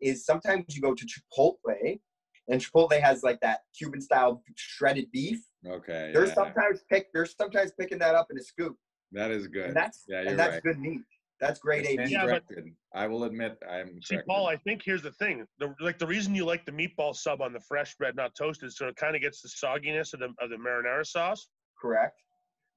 is 0.00 0.24
sometimes 0.24 0.64
you 0.76 0.80
go 0.82 0.94
to 0.94 1.04
Chipotle, 1.06 2.00
and 2.48 2.60
Chipotle 2.60 3.00
has 3.00 3.22
like 3.24 3.40
that 3.40 3.60
Cuban-style 3.76 4.42
shredded 4.54 5.10
beef. 5.10 5.40
Okay. 5.66 6.10
They're 6.12 6.26
yeah, 6.26 6.34
sometimes 6.34 6.84
pick. 6.88 7.12
They're 7.12 7.26
sometimes 7.26 7.72
picking 7.78 7.98
that 7.98 8.14
up 8.14 8.28
in 8.30 8.38
a 8.38 8.42
scoop, 8.42 8.76
that 9.12 9.30
is 9.32 9.48
good. 9.48 9.66
and 9.68 9.76
that's 9.76 10.04
yeah, 10.06 10.20
you're 10.20 10.30
and 10.30 10.38
that's 10.38 10.54
right. 10.54 10.62
good 10.62 10.78
meat. 10.78 11.00
That's 11.46 11.60
great 11.60 11.86
I 11.86 11.90
A 11.90 11.92
stand 11.94 12.10
Yeah, 12.10 12.26
but- 12.26 12.44
I 12.94 13.06
will 13.06 13.24
admit 13.24 13.58
I'm 13.68 14.00
See, 14.02 14.14
corrected. 14.16 14.26
Paul, 14.28 14.46
I 14.46 14.56
think 14.56 14.82
here's 14.84 15.02
the 15.02 15.10
thing. 15.12 15.44
The 15.58 15.74
like 15.80 15.98
the 15.98 16.06
reason 16.06 16.34
you 16.34 16.44
like 16.44 16.64
the 16.64 16.72
meatball 16.72 17.14
sub 17.14 17.42
on 17.42 17.52
the 17.52 17.60
fresh 17.60 17.94
bread, 17.96 18.14
not 18.16 18.34
toasted, 18.36 18.72
so 18.72 18.86
it 18.88 18.96
kind 18.96 19.14
of 19.16 19.22
gets 19.22 19.42
the 19.42 19.48
sogginess 19.48 20.14
of 20.14 20.20
the 20.20 20.28
of 20.40 20.50
the 20.50 20.56
marinara 20.56 21.04
sauce. 21.06 21.48
correct. 21.80 22.20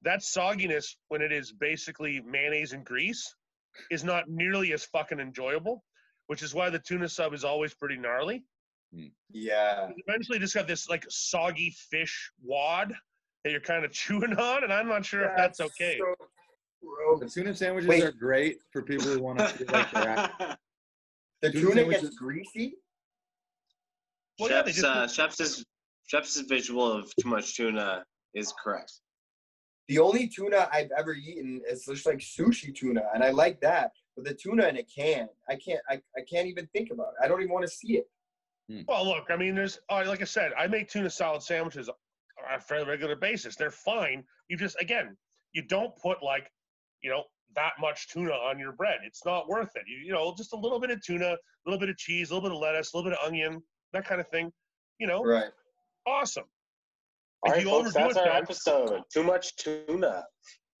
That 0.02 0.20
sogginess, 0.20 0.86
when 1.08 1.22
it 1.22 1.32
is 1.32 1.52
basically 1.52 2.20
mayonnaise 2.20 2.72
and 2.72 2.84
grease, 2.84 3.34
is 3.90 4.04
not 4.04 4.28
nearly 4.28 4.72
as 4.72 4.84
fucking 4.84 5.18
enjoyable. 5.20 5.84
Which 6.28 6.42
is 6.42 6.54
why 6.54 6.68
the 6.68 6.78
tuna 6.78 7.08
sub 7.08 7.32
is 7.32 7.42
always 7.42 7.72
pretty 7.74 7.96
gnarly. 7.96 8.44
Hmm. 8.94 9.06
Yeah. 9.30 9.88
eventually 10.06 10.38
just 10.38 10.54
got 10.54 10.66
this 10.66 10.88
like 10.88 11.04
soggy 11.08 11.74
fish 11.90 12.30
wad 12.42 12.92
that 13.44 13.50
you're 13.50 13.60
kind 13.60 13.84
of 13.84 13.92
chewing 14.00 14.34
on, 14.36 14.62
and 14.64 14.72
I'm 14.72 14.88
not 14.88 15.04
sure 15.06 15.22
if 15.24 15.36
that's 15.36 15.60
okay. 15.60 15.96
so 15.98 16.04
gross. 16.04 16.28
The 17.20 17.28
tuna 17.28 17.54
sandwiches 17.54 17.88
Wait. 17.88 18.02
are 18.04 18.12
great 18.12 18.58
for 18.72 18.82
people 18.82 19.06
who 19.06 19.20
want 19.20 19.38
to 19.38 19.46
feel 19.48 19.66
like 19.72 19.90
they're 19.92 20.08
at, 20.08 20.58
The 21.42 21.52
Tuna 21.52 21.84
tuna 21.84 21.88
gets 21.90 22.10
greasy. 22.16 22.74
Well, 24.38 24.50
yeah, 24.50 24.62
they 24.62 24.72
Chef's, 24.72 24.82
just- 24.82 24.84
uh, 24.84 25.28
Chef's, 25.28 25.64
Chef's 26.06 26.40
visual 26.42 26.90
of 26.90 27.12
too 27.20 27.28
much 27.28 27.56
tuna 27.56 28.04
is 28.34 28.52
correct. 28.62 28.92
The 29.88 29.98
only 29.98 30.28
tuna 30.28 30.68
I've 30.72 30.90
ever 30.96 31.14
eaten 31.14 31.62
is 31.68 31.84
just 31.86 32.06
like 32.06 32.18
sushi 32.18 32.74
tuna, 32.74 33.02
and 33.14 33.24
I 33.24 33.30
like 33.30 33.60
that. 33.60 33.92
But 34.16 34.26
the 34.26 34.34
tuna 34.34 34.66
in 34.66 34.76
a 34.78 34.82
can, 34.82 35.28
I 35.48 35.54
can't. 35.56 35.80
I, 35.88 35.94
I 36.16 36.20
can't 36.30 36.46
even 36.46 36.66
think 36.74 36.90
about 36.90 37.08
it. 37.08 37.24
I 37.24 37.28
don't 37.28 37.40
even 37.40 37.52
want 37.52 37.64
to 37.64 37.70
see 37.72 37.98
it. 37.98 38.08
Well, 38.86 39.06
look, 39.06 39.28
I 39.30 39.36
mean, 39.36 39.54
there's 39.54 39.78
uh, 39.88 40.04
like 40.06 40.20
I 40.20 40.26
said, 40.26 40.52
I 40.58 40.66
make 40.66 40.90
tuna 40.90 41.08
salad 41.08 41.42
sandwiches 41.42 41.88
on 41.88 41.94
a 42.54 42.60
fairly 42.60 42.86
regular 42.86 43.16
basis. 43.16 43.56
They're 43.56 43.70
fine. 43.70 44.24
You 44.48 44.58
just 44.58 44.76
again, 44.80 45.16
you 45.52 45.62
don't 45.62 45.96
put 45.96 46.22
like, 46.22 46.50
you 47.02 47.10
know, 47.10 47.24
that 47.54 47.72
much 47.80 48.08
tuna 48.08 48.32
on 48.32 48.58
your 48.58 48.72
bread. 48.72 48.98
It's 49.04 49.24
not 49.24 49.48
worth 49.48 49.70
it. 49.74 49.82
You, 49.86 49.98
you 50.06 50.12
know, 50.12 50.34
just 50.36 50.52
a 50.52 50.56
little 50.56 50.78
bit 50.80 50.90
of 50.90 51.00
tuna, 51.02 51.26
a 51.32 51.36
little 51.64 51.78
bit 51.80 51.88
of 51.88 51.96
cheese, 51.96 52.30
a 52.30 52.34
little 52.34 52.48
bit 52.50 52.54
of 52.54 52.60
lettuce, 52.60 52.92
a 52.92 52.96
little 52.96 53.10
bit 53.10 53.18
of 53.18 53.26
onion, 53.26 53.62
that 53.92 54.04
kind 54.06 54.20
of 54.20 54.28
thing. 54.28 54.52
You 54.98 55.06
know, 55.06 55.22
Right. 55.24 55.50
awesome. 56.06 56.44
All 57.42 57.52
If 57.52 57.56
right, 57.58 57.64
you 57.64 57.70
folks, 57.70 57.88
overdo 57.96 58.04
that's 58.14 58.16
our 58.18 58.24
though- 58.26 58.32
episode. 58.32 59.02
Too 59.12 59.22
much 59.22 59.56
tuna. 59.56 60.24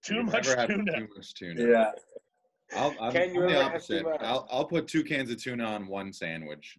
Too 0.04 0.14
You've 0.16 0.26
much 0.26 0.46
never 0.48 0.60
had 0.60 0.70
tuna. 0.70 0.92
Too 0.98 1.08
much 1.16 1.34
tuna. 1.34 1.68
Yeah. 1.70 1.90
I'll, 2.76 2.94
I'm, 3.00 3.12
Ken, 3.12 3.34
you 3.34 3.42
I'm 3.44 3.48
the 3.48 3.54
ever 3.58 3.70
had 3.72 3.82
too 3.82 3.96
opposite. 4.08 4.22
I'll, 4.26 4.46
I'll 4.50 4.64
put 4.66 4.86
two 4.88 5.02
cans 5.04 5.30
of 5.30 5.42
tuna 5.42 5.64
on 5.64 5.86
one 5.86 6.12
sandwich. 6.12 6.76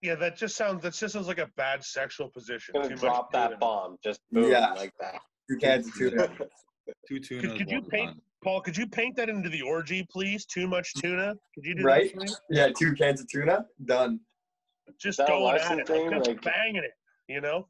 Yeah, 0.00 0.14
that 0.16 0.36
just 0.36 0.56
sounds 0.56 0.82
that 0.82 0.94
just 0.94 1.12
sounds 1.12 1.28
like 1.28 1.38
a 1.38 1.48
bad 1.56 1.84
sexual 1.84 2.28
position. 2.28 2.72
Gonna 2.74 2.90
much 2.90 3.00
drop 3.00 3.32
that 3.32 3.60
bomb. 3.60 3.98
Just 4.02 4.20
boom, 4.32 4.50
Yeah. 4.50 4.72
like 4.72 4.92
that. 5.00 5.20
Two 5.50 5.58
cans 5.58 5.86
of 5.88 5.94
tuna. 5.94 6.28
Two 7.08 7.20
tunas. 7.20 7.56
could 7.58 7.70
you 7.70 7.82
paint- 7.82 8.10
bun. 8.10 8.20
Paul, 8.42 8.60
could 8.60 8.76
you 8.76 8.88
paint 8.88 9.14
that 9.16 9.28
into 9.28 9.48
the 9.48 9.62
orgy, 9.62 10.04
please? 10.10 10.44
Too 10.46 10.66
much 10.66 10.92
tuna. 10.94 11.34
Could 11.54 11.64
you 11.64 11.76
do 11.76 11.84
Right? 11.84 12.12
that 12.12 12.14
for 12.14 12.20
me? 12.26 12.32
Yeah, 12.50 12.70
two 12.76 12.92
cans 12.94 13.20
of 13.20 13.28
tuna. 13.28 13.66
Done. 13.84 14.20
Just 14.98 15.18
that 15.18 15.24
a 15.28 15.32
going 15.32 15.54
at 15.54 15.60
it, 15.60 15.68
licensing, 15.70 16.06
like, 16.10 16.16
just 16.16 16.28
like- 16.28 16.42
banging 16.42 16.76
it. 16.82 16.92
You 17.28 17.40
know? 17.40 17.68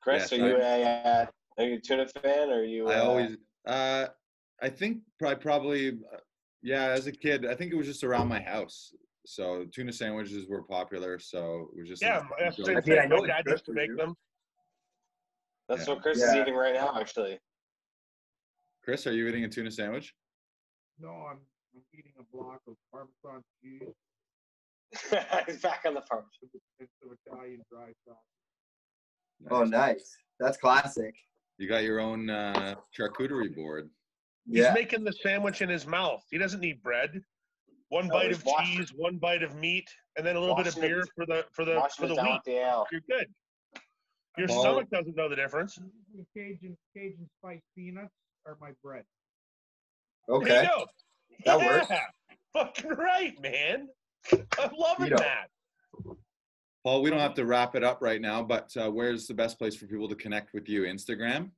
Chris, 0.00 0.30
Yes, 0.30 0.32
are 0.32 0.48
you 0.48 0.56
a 0.56 0.82
uh, 0.84 1.26
are 1.58 1.64
you 1.64 1.74
a 1.74 1.80
tuna 1.80 2.06
fan? 2.08 2.50
Or 2.50 2.60
are 2.60 2.64
you? 2.64 2.88
I 2.88 2.94
uh, 3.00 3.02
always, 3.04 3.36
uh, 3.66 4.06
I 4.62 4.68
think 4.70 5.02
probably, 5.18 5.42
probably, 5.42 5.88
uh, 6.14 6.18
yeah. 6.62 6.84
As 6.86 7.06
a 7.06 7.12
kid, 7.12 7.44
I 7.44 7.54
think 7.54 7.72
it 7.72 7.76
was 7.76 7.86
just 7.86 8.04
around 8.04 8.28
my 8.28 8.40
house. 8.40 8.94
So 9.26 9.66
tuna 9.74 9.92
sandwiches 9.92 10.46
were 10.48 10.62
popular. 10.62 11.18
So 11.18 11.68
it 11.76 11.80
was 11.80 11.88
just. 11.88 12.00
Yeah, 12.02 12.20
a- 12.20 12.28
that's 12.38 12.56
the 12.56 12.62
go- 12.62 12.80
same 12.80 12.98
I 12.98 13.02
I 13.02 13.06
know 13.06 13.18
My 13.22 13.26
dad 13.26 13.42
used 13.46 13.64
to 13.66 13.72
make 13.72 13.94
them. 13.96 14.16
That's 15.68 15.86
Yeah. 15.86 15.94
what 15.94 16.02
Chris 16.02 16.22
is 16.22 16.34
eating 16.34 16.54
right 16.54 16.74
now, 16.74 16.98
actually. 16.98 17.38
Chris, 18.84 19.06
are 19.06 19.12
you 19.12 19.28
eating 19.28 19.44
a 19.44 19.48
tuna 19.48 19.70
sandwich? 19.70 20.14
No, 20.98 21.08
I'm, 21.10 21.38
I'm 21.74 21.82
eating 21.96 22.12
a 22.18 22.36
block 22.36 22.60
of 22.66 22.74
Parmesan 22.92 23.42
cheese 23.62 23.88
He's 25.46 25.60
back 25.62 25.82
on 25.86 25.94
the 25.94 26.02
farm. 26.02 26.24
some 26.40 27.16
Italian 27.26 27.60
dry 27.70 27.92
sauce. 28.06 28.16
Oh, 29.50 29.64
nice. 29.64 30.16
That's 30.40 30.56
classic. 30.56 31.14
You 31.58 31.68
got 31.68 31.84
your 31.84 32.00
own 32.00 32.28
uh, 32.28 32.74
charcuterie 32.98 33.54
board. 33.54 33.88
He's 34.48 34.58
Yeah. 34.64 34.72
making 34.74 35.04
the 35.04 35.12
sandwich 35.12 35.62
in 35.62 35.68
his 35.68 35.86
mouth. 35.86 36.22
He 36.30 36.38
doesn't 36.38 36.60
need 36.60 36.82
bread. 36.82 37.20
One 37.90 38.08
No, 38.08 38.14
bite 38.14 38.32
of 38.32 38.44
washing- 38.44 38.78
cheese, 38.78 38.92
one 38.96 39.18
bite 39.18 39.42
of 39.42 39.54
meat, 39.56 39.88
and 40.16 40.26
then 40.26 40.36
a 40.36 40.40
little 40.40 40.56
bit 40.56 40.66
of 40.66 40.74
Washing 40.76 40.90
it- 40.90 40.94
beer 40.94 41.04
for 41.14 41.26
the 41.26 41.44
for 41.52 41.64
the 41.64 41.88
for 41.96 42.06
the 42.06 42.14
it 42.14 42.16
down 42.16 42.24
wheat. 42.26 42.34
with 42.34 42.44
the. 42.44 42.84
You're 42.92 43.00
good. 43.08 43.26
Your 44.38 44.48
Paul- 44.48 44.60
stomach 44.62 44.90
doesn't 44.90 45.16
know 45.16 45.28
the 45.28 45.36
difference. 45.36 45.78
Cajun 46.36 46.76
Cajun 46.96 47.28
spice 47.38 47.60
peanuts 47.76 48.14
are 48.50 48.56
my 48.60 48.72
bread. 48.82 49.04
Okay. 50.28 50.68
That 51.46 51.60
yeah, 51.60 51.66
works. 51.66 51.88
Fucking 52.52 52.90
right, 52.90 53.40
man. 53.40 53.88
I'm 54.32 54.70
loving 54.76 55.06
You 55.06 55.10
know. 55.10 55.16
that. 55.16 55.48
Paul, 56.84 57.02
we 57.02 57.10
don't 57.10 57.20
have 57.20 57.34
to 57.34 57.44
wrap 57.44 57.76
it 57.76 57.84
up 57.84 57.98
right 58.00 58.20
now, 58.20 58.42
but 58.42 58.74
uh, 58.76 58.90
where's 58.90 59.26
the 59.26 59.34
best 59.34 59.58
place 59.58 59.76
for 59.76 59.86
people 59.86 60.08
to 60.08 60.14
connect 60.14 60.52
with 60.54 60.68
you? 60.68 60.82
Instagram? 60.82 61.50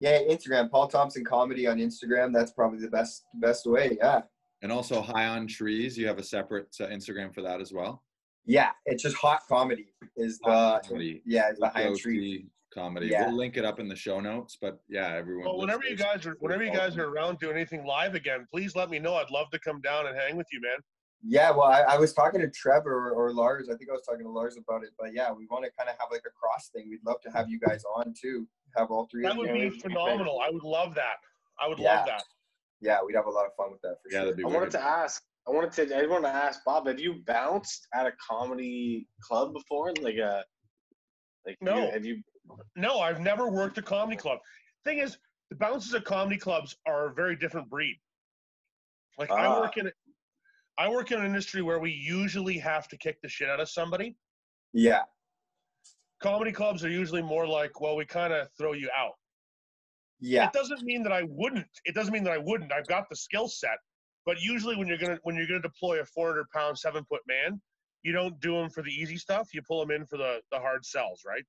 Yeah, 0.00 0.18
Instagram. 0.20 0.70
Paul 0.70 0.88
Thompson 0.88 1.24
Comedy 1.24 1.66
on 1.66 1.78
Instagram. 1.78 2.32
That's 2.32 2.52
probably 2.52 2.80
the 2.80 2.88
best 2.90 3.24
best 3.34 3.66
way. 3.66 3.96
Yeah. 4.00 4.22
And 4.62 4.70
also 4.70 5.00
High 5.00 5.26
on 5.28 5.46
Trees. 5.46 5.96
You 5.96 6.06
have 6.08 6.18
a 6.18 6.22
separate 6.22 6.74
uh, 6.80 6.86
Instagram 6.86 7.32
for 7.34 7.42
that 7.42 7.60
as 7.60 7.72
well. 7.72 8.02
Yeah. 8.44 8.70
It's 8.86 9.02
just 9.02 9.16
hot 9.16 9.40
comedy 9.48 9.88
is 10.16 10.38
the 10.40 10.50
Hot 10.50 10.86
comedy. 10.88 11.22
yeah 11.24 11.50
is 11.50 11.58
the 11.58 11.68
high 11.68 11.86
on 11.86 11.96
tree. 11.96 12.46
Comedy. 12.72 13.08
Yeah. 13.08 13.26
We'll 13.26 13.36
link 13.36 13.56
it 13.56 13.64
up 13.64 13.80
in 13.80 13.88
the 13.88 13.96
show 13.96 14.20
notes. 14.20 14.56
But 14.60 14.78
yeah, 14.88 15.14
everyone. 15.14 15.46
Well, 15.46 15.58
whenever 15.58 15.84
you 15.84 15.96
guys 15.96 16.26
are 16.26 16.36
whenever 16.40 16.64
you 16.64 16.72
guys 16.72 16.96
are 16.96 17.06
around 17.08 17.38
doing 17.38 17.56
anything 17.56 17.84
live 17.84 18.14
again, 18.14 18.46
please 18.50 18.74
let 18.76 18.90
me 18.90 18.98
know. 18.98 19.14
I'd 19.14 19.30
love 19.30 19.50
to 19.50 19.58
come 19.58 19.80
down 19.80 20.06
and 20.06 20.16
hang 20.16 20.36
with 20.36 20.46
you, 20.52 20.60
man. 20.60 20.78
Yeah, 21.24 21.50
well, 21.50 21.64
I, 21.64 21.80
I 21.80 21.96
was 21.98 22.12
talking 22.12 22.40
to 22.40 22.48
Trevor 22.48 23.08
or, 23.08 23.12
or 23.12 23.32
Lars. 23.32 23.68
I 23.68 23.76
think 23.76 23.90
I 23.90 23.92
was 23.92 24.02
talking 24.08 24.24
to 24.24 24.30
Lars 24.30 24.56
about 24.56 24.84
it. 24.84 24.90
But 24.98 25.12
yeah, 25.12 25.32
we 25.32 25.46
want 25.50 25.64
to 25.64 25.70
kind 25.76 25.90
of 25.90 25.96
have 25.98 26.08
like 26.12 26.22
a 26.26 26.30
cross 26.30 26.70
thing. 26.74 26.88
We'd 26.88 27.00
love 27.04 27.20
to 27.22 27.30
have 27.30 27.48
you 27.50 27.58
guys 27.58 27.82
on 27.96 28.14
too. 28.20 28.46
Have 28.76 28.90
all 28.90 29.08
three. 29.10 29.22
That 29.24 29.32
of 29.32 29.38
would 29.38 29.52
be 29.52 29.70
phenomenal. 29.70 30.40
I 30.40 30.50
would 30.50 30.62
love 30.62 30.94
that. 30.94 31.16
I 31.60 31.66
would 31.66 31.78
Yeah. 31.78 31.96
love 31.96 32.06
that. 32.06 32.22
Yeah, 32.80 32.98
we'd 33.04 33.16
have 33.16 33.26
a 33.26 33.30
lot 33.30 33.46
of 33.46 33.52
fun 33.56 33.72
with 33.72 33.80
that 33.82 33.96
for 34.00 34.08
Yeah, 34.12 34.18
sure. 34.18 34.24
that'd 34.26 34.36
be 34.36 34.44
I 34.44 34.46
wanted 34.46 34.70
to 34.70 34.80
ask. 34.80 35.22
I 35.48 35.50
wanted 35.50 35.72
to. 35.72 35.96
I 35.98 36.06
wanted 36.06 36.28
to 36.28 36.34
ask 36.34 36.60
Bob. 36.64 36.86
Have 36.86 37.00
you 37.00 37.14
bounced 37.26 37.88
at 37.94 38.06
a 38.06 38.12
comedy 38.30 39.08
club 39.20 39.52
before? 39.54 39.92
Like 40.00 40.16
a. 40.18 40.44
Like 41.44 41.56
you- 41.60 41.64
No. 41.66 41.90
have 41.90 42.04
you? 42.04 42.22
No, 42.76 43.00
I've 43.00 43.20
never 43.20 43.48
worked 43.50 43.78
a 43.78 43.82
comedy 43.82 44.16
club. 44.16 44.38
Thing 44.84 44.98
is, 44.98 45.18
the 45.50 45.56
bouncers 45.56 45.94
at 45.94 46.04
comedy 46.04 46.36
clubs 46.38 46.76
are 46.86 47.08
a 47.08 47.14
very 47.14 47.36
different 47.36 47.68
breed. 47.68 47.98
Like 49.18 49.30
I 49.30 49.46
Ah. 49.46 49.60
work 49.60 49.76
in, 49.76 49.90
I 50.78 50.88
work 50.88 51.10
in 51.10 51.18
an 51.20 51.26
industry 51.26 51.62
where 51.62 51.80
we 51.80 51.90
usually 51.90 52.58
have 52.58 52.86
to 52.88 52.96
kick 52.96 53.20
the 53.20 53.28
shit 53.28 53.48
out 53.48 53.60
of 53.60 53.68
somebody. 53.68 54.16
Yeah, 54.72 55.04
Comedy 56.20 56.50
clubs 56.52 56.84
are 56.84 56.90
usually 56.90 57.22
more 57.22 57.46
like, 57.46 57.80
well, 57.80 57.94
we 57.96 58.04
kind 58.04 58.32
of 58.32 58.48
throw 58.58 58.72
you 58.72 58.90
out. 58.96 59.14
yeah, 60.20 60.46
It 60.48 60.52
doesn't 60.52 60.82
mean 60.82 61.02
that 61.04 61.12
I 61.12 61.22
wouldn't. 61.28 61.68
It 61.84 61.94
doesn't 61.94 62.12
mean 62.12 62.24
that 62.24 62.32
I 62.32 62.38
wouldn't. 62.38 62.72
I've 62.72 62.86
got 62.88 63.08
the 63.08 63.14
skill 63.16 63.46
set. 63.48 63.78
But 64.26 64.40
usually, 64.42 64.76
when 64.76 64.88
you're 64.88 64.98
gonna 64.98 65.18
when 65.22 65.36
you're 65.36 65.46
gonna 65.46 65.62
deploy 65.62 66.00
a 66.00 66.04
400 66.04 66.50
pound 66.50 66.78
seven 66.78 67.04
foot 67.04 67.22
man, 67.26 67.60
you 68.02 68.12
don't 68.12 68.38
do 68.40 68.52
them 68.52 68.68
for 68.68 68.82
the 68.82 68.90
easy 68.90 69.16
stuff. 69.16 69.48
You 69.54 69.62
pull 69.62 69.80
them 69.80 69.90
in 69.90 70.06
for 70.06 70.18
the 70.18 70.42
the 70.50 70.58
hard 70.58 70.84
sells, 70.84 71.22
right? 71.24 71.44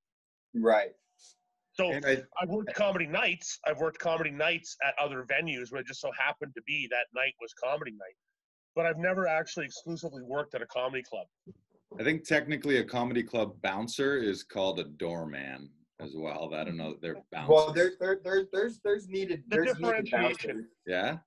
Right. 0.55 0.91
So 1.73 1.91
And 1.91 2.05
I, 2.05 2.21
I've 2.41 2.49
worked 2.49 2.73
comedy 2.73 3.07
nights. 3.07 3.59
I've 3.65 3.79
worked 3.79 3.99
comedy 3.99 4.31
nights 4.31 4.75
at 4.85 4.93
other 4.99 5.23
venues 5.23 5.71
where 5.71 5.79
it 5.81 5.87
just 5.87 6.01
so 6.01 6.11
happened 6.17 6.53
to 6.55 6.61
be 6.63 6.87
that 6.91 7.05
night 7.15 7.33
was 7.41 7.53
comedy 7.53 7.91
night. 7.91 8.15
But 8.75 8.85
I've 8.85 8.97
never 8.97 9.27
actually 9.27 9.65
exclusively 9.65 10.21
worked 10.23 10.55
at 10.55 10.61
a 10.61 10.65
comedy 10.65 11.03
club. 11.03 11.27
I 11.99 12.03
think 12.03 12.25
technically 12.25 12.77
a 12.77 12.83
comedy 12.83 13.23
club 13.23 13.53
bouncer 13.61 14.17
is 14.17 14.43
called 14.43 14.79
a 14.79 14.83
doorman 14.83 15.69
as 15.99 16.13
well. 16.15 16.53
I 16.53 16.63
don't 16.63 16.77
know 16.77 16.95
they're 17.01 17.15
bouncers. 17.31 17.49
Well, 17.49 17.71
there's 17.73 17.97
there, 17.99 18.19
there, 18.23 18.43
there's 18.51 18.79
there's 18.83 19.07
needed 19.07 19.43
The 19.49 19.55
there's 19.57 19.67
differentiation. 19.67 20.49
bouncers. 20.51 20.65
yeah. 20.85 21.17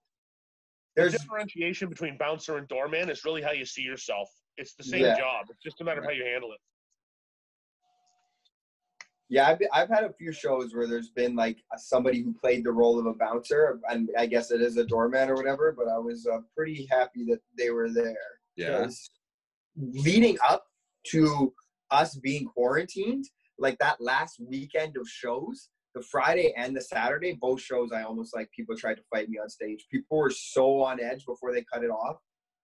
The 0.97 1.03
There's 1.03 1.13
differentiation 1.13 1.89
between 1.89 2.19
bouncer 2.19 2.59
and 2.59 2.69
doorman 2.69 3.09
is 3.09 3.25
really 3.25 3.41
how 3.43 3.53
you 3.53 3.65
see 3.65 3.83
yourself. 3.83 4.29
It's 4.59 4.75
the 4.75 4.85
same 4.85 5.01
Yeah. 5.01 5.17
job. 5.19 5.47
It's 5.51 5.63
just 5.63 5.81
a 5.81 5.85
matter 5.85 6.01
of 6.01 6.05
how 6.07 6.13
you 6.13 6.25
handle 6.25 6.53
it. 6.53 6.59
Yeah, 9.33 9.49
I've, 9.49 9.59
I've 9.73 9.89
had 9.89 10.05
a 10.05 10.13
few 10.13 10.31
shows 10.31 10.75
where 10.75 10.87
there's 10.87 11.09
been 11.09 11.35
like 11.35 11.57
a, 11.75 11.79
somebody 11.79 12.21
who 12.23 12.35
played 12.35 12.65
the 12.65 12.71
role 12.73 12.99
of 12.99 13.07
a 13.07 13.15
bouncer, 13.15 13.81
and 13.89 14.11
I 14.19 14.27
guess 14.27 14.51
it 14.51 14.61
is 14.61 14.77
a 14.77 14.85
doorman 14.85 15.31
or 15.31 15.35
whatever. 15.35 15.73
But 15.73 15.89
I 15.89 15.97
was 15.97 16.27
uh, 16.31 16.41
pretty 16.55 16.87
happy 16.91 17.25
that 17.31 17.39
they 17.57 17.71
were 17.71 17.89
there. 17.91 18.15
Yeah. 18.57 18.83
'cause 18.83 19.09
Leading 19.75 20.37
up 20.47 20.67
to 21.13 21.55
us 21.91 22.15
being 22.17 22.45
quarantined, 22.45 23.25
like 23.59 23.79
that 23.79 24.03
last 24.03 24.39
weekend 24.39 24.99
of 24.99 25.09
shows, 25.09 25.71
the 25.95 26.03
Friday 26.03 26.53
and 26.55 26.77
the 26.77 26.83
Saturday, 26.83 27.33
both 27.33 27.63
shows, 27.63 27.91
I 27.91 28.03
almost 28.03 28.37
like 28.37 28.51
people 28.55 28.77
tried 28.77 28.97
to 28.97 29.03
fight 29.11 29.31
me 29.31 29.39
on 29.39 29.49
stage. 29.49 29.87
People 29.91 30.19
were 30.19 30.29
so 30.29 30.83
on 30.83 31.01
edge 31.01 31.25
before 31.25 31.55
they 31.55 31.65
cut 31.73 31.83
it 31.83 31.91
off. 31.91 32.19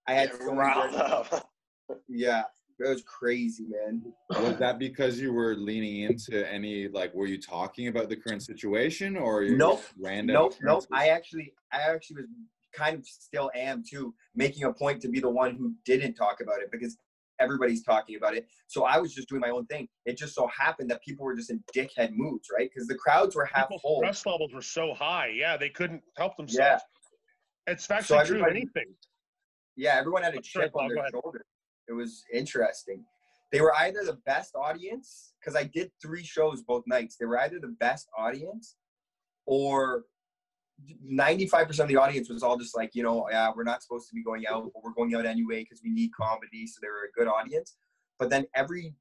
I 0.06 0.12
had 0.12 0.32
Get 0.32 0.42
so 0.42 0.52
many 0.54 0.96
up. 0.98 1.50
Yeah, 2.10 2.42
it 2.80 2.88
was 2.88 3.02
crazy, 3.02 3.64
man. 3.68 4.02
Was 4.30 4.56
that 4.58 4.78
because 4.78 5.18
you 5.20 5.32
were 5.32 5.54
leaning 5.56 6.02
into 6.02 6.50
any 6.50 6.88
like 6.88 7.12
were 7.14 7.26
you 7.26 7.40
talking 7.40 7.88
about 7.88 8.08
the 8.08 8.16
current 8.16 8.42
situation 8.42 9.16
or 9.16 9.42
you 9.42 9.56
Nope. 9.56 9.82
random 9.98 10.34
Nope, 10.34 10.54
nope. 10.62 10.84
I 10.92 11.08
actually, 11.08 11.52
I 11.72 11.80
actually 11.80 12.16
was 12.22 12.26
kind 12.74 12.96
of 12.96 13.06
still 13.06 13.50
am 13.54 13.82
too, 13.88 14.14
making 14.34 14.64
a 14.64 14.72
point 14.72 15.00
to 15.02 15.08
be 15.08 15.18
the 15.20 15.28
one 15.30 15.56
who 15.56 15.74
didn't 15.84 16.14
talk 16.14 16.40
about 16.40 16.60
it 16.60 16.70
because 16.70 16.96
everybody's 17.40 17.82
talking 17.82 18.16
about 18.16 18.36
it. 18.36 18.46
So 18.66 18.84
I 18.84 18.98
was 18.98 19.14
just 19.14 19.28
doing 19.28 19.40
my 19.40 19.50
own 19.50 19.64
thing. 19.66 19.88
It 20.04 20.16
just 20.18 20.34
so 20.34 20.48
happened 20.48 20.90
that 20.90 21.02
people 21.02 21.24
were 21.24 21.34
just 21.36 21.50
in 21.50 21.62
dickhead 21.74 22.10
moods, 22.12 22.48
right? 22.56 22.68
Because 22.72 22.86
the 22.88 22.94
crowds 22.96 23.34
were 23.36 23.44
half 23.46 23.66
People's 23.68 23.82
full. 23.82 23.98
stress 24.00 24.26
levels 24.26 24.52
were 24.52 24.62
so 24.62 24.92
high. 24.94 25.28
Yeah, 25.34 25.56
they 25.56 25.68
couldn't 25.68 26.02
help 26.16 26.36
themselves. 26.36 26.82
Yeah. 27.66 27.72
It's 27.72 27.90
actually 27.90 28.18
So 28.18 28.24
true. 28.24 28.36
everybody- 28.38 28.60
Anything. 28.60 28.94
Yeah, 29.76 29.96
everyone 29.98 30.22
had 30.22 30.34
a 30.34 30.42
sorry, 30.42 30.66
chip 30.66 30.76
on 30.76 30.88
Bob, 30.88 30.96
their 30.96 31.10
shoulder. 31.12 31.44
It 31.88 31.92
was 31.92 32.24
interesting. 32.32 33.04
They 33.50 33.60
were 33.60 33.74
either 33.76 34.04
the 34.04 34.18
best 34.26 34.54
audience 34.54 35.32
because 35.40 35.56
I 35.56 35.64
did 35.64 35.90
three 36.02 36.22
shows 36.24 36.62
both 36.62 36.84
nights. 36.86 37.16
They 37.16 37.24
were 37.26 37.38
either 37.38 37.58
the 37.58 37.74
best 37.80 38.08
audience 38.16 38.76
or 39.46 40.04
95% 41.10 41.80
of 41.80 41.88
the 41.88 41.96
audience 41.96 42.28
was 42.28 42.42
all 42.42 42.56
just 42.56 42.76
like, 42.76 42.94
you 42.94 43.02
know, 43.02 43.26
yeah, 43.30 43.50
we're 43.54 43.64
not 43.64 43.82
supposed 43.82 44.08
to 44.08 44.14
be 44.14 44.22
going 44.22 44.46
out, 44.46 44.70
but 44.72 44.84
we're 44.84 44.92
going 44.92 45.14
out 45.14 45.26
anyway 45.26 45.62
because 45.62 45.80
we 45.82 45.90
need 45.90 46.10
comedy. 46.12 46.66
So 46.66 46.78
they 46.80 46.88
were 46.88 47.08
a 47.08 47.18
good 47.18 47.28
audience. 47.28 47.76
But 48.18 48.30
then 48.30 48.46
every 48.54 48.94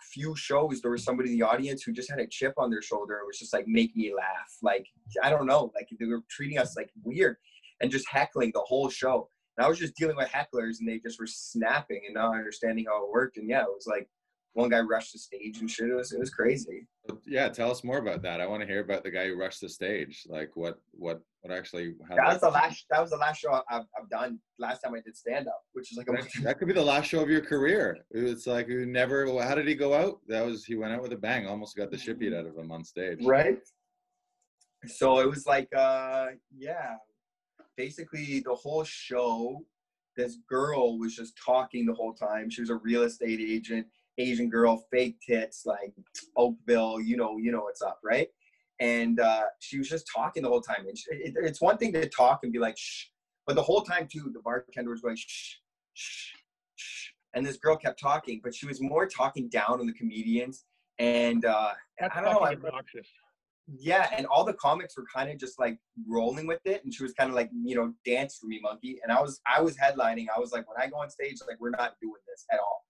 few 0.00 0.34
shows, 0.36 0.80
there 0.80 0.90
was 0.90 1.04
somebody 1.04 1.32
in 1.32 1.38
the 1.38 1.44
audience 1.44 1.82
who 1.82 1.92
just 1.92 2.10
had 2.10 2.18
a 2.18 2.26
chip 2.26 2.54
on 2.58 2.70
their 2.70 2.82
shoulder 2.82 3.18
and 3.18 3.26
was 3.26 3.38
just 3.38 3.52
like 3.52 3.66
make 3.66 3.94
me 3.96 4.12
laugh. 4.14 4.56
Like, 4.62 4.86
I 5.22 5.30
don't 5.30 5.46
know, 5.46 5.70
like 5.74 5.88
they 5.98 6.06
were 6.06 6.22
treating 6.30 6.58
us 6.58 6.76
like 6.76 6.90
weird 7.04 7.36
and 7.80 7.90
just 7.90 8.08
heckling 8.08 8.50
the 8.54 8.60
whole 8.60 8.88
show. 8.88 9.28
And 9.56 9.66
I 9.66 9.68
was 9.68 9.78
just 9.78 9.96
dealing 9.96 10.16
with 10.16 10.28
hecklers 10.28 10.80
and 10.80 10.88
they 10.88 10.98
just 10.98 11.20
were 11.20 11.26
snapping 11.26 12.02
and 12.06 12.14
not 12.14 12.34
understanding 12.34 12.86
how 12.88 13.04
it 13.04 13.10
worked. 13.10 13.36
And 13.36 13.48
yeah, 13.48 13.62
it 13.62 13.68
was 13.68 13.86
like 13.86 14.08
one 14.54 14.68
guy 14.68 14.80
rushed 14.80 15.12
the 15.12 15.18
stage 15.18 15.60
and 15.60 15.70
shit. 15.70 15.88
It 15.88 15.94
was 15.94 16.12
it 16.12 16.20
was 16.20 16.30
crazy. 16.30 16.86
Yeah, 17.26 17.48
tell 17.48 17.70
us 17.70 17.84
more 17.84 17.98
about 17.98 18.22
that. 18.22 18.40
I 18.40 18.46
want 18.46 18.60
to 18.60 18.66
hear 18.66 18.80
about 18.80 19.02
the 19.02 19.10
guy 19.10 19.26
who 19.26 19.36
rushed 19.36 19.60
the 19.60 19.68
stage. 19.68 20.24
Like 20.28 20.50
what 20.54 20.78
what 20.92 21.20
what 21.40 21.56
actually 21.56 21.94
how 22.08 22.16
That 22.16 22.28
was 22.28 22.40
the 22.40 22.50
last. 22.50 22.84
That 22.90 23.00
was 23.00 23.10
the 23.10 23.16
last 23.16 23.40
show 23.40 23.52
I've, 23.70 23.84
I've 23.98 24.10
done. 24.10 24.38
Last 24.58 24.80
time 24.80 24.94
I 24.94 25.00
did 25.00 25.16
stand 25.16 25.48
up, 25.48 25.62
which 25.72 25.90
is 25.90 25.98
like 25.98 26.08
a 26.08 26.12
that, 26.12 26.30
that 26.42 26.58
could 26.58 26.68
be 26.68 26.74
the 26.74 26.82
last 26.82 27.06
show 27.06 27.22
of 27.22 27.30
your 27.30 27.40
career. 27.40 27.98
It's 28.10 28.46
like 28.46 28.68
you 28.68 28.86
never. 28.86 29.26
How 29.42 29.54
did 29.54 29.66
he 29.66 29.74
go 29.74 29.94
out? 29.94 30.20
That 30.28 30.44
was 30.44 30.64
he 30.64 30.74
went 30.74 30.92
out 30.92 31.02
with 31.02 31.12
a 31.12 31.16
bang. 31.16 31.46
Almost 31.46 31.76
got 31.76 31.90
the 31.90 31.98
shit 31.98 32.18
beat 32.18 32.34
out 32.34 32.46
of 32.46 32.56
him 32.56 32.70
on 32.70 32.84
stage. 32.84 33.24
right. 33.24 33.58
So 34.86 35.20
it 35.20 35.30
was 35.30 35.46
like, 35.46 35.68
uh, 35.76 36.26
yeah, 36.56 36.96
basically 37.76 38.40
the 38.40 38.54
whole 38.54 38.84
show. 38.84 39.64
This 40.16 40.36
girl 40.48 40.98
was 40.98 41.16
just 41.16 41.34
talking 41.42 41.86
the 41.86 41.94
whole 41.94 42.12
time. 42.12 42.50
She 42.50 42.60
was 42.60 42.70
a 42.70 42.76
real 42.76 43.02
estate 43.04 43.40
agent, 43.40 43.86
Asian 44.18 44.50
girl, 44.50 44.84
fake 44.90 45.18
tits, 45.26 45.64
like 45.64 45.94
Oakville. 46.36 47.00
You 47.00 47.16
know, 47.16 47.38
you 47.38 47.50
know 47.50 47.62
what's 47.62 47.82
up, 47.82 47.98
right? 48.04 48.28
and 48.82 49.20
uh, 49.20 49.42
she 49.60 49.78
was 49.78 49.88
just 49.88 50.10
talking 50.12 50.42
the 50.42 50.48
whole 50.48 50.60
time. 50.60 50.86
And 50.88 50.98
it, 51.10 51.34
it's 51.36 51.60
one 51.60 51.78
thing 51.78 51.92
to 51.92 52.08
talk 52.08 52.40
and 52.42 52.52
be 52.52 52.58
like 52.58 52.76
shh, 52.76 53.06
but 53.46 53.54
the 53.54 53.62
whole 53.62 53.82
time 53.82 54.08
too, 54.10 54.30
the 54.32 54.40
bartender 54.40 54.90
was 54.90 55.00
going 55.00 55.16
shh, 55.16 55.56
shh, 55.94 56.32
shh, 56.74 57.10
and 57.34 57.46
this 57.46 57.56
girl 57.56 57.76
kept 57.76 58.00
talking, 58.00 58.40
but 58.42 58.54
she 58.54 58.66
was 58.66 58.80
more 58.80 59.06
talking 59.06 59.48
down 59.48 59.80
on 59.80 59.86
the 59.86 59.92
comedians. 59.92 60.64
And 60.98 61.44
uh, 61.44 61.70
I 62.00 62.20
don't 62.20 62.32
know, 62.32 62.40
obnoxious. 62.40 63.06
Yeah, 63.68 64.08
and 64.16 64.26
all 64.26 64.44
the 64.44 64.54
comics 64.54 64.96
were 64.96 65.06
kind 65.14 65.30
of 65.30 65.38
just 65.38 65.58
like 65.58 65.78
rolling 66.08 66.46
with 66.46 66.60
it, 66.64 66.84
and 66.84 66.92
she 66.92 67.02
was 67.02 67.12
kind 67.12 67.30
of 67.30 67.36
like, 67.36 67.50
you 67.64 67.76
know, 67.76 67.92
dance 68.04 68.36
for 68.36 68.46
me, 68.46 68.60
monkey. 68.62 68.98
And 69.02 69.12
I 69.12 69.20
was, 69.20 69.40
I 69.46 69.60
was 69.60 69.76
headlining. 69.76 70.26
I 70.34 70.40
was 70.40 70.52
like, 70.52 70.68
when 70.68 70.82
I 70.82 70.90
go 70.90 70.96
on 70.96 71.10
stage, 71.10 71.36
like 71.46 71.60
we're 71.60 71.70
not 71.70 71.94
doing 72.00 72.20
this 72.28 72.44
at 72.52 72.58
all. 72.58 72.84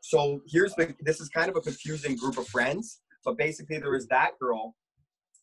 So 0.00 0.40
here's 0.48 0.74
the, 0.74 0.94
this 1.00 1.20
is 1.20 1.28
kind 1.28 1.48
of 1.48 1.56
a 1.56 1.60
confusing 1.60 2.16
group 2.16 2.38
of 2.38 2.46
friends, 2.48 3.00
but 3.24 3.36
basically 3.36 3.78
there 3.78 3.90
was 3.90 4.06
that 4.08 4.32
girl, 4.40 4.74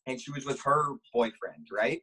and 0.08 0.20
she 0.20 0.32
was 0.32 0.46
with 0.46 0.62
her 0.64 0.96
boyfriend, 1.14 1.68
right? 1.72 2.02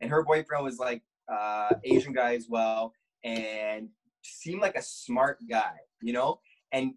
And 0.00 0.10
her 0.10 0.22
boyfriend 0.22 0.64
was 0.64 0.78
like 0.78 1.02
uh, 1.32 1.70
Asian 1.84 2.12
guy 2.12 2.34
as 2.34 2.46
well, 2.48 2.92
and 3.24 3.88
seemed 4.22 4.60
like 4.60 4.76
a 4.76 4.82
smart 4.82 5.38
guy, 5.48 5.74
you 6.02 6.12
know. 6.12 6.40
And 6.72 6.92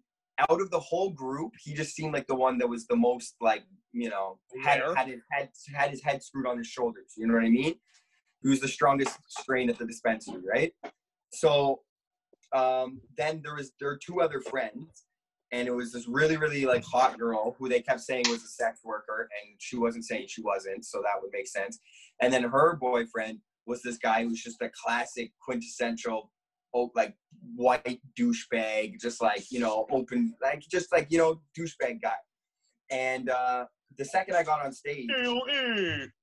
out 0.49 0.61
of 0.61 0.69
the 0.71 0.79
whole 0.79 1.09
group, 1.09 1.53
he 1.61 1.73
just 1.73 1.95
seemed 1.95 2.13
like 2.13 2.27
the 2.27 2.35
one 2.35 2.57
that 2.59 2.67
was 2.67 2.85
the 2.87 2.95
most 2.95 3.35
like, 3.41 3.63
you 3.93 4.09
know, 4.09 4.39
had 4.63 4.81
had 4.95 5.07
his 5.07 5.21
head 5.31 5.49
had 5.75 5.89
his 5.89 6.03
head 6.03 6.23
screwed 6.23 6.47
on 6.47 6.57
his 6.57 6.67
shoulders. 6.67 7.13
You 7.17 7.27
know 7.27 7.33
what 7.33 7.43
I 7.43 7.49
mean? 7.49 7.75
He 8.41 8.49
was 8.49 8.59
the 8.59 8.67
strongest 8.67 9.17
strain 9.27 9.69
at 9.69 9.77
the 9.77 9.85
dispensary, 9.85 10.41
right? 10.49 10.73
So 11.33 11.81
um, 12.53 13.01
then 13.17 13.41
there 13.43 13.55
was 13.55 13.71
there 13.79 13.89
were 13.89 13.99
two 14.03 14.21
other 14.21 14.41
friends, 14.41 15.05
and 15.51 15.67
it 15.67 15.75
was 15.75 15.91
this 15.91 16.07
really 16.07 16.37
really 16.37 16.65
like 16.65 16.83
hot 16.83 17.17
girl 17.17 17.55
who 17.59 17.69
they 17.69 17.81
kept 17.81 18.01
saying 18.01 18.25
was 18.29 18.43
a 18.43 18.47
sex 18.47 18.81
worker, 18.83 19.29
and 19.41 19.55
she 19.59 19.77
wasn't 19.77 20.05
saying 20.05 20.25
she 20.27 20.41
wasn't, 20.41 20.85
so 20.85 20.99
that 20.99 21.21
would 21.21 21.31
make 21.33 21.47
sense. 21.47 21.79
And 22.21 22.33
then 22.33 22.43
her 22.43 22.75
boyfriend 22.75 23.39
was 23.67 23.81
this 23.81 23.97
guy 23.97 24.23
who's 24.23 24.41
just 24.41 24.61
a 24.61 24.71
classic 24.83 25.31
quintessential 25.43 26.31
oh, 26.73 26.91
like 26.95 27.15
white 27.55 27.99
douchebag, 28.19 28.99
just 28.99 29.21
like 29.21 29.43
you 29.51 29.59
know, 29.59 29.87
open 29.91 30.33
like 30.41 30.61
just 30.69 30.91
like 30.91 31.07
you 31.09 31.17
know, 31.17 31.41
douchebag 31.57 32.01
guy. 32.01 32.13
And 32.89 33.29
uh, 33.29 33.65
the 33.97 34.05
second 34.05 34.35
I 34.35 34.43
got 34.43 34.63
on 34.65 34.71
stage, 34.71 35.09
Ew, 35.09 35.41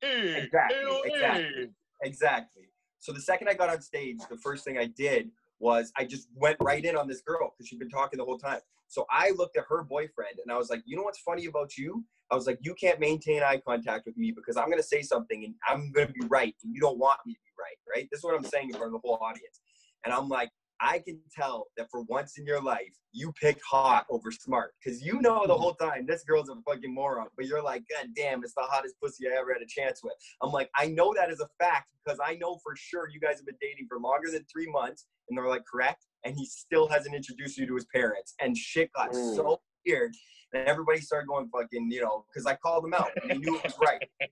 Exactly, 0.03 0.79
ew, 0.81 1.03
exactly. 1.05 1.71
exactly. 2.03 2.63
So 2.99 3.13
the 3.13 3.21
second 3.21 3.49
I 3.49 3.55
got 3.55 3.71
on 3.71 3.81
stage, 3.81 4.19
the 4.31 4.37
first 4.39 4.65
thing 4.65 4.79
I 4.79 4.87
did 4.87 5.31
was 5.61 5.93
I 5.97 6.05
just 6.05 6.29
went 6.35 6.57
right 6.61 6.85
in 6.85 6.97
on 6.97 7.09
this 7.09 7.21
girl 7.21 7.53
because 7.57 7.69
she'd 7.69 7.79
been 7.79 7.89
talking 7.91 8.19
the 8.19 8.25
whole 8.25 8.39
time. 8.39 8.61
So 8.87 9.07
I 9.11 9.33
looked 9.37 9.57
at 9.57 9.65
her 9.69 9.83
boyfriend 9.83 10.39
and 10.43 10.51
I 10.53 10.57
was 10.57 10.71
like, 10.71 10.83
you 10.87 10.97
know 10.97 11.03
what's 11.03 11.19
funny 11.21 11.47
about 11.47 11.77
you? 11.77 12.05
I 12.31 12.35
was 12.35 12.47
like, 12.47 12.59
you 12.63 12.75
can't 12.75 13.01
maintain 13.01 13.43
eye 13.43 13.61
contact 13.67 14.07
with 14.07 14.17
me 14.17 14.33
because 14.33 14.57
I'm 14.57 14.71
gonna 14.71 14.83
say 14.83 15.03
something 15.03 15.45
and 15.45 15.55
I'm 15.69 15.93
gonna 15.93 16.09
be 16.13 16.27
right 16.29 16.55
and 16.65 16.75
you 16.75 16.81
don't 16.81 16.99
want 16.99 17.19
me 17.27 17.35
to 17.35 17.41
be 17.41 17.53
right, 17.59 17.97
right? 17.97 18.09
This 18.11 18.19
is 18.19 18.25
what 18.25 18.35
I'm 18.35 18.45
saying 18.45 18.71
in 18.71 18.77
front 18.77 18.95
of 18.95 19.01
the 19.01 19.07
whole 19.07 19.19
audience. 19.21 19.61
And 20.05 20.15
I'm 20.15 20.29
like, 20.29 20.51
I 20.81 21.01
can 21.01 21.21
tell 21.35 21.67
that 21.77 21.89
for 21.91 22.03
once 22.03 22.39
in 22.39 22.47
your 22.47 22.61
life, 22.63 22.95
you 23.13 23.33
picked 23.33 23.63
hot 23.69 24.07
over 24.11 24.31
smart 24.31 24.73
because 24.83 25.03
you 25.03 25.21
know 25.21 25.47
the 25.47 25.55
whole 25.55 25.75
time 25.75 26.07
this 26.07 26.23
girl's 26.25 26.49
a 26.49 26.55
fucking 26.67 26.95
moron, 26.95 27.27
but 27.37 27.47
you're 27.47 27.63
like, 27.63 27.83
God 27.91 28.09
damn, 28.15 28.43
it's 28.45 28.55
the 28.55 28.63
hottest 28.63 28.95
pussy 29.03 29.27
I 29.29 29.37
ever 29.39 29.53
had 29.53 29.63
a 29.63 29.67
chance 29.67 30.01
with. 30.05 30.15
I'm 30.43 30.53
like, 30.53 30.71
I 30.77 30.87
know 30.87 31.13
that 31.15 31.31
as 31.31 31.41
a 31.41 31.49
fact 31.59 31.91
because 32.05 32.19
I 32.25 32.35
know 32.37 32.59
for 32.63 32.77
sure 32.77 33.09
you 33.09 33.19
guys 33.21 33.37
have 33.39 33.47
been 33.47 33.57
dating 33.61 33.87
for 33.89 33.99
longer 33.99 34.31
than 34.31 34.45
three 34.53 34.71
months. 34.71 35.07
And 35.29 35.37
they're 35.37 35.49
like, 35.49 35.65
correct. 35.71 36.07
And 36.25 36.37
he 36.37 36.47
still 36.47 36.89
hasn't 36.89 37.15
introduced 37.15 37.59
you 37.59 37.67
to 37.67 37.75
his 37.75 37.87
parents. 37.95 38.35
And 38.41 38.57
shit 38.57 38.91
got 38.95 39.11
Mm. 39.11 39.37
so 39.37 39.61
weird. 39.87 40.13
And 40.55 40.67
everybody 40.67 41.01
started 41.01 41.27
going 41.27 41.49
fucking, 41.51 41.91
you 41.91 42.01
know, 42.03 42.25
because 42.33 42.47
I 42.47 42.55
called 42.57 42.85
them 42.85 42.95
out. 42.95 43.11
And 43.21 43.31
they 43.31 43.37
knew 43.39 43.57
it 43.57 43.65
was 43.65 43.75
right. 43.79 44.03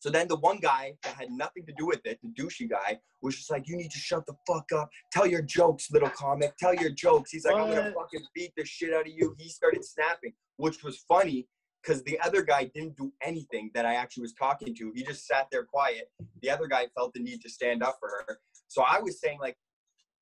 So 0.00 0.08
then 0.08 0.28
the 0.28 0.36
one 0.36 0.58
guy 0.58 0.96
that 1.02 1.14
had 1.14 1.30
nothing 1.30 1.66
to 1.66 1.74
do 1.76 1.86
with 1.86 2.00
it, 2.06 2.18
the 2.22 2.28
douchey 2.30 2.68
guy, 2.68 2.98
was 3.20 3.36
just 3.36 3.50
like, 3.50 3.68
"You 3.68 3.76
need 3.76 3.90
to 3.90 3.98
shut 3.98 4.24
the 4.26 4.34
fuck 4.46 4.72
up. 4.72 4.88
Tell 5.12 5.26
your 5.26 5.42
jokes, 5.42 5.90
little 5.90 6.08
comic. 6.08 6.56
Tell 6.56 6.74
your 6.74 6.90
jokes." 6.90 7.30
He's 7.30 7.44
like, 7.44 7.54
"I'm 7.54 7.70
gonna 7.70 7.92
fucking 7.92 8.26
beat 8.34 8.52
the 8.56 8.64
shit 8.64 8.94
out 8.94 9.06
of 9.06 9.12
you." 9.12 9.34
He 9.38 9.50
started 9.50 9.84
snapping, 9.84 10.32
which 10.56 10.82
was 10.82 10.98
funny 11.06 11.48
because 11.82 12.02
the 12.04 12.18
other 12.20 12.42
guy 12.42 12.64
didn't 12.74 12.96
do 12.96 13.12
anything 13.22 13.70
that 13.74 13.84
I 13.84 13.94
actually 13.94 14.22
was 14.22 14.32
talking 14.32 14.74
to. 14.74 14.90
He 14.94 15.04
just 15.04 15.26
sat 15.26 15.48
there 15.52 15.64
quiet. 15.64 16.10
The 16.40 16.48
other 16.48 16.66
guy 16.66 16.86
felt 16.96 17.12
the 17.12 17.20
need 17.20 17.42
to 17.42 17.50
stand 17.50 17.82
up 17.82 17.98
for 18.00 18.08
her. 18.08 18.40
So 18.68 18.82
I 18.82 19.00
was 19.00 19.20
saying 19.20 19.38
like, 19.38 19.58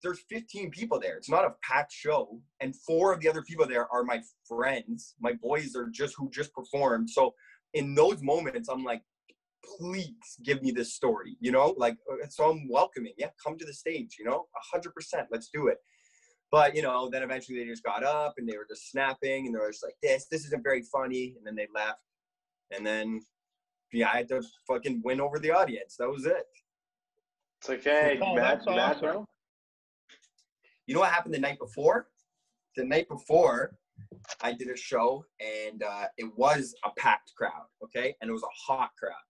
"There's 0.03 0.21
15 0.29 0.73
people 0.73 0.99
there. 0.99 1.17
It's 1.17 1.31
not 1.31 1.45
a 1.45 1.55
packed 1.63 1.93
show, 1.93 2.43
and 2.59 2.75
four 2.75 3.13
of 3.13 3.21
the 3.21 3.29
other 3.29 3.43
people 3.43 3.65
there 3.65 3.87
are 3.93 4.03
my 4.03 4.23
friends. 4.49 5.15
My 5.21 5.35
boys 5.35 5.77
are 5.77 5.87
just 5.87 6.17
who 6.17 6.29
just 6.31 6.53
performed." 6.53 7.11
So 7.11 7.37
in 7.75 7.95
those 7.95 8.23
moments, 8.23 8.69
I'm 8.69 8.83
like 8.83 9.05
please 9.77 10.37
give 10.45 10.63
me 10.63 10.71
this 10.71 10.95
story 10.95 11.37
you 11.41 11.53
know 11.53 11.75
like 11.77 11.97
uh, 12.11 12.27
so 12.29 12.51
i'm 12.51 12.69
welcoming 12.69 13.13
yeah 13.19 13.29
come 13.45 13.57
to 13.59 13.65
the 13.67 13.73
stage 13.73 14.17
you 14.19 14.25
know 14.25 14.47
100% 14.75 15.27
let's 15.31 15.51
do 15.53 15.69
it. 15.69 15.79
But 16.51 16.75
you 16.75 16.83
know 16.83 17.11
then 17.11 17.23
eventually 17.23 17.59
they 17.59 17.67
just 17.67 17.83
got 17.83 18.03
up 18.05 18.35
and 18.39 18.49
they 18.49 18.57
were 18.57 18.67
just 18.69 18.91
snapping 18.91 19.47
and 19.47 19.55
they 19.55 19.59
were 19.59 19.71
just 19.71 19.85
like 19.85 19.97
this 20.03 20.27
this 20.31 20.45
isn't 20.47 20.63
very 20.63 20.83
funny 20.83 21.35
and 21.37 21.47
then 21.47 21.55
they 21.55 21.69
left. 21.75 22.01
And 22.75 22.87
then 22.87 23.21
yeah 23.93 24.11
i 24.13 24.19
had 24.19 24.29
to 24.29 24.43
fucking 24.67 25.03
win 25.05 25.21
over 25.21 25.39
the 25.39 25.51
audience 25.51 25.97
that 25.99 26.09
was 26.09 26.25
it. 26.27 26.45
It's 27.61 27.69
like, 27.69 27.83
hey, 27.85 28.19
Oh, 28.23 28.35
mad, 28.35 28.45
that's 28.45 28.67
mad, 28.67 29.01
bro. 29.01 29.25
you 30.87 30.95
know 30.95 31.01
what 31.01 31.11
happened 31.11 31.35
the 31.35 31.41
night 31.49 31.59
before? 31.59 32.09
The 32.77 32.85
night 32.85 33.09
before 33.09 33.77
i 34.43 34.53
did 34.53 34.69
a 34.69 34.77
show 34.77 35.25
and 35.41 35.83
uh, 35.83 36.07
it 36.17 36.29
was 36.37 36.75
a 36.85 36.91
packed 36.97 37.33
crowd 37.37 37.67
okay? 37.85 38.15
And 38.21 38.31
it 38.31 38.33
was 38.33 38.45
a 38.45 38.55
hot 38.73 38.91
crowd 38.99 39.27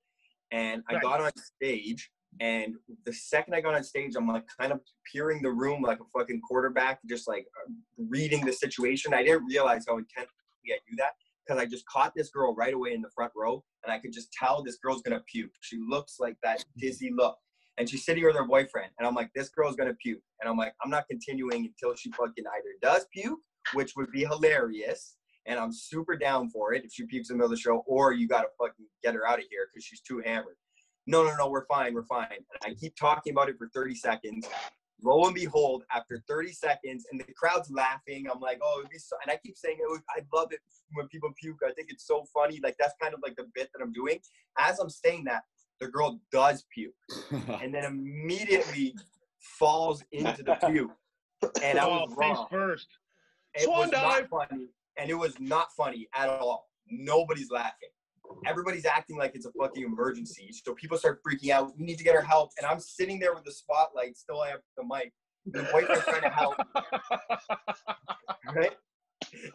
and 0.53 0.83
i 0.89 0.95
Nice. 0.95 1.03
got 1.03 1.21
on 1.21 1.33
stage 1.37 2.11
and 2.41 2.75
the 3.05 3.13
second 3.13 3.55
i 3.55 3.61
got 3.61 3.75
on 3.75 3.85
stage 3.85 4.15
i'm 4.17 4.29
like 4.29 4.45
kind 4.59 4.73
of 4.73 4.81
peering 5.11 5.43
the 5.43 5.51
room 5.51 5.83
like 5.83 5.99
a 6.01 6.19
fucking 6.19 6.41
quarterback 6.47 7.01
just 7.09 7.27
like 7.29 7.47
reading 8.09 8.45
the 8.45 8.53
situation 8.53 9.15
i 9.15 9.23
didn't 9.23 9.45
realize 9.47 9.85
how 9.89 9.99
intensely 9.99 10.33
i 10.67 10.79
do 10.89 10.97
that 10.97 11.13
because 11.47 11.61
i 11.61 11.67
just 11.67 11.85
caught 11.87 12.13
this 12.17 12.31
girl 12.31 12.55
right 12.55 12.75
away 12.75 12.93
in 12.93 13.03
the 13.03 13.11
front 13.15 13.33
row 13.37 13.63
and 13.85 13.93
i 13.93 13.99
could 13.99 14.13
just 14.13 14.33
tell 14.33 14.63
this 14.63 14.79
girl's 14.83 15.03
gonna 15.03 15.23
puke 15.31 15.51
she 15.61 15.79
looks 15.89 16.17
like 16.21 16.37
that 16.43 16.65
dizzy 16.79 17.11
look 17.15 17.37
and 17.79 17.89
she's 17.89 18.05
sitting 18.05 18.25
with 18.25 18.37
her 18.37 18.45
boyfriend 18.47 18.91
and 18.99 19.07
i'm 19.07 19.15
like 19.15 19.31
this 19.35 19.49
girl's 19.51 19.77
gonna 19.77 19.95
puke 20.03 20.21
and 20.41 20.49
i'm 20.51 20.57
like 20.57 20.73
i'm 20.85 20.91
not 20.91 21.07
continuing 21.09 21.67
until 21.67 21.95
she 21.97 22.11
fucking 22.13 22.45
either 22.57 22.75
does 22.83 23.07
puke 23.13 23.39
which 23.75 23.93
would 23.97 24.11
be 24.13 24.21
hilarious 24.25 25.17
and 25.49 25.59
i'm 25.59 25.73
super 25.73 26.17
down 26.17 26.49
for 26.51 26.73
it 26.75 26.85
if 26.85 26.93
she 26.93 27.05
pukes 27.05 27.31
in 27.31 27.35
the 27.35 27.39
middle 27.39 27.53
of 27.53 27.57
the 27.59 27.61
show 27.61 27.83
or 27.87 28.13
you 28.13 28.29
gotta 28.29 28.49
fucking 28.59 28.87
get 29.03 29.15
her 29.15 29.27
out 29.27 29.39
of 29.41 29.45
here 29.51 29.69
because 29.73 29.85
she's 29.85 30.01
too 30.01 30.23
hammered. 30.25 30.57
No 31.07 31.25
no 31.25 31.35
no 31.37 31.49
we're 31.49 31.67
fine 31.67 31.95
we're 31.95 32.05
fine. 32.05 32.29
And 32.31 32.61
i 32.63 32.75
keep 32.75 32.95
talking 32.97 33.33
about 33.33 33.49
it 33.49 33.57
for 33.59 33.69
30 33.75 33.95
seconds. 33.97 34.47
Lo 35.03 35.25
and 35.27 35.35
behold 35.35 35.85
after 35.95 36.23
30 36.29 36.53
seconds 36.53 37.07
and 37.11 37.21
the 37.21 37.33
crowd's 37.41 37.71
laughing 37.71 38.27
i'm 38.33 38.41
like 38.41 38.59
oh 38.63 38.77
it'd 38.81 38.91
be 38.91 38.99
so 38.99 39.17
and 39.23 39.31
i 39.33 39.39
keep 39.45 39.57
saying 39.57 39.79
oh, 39.89 39.99
i 40.17 40.21
love 40.35 40.49
it 40.53 40.61
when 40.95 41.09
people 41.09 41.31
puke. 41.41 41.61
I 41.67 41.73
think 41.73 41.89
it's 41.91 42.07
so 42.07 42.25
funny. 42.35 42.61
Like 42.63 42.77
that's 42.79 42.95
kind 43.01 43.15
of 43.15 43.21
like 43.25 43.37
the 43.37 43.47
bit 43.55 43.71
that 43.75 43.83
i'm 43.83 43.93
doing. 43.93 44.19
As 44.59 44.79
i'm 44.81 44.91
saying 44.91 45.25
that 45.25 45.43
the 45.81 45.89
girl 45.89 46.21
does 46.33 46.65
puke 46.75 46.93
and 47.63 47.73
then 47.75 47.85
immediately 47.85 48.95
falls 49.39 50.03
into 50.13 50.43
the 50.43 50.55
puke. 50.57 50.91
And 51.63 51.79
I 51.79 51.87
Oh, 51.87 52.01
was 52.07 52.15
face 52.19 52.37
wrong. 52.37 52.49
first. 52.51 52.89
It 53.55 53.63
Swan 53.63 53.79
was 53.79 53.93
not 53.93 54.29
funny, 54.29 54.67
and 54.99 55.11
it 55.11 55.15
was 55.15 55.39
not 55.41 55.69
funny 55.77 56.09
at 56.15 56.29
all. 56.29 56.69
Nobody's 56.91 57.51
laughing. 57.51 57.89
Everybody's 58.47 58.85
acting 58.85 59.17
like 59.17 59.35
it's 59.35 59.47
a 59.47 59.53
fucking 59.59 59.83
emergency. 59.83 60.51
So 60.65 60.75
people 60.75 60.99
start 60.99 61.21
freaking 61.27 61.51
out. 61.51 61.73
We 61.79 61.87
need 61.87 61.99
to 61.99 62.05
get 62.05 62.15
her 62.15 62.23
help. 62.23 62.51
And 62.59 62.67
I'm 62.67 62.81
sitting 62.81 63.19
there 63.19 63.35
with 63.35 63.45
the 63.45 63.53
spotlight, 63.53 64.17
still 64.17 64.41
I 64.43 64.51
have 64.51 64.61
the 64.77 64.85
mic. 64.85 65.13
And 65.47 65.55
the 65.55 65.71
boyfriend's 65.73 66.05
trying 66.05 66.23
to 66.23 66.29
help, 66.29 66.57
right? 68.55 68.77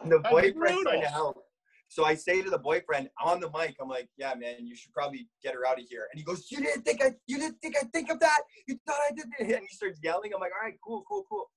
And 0.02 0.10
the 0.10 0.18
boyfriend's 0.18 0.82
trying 0.82 1.02
to 1.02 1.08
help. 1.08 1.44
So 1.88 2.04
I 2.04 2.14
say 2.14 2.42
to 2.42 2.50
the 2.50 2.58
boyfriend 2.58 3.08
on 3.22 3.38
the 3.38 3.48
mic, 3.56 3.76
I'm 3.80 3.88
like, 3.88 4.08
"Yeah, 4.16 4.34
man, 4.34 4.66
you 4.66 4.74
should 4.74 4.92
probably 4.92 5.28
get 5.44 5.54
her 5.54 5.64
out 5.64 5.78
of 5.78 5.84
here." 5.88 6.08
And 6.10 6.18
he 6.18 6.24
goes, 6.24 6.50
"You 6.50 6.58
didn't 6.58 6.82
think 6.82 7.00
I, 7.04 7.12
you 7.28 7.38
didn't 7.38 7.60
think 7.62 7.76
I 7.80 7.84
think 7.92 8.10
of 8.10 8.18
that? 8.18 8.40
You 8.66 8.76
thought 8.84 8.98
I 9.08 9.14
did 9.14 9.26
that?" 9.38 9.58
And 9.58 9.66
he 9.68 9.76
starts 9.76 10.00
yelling. 10.02 10.32
I'm 10.34 10.40
like, 10.40 10.50
"All 10.60 10.66
right, 10.66 10.76
cool, 10.84 11.04
cool, 11.08 11.24
cool." 11.30 11.48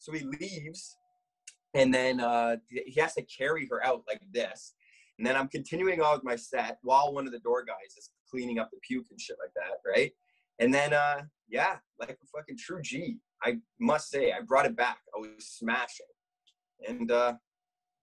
So 0.00 0.10
he 0.10 0.24
leaves, 0.24 0.96
and 1.74 1.92
then 1.92 2.20
uh, 2.20 2.56
he 2.68 3.00
has 3.00 3.14
to 3.14 3.22
carry 3.22 3.66
her 3.70 3.84
out 3.84 4.02
like 4.08 4.22
this. 4.32 4.74
And 5.18 5.26
then 5.26 5.36
I'm 5.36 5.48
continuing 5.48 6.00
on 6.00 6.14
with 6.14 6.24
my 6.24 6.36
set 6.36 6.78
while 6.82 7.12
one 7.12 7.26
of 7.26 7.32
the 7.32 7.38
door 7.40 7.64
guys 7.64 7.96
is 7.96 8.10
cleaning 8.28 8.58
up 8.58 8.70
the 8.70 8.78
puke 8.86 9.06
and 9.10 9.20
shit 9.20 9.36
like 9.40 9.52
that, 9.54 9.78
right? 9.88 10.12
And 10.58 10.72
then, 10.72 10.92
uh, 10.92 11.22
yeah, 11.48 11.76
like 11.98 12.10
a 12.10 12.26
fucking 12.36 12.56
true 12.58 12.80
G. 12.82 13.18
I 13.42 13.58
must 13.80 14.10
say, 14.10 14.32
I 14.32 14.40
brought 14.40 14.66
it 14.66 14.76
back. 14.76 14.98
I 15.14 15.18
was 15.18 15.30
smashing, 15.38 16.06
and 16.88 17.10
uh, 17.10 17.34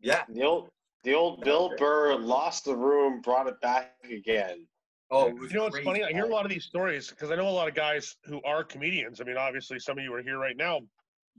yeah. 0.01 0.23
The 0.29 0.43
old, 0.43 0.69
the 1.03 1.13
old 1.13 1.41
Bill 1.41 1.71
Burr 1.77 2.15
lost 2.15 2.65
the 2.65 2.75
room, 2.75 3.21
brought 3.21 3.47
it 3.47 3.59
back 3.61 3.95
again. 4.09 4.67
Oh, 5.09 5.27
it 5.27 5.35
You 5.35 5.49
know 5.49 5.63
what's 5.63 5.79
funny? 5.79 6.03
I 6.03 6.11
hear 6.11 6.25
a 6.25 6.29
lot 6.29 6.45
of 6.45 6.51
these 6.51 6.65
stories 6.65 7.09
because 7.09 7.31
I 7.31 7.35
know 7.35 7.47
a 7.47 7.49
lot 7.49 7.67
of 7.67 7.73
guys 7.75 8.15
who 8.25 8.41
are 8.43 8.63
comedians. 8.63 9.19
I 9.19 9.23
mean, 9.23 9.37
obviously, 9.37 9.79
some 9.79 9.97
of 9.97 10.03
you 10.03 10.13
are 10.13 10.21
here 10.21 10.37
right 10.37 10.55
now. 10.55 10.81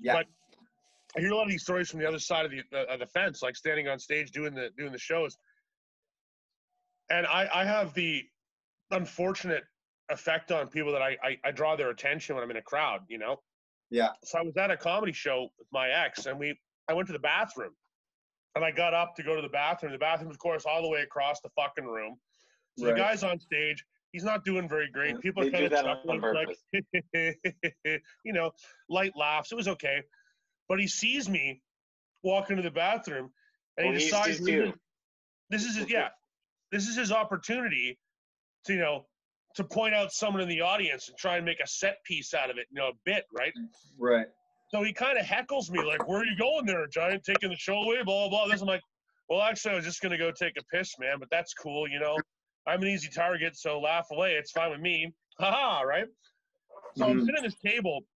Yeah. 0.00 0.14
but- 0.14 0.26
I 1.16 1.20
hear 1.20 1.32
a 1.32 1.36
lot 1.36 1.44
of 1.44 1.50
these 1.50 1.62
stories 1.62 1.90
from 1.90 2.00
the 2.00 2.08
other 2.08 2.18
side 2.18 2.44
of 2.44 2.50
the 2.50 2.62
uh, 2.72 2.94
of 2.94 3.00
the 3.00 3.06
fence, 3.06 3.42
like 3.42 3.56
standing 3.56 3.88
on 3.88 3.98
stage 3.98 4.30
doing 4.30 4.54
the 4.54 4.70
doing 4.76 4.92
the 4.92 4.98
shows. 4.98 5.36
And 7.10 7.26
I 7.26 7.48
I 7.52 7.64
have 7.64 7.92
the 7.94 8.22
unfortunate 8.90 9.64
effect 10.10 10.52
on 10.52 10.68
people 10.68 10.92
that 10.92 11.02
I, 11.02 11.16
I 11.22 11.36
I 11.44 11.50
draw 11.50 11.76
their 11.76 11.90
attention 11.90 12.34
when 12.34 12.44
I'm 12.44 12.50
in 12.50 12.56
a 12.56 12.62
crowd. 12.62 13.00
You 13.08 13.18
know. 13.18 13.40
Yeah. 13.90 14.08
So 14.24 14.38
I 14.38 14.42
was 14.42 14.56
at 14.56 14.70
a 14.70 14.76
comedy 14.76 15.12
show 15.12 15.48
with 15.58 15.68
my 15.72 15.88
ex, 15.90 16.26
and 16.26 16.38
we 16.38 16.58
I 16.88 16.94
went 16.94 17.06
to 17.08 17.12
the 17.12 17.18
bathroom, 17.18 17.72
and 18.54 18.64
I 18.64 18.70
got 18.70 18.94
up 18.94 19.14
to 19.16 19.22
go 19.22 19.36
to 19.36 19.42
the 19.42 19.48
bathroom. 19.48 19.92
The 19.92 19.98
bathroom, 19.98 20.30
of 20.30 20.38
course, 20.38 20.64
all 20.64 20.82
the 20.82 20.88
way 20.88 21.02
across 21.02 21.40
the 21.40 21.50
fucking 21.50 21.84
room. 21.84 22.16
So 22.78 22.86
the 22.86 22.94
guy's 22.94 23.22
on 23.22 23.38
stage. 23.38 23.84
He's 24.12 24.24
not 24.24 24.44
doing 24.44 24.68
very 24.68 24.90
great. 24.90 25.20
People 25.20 25.46
are 25.46 25.50
kind 25.50 25.64
of 25.64 25.72
chuckling, 25.72 26.20
like, 26.20 26.58
you 28.24 28.32
know, 28.32 28.50
light 28.90 29.12
laughs. 29.16 29.52
It 29.52 29.54
was 29.54 29.68
okay. 29.68 30.02
But 30.72 30.80
he 30.80 30.88
sees 30.88 31.28
me 31.28 31.60
walk 32.22 32.48
into 32.48 32.62
the 32.62 32.70
bathroom, 32.70 33.30
and 33.76 33.88
Well, 33.88 33.94
he 33.94 34.04
decides 34.06 34.38
sees 34.38 34.72
this 35.50 35.64
is- 35.66 35.76
his, 35.76 35.90
yeah, 35.90 36.08
this 36.70 36.88
is 36.88 36.96
his 36.96 37.12
opportunity 37.12 37.98
to 38.64 38.72
you 38.72 38.78
know 38.78 39.06
to 39.56 39.64
point 39.64 39.94
out 39.94 40.12
someone 40.14 40.40
in 40.40 40.48
the 40.48 40.62
audience 40.62 41.10
and 41.10 41.18
try 41.18 41.36
and 41.36 41.44
make 41.44 41.60
a 41.60 41.66
set 41.66 42.02
piece 42.04 42.32
out 42.32 42.48
of 42.48 42.56
it, 42.56 42.66
you 42.70 42.76
know, 42.76 42.88
a 42.88 42.94
bit, 43.04 43.26
right? 43.38 43.52
Right. 43.98 44.26
So 44.70 44.82
he 44.82 44.94
kind 44.94 45.18
of 45.18 45.26
heckles 45.26 45.68
me 45.70 45.82
like, 45.84 46.08
"Where 46.08 46.20
are 46.20 46.24
you 46.24 46.38
going 46.38 46.64
there, 46.64 46.86
giant? 46.86 47.22
Taking 47.22 47.50
the 47.50 47.56
show 47.56 47.82
away?" 47.82 48.02
Blah 48.02 48.30
blah 48.30 48.46
blah. 48.46 48.48
This 48.50 48.62
I'm 48.62 48.66
like, 48.66 48.80
"Well, 49.28 49.42
actually, 49.42 49.72
I 49.72 49.74
was 49.74 49.84
just 49.84 50.00
gonna 50.00 50.16
go 50.16 50.30
take 50.32 50.56
a 50.56 50.64
piss, 50.74 50.98
man. 50.98 51.18
But 51.18 51.28
that's 51.28 51.52
cool, 51.52 51.86
you 51.86 51.98
know. 52.00 52.16
I'm 52.66 52.80
an 52.80 52.88
easy 52.88 53.10
target, 53.10 53.56
so 53.58 53.78
laugh 53.78 54.06
away. 54.10 54.36
It's 54.36 54.52
fine 54.52 54.70
with 54.70 54.80
me. 54.80 55.12
Haha, 55.38 55.82
right?" 55.82 56.08
So 56.96 57.04
I'm 57.10 57.18
Mhm. 57.18 57.26
sitting 57.26 57.36
at 57.36 57.42
this 57.42 57.58
table, 57.60 58.06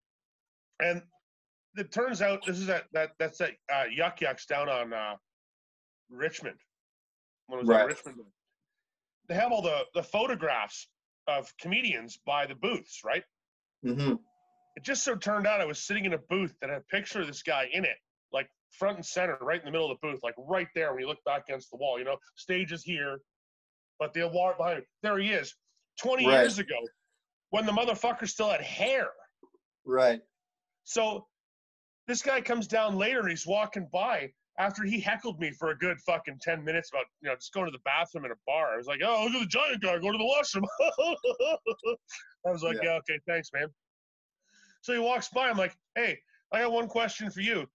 and 0.80 1.02
it 1.76 1.92
turns 1.92 2.22
out 2.22 2.40
this 2.46 2.58
is 2.58 2.66
that 2.66 2.84
that 2.92 3.10
that's 3.18 3.38
that 3.38 3.52
uh, 3.72 3.84
Yuk 3.90 4.18
Yuks 4.20 4.46
down 4.46 4.68
on 4.68 4.92
uh, 4.92 5.14
Richmond. 6.10 6.56
When 7.46 7.60
it 7.60 7.62
was 7.62 7.68
Right. 7.68 7.86
Richmond, 7.86 8.16
they 9.28 9.34
have 9.34 9.52
all 9.52 9.62
the 9.62 9.84
the 9.94 10.02
photographs 10.02 10.88
of 11.28 11.52
comedians 11.60 12.18
by 12.24 12.46
the 12.46 12.54
booths, 12.54 13.00
right? 13.04 13.24
Mm-hmm. 13.84 14.14
it 14.76 14.82
just 14.82 15.04
so 15.04 15.14
turned 15.14 15.46
out 15.46 15.60
I 15.60 15.64
was 15.64 15.78
sitting 15.78 16.06
in 16.06 16.14
a 16.14 16.18
booth 16.18 16.54
that 16.60 16.70
had 16.70 16.78
a 16.78 16.84
picture 16.96 17.20
of 17.20 17.26
this 17.26 17.42
guy 17.42 17.68
in 17.72 17.84
it, 17.84 17.96
like 18.32 18.48
front 18.70 18.96
and 18.96 19.04
center, 19.06 19.36
right 19.40 19.60
in 19.60 19.64
the 19.66 19.70
middle 19.70 19.90
of 19.90 19.98
the 20.00 20.06
booth, 20.08 20.20
like 20.22 20.34
right 20.38 20.68
there 20.74 20.92
when 20.92 21.00
you 21.02 21.06
look 21.08 21.22
back 21.24 21.42
against 21.48 21.70
the 21.70 21.76
wall. 21.76 21.98
You 21.98 22.04
know, 22.04 22.16
stage 22.36 22.72
is 22.72 22.82
here, 22.82 23.18
but 23.98 24.12
the 24.14 24.26
wall 24.28 24.54
behind 24.56 24.78
it, 24.78 24.86
there 25.02 25.18
he 25.18 25.30
is. 25.30 25.54
20 26.00 26.26
Right. 26.26 26.40
years 26.40 26.58
ago, 26.58 26.74
when 27.50 27.64
the 27.66 27.72
motherfucker 27.72 28.28
still 28.28 28.50
had 28.50 28.60
hair. 28.60 29.08
Right. 29.84 30.20
So 30.84 31.26
this 32.06 32.22
guy 32.22 32.40
comes 32.40 32.66
down 32.66 32.96
later 32.96 33.20
and 33.20 33.30
he's 33.30 33.46
walking 33.46 33.88
by 33.92 34.30
after 34.58 34.84
he 34.84 35.00
heckled 35.00 35.38
me 35.38 35.50
for 35.50 35.70
a 35.70 35.78
good 35.78 35.98
fucking 36.00 36.38
10 36.40 36.64
minutes 36.64 36.90
about, 36.90 37.04
you 37.20 37.28
know, 37.28 37.34
just 37.34 37.52
going 37.52 37.66
to 37.66 37.72
the 37.72 37.82
bathroom 37.84 38.24
in 38.24 38.30
a 38.30 38.36
bar. 38.46 38.72
I 38.72 38.76
was 38.76 38.86
like, 38.86 39.00
oh, 39.04 39.24
look 39.24 39.34
at 39.34 39.40
the 39.40 39.46
giant 39.46 39.82
guy, 39.82 39.98
go 39.98 40.12
to 40.12 40.18
the 40.18 40.24
washroom. 40.24 40.64
I 42.46 42.50
was 42.50 42.62
like, 42.62 42.76
Yeah. 42.76 42.90
yeah, 42.90 42.98
okay, 42.98 43.18
thanks, 43.26 43.50
man. 43.52 43.68
So 44.80 44.92
he 44.92 44.98
walks 44.98 45.28
by. 45.28 45.48
I'm 45.48 45.58
like, 45.58 45.76
hey, 45.94 46.18
I 46.52 46.62
got 46.62 46.72
one 46.72 46.88
question 46.88 47.30
for 47.30 47.40
you. 47.40 47.66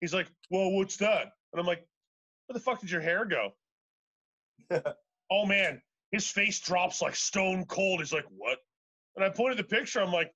He's 0.00 0.14
like, 0.14 0.26
well, 0.50 0.72
what's 0.72 0.96
that? 0.96 1.26
And 1.52 1.60
I'm 1.60 1.66
like, 1.66 1.86
where 2.46 2.54
the 2.54 2.60
fuck 2.60 2.80
did 2.80 2.90
your 2.90 3.00
hair 3.00 3.24
go? 3.24 3.50
oh, 5.30 5.46
man. 5.46 5.80
His 6.10 6.28
face 6.28 6.60
drops 6.60 7.02
like 7.02 7.16
stone 7.16 7.64
cold. 7.66 8.00
He's 8.00 8.12
like, 8.12 8.26
what? 8.36 8.58
And 9.16 9.24
I 9.24 9.28
pointed 9.28 9.58
the 9.58 9.64
picture. 9.64 10.00
I'm 10.00 10.12
like, 10.12 10.32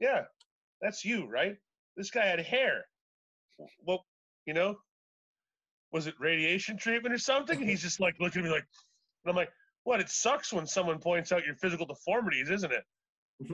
yeah, 0.00 0.22
that's 0.80 1.04
you, 1.04 1.28
right? 1.28 1.56
This 2.00 2.10
guy 2.10 2.24
had 2.24 2.40
hair. 2.40 2.86
Well, 3.86 4.06
you 4.46 4.54
know, 4.54 4.76
was 5.92 6.06
it 6.06 6.14
radiation 6.18 6.78
treatment 6.78 7.14
or 7.14 7.18
something? 7.18 7.60
And 7.60 7.68
he's 7.68 7.82
just 7.82 8.00
like 8.00 8.14
looking 8.18 8.40
at 8.40 8.44
me 8.46 8.50
like, 8.50 8.64
and 9.26 9.30
I'm 9.30 9.36
like, 9.36 9.50
what? 9.84 10.00
It 10.00 10.08
sucks 10.08 10.50
when 10.50 10.66
someone 10.66 10.98
points 10.98 11.30
out 11.30 11.44
your 11.44 11.56
physical 11.56 11.84
deformities, 11.84 12.48
isn't 12.48 12.72
it? 12.72 12.84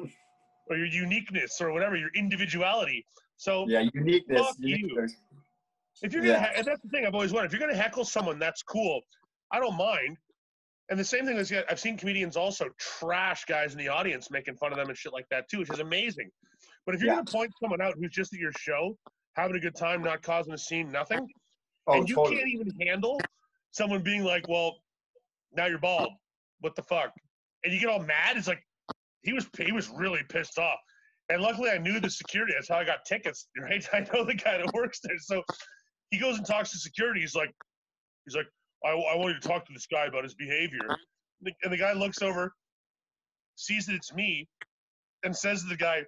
or 0.71 0.77
your 0.77 0.87
uniqueness 0.87 1.61
or 1.61 1.73
whatever, 1.73 1.97
your 1.97 2.11
individuality. 2.15 3.05
So 3.37 3.67
Yeah. 3.69 3.81
Uniqueness. 3.93 4.47
Fuck 4.47 4.55
you. 4.61 5.09
if 6.05 6.13
you're 6.13 6.23
gonna, 6.23 6.35
Yeah. 6.35 6.53
and 6.55 6.65
that's 6.65 6.81
the 6.83 6.89
thing 6.91 7.05
I've 7.05 7.15
always 7.15 7.33
wondered. 7.33 7.47
If 7.53 7.59
you're 7.59 7.69
gonna 7.69 7.77
heckle 7.83 8.05
someone, 8.05 8.39
that's 8.39 8.63
cool. 8.63 9.01
I 9.51 9.59
don't 9.59 9.77
mind. 9.77 10.19
And 10.89 11.01
the 11.01 11.05
same 11.05 11.27
thing 11.27 11.37
is, 11.37 11.53
I've 11.69 11.81
seen 11.81 11.99
comedians 11.99 12.37
also 12.37 12.69
trash 12.79 13.45
guys 13.47 13.73
in 13.73 13.79
the 13.79 13.89
audience 13.89 14.31
making 14.31 14.55
fun 14.55 14.71
of 14.71 14.79
them 14.79 14.89
and 14.89 14.97
shit 14.97 15.13
like 15.13 15.27
that 15.31 15.49
too, 15.49 15.59
which 15.59 15.71
is 15.71 15.81
amazing. 15.81 16.31
But 16.87 16.95
if 16.95 17.01
you're 17.03 17.11
Yeah. 17.11 17.17
gonna 17.17 17.31
point 17.31 17.53
someone 17.61 17.81
out 17.83 17.95
who's 17.99 18.13
just 18.13 18.33
at 18.33 18.39
your 18.41 18.53
show, 18.53 18.97
having 19.35 19.57
a 19.57 19.61
good 19.61 19.75
time, 19.75 20.03
not 20.03 20.23
causing 20.23 20.55
a 20.55 20.59
scene, 20.59 20.91
nothing, 20.91 21.29
Oh, 21.89 21.99
and 21.99 22.09
you 22.09 22.15
totally. 22.15 22.37
can't 22.39 22.49
even 22.49 22.81
handle 22.81 23.21
someone 23.73 24.03
being 24.03 24.25
like, 24.25 24.49
"Well, 24.49 24.83
now 25.53 25.67
you're 25.67 25.79
bald. 25.79 26.13
What 26.61 26.75
the 26.75 26.83
fuck?" 26.83 27.13
And 27.65 27.73
you 27.73 27.79
get 27.81 27.89
all 27.89 28.01
mad. 28.01 28.37
It's 28.37 28.49
like 28.49 28.67
he 29.23 29.33
was 29.33 29.49
he 29.59 29.73
was 29.73 29.89
really 29.91 30.23
pissed 30.25 30.59
off. 30.59 30.79
And 31.29 31.43
luckily, 31.43 31.71
I 31.71 31.79
knew 31.79 31.99
the 31.99 32.09
security. 32.11 32.55
That's 32.55 32.69
how 32.69 32.77
I 32.77 32.85
got 32.85 33.05
tickets. 33.05 33.49
Right? 33.57 33.87
I 33.93 34.01
know 34.01 34.25
the 34.25 34.35
guy 34.35 34.59
that 34.59 34.73
works 34.73 35.01
there. 35.03 35.19
So 35.19 35.43
he 36.11 36.19
goes 36.19 36.39
and 36.39 36.47
talks 36.47 36.71
to 36.71 36.79
security. 36.79 37.21
He's 37.21 37.35
like, 37.35 37.53
he's 38.25 38.37
like, 38.37 38.47
I, 38.85 38.91
I 38.91 39.17
want 39.17 39.35
you 39.35 39.41
to 39.41 39.49
talk 39.49 39.67
to 39.67 39.73
this 39.73 39.87
guy 39.87 40.07
about 40.07 40.23
his 40.23 40.35
behavior. 40.37 40.79
And 40.89 40.99
the, 41.43 41.53
and 41.65 41.73
the 41.73 41.77
guy 41.77 41.93
looks 41.95 42.23
over, 42.23 42.55
sees 43.57 43.87
that 43.87 43.95
it's 43.97 44.15
me, 44.15 44.49
and 45.25 45.37
says 45.37 45.63
to 45.63 45.69
the 45.69 45.77
guy, 45.77 46.05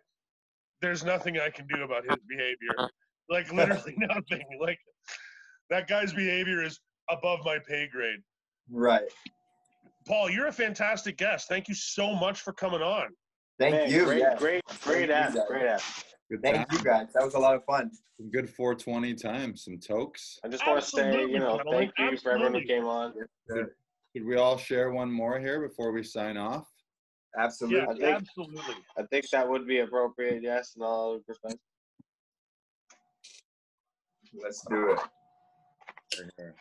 "There's 0.80 1.04
nothing 1.04 1.38
I 1.38 1.50
can 1.50 1.66
do 1.66 1.82
about 1.82 2.04
his 2.08 2.18
behavior. 2.28 2.74
Uh-huh. 2.78 2.88
Like 3.30 3.52
literally 3.52 3.94
nothing. 3.98 4.44
Like 4.60 4.78
that 5.70 5.88
guy's 5.88 6.12
behavior 6.12 6.62
is 6.62 6.78
above 7.10 7.40
my 7.44 7.58
pay 7.66 7.88
grade." 7.88 8.20
Right. 8.70 9.08
Paul, 10.06 10.30
you're 10.30 10.46
a 10.46 10.52
fantastic 10.52 11.18
guest. 11.18 11.48
Thank 11.48 11.68
you 11.68 11.74
so 11.74 12.14
much 12.14 12.40
for 12.40 12.52
coming 12.52 12.80
on. 12.80 13.08
Thank 13.58 13.74
Man, 13.74 13.90
you. 13.90 14.04
Great, 14.04 14.18
yes. 14.20 14.38
great, 14.38 14.62
great 14.82 15.08
you, 15.08 15.14
app. 15.14 15.34
Great 15.48 15.66
app. 15.66 15.82
Good 16.30 16.42
Thank 16.42 16.72
you 16.72 16.78
guys. 16.78 17.08
That 17.14 17.24
was 17.24 17.34
a 17.34 17.38
lot 17.38 17.54
of 17.54 17.64
fun. 17.64 17.90
Some 18.18 18.30
good 18.30 18.48
420 18.48 19.14
time. 19.14 19.56
Some 19.56 19.78
tokes. 19.78 20.38
I 20.44 20.48
just 20.48 20.66
want 20.66 20.80
to 20.80 20.86
say, 20.86 21.20
you 21.22 21.38
know, 21.38 21.60
thank 21.70 21.92
you 21.98 22.16
for 22.18 22.32
everyone 22.32 22.54
who 22.54 22.66
came 22.66 22.84
on. 22.84 23.14
Could 23.48 24.26
we 24.26 24.36
all 24.36 24.56
share 24.56 24.90
one 24.90 25.10
more 25.10 25.38
here 25.38 25.60
before 25.60 25.92
we 25.92 26.02
sign 26.02 26.36
off? 26.36 26.66
Absolutely. 27.36 27.78
Yeah, 27.78 27.84
I 27.84 27.94
think- 27.94 28.28
absolutely. 28.28 28.74
I 28.96 29.02
think 29.04 29.28
that 29.30 29.48
would 29.48 29.66
be 29.66 29.80
appropriate. 29.80 30.42
Yes, 30.42 30.74
in 30.76 30.82
all 30.82 31.20
respects. 31.26 31.56
Let's 34.34 34.62
do 34.68 34.92
it. 34.92 34.98
Right 36.20 36.30
here. 36.36 36.54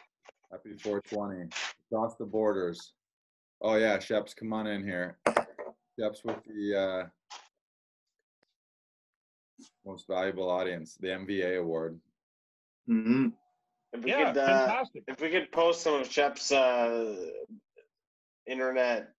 Happy 0.51 0.73
420. 0.77 1.49
Across 1.91 2.15
the 2.17 2.25
borders. 2.25 2.93
Oh 3.61 3.75
yeah, 3.75 3.97
Sheps, 3.97 4.35
come 4.35 4.53
on 4.53 4.67
in 4.67 4.83
here. 4.83 5.17
Sheps 5.99 6.23
with 6.23 6.37
the 6.45 6.75
uh, 6.79 7.07
most 9.85 10.05
valuable 10.07 10.49
audience, 10.49 10.95
the 10.99 11.07
MVA 11.07 11.59
award. 11.59 11.99
Mm-hmm. 12.89 13.27
If 13.93 14.03
we 14.03 14.11
Yeah, 14.11 14.27
could, 14.31 14.37
uh, 14.37 14.47
fantastic. 14.67 15.03
if 15.07 15.19
we 15.21 15.29
could 15.29 15.51
post 15.51 15.81
some 15.81 15.95
of 15.95 16.09
Shep's 16.11 16.51
uh, 16.51 17.15
internet 18.45 19.09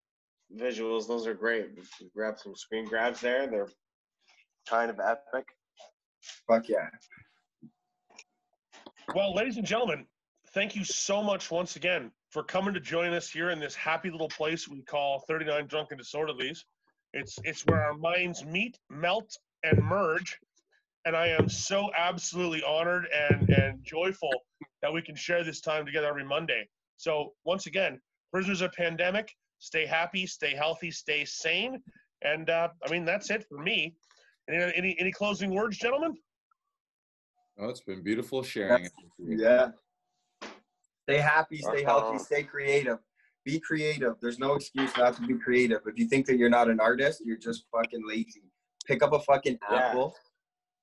visuals, 0.56 1.06
those 1.06 1.26
are 1.26 1.34
great. 1.34 1.70
We 2.00 2.10
grab 2.14 2.38
some 2.38 2.54
screen 2.54 2.84
grabs 2.84 3.20
there. 3.20 3.46
They're 3.46 3.68
kind 4.68 4.90
of 4.90 5.00
epic. 5.00 5.46
Fuck 6.46 6.68
yeah. 6.68 6.88
Well, 9.14 9.34
ladies 9.34 9.56
and 9.56 9.66
gentlemen, 9.66 10.06
thank 10.52 10.76
you 10.76 10.84
so 10.84 11.22
much 11.22 11.50
once 11.50 11.76
again 11.76 12.10
for 12.30 12.42
coming 12.42 12.74
to 12.74 12.80
join 12.80 13.12
us 13.14 13.30
here 13.30 13.50
in 13.50 13.58
this 13.58 13.74
happy 13.74 14.10
little 14.10 14.28
place 14.28 14.68
we 14.68 14.82
call 14.82 15.24
39 15.26 15.66
Drunken 15.66 15.98
Disorderlies. 15.98 16.58
It's 17.14 17.38
it's 17.44 17.64
where 17.66 17.82
our 17.82 17.94
minds 17.94 18.44
meet, 18.44 18.78
melt, 18.90 19.34
and 19.62 19.82
merge. 19.82 20.38
And 21.06 21.16
I 21.16 21.28
am 21.28 21.48
so 21.48 21.90
absolutely 21.96 22.62
honored 22.62 23.06
and, 23.30 23.48
and 23.48 23.82
joyful 23.82 24.32
that 24.82 24.92
we 24.92 25.00
can 25.00 25.16
share 25.16 25.42
this 25.42 25.60
time 25.60 25.86
together 25.86 26.06
every 26.06 26.24
Monday. 26.24 26.68
So 26.98 27.32
once 27.44 27.66
again, 27.66 28.00
prisoners 28.30 28.60
of 28.60 28.72
pandemic, 28.72 29.34
stay 29.58 29.86
happy, 29.86 30.26
stay 30.26 30.54
healthy, 30.54 30.90
stay 30.90 31.24
sane. 31.24 31.82
And 32.22 32.50
uh, 32.50 32.68
I 32.86 32.90
mean 32.90 33.04
that's 33.04 33.30
it 33.30 33.44
for 33.48 33.58
me. 33.58 33.94
Any, 34.48 34.72
any 34.74 34.96
any 34.98 35.12
closing 35.12 35.54
words, 35.54 35.78
gentlemen? 35.78 36.14
Oh, 37.58 37.68
it's 37.68 37.80
been 37.80 38.02
beautiful 38.02 38.42
sharing. 38.42 38.84
it 38.84 38.92
with 39.18 39.30
you. 39.30 39.44
Yeah. 39.44 39.70
Stay 41.08 41.18
happy, 41.18 41.58
stay 41.58 41.82
healthy, 41.82 42.16
Uh-huh. 42.16 42.18
stay 42.18 42.42
creative. 42.42 42.98
Be 43.44 43.58
creative. 43.58 44.14
There's 44.20 44.38
no 44.38 44.54
excuse 44.54 44.94
not 44.96 45.16
to 45.16 45.22
be 45.22 45.34
creative. 45.38 45.80
If 45.86 45.98
you 45.98 46.06
think 46.06 46.26
that 46.26 46.36
you're 46.36 46.50
not 46.50 46.68
an 46.68 46.80
artist, 46.80 47.22
you're 47.24 47.38
just 47.38 47.64
fucking 47.72 48.02
lazy. 48.06 48.42
Pick 48.86 49.02
up 49.02 49.12
a 49.12 49.20
fucking 49.20 49.58
Yeah. 49.70 49.76
apple. 49.78 50.14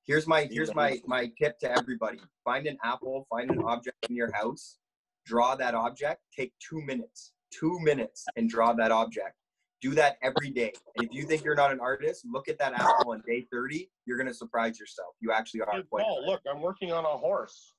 Here's 0.08 0.28
my 0.28 0.48
here's 0.52 0.74
my 0.74 1.00
my 1.06 1.32
tip 1.40 1.60
to 1.60 1.72
everybody. 1.72 2.20
Find 2.44 2.66
an 2.68 2.78
apple, 2.84 3.26
find 3.30 3.50
an 3.52 3.60
object 3.64 3.98
in 4.10 4.16
your 4.16 4.32
house, 4.34 4.78
draw 5.26 5.56
that 5.56 5.74
object, 5.76 6.22
take 6.36 6.54
2 6.60 6.82
minutes. 6.82 7.34
2 7.60 7.80
minutes 7.80 8.26
and 8.36 8.50
draw 8.50 8.74
that 8.74 8.92
object. 8.92 9.36
Do 9.82 9.94
that 9.96 10.18
every 10.24 10.50
day. 10.50 10.74
And 10.98 11.08
if 11.08 11.14
you 11.14 11.24
think 11.26 11.44
you're 11.44 11.56
not 11.56 11.72
an 11.72 11.80
artist, 11.80 12.26
look 12.26 12.48
at 12.48 12.58
that 12.60 12.74
apple 12.74 13.12
on 13.12 13.22
day 13.28 13.46
30. 13.52 13.90
You're 14.06 14.18
going 14.18 14.28
to 14.28 14.34
surprise 14.34 14.80
yourself. 14.80 15.16
You 15.20 15.32
actually 15.32 15.62
are 15.62 15.76
Dude, 15.76 15.90
quite. 15.90 16.04
Paul, 16.04 16.26
look, 16.26 16.42
I'm 16.50 16.62
working 16.62 16.92
on 16.92 17.06
a 17.06 17.18
horse. 17.18 17.74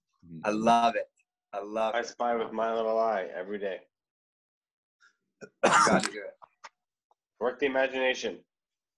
I 0.44 0.50
love 0.50 0.94
it. 0.94 1.08
I 1.52 1.62
love 1.62 1.94
I 1.94 2.00
it. 2.00 2.06
spy 2.06 2.36
with 2.36 2.52
my 2.52 2.74
little 2.74 2.98
eye 2.98 3.28
every 3.34 3.58
day. 3.58 3.78
Got 5.64 6.04
to 6.04 6.10
do 6.10 6.18
it. 6.18 6.34
Work 7.40 7.58
the 7.60 7.66
imagination. 7.66 8.38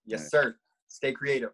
Yes, 0.07 0.31
sir. 0.31 0.57
Stay 0.89 1.13
creative. 1.13 1.51